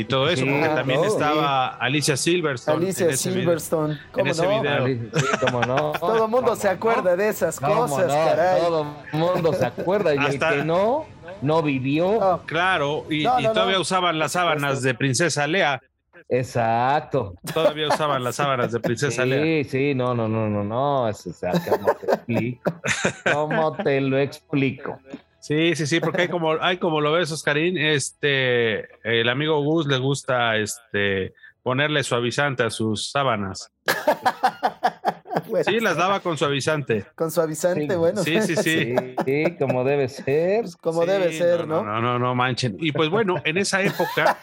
y 0.00 0.04
todo 0.04 0.28
eso, 0.28 0.44
Sí, 0.44 0.50
porque 0.50 0.68
también 0.74 1.00
no, 1.00 1.06
estaba 1.06 1.68
Alicia 1.68 2.16
Silverstone. 2.16 2.76
Alicia 2.78 3.06
en 3.06 3.12
ese 3.12 3.28
video. 3.30 3.40
Silverstone. 3.42 3.98
¿Cómo 4.12 4.30
ese 4.30 4.42
no? 4.46 4.60
video. 4.62 4.86
Sí, 4.86 5.10
cómo 5.44 5.60
no. 5.62 5.92
Todo 6.00 6.24
el 6.24 6.30
mundo 6.30 6.56
se 6.56 6.68
acuerda 6.68 7.16
de 7.16 7.28
esas 7.28 7.58
¿Cómo 7.60 7.82
cosas, 7.88 8.06
no? 8.08 8.12
caray. 8.14 8.60
Todo 8.60 8.86
el 9.12 9.18
mundo 9.18 9.52
se 9.52 9.66
acuerda 9.66 10.14
y 10.14 10.18
Hasta- 10.18 10.52
el 10.54 10.60
que 10.60 10.64
no, 10.64 11.04
no 11.42 11.62
vivió. 11.62 12.18
No, 12.20 12.42
Claro, 12.46 13.04
y, 13.10 13.24
No, 13.24 13.40
y 13.40 13.44
no, 13.44 13.52
todavía 13.52 13.76
no. 13.76 13.80
usaban 13.82 14.18
las 14.18 14.32
sábanas 14.32 14.82
de 14.82 14.94
Princesa 14.94 15.46
Lea. 15.46 15.80
Exacto. 16.28 17.34
Todavía 17.54 17.88
usaban 17.88 18.24
las 18.24 18.36
sábanas 18.36 18.72
de 18.72 18.80
Princesa 18.80 19.24
Lea. 19.24 19.62
Sí, 19.64 19.70
sí, 19.70 19.94
no, 19.94 20.12
no, 20.14 20.28
no, 20.28 20.48
no, 20.48 20.64
no. 20.64 21.08
Es, 21.08 21.26
o 21.26 21.32
sea, 21.32 21.52
¿cómo 21.52 21.94
te 21.94 22.06
explico? 22.06 22.72
¿Cómo 23.32 23.76
te 23.76 24.00
lo 24.00 24.18
explico? 24.18 24.98
Sí, 25.46 25.76
sí, 25.76 25.86
sí, 25.86 26.00
porque 26.00 26.22
hay 26.22 26.28
como, 26.28 26.52
hay 26.60 26.78
como 26.78 27.00
lo 27.00 27.12
ves, 27.12 27.30
Oscarín, 27.30 27.78
este, 27.78 28.88
el 29.04 29.28
amigo 29.28 29.62
Gus 29.62 29.86
le 29.86 29.98
gusta 29.98 30.56
este 30.56 31.34
ponerle 31.62 32.02
suavizante 32.02 32.64
a 32.64 32.70
sus 32.70 33.10
sábanas. 33.10 33.70
bueno, 35.48 35.64
Sí, 35.64 35.78
las 35.80 35.96
daba 35.96 36.18
con 36.20 36.36
suavizante. 36.36 37.04
Con 37.14 37.30
suavizante, 37.30 37.88
Sí. 37.92 37.96
bueno. 37.96 38.22
Sí, 38.22 38.40
sí, 38.42 38.56
sí. 38.56 38.94
Sí, 39.24 39.56
como 39.58 39.84
debe 39.84 40.08
ser. 40.08 40.62
Pues 40.62 40.76
como 40.76 41.02
Sí, 41.02 41.08
debe 41.08 41.32
ser, 41.32 41.66
¿no? 41.68 41.84
No, 41.84 42.00
no, 42.00 42.18
no, 42.18 42.34
manchen. 42.34 42.76
Y 42.80 42.90
pues 42.92 43.08
bueno, 43.08 43.36
en 43.44 43.56
esa 43.58 43.82
época, 43.82 44.38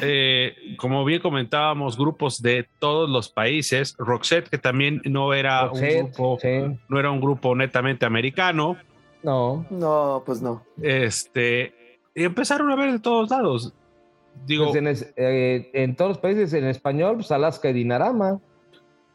eh, 0.00 0.54
como 0.76 1.04
bien 1.04 1.20
comentábamos, 1.20 1.96
grupos 1.96 2.42
de 2.42 2.68
todos 2.80 3.08
los 3.08 3.28
países, 3.28 3.94
Roxette, 3.98 4.48
que 4.48 4.58
también 4.58 5.00
no 5.04 5.34
era 5.34 5.66
Roxette, 5.66 6.02
un 6.02 6.06
grupo, 6.12 6.38
sí. 6.40 6.48
no 6.88 6.98
era 6.98 7.10
un 7.12 7.20
grupo 7.20 7.54
netamente 7.54 8.06
americano, 8.06 8.76
No. 9.22 9.66
No, 9.70 10.22
pues 10.26 10.40
no. 10.42 10.64
este, 10.82 11.98
y 12.14 12.24
empezaron 12.24 12.70
a 12.70 12.76
ver 12.76 12.92
de 12.92 12.98
todos 12.98 13.30
lados. 13.30 13.72
Digo, 14.46 14.66
Pues 14.66 14.76
en, 14.76 14.86
es- 14.88 15.12
eh, 15.16 15.70
en 15.74 15.94
todos 15.94 16.10
los 16.12 16.18
países 16.18 16.52
en 16.54 16.64
español, 16.66 17.16
pues 17.16 17.30
Alaska 17.30 17.68
y 17.70 17.72
Dinarama. 17.74 18.40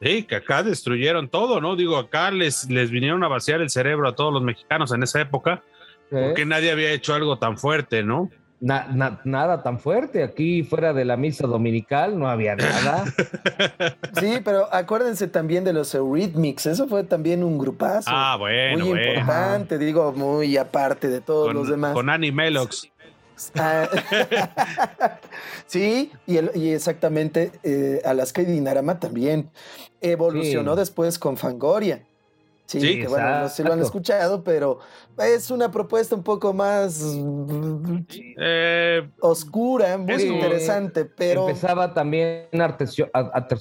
Sí, 0.02 0.24
que 0.24 0.36
acá 0.36 0.62
destruyeron 0.62 1.28
todo, 1.28 1.60
¿no? 1.60 1.76
Digo, 1.76 1.98
acá 1.98 2.30
les, 2.30 2.70
les 2.70 2.92
vinieron 2.92 3.24
a 3.24 3.28
vaciar 3.28 3.62
el 3.62 3.70
cerebro 3.72 4.08
a 4.08 4.16
todos 4.16 4.32
los 4.32 4.44
mexicanos 4.44 4.94
en 4.94 5.02
esa 5.02 5.20
época, 5.22 5.64
¿eh? 6.12 6.26
porque 6.28 6.46
nadie 6.46 6.72
había 6.72 6.92
hecho 6.92 7.16
algo 7.16 7.40
tan 7.40 7.58
fuerte, 7.58 8.04
¿no? 8.04 8.30
Na- 8.60 8.88
na- 8.92 9.22
nada 9.24 9.62
tan 9.62 9.80
fuerte. 9.80 10.24
Aquí 10.24 10.64
fuera 10.64 10.92
de 10.92 11.06
la 11.06 11.16
misa 11.16 11.46
dominical 11.46 12.18
no 12.18 12.28
había 12.28 12.56
nada. 12.56 13.06
Sí, 14.20 14.40
pero 14.44 14.68
acuérdense 14.74 15.28
también 15.28 15.64
de 15.64 15.74
los 15.74 15.94
Eurythmics. 15.94 16.66
Eso 16.66 16.88
fue 16.88 17.04
también 17.04 17.44
un 17.44 17.60
grupazo. 17.60 18.10
ah, 18.12 18.36
bueno, 18.40 18.80
muy 18.86 18.94
bueno. 18.98 19.20
importante, 19.20 19.78
digo, 19.78 20.12
muy 20.12 20.58
aparte 20.58 21.08
de 21.08 21.22
todos 21.22 21.54
los 21.54 21.70
demás. 21.70 21.94
con 21.94 22.10
Annie 22.10 22.32
Melox. 22.32 22.88
Ah, 23.56 23.88
sí, 25.68 26.12
y, 26.26 26.38
el- 26.38 26.52
y 26.56 26.72
exactamente, 26.72 27.52
eh, 27.64 28.02
Alaska 28.06 28.42
y 28.42 28.46
Dinarama 28.46 29.00
también 29.00 29.52
evolucionó 30.02 30.74
Sí. 30.74 30.80
después 30.80 31.20
con 31.20 31.38
Fangoria. 31.38 32.02
Sí, 32.68 32.82
Sí, 32.82 33.00
que 33.00 33.08
bueno, 33.08 33.40
no 33.44 33.48
sé 33.50 33.56
si 33.56 33.64
lo 33.64 33.72
han 33.72 33.80
escuchado, 33.82 34.44
pero 34.44 34.80
es 35.18 35.50
una 35.52 35.72
propuesta 35.72 36.16
un 36.16 36.22
poco 36.24 36.54
más 36.54 37.02
Eh, 38.40 39.10
oscura, 39.22 39.98
muy 39.98 40.22
interesante, 40.22 41.06
pero 41.06 41.48
Empezaba 41.48 41.94
también 41.94 42.48
artecio- 42.52 43.10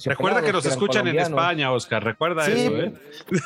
recuerda 0.05 0.41
que 0.41 0.51
nos 0.51 0.65
escuchan 0.65 1.07
en. 1.07 1.19
España, 1.19 1.71
Oscar. 1.71 2.03
Recuerda 2.03 2.43
Sí, 2.45 2.51
eso, 2.51 2.77
¿eh? 2.77 2.93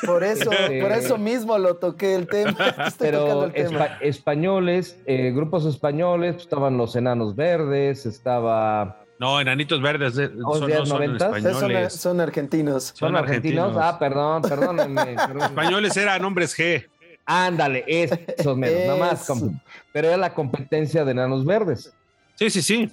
por 0.04 0.24
eso, 0.24 0.50
Sí. 0.68 0.80
por 0.80 0.92
eso 0.92 1.16
mismo 1.18 1.56
lo 1.58 1.76
toqué 1.76 2.14
el 2.16 2.26
tema. 2.26 2.50
Estoy 2.86 3.12
tocando 3.12 3.52
Pero 3.52 3.64
el 3.64 3.68
tema. 3.70 3.86
espa- 3.86 3.98
españoles, 4.00 4.98
eh, 5.06 5.30
grupos 5.32 5.64
españoles, 5.64 6.32
pues, 6.34 6.44
estaban 6.44 6.76
los 6.76 6.96
Enanos 6.96 7.36
Verdes, 7.36 8.04
estaba... 8.06 8.98
No, 9.22 9.40
Enanitos 9.40 9.80
Verdes 9.80 10.18
eh, 10.18 10.30
¿Los 10.34 10.58
son, 10.58 10.68
no 10.68 10.84
son 10.84 10.88
90? 10.98 11.18
Son, 11.30 11.36
españoles. 11.46 11.92
son 11.94 12.20
argentinos. 12.20 12.92
¿Son, 12.96 13.14
argentinos? 13.14 13.66
argentinos. 13.68 13.94
Ah, 13.94 13.96
perdón, 13.96 14.42
perdónenme. 14.42 15.14
perdón. 15.28 15.42
Españoles 15.42 15.96
eran 15.96 16.24
hombres 16.24 16.58
G. 16.58 16.88
Ándale, 17.24 17.84
esos 17.86 18.56
menos, 18.56 18.80
nada 18.86 18.96
más. 18.98 19.22
Eso. 19.22 19.34
com- 19.38 19.60
Pero 19.92 20.08
era 20.08 20.16
la 20.16 20.34
competencia 20.34 21.04
de 21.04 21.12
Enanos 21.12 21.44
Verdes. 21.44 21.94
Sí, 22.34 22.50
sí, 22.50 22.62
sí. 22.62 22.90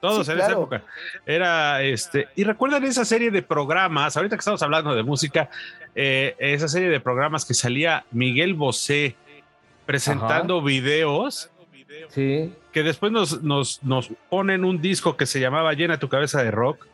Todos 0.00 0.26
Sí, 0.26 0.32
en 0.32 0.40
esa 0.40 0.50
época. 0.50 0.82
Era 1.24 1.80
este. 1.82 2.26
Y 2.34 2.42
recuerdan 2.42 2.82
esa 2.82 3.04
serie 3.04 3.30
de 3.30 3.42
programas, 3.42 4.16
ahorita 4.16 4.34
que 4.34 4.40
estamos 4.40 4.60
hablando 4.64 4.92
de 4.92 5.04
música, 5.04 5.48
eh, 5.94 6.34
esa 6.40 6.66
serie 6.66 6.88
de 6.88 6.98
programas 6.98 7.44
que 7.44 7.54
salía 7.54 8.04
Miguel 8.10 8.54
Bosé 8.54 9.14
presentando 9.86 10.60
videos 10.62 11.48
Sí. 12.08 12.52
Que 12.72 12.82
después 12.82 13.12
nos, 13.12 13.42
nos, 13.42 13.82
nos 13.82 14.10
ponen 14.30 14.64
un 14.64 14.80
disco 14.80 15.16
que 15.16 15.26
se 15.26 15.40
llamaba 15.40 15.72
Llena 15.74 15.98
tu 15.98 16.08
cabeza 16.08 16.42
de 16.42 16.50
rock. 16.50 16.86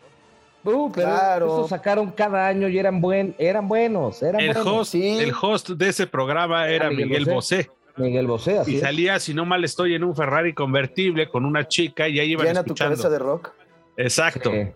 Uh, 0.64 0.90
pero 0.92 1.08
Claro. 1.08 1.46
esos 1.46 1.68
sacaron 1.70 2.10
cada 2.10 2.46
año 2.46 2.68
y 2.68 2.78
eran, 2.78 3.00
buen, 3.00 3.34
eran 3.38 3.68
buenos. 3.68 4.22
Eran 4.22 4.40
El 4.40 4.52
buenos. 4.54 4.66
host, 4.66 4.92
sí. 4.92 5.18
el 5.18 5.32
host 5.40 5.70
de 5.70 5.88
ese 5.88 6.06
programa 6.06 6.68
era 6.68 6.90
Miguel 6.90 7.08
Miguel 7.08 7.24
Bosé. 7.26 7.70
Miguel 7.96 8.26
Bosé, 8.26 8.58
así 8.58 8.72
Y 8.72 8.76
es. 8.76 8.80
salía, 8.82 9.18
si 9.18 9.34
no 9.34 9.44
mal 9.44 9.64
estoy, 9.64 9.94
en 9.94 10.04
un 10.04 10.14
Ferrari 10.14 10.52
convertible 10.52 11.28
con 11.28 11.44
una 11.44 11.66
chica 11.66 12.08
y 12.08 12.18
ahí 12.20 12.32
iban 12.32 12.46
Llena 12.46 12.64
tu 12.64 12.74
cabeza 12.74 13.08
de 13.08 13.18
rock. 13.18 13.50
Exacto. 13.96 14.50
Sí. 14.52 14.68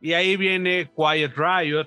Y 0.00 0.12
ahí 0.14 0.36
viene 0.36 0.90
Quiet 0.96 1.32
Riot, 1.36 1.86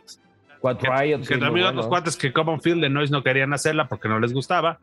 que, 0.79 0.89
Riot, 0.89 1.19
que 1.19 1.25
sí, 1.25 1.39
también 1.39 1.51
bueno. 1.65 1.69
otros 1.69 1.87
cuates 1.87 2.15
que 2.17 2.31
Common 2.33 2.61
Field 2.61 2.81
de 2.81 2.89
Noise 2.89 3.11
no 3.11 3.23
querían 3.23 3.53
hacerla 3.53 3.87
porque 3.87 4.07
no 4.07 4.19
les 4.19 4.33
gustaba, 4.33 4.79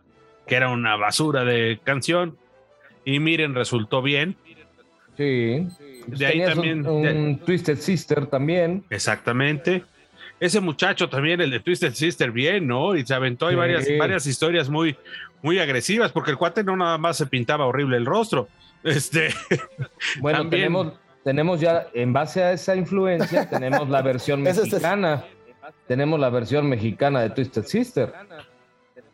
que 0.46 0.54
era 0.56 0.68
una 0.70 0.96
basura 0.96 1.44
de 1.44 1.80
canción. 1.84 2.36
Y 3.04 3.18
miren, 3.20 3.54
resultó 3.54 4.02
bien. 4.02 4.36
Sí. 5.16 5.66
De 6.06 6.26
ahí 6.26 6.32
Tenías 6.32 6.54
también- 6.54 6.86
Un, 6.86 7.06
un 7.06 7.38
Twisted 7.38 7.78
Sister 7.78 8.26
también. 8.26 8.84
Exactamente. 8.90 9.84
ese 10.40 10.60
muchacho 10.60 11.08
también, 11.08 11.40
el 11.40 11.50
de 11.50 11.60
Twisted 11.60 11.94
Sister, 11.94 12.30
bien, 12.30 12.66
¿no? 12.66 12.96
Y 12.96 13.06
se 13.06 13.14
aventó 13.14 13.46
ahí 13.46 13.54
varias, 13.54 13.86
varias 13.98 14.26
historias 14.26 14.68
muy, 14.68 14.96
muy 15.42 15.58
agresivas, 15.58 16.12
porque 16.12 16.32
el 16.32 16.36
cuate 16.36 16.62
no 16.64 16.76
nada 16.76 16.98
más 16.98 17.16
se 17.16 17.26
pintaba 17.26 17.64
horrible 17.66 17.96
el 17.96 18.04
rostro. 18.06 18.48
Este. 18.84 19.30
Bueno, 20.20 20.46
tenemos, 20.50 20.92
tenemos 21.22 21.58
ya, 21.58 21.86
en 21.94 22.12
base 22.12 22.42
a 22.42 22.52
esa 22.52 22.76
influencia, 22.76 23.48
tenemos 23.48 23.88
la 23.88 24.02
versión 24.02 24.42
mexicana. 24.42 25.24
tenemos 25.88 26.20
la 26.20 26.28
versión 26.28 26.68
mexicana 26.68 27.22
de 27.22 27.30
Twisted 27.30 27.64
Sister. 27.64 28.12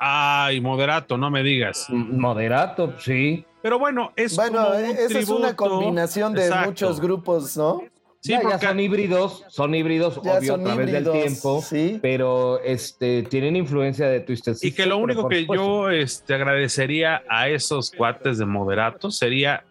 Ay, 0.02 0.62
moderato, 0.62 1.18
no 1.18 1.30
me 1.30 1.42
digas. 1.42 1.86
Moderato, 1.90 2.94
sí. 2.98 3.44
Pero 3.60 3.78
bueno, 3.78 4.12
es 4.16 4.34
bueno, 4.34 4.72
esa 4.72 5.18
es 5.18 5.28
una 5.28 5.54
combinación 5.54 6.32
de 6.32 6.50
muchos 6.64 6.98
grupos, 6.98 7.54
¿no? 7.54 7.82
Sí, 8.20 8.32
ya, 8.32 8.40
porque... 8.40 8.66
son 8.66 8.80
híbridos, 8.80 9.44
son 9.48 9.74
híbridos, 9.74 10.16
obvio, 10.16 10.54
a 10.54 10.62
través 10.62 10.92
del 10.92 11.10
tiempo, 11.10 11.62
¿sí? 11.62 11.98
pero 12.00 12.60
este, 12.62 13.22
tienen 13.24 13.56
influencia 13.56 14.08
de 14.08 14.20
Twisted 14.20 14.54
Sister. 14.54 14.68
Y 14.70 14.74
que 14.74 14.86
lo 14.86 14.96
único 14.96 15.28
que 15.28 15.46
yo 15.46 15.90
este, 15.90 16.34
agradecería 16.34 17.22
a 17.28 17.48
esos 17.48 17.90
cuates 17.90 18.38
de 18.38 18.46
moderato 18.46 19.10
sería 19.10 19.64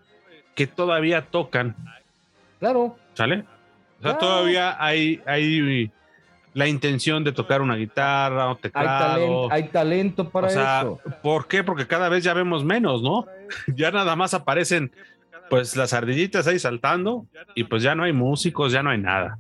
que 0.54 0.68
todavía 0.68 1.26
tocan. 1.30 1.76
Claro. 2.60 2.98
¿Sale? 3.16 3.46
O 4.00 4.04
sea, 4.04 4.18
todavía 4.18 4.84
hay, 4.84 5.22
hay 5.26 5.92
la 6.60 6.68
intención 6.68 7.24
de 7.24 7.32
tocar 7.32 7.62
una 7.62 7.78
guitarra 7.78 8.52
o 8.52 8.58
teclado. 8.58 9.50
Hay 9.50 9.70
talento, 9.70 10.30
para 10.30 10.48
o 10.48 10.50
sea, 10.50 10.82
eso. 10.82 11.00
¿Por 11.24 11.48
qué? 11.48 11.64
Porque 11.64 11.88
cada 11.88 12.10
vez 12.10 12.22
ya 12.22 12.34
vemos 12.34 12.66
menos, 12.66 13.02
¿no? 13.02 13.26
ya 13.76 13.92
nada 13.92 14.18
más 14.18 14.34
aparecen 14.34 14.92
pues 15.50 15.78
las 15.78 15.94
ardillitas 15.94 16.48
ahí 16.48 16.60
saltando 16.60 17.26
y 17.56 17.64
pues 17.64 17.82
ya 17.82 17.96
no 17.96 18.04
hay 18.04 18.12
músicos, 18.12 18.74
ya 18.74 18.84
no 18.84 18.90
hay 18.90 18.98
nada. 18.98 19.40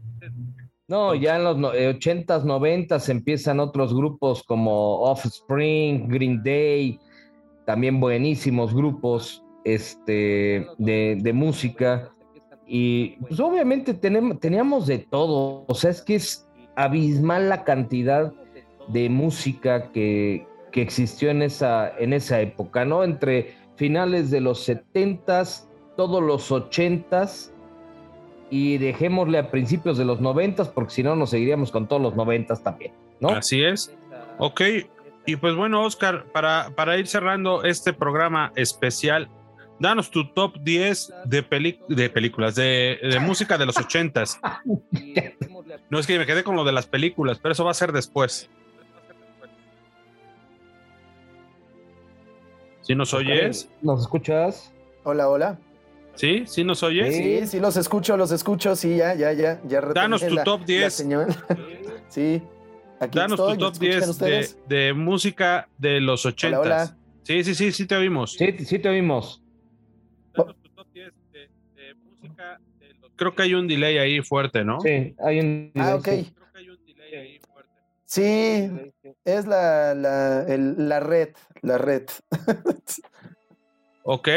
No, 0.87 1.13
ya 1.13 1.35
en 1.35 1.43
los 1.43 1.57
80s, 1.57 2.43
90s 2.45 3.09
empiezan 3.09 3.59
otros 3.59 3.93
grupos 3.93 4.41
como 4.41 5.01
Offspring, 5.01 6.07
Green 6.07 6.41
Day, 6.41 6.99
también 7.65 7.99
buenísimos 7.99 8.73
grupos 8.73 9.43
este, 9.65 10.65
de, 10.77 11.31
música. 11.33 12.11
Y 12.65 13.17
pues 13.17 13.39
obviamente 13.41 13.93
tenemos, 13.93 14.39
teníamos 14.39 14.87
de 14.87 14.99
todo. 14.99 15.65
O 15.67 15.75
sea, 15.75 15.91
es 15.91 16.01
que 16.01 16.15
es 16.15 16.48
abismal 16.80 17.49
la 17.49 17.65
cantidad 17.65 18.31
de 18.88 19.10
música 19.10 19.91
que, 19.91 20.47
que 20.72 20.81
existió 20.81 21.30
en 21.30 21.41
esa, 21.41 21.93
en 21.99 22.14
esa 22.14 22.39
época, 22.39 22.85
¿no? 22.85 23.03
Entre 23.03 23.53
finales 23.76 24.31
de 24.31 24.39
los 24.39 24.68
70s 24.68 25.65
todos 25.97 26.23
los 26.23 26.51
ochentas 26.53 27.53
y 28.49 28.77
dejémosle 28.77 29.39
a 29.39 29.51
principios 29.51 29.97
de 29.97 30.06
los 30.06 30.22
noventas, 30.22 30.69
porque 30.69 30.91
si 30.91 31.03
no 31.03 31.18
nos 31.18 31.31
seguiríamos 31.31 31.69
con 31.69 31.85
todos 31.88 32.01
los 32.01 32.15
noventas 32.15 32.64
también, 32.64 32.93
¿no? 33.19 33.30
Así 33.30 33.61
es. 33.61 33.93
Ok, 34.38 34.61
y 35.26 35.35
pues 35.35 35.56
bueno, 35.56 35.84
Oscar, 35.84 36.27
para, 36.31 36.72
para 36.77 36.97
ir 36.97 37.07
cerrando 37.07 37.64
este 37.65 37.91
programa 37.91 38.53
especial, 38.56 39.27
danos 39.80 40.10
tu 40.10 40.31
top 40.31 40.57
10 40.61 41.14
de, 41.26 41.77
de 41.89 42.10
películas, 42.10 42.56
de, 42.56 42.99
de, 43.01 43.19
música 43.19 43.57
de 43.57 43.65
los 43.65 43.77
ochentas. 43.77 44.39
No 45.89 45.99
es 45.99 46.07
que 46.07 46.17
me 46.17 46.25
quedé 46.25 46.43
con 46.43 46.55
lo 46.55 46.63
de 46.63 46.71
las 46.71 46.87
películas, 46.87 47.39
pero 47.39 47.53
eso 47.53 47.65
va 47.65 47.71
a 47.71 47.75
ser 47.75 47.91
después. 47.91 48.49
¿Sí 52.81 52.95
nos 52.95 53.13
oyes? 53.13 53.69
¿Nos 53.81 54.01
escuchas? 54.01 54.73
Hola, 55.03 55.29
hola. 55.29 55.59
¿Sí? 56.15 56.43
¿Sí 56.47 56.63
nos 56.63 56.81
oyes? 56.83 57.15
Sí, 57.15 57.47
sí, 57.47 57.59
los 57.59 57.77
escucho, 57.77 58.17
los 58.17 58.31
escucho, 58.31 58.75
sí, 58.75 58.97
ya, 58.97 59.13
ya, 59.13 59.31
ya. 59.31 59.61
ya 59.65 59.81
Danos 59.81 60.25
tu 60.25 60.35
top 60.43 60.65
10. 60.65 60.93
sí, 62.09 62.41
aquí 62.99 63.17
Danos 63.17 63.39
tu 63.39 63.57
top 63.57 63.77
10 63.77 64.67
de, 64.67 64.93
música 64.93 65.69
de 65.77 66.01
los 66.01 66.25
80. 66.25 66.59
Hola, 66.59 66.65
hola. 66.65 66.97
Sí, 67.23 67.43
sí, 67.43 67.53
sí, 67.55 67.71
sí 67.71 67.85
te 67.85 67.95
oímos. 67.95 68.33
Sí, 68.33 68.65
sí 68.65 68.79
te 68.79 68.89
oímos. 68.89 69.41
Danos 70.33 70.55
tu 70.61 70.69
top 70.69 70.87
10 70.91 71.13
de, 71.31 71.95
música 71.95 72.57
de 72.57 72.59
los... 72.59 72.68
Creo 73.19 73.35
que 73.35 73.43
hay 73.43 73.53
un 73.53 73.67
delay 73.67 73.97
ahí 73.97 74.21
fuerte, 74.21 74.63
¿no? 74.63 74.79
Sí, 74.79 75.13
hay 75.19 75.39
un 75.41 75.71
delay. 75.73 75.89
Ah, 75.89 75.95
ok. 75.95 76.03
Creo 76.03 76.23
que 76.53 76.57
hay 76.57 76.69
un 76.69 76.85
delay 76.85 77.15
ahí 77.15 77.39
fuerte. 77.39 77.69
Sí, 78.05 78.71
es 79.25 79.45
la, 79.45 79.93
la, 79.93 80.43
el, 80.47 80.87
la 80.87 81.01
red, 81.01 81.29
la 81.61 81.77
red. 81.77 82.03
ok. 84.03 84.29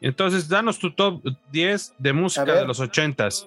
Entonces, 0.00 0.48
danos 0.48 0.78
tu 0.78 0.94
top 0.94 1.22
10 1.52 1.96
de 1.98 2.12
música 2.14 2.54
de 2.54 2.66
los 2.66 2.80
ochentas. 2.80 3.46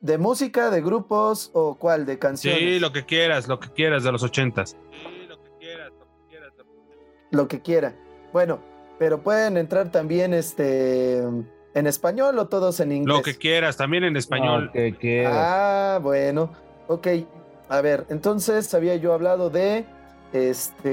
¿De 0.00 0.18
música, 0.18 0.70
de 0.70 0.80
grupos 0.80 1.50
o 1.54 1.76
cuál? 1.76 2.04
¿De 2.04 2.18
canciones? 2.18 2.60
Sí, 2.60 2.80
lo 2.80 2.92
que 2.92 3.04
quieras, 3.04 3.46
lo 3.46 3.60
que 3.60 3.68
quieras 3.68 4.02
de 4.02 4.10
los 4.10 4.24
ochentas. 4.24 4.76
Sí, 4.90 5.26
lo 5.28 5.40
que 5.40 5.50
quieras, 5.60 5.92
lo 5.92 6.06
que 6.06 6.28
quieras. 6.28 6.52
Lo 7.30 7.48
que 7.48 7.62
quiera. 7.62 7.94
Bueno, 8.32 8.60
pero 8.98 9.22
pueden 9.22 9.56
entrar 9.56 9.90
también 9.90 10.34
este 10.34 11.18
en 11.74 11.86
español 11.86 12.38
o 12.38 12.48
todos 12.48 12.80
en 12.80 12.92
inglés. 12.92 13.16
Lo 13.16 13.22
que 13.22 13.36
quieras, 13.36 13.76
también 13.76 14.04
en 14.04 14.16
español. 14.16 14.70
Ah, 15.26 16.00
bueno. 16.02 16.50
Ok. 16.88 17.06
A 17.68 17.80
ver, 17.80 18.06
entonces 18.08 18.72
había 18.74 18.96
yo 18.96 19.12
hablado 19.12 19.50
de 19.50 19.84
este, 20.32 20.88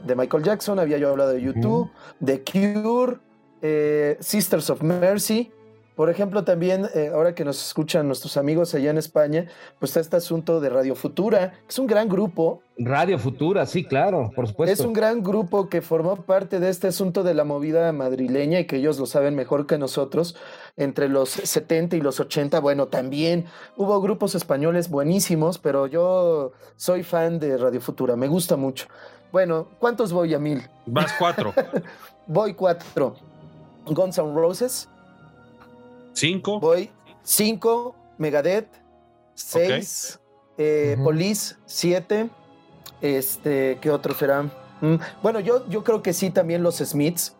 de 0.00 0.14
Michael 0.16 0.42
Jackson, 0.42 0.78
había 0.78 0.98
yo 0.98 1.10
hablado 1.10 1.32
de 1.32 1.42
YouTube, 1.42 1.90
de 2.18 2.42
Cure, 2.42 3.18
eh, 3.60 4.16
Sisters 4.20 4.70
of 4.70 4.82
Mercy. 4.82 5.52
Por 5.94 6.08
ejemplo, 6.08 6.42
también, 6.42 6.88
eh, 6.94 7.10
ahora 7.12 7.34
que 7.34 7.44
nos 7.44 7.64
escuchan 7.64 8.06
nuestros 8.06 8.38
amigos 8.38 8.74
allá 8.74 8.90
en 8.90 8.96
España, 8.96 9.46
pues 9.78 9.90
está 9.90 10.00
este 10.00 10.16
asunto 10.16 10.60
de 10.60 10.70
Radio 10.70 10.94
Futura, 10.94 11.50
que 11.50 11.68
es 11.68 11.78
un 11.78 11.86
gran 11.86 12.08
grupo. 12.08 12.62
Radio 12.78 13.18
Futura, 13.18 13.66
sí, 13.66 13.84
claro, 13.84 14.30
por 14.34 14.48
supuesto. 14.48 14.72
Es 14.72 14.80
un 14.80 14.94
gran 14.94 15.22
grupo 15.22 15.68
que 15.68 15.82
formó 15.82 16.16
parte 16.16 16.60
de 16.60 16.70
este 16.70 16.88
asunto 16.88 17.22
de 17.22 17.34
la 17.34 17.44
movida 17.44 17.92
madrileña 17.92 18.60
y 18.60 18.66
que 18.66 18.76
ellos 18.76 18.98
lo 18.98 19.04
saben 19.04 19.34
mejor 19.34 19.66
que 19.66 19.76
nosotros, 19.76 20.34
entre 20.78 21.10
los 21.10 21.28
70 21.28 21.96
y 21.96 22.00
los 22.00 22.20
80. 22.20 22.58
Bueno, 22.60 22.88
también 22.88 23.44
hubo 23.76 24.00
grupos 24.00 24.34
españoles 24.34 24.88
buenísimos, 24.88 25.58
pero 25.58 25.86
yo 25.86 26.52
soy 26.76 27.02
fan 27.02 27.38
de 27.38 27.58
Radio 27.58 27.82
Futura, 27.82 28.16
me 28.16 28.28
gusta 28.28 28.56
mucho. 28.56 28.86
Bueno, 29.30 29.68
¿cuántos 29.78 30.12
voy 30.12 30.32
a 30.32 30.38
mil? 30.38 30.62
Vas 30.86 31.12
cuatro. 31.18 31.52
voy 32.26 32.54
cuatro. 32.54 33.14
Guns 33.86 34.18
N' 34.18 34.34
Roses. 34.34 34.88
Cinco. 36.12 36.60
Voy 36.60 36.90
cinco, 37.22 37.94
Megadeth, 38.18 38.68
seis, 39.34 40.20
eh, 40.58 40.96
Police, 41.02 41.56
siete. 41.66 42.28
Este, 43.00 43.78
¿qué 43.80 43.90
otro 43.90 44.14
será? 44.14 44.42
Mm, 44.80 44.96
bueno, 45.22 45.40
yo, 45.40 45.68
yo 45.68 45.82
creo 45.82 46.02
que 46.02 46.12
sí, 46.12 46.30
también 46.30 46.62
los 46.62 46.76
Smiths, 46.78 47.36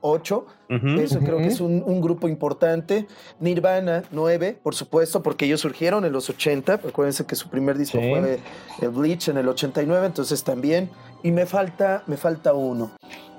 ocho. 0.00 0.46
Eso 0.68 1.20
creo 1.20 1.38
que 1.38 1.46
es 1.46 1.60
un, 1.60 2.00
grupo 2.02 2.28
importante. 2.28 3.06
Nirvana, 3.40 4.04
nueve, 4.10 4.58
por 4.62 4.74
supuesto, 4.74 5.22
porque 5.22 5.46
ellos 5.46 5.62
surgieron 5.62 6.04
en 6.04 6.12
los 6.12 6.28
80. 6.28 6.74
Acuérdense 6.74 7.24
que 7.24 7.36
su 7.36 7.48
primer 7.48 7.78
disco 7.78 7.98
fue 7.98 8.38
el 8.82 8.88
Bleach 8.90 9.28
en 9.28 9.38
el 9.38 9.48
89, 9.48 10.06
entonces 10.06 10.44
también. 10.44 10.90
Y 11.22 11.32
me 11.32 11.46
falta, 11.46 12.02
me 12.06 12.16
falta 12.16 12.52
uno. 12.52 12.92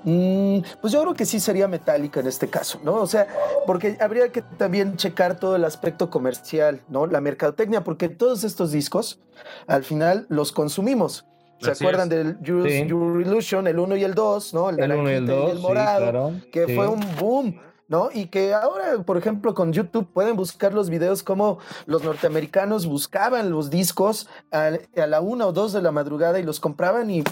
Mm, 0.04 0.60
pues 0.80 0.92
yo 0.92 1.02
creo 1.02 1.14
que 1.14 1.26
sí 1.26 1.40
sería 1.40 1.68
metálica 1.68 2.20
en 2.20 2.26
este 2.26 2.48
caso, 2.48 2.80
¿no? 2.82 2.94
O 2.96 3.06
sea, 3.06 3.26
porque 3.66 3.98
habría 4.00 4.30
que 4.30 4.42
también 4.42 4.96
checar 4.96 5.38
todo 5.38 5.56
el 5.56 5.64
aspecto 5.64 6.10
comercial, 6.10 6.80
¿no? 6.88 7.06
La 7.06 7.20
mercadotecnia, 7.20 7.84
porque 7.84 8.08
todos 8.08 8.44
estos 8.44 8.72
discos 8.72 9.20
al 9.66 9.84
final 9.84 10.26
los 10.28 10.52
consumimos. 10.52 11.26
¿Se 11.60 11.72
acuerdan 11.72 12.08
del 12.08 12.38
Your, 12.40 12.66
Illusion, 12.66 13.66
el 13.66 13.78
1 13.78 13.96
y 13.96 14.04
el 14.04 14.14
2, 14.14 14.54
¿no? 14.54 14.70
El, 14.70 14.90
1 14.92 15.10
y 15.10 15.14
el 15.14 15.26
2, 15.26 15.60
morado, 15.60 16.32
que 16.50 16.74
fue 16.74 16.86
un 16.86 17.00
boom. 17.18 17.60
¿no? 17.86 18.08
Y 18.14 18.26
que 18.26 18.54
ahora, 18.54 19.02
por 19.04 19.18
ejemplo, 19.18 19.52
con 19.52 19.72
YouTube 19.72 20.06
pueden 20.12 20.36
buscar 20.36 20.72
los 20.72 20.88
videos 20.88 21.24
como 21.24 21.58
los 21.86 22.04
norteamericanos 22.04 22.86
buscaban 22.86 23.50
los 23.50 23.68
discos 23.68 24.28
a, 24.52 24.70
a 24.96 25.06
la 25.08 25.20
una 25.20 25.48
o 25.48 25.52
dos 25.52 25.72
de 25.72 25.82
la 25.82 25.90
madrugada 25.90 26.38
y 26.38 26.44
los 26.44 26.60
compraban 26.60 27.10
y 27.10 27.24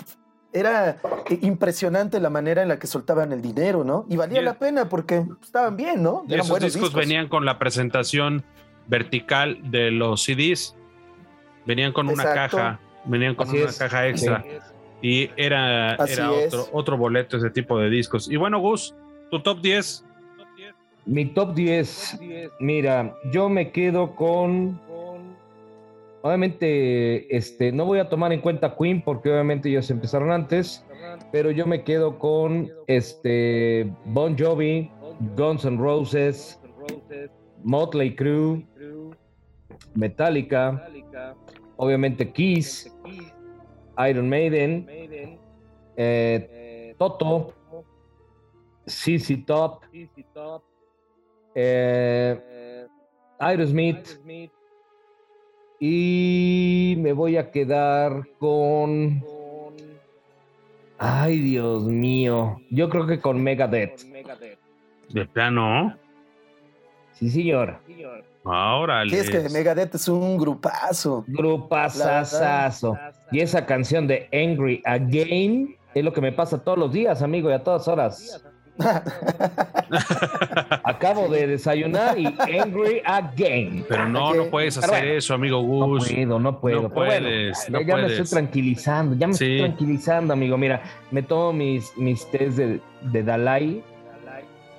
era 0.53 0.99
impresionante 1.43 2.20
la 2.20 2.31
manera 2.31 2.62
en 2.62 2.69
la 2.69 2.79
que 2.79 2.87
soltaban 2.87 3.33
el 3.33 3.43
dinero, 3.43 3.85
¿no? 3.85 4.07
Y 4.09 4.16
valía 4.16 4.41
la 4.41 4.55
pena 4.55 4.89
porque 4.89 5.25
estaban 5.43 5.77
bien, 5.77 6.03
¿no? 6.03 6.25
Eran 6.29 6.47
esos 6.47 6.61
discos, 6.61 6.95
venían 6.95 7.29
con 7.29 7.45
la 7.45 7.59
presentación 7.59 8.45
vertical 8.87 9.70
de 9.70 9.91
los 9.91 10.23
CDs. 10.23 10.75
Venían 11.66 11.93
con 11.93 12.09
una 12.09 12.25
caja, 12.25 12.81
venían 13.05 13.35
con 13.35 13.51
una 13.51 13.73
caja 13.73 14.09
extra. 14.09 14.45
Y 15.03 15.31
era, 15.37 15.95
era 15.97 16.33
otro, 16.33 16.69
otro 16.73 16.97
boleto 16.97 17.37
ese 17.37 17.51
tipo 17.51 17.79
de 17.79 17.91
discos. 17.91 18.31
Y 18.31 18.37
bueno, 18.37 18.59
Gus, 18.59 18.95
tu 19.31 19.41
top 19.41 19.61
10. 19.61 20.05
Mi 21.05 21.27
top 21.27 21.55
10. 21.55 22.19
Mira, 22.61 23.15
yo 23.33 23.49
me 23.49 23.70
quedo 23.70 24.16
con 24.16 24.81
Obviamente, 26.23 27.35
este, 27.35 27.70
no 27.70 27.85
voy 27.85 28.01
a 28.01 28.09
tomar 28.09 28.32
en 28.32 28.40
cuenta 28.40 28.74
Queen 28.77 29.03
porque 29.03 29.31
obviamente 29.31 29.69
ellos 29.69 29.90
empezaron 29.90 30.32
antes, 30.32 30.85
pero 31.31 31.51
yo 31.51 31.66
me 31.66 31.85
quedo 31.85 32.19
con 32.19 32.70
este 32.86 33.93
Bon 34.07 34.36
Jovi, 34.36 34.90
Guns 35.36 35.65
N' 35.65 35.78
Roses, 35.78 36.61
Motley 37.62 38.16
Crue, 38.16 38.66
Metallica, 39.95 40.89
obviamente 41.77 42.32
Kiss, 42.32 42.93
Iron 44.09 44.28
Maiden, 44.28 44.86
eh, 45.97 46.95
Toto, 46.99 47.53
CC 48.86 49.36
Top, 49.47 49.82
eh, 51.55 52.86
Aerosmith 53.39 54.20
y 55.81 56.97
me 56.99 57.13
voy 57.13 57.37
a 57.37 57.51
quedar 57.51 58.27
con 58.39 59.23
Ay, 60.99 61.39
Dios 61.39 61.85
mío. 61.85 62.61
Yo 62.71 62.89
creo 62.89 63.07
que 63.07 63.21
con 63.21 63.41
Megadeth. 63.41 64.03
De 65.11 65.27
plano. 65.27 65.97
Sí, 67.13 67.31
señor. 67.31 67.79
Ahora 68.45 69.05
Sí, 69.09 69.17
es 69.17 69.31
que 69.31 69.49
Megadeth 69.49 69.95
es 69.95 70.09
un 70.09 70.37
grupazo. 70.37 71.25
Grupazazazo. 71.29 72.99
Y 73.31 73.41
esa 73.41 73.65
canción 73.65 74.07
de 74.09 74.29
Angry 74.33 74.83
Again 74.85 75.77
es 75.95 76.05
lo 76.05 76.13
que 76.13 76.21
me 76.21 76.33
pasa 76.33 76.63
todos 76.63 76.79
los 76.79 76.93
días, 76.93 77.23
amigo, 77.23 77.49
y 77.49 77.53
a 77.53 77.63
todas 77.63 77.87
horas. 77.87 78.45
Acabo 80.85 81.29
de 81.29 81.47
desayunar 81.47 82.19
y 82.19 82.27
Angry 82.27 83.03
Again. 83.05 83.85
Pero 83.89 84.09
no, 84.09 84.35
no 84.35 84.45
puedes 84.47 84.77
hacer 84.79 85.07
eso, 85.09 85.35
amigo 85.35 85.63
No 85.63 85.87
Gus. 85.87 86.11
puedo, 86.13 86.39
no 86.39 86.61
puedo. 86.61 86.83
No 86.83 86.89
Pero 86.89 86.95
bueno, 86.95 87.27
puedes, 87.27 87.65
ya, 87.67 87.71
no 87.71 87.81
ya 87.83 87.97
me 87.97 88.07
estoy 88.07 88.27
tranquilizando, 88.27 89.17
ya 89.17 89.27
me 89.27 89.35
Sí. 89.35 89.45
estoy 89.45 89.59
tranquilizando, 89.69 90.33
amigo. 90.33 90.57
Mira, 90.57 90.83
me 91.11 91.23
tomo 91.23 91.53
mis, 91.53 91.97
mis 91.97 92.29
test 92.31 92.57
de, 92.57 92.81
de 93.03 93.23
Dalai. 93.23 93.83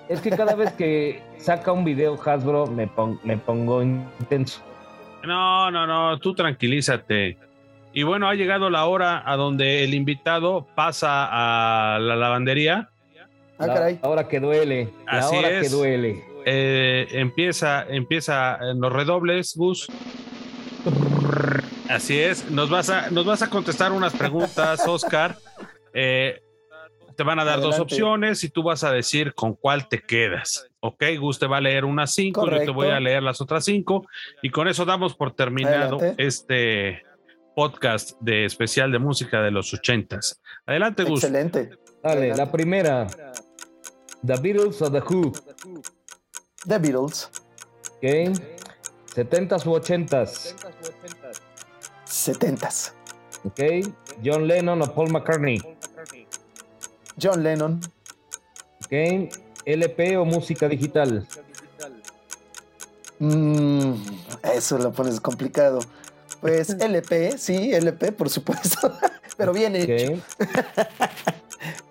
Es 0.08 0.22
que 0.22 0.32
cada 0.32 0.56
vez 0.56 0.72
que 0.74 1.22
saca 1.38 1.72
un 1.72 1.86
video 1.86 2.20
Hasbro 2.24 2.66
me, 2.68 2.88
pon- 2.88 3.20
me 3.24 3.38
pongo 3.38 3.84
intenso. 3.84 4.62
No, 5.24 5.70
no, 5.70 5.86
no, 5.86 6.18
tú 6.18 6.34
tranquilízate. 6.34 7.38
Y 7.94 8.04
bueno, 8.04 8.28
ha 8.28 8.34
llegado 8.34 8.70
la 8.70 8.86
hora 8.86 9.22
a 9.26 9.36
donde 9.36 9.84
el 9.84 9.94
invitado 9.94 10.66
pasa 10.76 11.28
a 11.96 12.00
la 12.00 12.16
lavandería, 12.16 12.90
Ah, 13.60 13.68
La- 13.68 13.74
caray. 13.74 14.00
La 14.02 14.10
hora 14.10 14.28
que 14.28 14.40
duele, 14.40 14.90
la 15.06 15.20
Así 15.20 15.36
hora 15.36 15.50
es. 15.52 15.64
que 15.70 15.76
duele. 15.76 16.24
eh, 16.46 17.08
empieza, 17.12 17.84
empieza 17.88 18.58
en 18.62 18.80
los 18.80 18.92
redobles, 18.92 19.54
Gus. 19.56 19.88
Así 21.90 22.20
es, 22.20 22.50
nos 22.52 22.70
vas 22.70 22.90
a, 22.90 23.10
nos 23.10 23.26
vas 23.26 23.42
a 23.42 23.50
contestar 23.50 23.92
unas 23.92 24.14
preguntas, 24.14 24.88
Oscar. 24.88 25.38
Eh, 25.94 26.40
te 27.18 27.24
van 27.24 27.40
a 27.40 27.44
dar 27.44 27.60
dos 27.60 27.80
opciones 27.80 28.44
y 28.46 28.50
tú 28.50 28.64
vas 28.64 28.84
a 28.86 28.92
decir 28.94 29.34
con 29.34 29.54
cuál 29.56 29.90
te 29.90 30.00
quedas. 30.00 30.68
Ok, 30.80 31.04
Gus 31.20 31.38
te 31.40 31.48
va 31.48 31.58
a 31.58 31.62
leer 31.62 31.84
unas 31.84 32.14
cinco, 32.14 32.42
yo 32.42 32.46
te 32.46 32.52
Correcto. 32.54 32.74
voy 32.74 32.88
a 32.90 33.00
leer 33.00 33.24
las 33.24 33.42
otras 33.42 33.66
cinco 33.66 34.06
y 34.42 34.50
con 34.52 34.68
eso 34.70 34.86
damos 34.86 35.16
por 35.16 35.34
terminado 35.36 35.98
Adelante. 35.98 36.24
este 36.26 37.04
podcast 37.56 38.12
de 38.22 38.46
especial 38.46 38.92
de 38.92 39.00
música 39.00 39.42
de 39.42 39.52
los 39.52 39.74
ochentas. 39.74 40.42
Adelante, 40.66 41.04
Gus. 41.04 41.24
Excelente. 41.24 41.72
Dale, 42.02 42.18
Adelante. 42.32 42.38
la 42.46 42.52
primera. 42.52 43.08
The 44.26 44.36
Beatles 44.42 44.82
o 44.82 44.92
The 44.92 45.00
Who, 45.00 45.32
The 46.68 46.78
Beatles, 46.78 47.30
¿ok? 47.98 48.04
70s 49.16 49.66
u 49.66 49.76
80s, 49.76 50.56
70s. 52.06 52.92
¿ok? 53.46 53.92
John 54.24 54.48
Lennon 54.48 54.82
o 54.82 54.94
Paul 54.94 55.12
McCartney, 55.12 55.62
John 57.22 57.44
Lennon, 57.44 57.80
¿ok? 58.86 59.32
LP 59.66 60.18
o 60.18 60.26
música 60.26 60.68
digital, 60.68 61.28
Mm, 63.20 63.96
eso 64.54 64.78
lo 64.78 64.92
pones 64.92 65.20
complicado. 65.20 65.80
Pues 66.42 66.70
LP, 66.80 67.38
sí, 67.38 67.74
LP, 67.74 68.14
por 68.14 68.30
supuesto. 68.30 68.98
Pero 69.38 69.54
bien 69.54 69.76
hecho. 69.76 70.22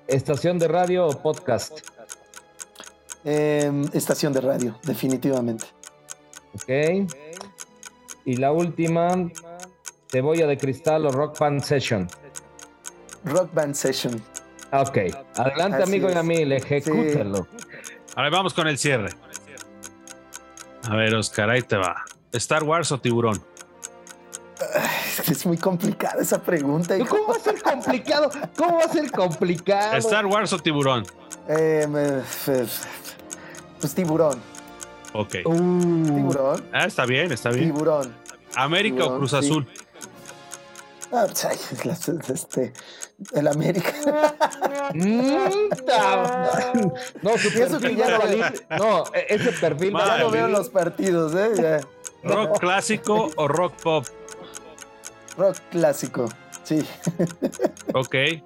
Estación 0.07 0.59
de 0.59 0.69
radio 0.69 1.07
o 1.07 1.23
podcast, 1.23 1.81
Em, 3.25 3.85
estación 3.93 4.33
de 4.33 4.41
radio, 4.41 4.79
definitivamente. 4.85 5.67
¿ok? 6.55 7.11
Y 8.25 8.37
la 8.37 8.53
última, 8.53 9.09
cebolla 10.11 10.47
de 10.47 10.57
cristal 10.59 11.07
o 11.07 11.11
rock 11.11 11.39
band 11.39 11.63
session. 11.63 12.09
Rock 13.25 13.53
Band 13.53 13.75
Session. 13.75 14.23
Ok, 14.73 14.97
adelante 15.37 15.83
Así 15.83 15.91
amigo 15.91 16.09
es. 16.09 16.15
Yamil, 16.15 16.53
ejecútalo. 16.53 17.47
A 18.15 18.23
ver, 18.23 18.31
vamos 18.31 18.55
con 18.55 18.69
el 18.69 18.79
cierre. 18.79 19.11
A 20.89 20.95
ver, 20.95 21.15
Oscar, 21.15 21.51
ahí 21.51 21.63
te 21.63 21.77
va. 21.77 22.05
¿Star 22.33 22.63
Wars 22.63 22.93
o 22.93 22.99
tiburón? 23.01 23.43
Es 25.29 25.45
muy 25.47 25.57
complicada 25.59 26.23
esa 26.23 26.41
pregunta. 26.43 26.97
hijo. 26.97 27.09
¿Cómo 27.09 27.29
va 27.29 27.35
a 27.37 27.41
ser 27.41 27.61
complicado? 27.63 28.31
¿Cómo 28.57 28.77
va 28.79 28.85
a 28.85 28.89
ser 28.89 29.11
complicado? 29.11 29.97
¿Star 29.97 30.27
Wars 30.27 30.53
o 30.53 30.59
tiburón? 30.59 31.05
Em, 31.49 31.97
eh, 31.97 32.21
f- 32.21 32.67
pues 33.81 33.95
tiburón. 33.95 34.41
Ok. 35.15 35.37
Uh, 35.45 36.05
Tiburón. 36.05 36.65
Ah, 36.73 36.85
está 36.87 37.07
bien, 37.07 37.33
está 37.33 37.51
bien. 37.51 37.73
Tiburón. 37.73 38.15
¿América 38.55 39.05
o 39.05 39.17
Cruz 39.19 39.31
sí. 39.31 39.37
Azul? 39.37 39.67
Ah, 41.11 41.25
pues, 41.27 41.45
ay, 41.47 41.57
las- 41.85 42.09
este, 42.09 42.73
el 43.33 43.49
América. 43.49 43.93
mm, 44.95 45.49
no, 47.23 47.35
eso 47.35 47.81
que 47.81 47.97
ya 47.97 48.09
va 48.11 48.15
a 48.17 48.19
no- 48.19 48.25
valer- 48.25 48.67
No, 48.79 49.05
e- 49.15 49.27
ese 49.31 49.53
perfil 49.53 49.93
Ya 49.97 50.19
no 50.19 50.31
veo 50.31 50.49
los 50.49 50.69
partidos, 50.69 51.35
¿eh? 51.35 51.53
Ya. 51.57 51.81
¿Rock 52.29 52.59
clásico 52.59 53.31
o 53.37 53.49
rock 53.49 53.75
pop? 53.83 54.07
Rock 55.37 55.57
clásico. 55.71 56.29
Sí. 56.65 56.85
Ok. 57.95 58.11
¿Qué 58.11 58.43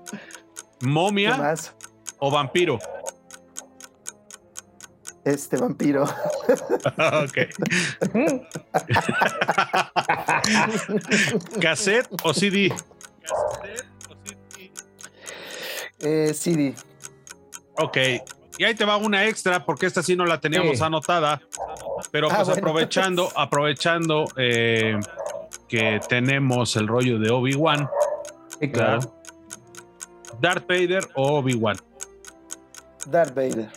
¿Momia 0.82 1.36
más? 1.36 1.74
o 2.18 2.30
vampiro? 2.30 2.78
Este 5.24 5.56
vampiro. 5.56 6.04
ok. 6.04 7.38
¿Cassette 11.60 12.08
o 12.24 12.34
CD? 12.34 12.72
Eh, 16.00 16.32
CD. 16.34 16.74
Ok. 17.78 17.96
Y 18.58 18.64
ahí 18.64 18.74
te 18.74 18.84
va 18.84 18.96
una 18.96 19.26
extra, 19.26 19.64
porque 19.64 19.86
esta 19.86 20.02
sí 20.02 20.16
no 20.16 20.26
la 20.26 20.40
teníamos 20.40 20.78
Sí. 20.78 20.84
anotada. 20.84 21.40
Pero 22.10 22.28
Ah, 22.30 22.36
pues 22.36 22.48
bueno. 22.48 22.60
aprovechando, 22.60 23.28
aprovechando 23.34 24.24
eh, 24.36 24.98
que 25.68 26.00
tenemos 26.08 26.76
el 26.76 26.86
rollo 26.88 27.18
de 27.18 27.30
Obi-Wan, 27.30 27.88
Sí, 28.60 28.70
claro. 28.70 29.00
Darth 30.40 30.66
Vader 30.68 31.08
o 31.14 31.38
Obi-Wan. 31.38 31.76
Darth 33.06 33.34
Vader. 33.34 33.70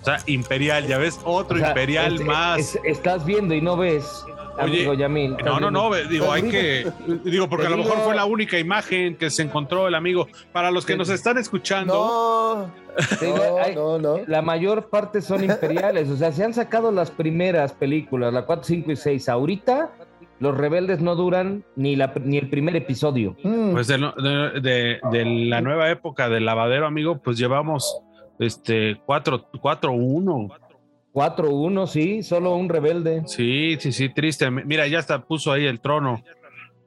O 0.00 0.04
sea, 0.04 0.18
Imperial, 0.26 0.86
ya 0.86 0.98
ves, 0.98 1.20
otro 1.24 1.56
O 1.56 1.58
sea, 1.60 1.68
Imperial 1.68 2.14
es- 2.14 2.24
más. 2.24 2.58
es- 2.58 2.78
estás 2.84 3.24
viendo 3.26 3.54
y 3.54 3.60
no 3.60 3.76
ves, 3.76 4.24
Oye, 4.62 4.78
amigo 4.78 4.94
Yamil. 4.94 5.36
No, 5.44 5.60
no, 5.60 5.70
no, 5.70 5.90
digo, 5.94 6.30
hay 6.32 6.42
que, 6.42 6.90
digo, 7.24 7.48
porque 7.48 7.66
a 7.66 7.70
lo 7.70 7.76
mejor 7.78 7.98
fue 7.98 8.14
la 8.14 8.24
única 8.24 8.58
imagen 8.58 9.16
que 9.16 9.30
se 9.30 9.42
encontró 9.42 9.86
el 9.88 9.94
amigo. 9.94 10.26
Para 10.52 10.70
los 10.70 10.84
que 10.84 10.94
Te- 10.94 10.98
nos 10.98 11.08
están 11.10 11.38
escuchando, 11.38 11.94
No. 11.94 12.80
Digo, 13.20 13.36
No, 13.36 13.58
hay- 13.58 13.74
no, 13.74 13.98
no. 13.98 14.18
La 14.26 14.42
mayor 14.42 14.90
parte 14.90 15.20
son 15.22 15.44
imperiales, 15.44 16.08
o 16.10 16.16
sea, 16.16 16.32
se 16.32 16.44
han 16.44 16.52
sacado 16.52 16.90
las 16.92 17.10
primeras 17.10 17.72
películas, 17.72 18.32
la 18.34 18.44
4, 18.44 18.64
5 18.64 18.90
y 18.92 18.96
6. 18.96 19.28
Ahorita 19.28 19.92
los 20.40 20.56
rebeldes 20.56 21.00
no 21.00 21.14
duran 21.14 21.64
ni, 21.76 21.94
la, 21.96 22.12
ni 22.24 22.36
el 22.38 22.48
primer 22.50 22.74
episodio. 22.76 23.36
Mm, 23.44 23.72
pues 23.72 23.86
de, 23.86 23.98
no- 23.98 24.12
de- 24.12 24.60
de- 24.60 25.00
de 25.12 25.24
la 25.46 25.60
nueva 25.60 25.88
época 25.90 26.28
del 26.28 26.44
lavadero, 26.44 26.86
amigo, 26.86 27.18
pues 27.22 27.38
llevamos 27.38 27.96
este 28.40 29.00
4-1. 29.06 30.50
4-1, 31.12 31.86
sí, 31.86 32.22
solo 32.22 32.54
un 32.54 32.68
rebelde. 32.68 33.22
Sí, 33.26 33.76
sí, 33.78 33.92
sí, 33.92 34.08
triste. 34.08 34.50
Mira, 34.50 34.86
ya 34.86 34.98
hasta 34.98 35.22
puso 35.22 35.52
ahí 35.52 35.66
el 35.66 35.80
trono. 35.80 36.22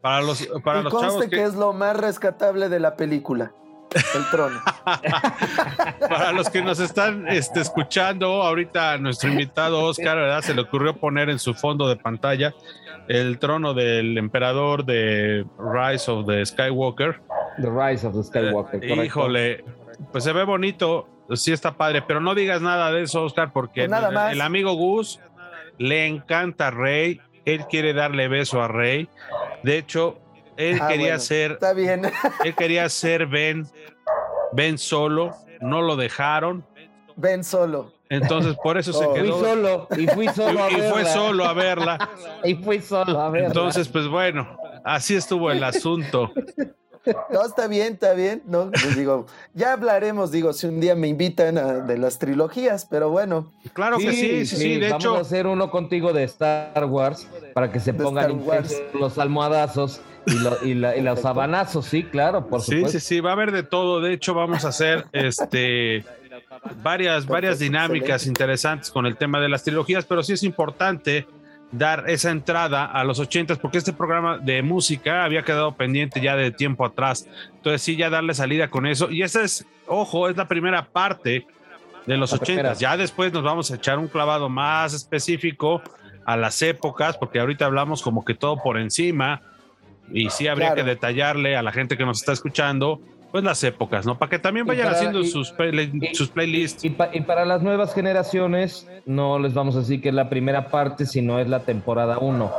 Para 0.01 0.21
los, 0.21 0.45
para 0.63 0.81
y 0.81 0.83
los 0.83 0.93
conste 0.93 1.07
chavos 1.07 1.23
que... 1.25 1.29
que, 1.29 1.43
es 1.43 1.55
lo 1.55 1.71
más 1.71 1.95
rescatable 1.95 2.67
de 2.69 2.79
la 2.79 2.95
película. 2.95 3.53
El 4.15 4.29
trono. 4.31 4.59
para 5.99 6.31
los 6.31 6.49
que 6.49 6.61
nos 6.61 6.79
están 6.79 7.27
este, 7.27 7.61
escuchando, 7.61 8.41
ahorita 8.41 8.97
nuestro 8.97 9.29
invitado 9.29 9.83
Oscar, 9.83 10.17
¿verdad? 10.17 10.41
Se 10.41 10.53
le 10.53 10.61
ocurrió 10.61 10.95
poner 10.95 11.29
en 11.29 11.37
su 11.37 11.53
fondo 11.53 11.87
de 11.87 11.95
pantalla 11.95 12.53
el 13.07 13.37
trono 13.37 13.73
del 13.73 14.17
emperador 14.17 14.85
de 14.85 15.45
Rise 15.59 16.09
of 16.09 16.25
the 16.25 16.45
Skywalker. 16.45 17.21
The 17.61 17.69
Rise 17.69 18.07
of 18.07 18.15
the 18.15 18.23
Skywalker. 18.23 18.83
Eh, 18.83 18.87
correcto. 18.87 19.03
híjole, 19.03 19.65
pues 20.11 20.23
se 20.23 20.33
ve 20.33 20.43
bonito, 20.43 21.07
sí 21.33 21.51
está 21.53 21.73
padre, 21.73 22.01
pero 22.01 22.19
no 22.21 22.35
digas 22.35 22.61
nada 22.61 22.91
de 22.91 23.03
eso, 23.03 23.23
Oscar, 23.23 23.51
porque 23.53 23.81
Pues 23.81 23.89
nada 23.89 24.09
el, 24.09 24.13
más. 24.13 24.31
el 24.33 24.41
amigo 24.41 24.73
Gus 24.73 25.19
le 25.77 26.05
encanta 26.07 26.67
a 26.67 26.71
Rey, 26.71 27.19
él 27.45 27.65
quiere 27.67 27.93
darle 27.93 28.27
beso 28.27 28.61
a 28.61 28.67
Rey. 28.67 29.07
De 29.63 29.77
hecho, 29.77 30.19
él 30.57 30.77
Ah, 30.81 30.87
quería 30.87 31.05
bueno, 31.13 31.19
ser, 31.19 31.51
Está 31.53 31.73
bien. 31.73 32.03
él 32.45 32.55
quería 32.55 32.87
ser 32.89 33.25
Ben, 33.27 33.65
Ben 34.51 34.77
solo, 34.77 35.35
no 35.61 35.81
lo 35.81 35.95
dejaron. 35.95 36.65
Ven 37.15 37.43
solo. 37.43 37.91
Entonces, 38.09 38.55
por 38.63 38.77
eso 38.77 38.93
se 38.93 39.05
Oh. 39.05 39.13
quedó. 39.13 39.37
Fui 39.39 39.47
solo, 39.47 39.87
y 39.97 40.07
fui 40.07 40.27
solo 40.29 40.63
a 40.63 40.69
y, 40.69 40.73
y 40.73 40.77
fue 40.77 40.87
verla. 41.03 41.05
solo 41.13 41.45
a 41.45 41.53
verla. 41.53 42.09
Y 42.43 42.55
fui 42.55 42.79
solo 42.81 43.19
a 43.19 43.29
verla. 43.29 43.47
Entonces, 43.47 43.87
pues 43.87 44.07
bueno, 44.07 44.57
así 44.83 45.15
estuvo 45.15 45.49
el 45.49 45.63
asunto. 45.63 46.31
No, 47.31 47.45
está 47.45 47.67
bien, 47.67 47.93
está 47.93 48.13
bien. 48.13 48.41
No, 48.45 48.71
pues 48.71 48.95
digo, 48.95 49.25
ya 49.53 49.73
hablaremos, 49.73 50.31
digo, 50.31 50.53
si 50.53 50.67
un 50.67 50.79
día 50.79 50.95
me 50.95 51.07
invitan 51.07 51.57
a- 51.57 51.73
de 51.81 51.97
las 51.97 52.17
trilogías, 52.19 52.85
pero 52.89 53.09
bueno, 53.09 53.51
Claro 53.73 53.97
que 53.97 54.11
sí, 54.13 54.45
sí, 54.45 54.55
sí. 54.55 54.79
De 54.79 54.89
vamos 54.89 55.03
hecho, 55.03 55.15
a 55.17 55.19
hacer 55.21 55.47
uno 55.47 55.69
contigo 55.69 56.13
de 56.13 56.23
Star 56.23 56.85
Wars 56.85 57.27
para 57.53 57.71
que 57.71 57.79
se 57.79 57.93
pongan 57.93 58.41
los 58.93 59.17
almohadazos 59.17 60.01
y, 60.25 60.39
lo- 60.39 60.57
y 60.63 60.73
la- 60.75 60.95
y 60.95 61.01
los 61.01 61.19
sabanazos, 61.19 61.85
sí, 61.85 62.03
claro, 62.03 62.47
por 62.47 62.61
sí, 62.61 62.75
supuesto. 62.77 62.99
sí, 62.99 63.05
sí, 63.05 63.19
va 63.19 63.31
a 63.31 63.33
haber 63.33 63.51
de 63.51 63.63
todo. 63.63 63.99
De 63.99 64.13
hecho, 64.13 64.33
vamos 64.33 64.63
a 64.63 64.69
hacer 64.69 65.05
este 65.11 66.05
varias, 66.81 67.25
varias 67.27 67.59
dinámicas 67.59 68.09
excelente. 68.21 68.29
interesantes 68.29 68.91
con 68.91 69.05
el 69.05 69.17
tema 69.17 69.39
de 69.41 69.49
las 69.49 69.63
trilogías, 69.63 70.05
pero 70.05 70.23
sí 70.23 70.33
es 70.33 70.43
importante 70.43 71.27
dar 71.73 72.05
esa 72.07 72.29
entrada 72.31 72.85
a 72.85 73.03
los 73.03 73.19
ochentas, 73.19 73.57
porque 73.57 73.79
este 73.79 73.91
programa 73.93 74.37
de 74.37 74.61
música 74.61 75.25
había 75.25 75.43
quedado 75.43 75.73
pendiente 75.75 76.21
ya 76.21 76.35
de 76.35 76.51
tiempo 76.51 76.85
atrás. 76.85 77.27
Entonces, 77.57 77.81
sí, 77.81 77.95
ya 77.97 78.09
darle 78.09 78.33
salida 78.33 78.69
con 78.69 78.85
eso. 78.85 79.09
Y 79.11 79.23
esa 79.23 79.41
es, 79.43 79.65
ojo, 79.87 80.29
es 80.29 80.37
la 80.37 80.47
primera 80.47 80.85
parte 80.85 81.45
de 82.05 82.17
los 82.17 82.31
La 82.31 82.35
ochentas. 82.37 82.45
primera. 82.45 82.73
Ya 82.73 82.95
después 82.95 83.33
nos 83.33 83.43
vamos 83.43 83.71
a 83.71 83.75
echar 83.75 83.97
un 83.99 84.07
clavado 84.07 84.49
más 84.49 84.93
específico 84.93 85.81
a 86.25 86.37
las 86.37 86.61
épocas, 86.61 87.17
porque 87.17 87.39
ahorita 87.39 87.65
hablamos 87.65 88.01
como 88.01 88.23
que 88.23 88.35
todo 88.35 88.57
por 88.61 88.77
encima. 88.77 89.41
Y 90.11 90.29
sí 90.29 90.47
habría 90.47 90.67
Claro. 90.73 90.83
que 90.83 90.89
detallarle 90.91 91.55
a 91.57 91.63
la 91.63 91.71
gente 91.71 91.97
que 91.97 92.05
nos 92.05 92.19
está 92.19 92.33
escuchando, 92.33 93.01
pues 93.33 93.43
las 93.43 93.63
épocas, 93.63 94.05
¿no? 94.05 94.17
Para 94.19 94.29
que 94.29 94.37
también 94.37 94.67
vayan 94.67 94.85
para- 94.85 94.95
haciendo 94.97 95.21
y- 95.21 95.27
sus, 95.27 95.51
play- 95.51 95.91
y- 95.91 96.13
sus 96.15 96.29
playlists. 96.29 96.85
Y, 96.85 96.91
pa- 96.91 97.09
y 97.11 97.21
para 97.21 97.45
las 97.45 97.63
nuevas 97.63 97.93
generaciones, 97.95 98.87
no 99.07 99.39
les 99.39 99.55
vamos 99.55 99.75
a 99.75 99.79
decir 99.79 100.01
que 100.01 100.09
es 100.09 100.15
la 100.15 100.29
primera 100.29 100.67
parte, 100.67 101.07
sino 101.07 101.39
es 101.39 101.49
la 101.49 101.61
temporada 101.61 102.19
1. 102.19 102.51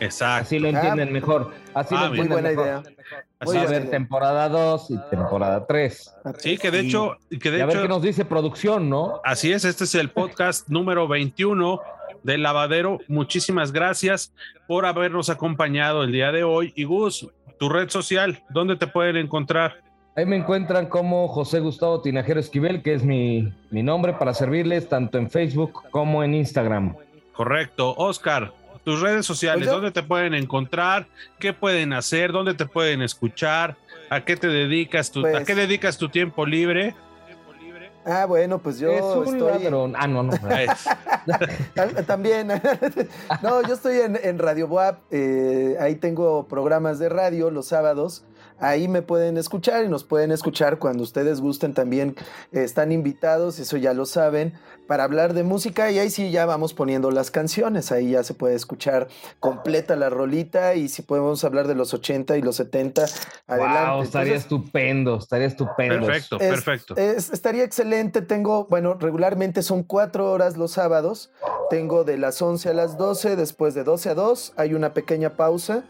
Exacto. 0.00 0.46
Así 0.46 0.58
lo 0.58 0.66
entienden 0.68 1.12
mejor. 1.12 1.52
Así 1.72 1.94
Ah, 1.96 2.02
lo 2.02 2.08
muy 2.08 2.18
entienden 2.20 2.28
buena 2.30 2.48
mejor. 2.48 2.66
idea. 2.66 2.82
Así 3.38 3.56
Va 3.56 3.62
a 3.62 3.66
idea. 3.66 3.90
temporada 3.90 4.48
2 4.48 4.90
y 4.90 4.98
temporada 5.10 5.66
3. 5.68 6.14
Sí, 6.38 6.58
que 6.58 6.72
de 6.72 6.80
hecho, 6.80 7.16
que 7.40 7.50
de 7.52 7.58
Y 7.58 7.60
a 7.60 7.66
ver 7.66 7.76
hecho, 7.76 7.82
qué 7.82 7.88
nos 7.88 8.02
dice 8.02 8.24
producción, 8.24 8.90
¿no? 8.90 9.20
así 9.24 9.52
es, 9.52 9.64
este 9.64 9.84
es 9.84 9.94
el 9.94 10.10
podcast 10.10 10.68
número 10.68 11.06
21 11.06 11.80
del 12.24 12.42
lavadero. 12.42 12.98
Muchísimas 13.06 13.70
gracias 13.70 14.32
por 14.66 14.84
habernos 14.86 15.30
acompañado 15.30 16.02
el 16.02 16.10
día 16.10 16.32
de 16.32 16.42
hoy. 16.42 16.72
Y 16.74 16.82
Gus, 16.84 17.28
tu 17.60 17.68
red 17.68 17.88
social, 17.88 18.42
¿dónde 18.50 18.74
te 18.74 18.88
pueden 18.88 19.16
encontrar? 19.16 19.80
Ahí 20.14 20.26
me 20.26 20.36
encuentran 20.36 20.86
como 20.86 21.26
José 21.28 21.60
Gustavo 21.60 22.02
Tinajero 22.02 22.38
Esquivel, 22.38 22.82
que 22.82 22.92
es 22.94 23.02
mi, 23.02 23.52
mi 23.70 23.82
nombre 23.82 24.12
para 24.12 24.34
servirles 24.34 24.88
tanto 24.88 25.16
en 25.18 25.30
Facebook 25.30 25.84
como 25.90 26.22
en 26.22 26.34
Instagram. 26.34 26.94
Correcto. 27.34 27.94
Oscar, 27.96 28.52
tus 28.84 29.00
redes 29.00 29.24
sociales, 29.24 29.64
Pues 29.64 29.70
¿dónde 29.74 29.90
te 29.90 30.02
pueden 30.02 30.34
encontrar? 30.34 31.06
¿Qué 31.38 31.54
pueden 31.54 31.94
hacer? 31.94 32.30
¿Dónde 32.30 32.52
te 32.52 32.66
pueden 32.66 33.00
escuchar? 33.00 33.76
¿A 34.10 34.22
qué 34.22 34.36
te 34.36 34.48
dedicas 34.48 35.10
tu, 35.10 35.20
a 35.26 35.30
Pues- 35.30 35.46
qué 35.46 35.54
dedicas 35.54 35.96
tu 35.96 36.10
tiempo 36.10 36.44
libre? 36.44 36.94
Ah, 38.04 38.26
bueno, 38.26 38.58
pues 38.58 38.80
yo 38.80 38.90
es 38.90 39.00
un 39.00 39.34
estoy 39.36 39.62
ladrón. 39.62 39.94
Ah, 39.96 40.08
no, 40.08 40.24
no. 40.24 40.32
También. 42.06 42.48
no, 43.42 43.62
yo 43.66 43.74
estoy 43.74 43.98
en, 44.00 44.18
en 44.22 44.38
Radio 44.40 44.66
Boab. 44.66 44.98
eh, 45.10 45.76
ahí 45.80 45.94
tengo 45.94 46.48
programas 46.48 46.98
de 46.98 47.08
radio 47.08 47.50
los 47.50 47.68
sábados. 47.68 48.24
Ahí 48.62 48.86
me 48.88 49.02
pueden 49.02 49.36
escuchar 49.36 49.84
y 49.84 49.88
nos 49.88 50.04
pueden 50.04 50.30
escuchar 50.30 50.78
cuando 50.78 51.02
ustedes 51.02 51.40
gusten 51.40 51.74
también. 51.74 52.14
eh, 52.52 52.62
están 52.62 52.92
invitados, 52.92 53.58
eso 53.58 53.76
ya 53.76 53.92
lo 53.92 54.06
saben, 54.06 54.54
para 54.86 55.04
hablar 55.04 55.34
de 55.34 55.42
música. 55.42 55.90
Y 55.90 55.98
ahí 55.98 56.10
sí 56.10 56.30
ya 56.30 56.46
vamos 56.46 56.72
poniendo 56.72 57.10
las 57.10 57.30
canciones. 57.30 57.90
Ahí 57.92 58.12
ya 58.12 58.22
se 58.22 58.34
puede 58.34 58.54
escuchar 58.54 59.08
completa 59.40 59.96
la 59.96 60.10
rolita. 60.10 60.74
Y 60.74 60.88
si 60.88 61.02
podemos 61.02 61.42
hablar 61.44 61.66
de 61.66 61.74
los 61.74 61.92
80 61.92 62.36
y 62.36 62.42
los 62.42 62.56
70, 62.56 63.04
adelante. 63.48 63.90
Wow, 63.90 64.02
estaría 64.02 64.34
Entonces, 64.34 64.42
estupendo, 64.42 65.16
estaría 65.18 65.46
estupendo. 65.48 66.06
perfecto, 66.06 66.36
es- 66.40 66.48
perfecto. 66.50 66.96
es- 66.96 67.30
estaría 67.32 67.64
excelente. 67.64 68.22
Tengo, 68.22 68.66
bueno, 68.70 68.94
regularmente 68.94 69.62
son 69.62 69.82
cuatro 69.82 70.30
horas 70.30 70.56
los 70.56 70.70
sábados. 70.72 71.30
Tengo 71.70 72.04
de 72.04 72.18
las 72.18 72.40
11 72.42 72.68
a 72.68 72.74
las 72.74 72.96
12, 72.96 73.34
después 73.34 73.74
de 73.74 73.82
12 73.82 74.10
a 74.10 74.14
2 74.14 74.52
hay 74.56 74.74
una 74.74 74.92
pequeña 74.94 75.30
pausa 75.36 75.84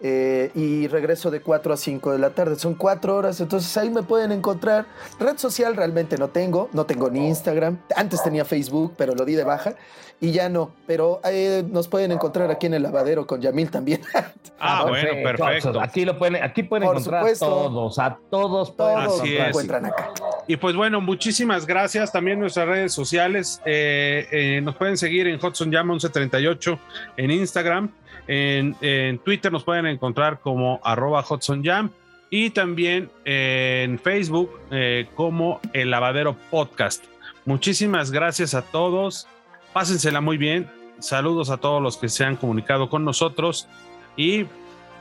eh, 0.00 0.50
y 0.54 0.86
regreso 0.88 1.30
de 1.30 1.40
4 1.40 1.72
a 1.72 1.76
5 1.76 2.12
de 2.12 2.18
la 2.18 2.30
tarde. 2.30 2.56
Son 2.56 2.74
cuatro 2.74 3.16
horas, 3.16 3.40
entonces 3.40 3.74
ahí 3.76 3.90
me 3.90 4.02
pueden 4.02 4.32
encontrar. 4.32 4.86
Red 5.18 5.38
social 5.38 5.74
realmente 5.76 6.16
no 6.18 6.28
tengo, 6.28 6.68
no 6.72 6.84
tengo 6.86 7.10
ni 7.10 7.28
Instagram. 7.28 7.78
Antes 7.96 8.22
tenía 8.22 8.44
Facebook, 8.44 8.94
pero 8.96 9.14
lo 9.14 9.24
di 9.24 9.34
de 9.34 9.44
baja 9.44 9.74
y 10.20 10.32
ya 10.32 10.48
no. 10.48 10.70
Pero 10.86 11.20
eh, 11.24 11.64
nos 11.68 11.88
pueden 11.88 12.12
encontrar 12.12 12.50
aquí 12.50 12.66
en 12.66 12.74
el 12.74 12.82
lavadero 12.82 13.26
con 13.26 13.40
Yamil 13.40 13.70
también. 13.70 14.00
Ah, 14.58 14.86
bueno, 14.88 15.10
perfecto. 15.22 15.78
Aquí 15.78 16.06
lo 16.06 16.16
pueden, 16.18 16.42
aquí 16.42 16.62
pueden 16.62 16.86
Por 16.88 16.96
encontrar 16.96 17.20
supuesto. 17.20 17.44
a 17.44 17.48
todos, 17.48 17.98
a 17.98 18.18
todos 18.30 18.74
Todos 18.74 19.20
Así 19.20 19.28
me 19.34 19.40
es. 19.42 19.48
encuentran 19.48 19.84
acá. 19.84 20.12
Y 20.46 20.56
pues 20.56 20.74
bueno, 20.74 21.02
muchísimas 21.02 21.66
gracias. 21.66 22.10
También 22.10 22.40
nuestras 22.40 22.66
redes 22.66 22.94
sociales. 22.94 23.60
eh, 23.66 24.26
eh, 24.32 24.60
nos 24.62 24.74
pueden 24.76 24.96
seguir 24.96 25.26
en 25.26 25.36
Hudson 25.44 25.70
Jam 25.70 25.88
1138 25.88 26.78
en 27.18 27.30
Instagram. 27.32 27.92
En, 28.26 28.76
en 28.80 29.18
Twitter 29.18 29.52
nos 29.52 29.64
pueden 29.64 29.86
encontrar 29.86 30.40
como 30.40 30.80
arroba 30.82 31.24
Hudson 31.28 31.64
Jam. 31.64 31.90
Y 32.28 32.50
también 32.50 33.08
en 33.24 33.98
Facebook 33.98 34.50
eh, 34.70 35.06
como 35.14 35.60
El 35.72 35.90
Lavadero 35.90 36.36
Podcast. 36.50 37.04
Muchísimas 37.44 38.10
gracias 38.10 38.54
a 38.54 38.62
todos. 38.62 39.28
Pásensela 39.72 40.20
muy 40.20 40.36
bien. 40.36 40.68
Saludos 40.98 41.50
a 41.50 41.58
todos 41.58 41.80
los 41.80 41.96
que 41.96 42.08
se 42.08 42.24
han 42.24 42.36
comunicado 42.36 42.90
con 42.90 43.04
nosotros. 43.04 43.68
Y 44.16 44.46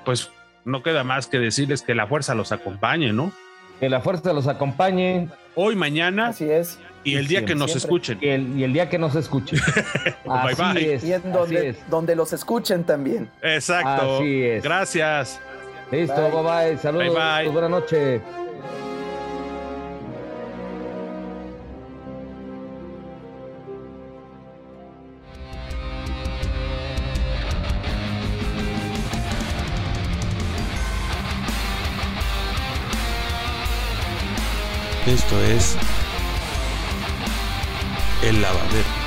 pues 0.03 0.29
no 0.65 0.83
queda 0.83 1.03
más 1.03 1.27
que 1.27 1.39
decirles 1.39 1.81
que 1.81 1.95
la 1.95 2.05
fuerza 2.05 2.35
los 2.35 2.51
acompañe, 2.51 3.11
¿no? 3.11 3.31
Que 3.79 3.89
la 3.89 4.01
fuerza 4.01 4.31
los 4.33 4.47
acompañe 4.47 5.29
Hoy, 5.55 5.75
mañana 5.75 6.27
Así 6.27 6.49
es. 6.49 6.77
Y 7.05 7.15
el 7.15 7.27
día 7.27 7.45
que 7.45 7.55
nos 7.55 7.71
Siempre. 7.71 7.85
escuchen. 7.85 8.17
y 8.21 8.27
el, 8.27 8.59
y 8.59 8.63
el 8.63 8.73
día 8.73 8.89
que 8.89 8.97
nos 8.97 9.15
escuchen. 9.15 9.59
Bye, 10.25 10.51
así 10.51 10.61
bye. 10.73 10.93
es. 10.95 11.03
Y 11.03 11.13
en 11.13 11.21
así 11.21 11.29
donde, 11.31 11.69
es. 11.69 11.89
donde 11.89 12.15
los 12.15 12.33
escuchen 12.33 12.83
también. 12.83 13.29
Exacto. 13.41 14.17
Así 14.17 14.43
es. 14.43 14.63
Gracias. 14.63 15.39
Listo, 15.91 16.15
Bye. 16.15 16.31
bye 16.31 16.41
bye. 16.71 16.77
Saludos. 16.79 17.13
Bye, 17.13 17.43
bye. 17.43 17.49
Buenas 17.51 17.69
noches. 17.69 18.21
Esto 35.05 35.39
es 35.43 35.77
el 38.21 38.41
lavadero. 38.41 39.04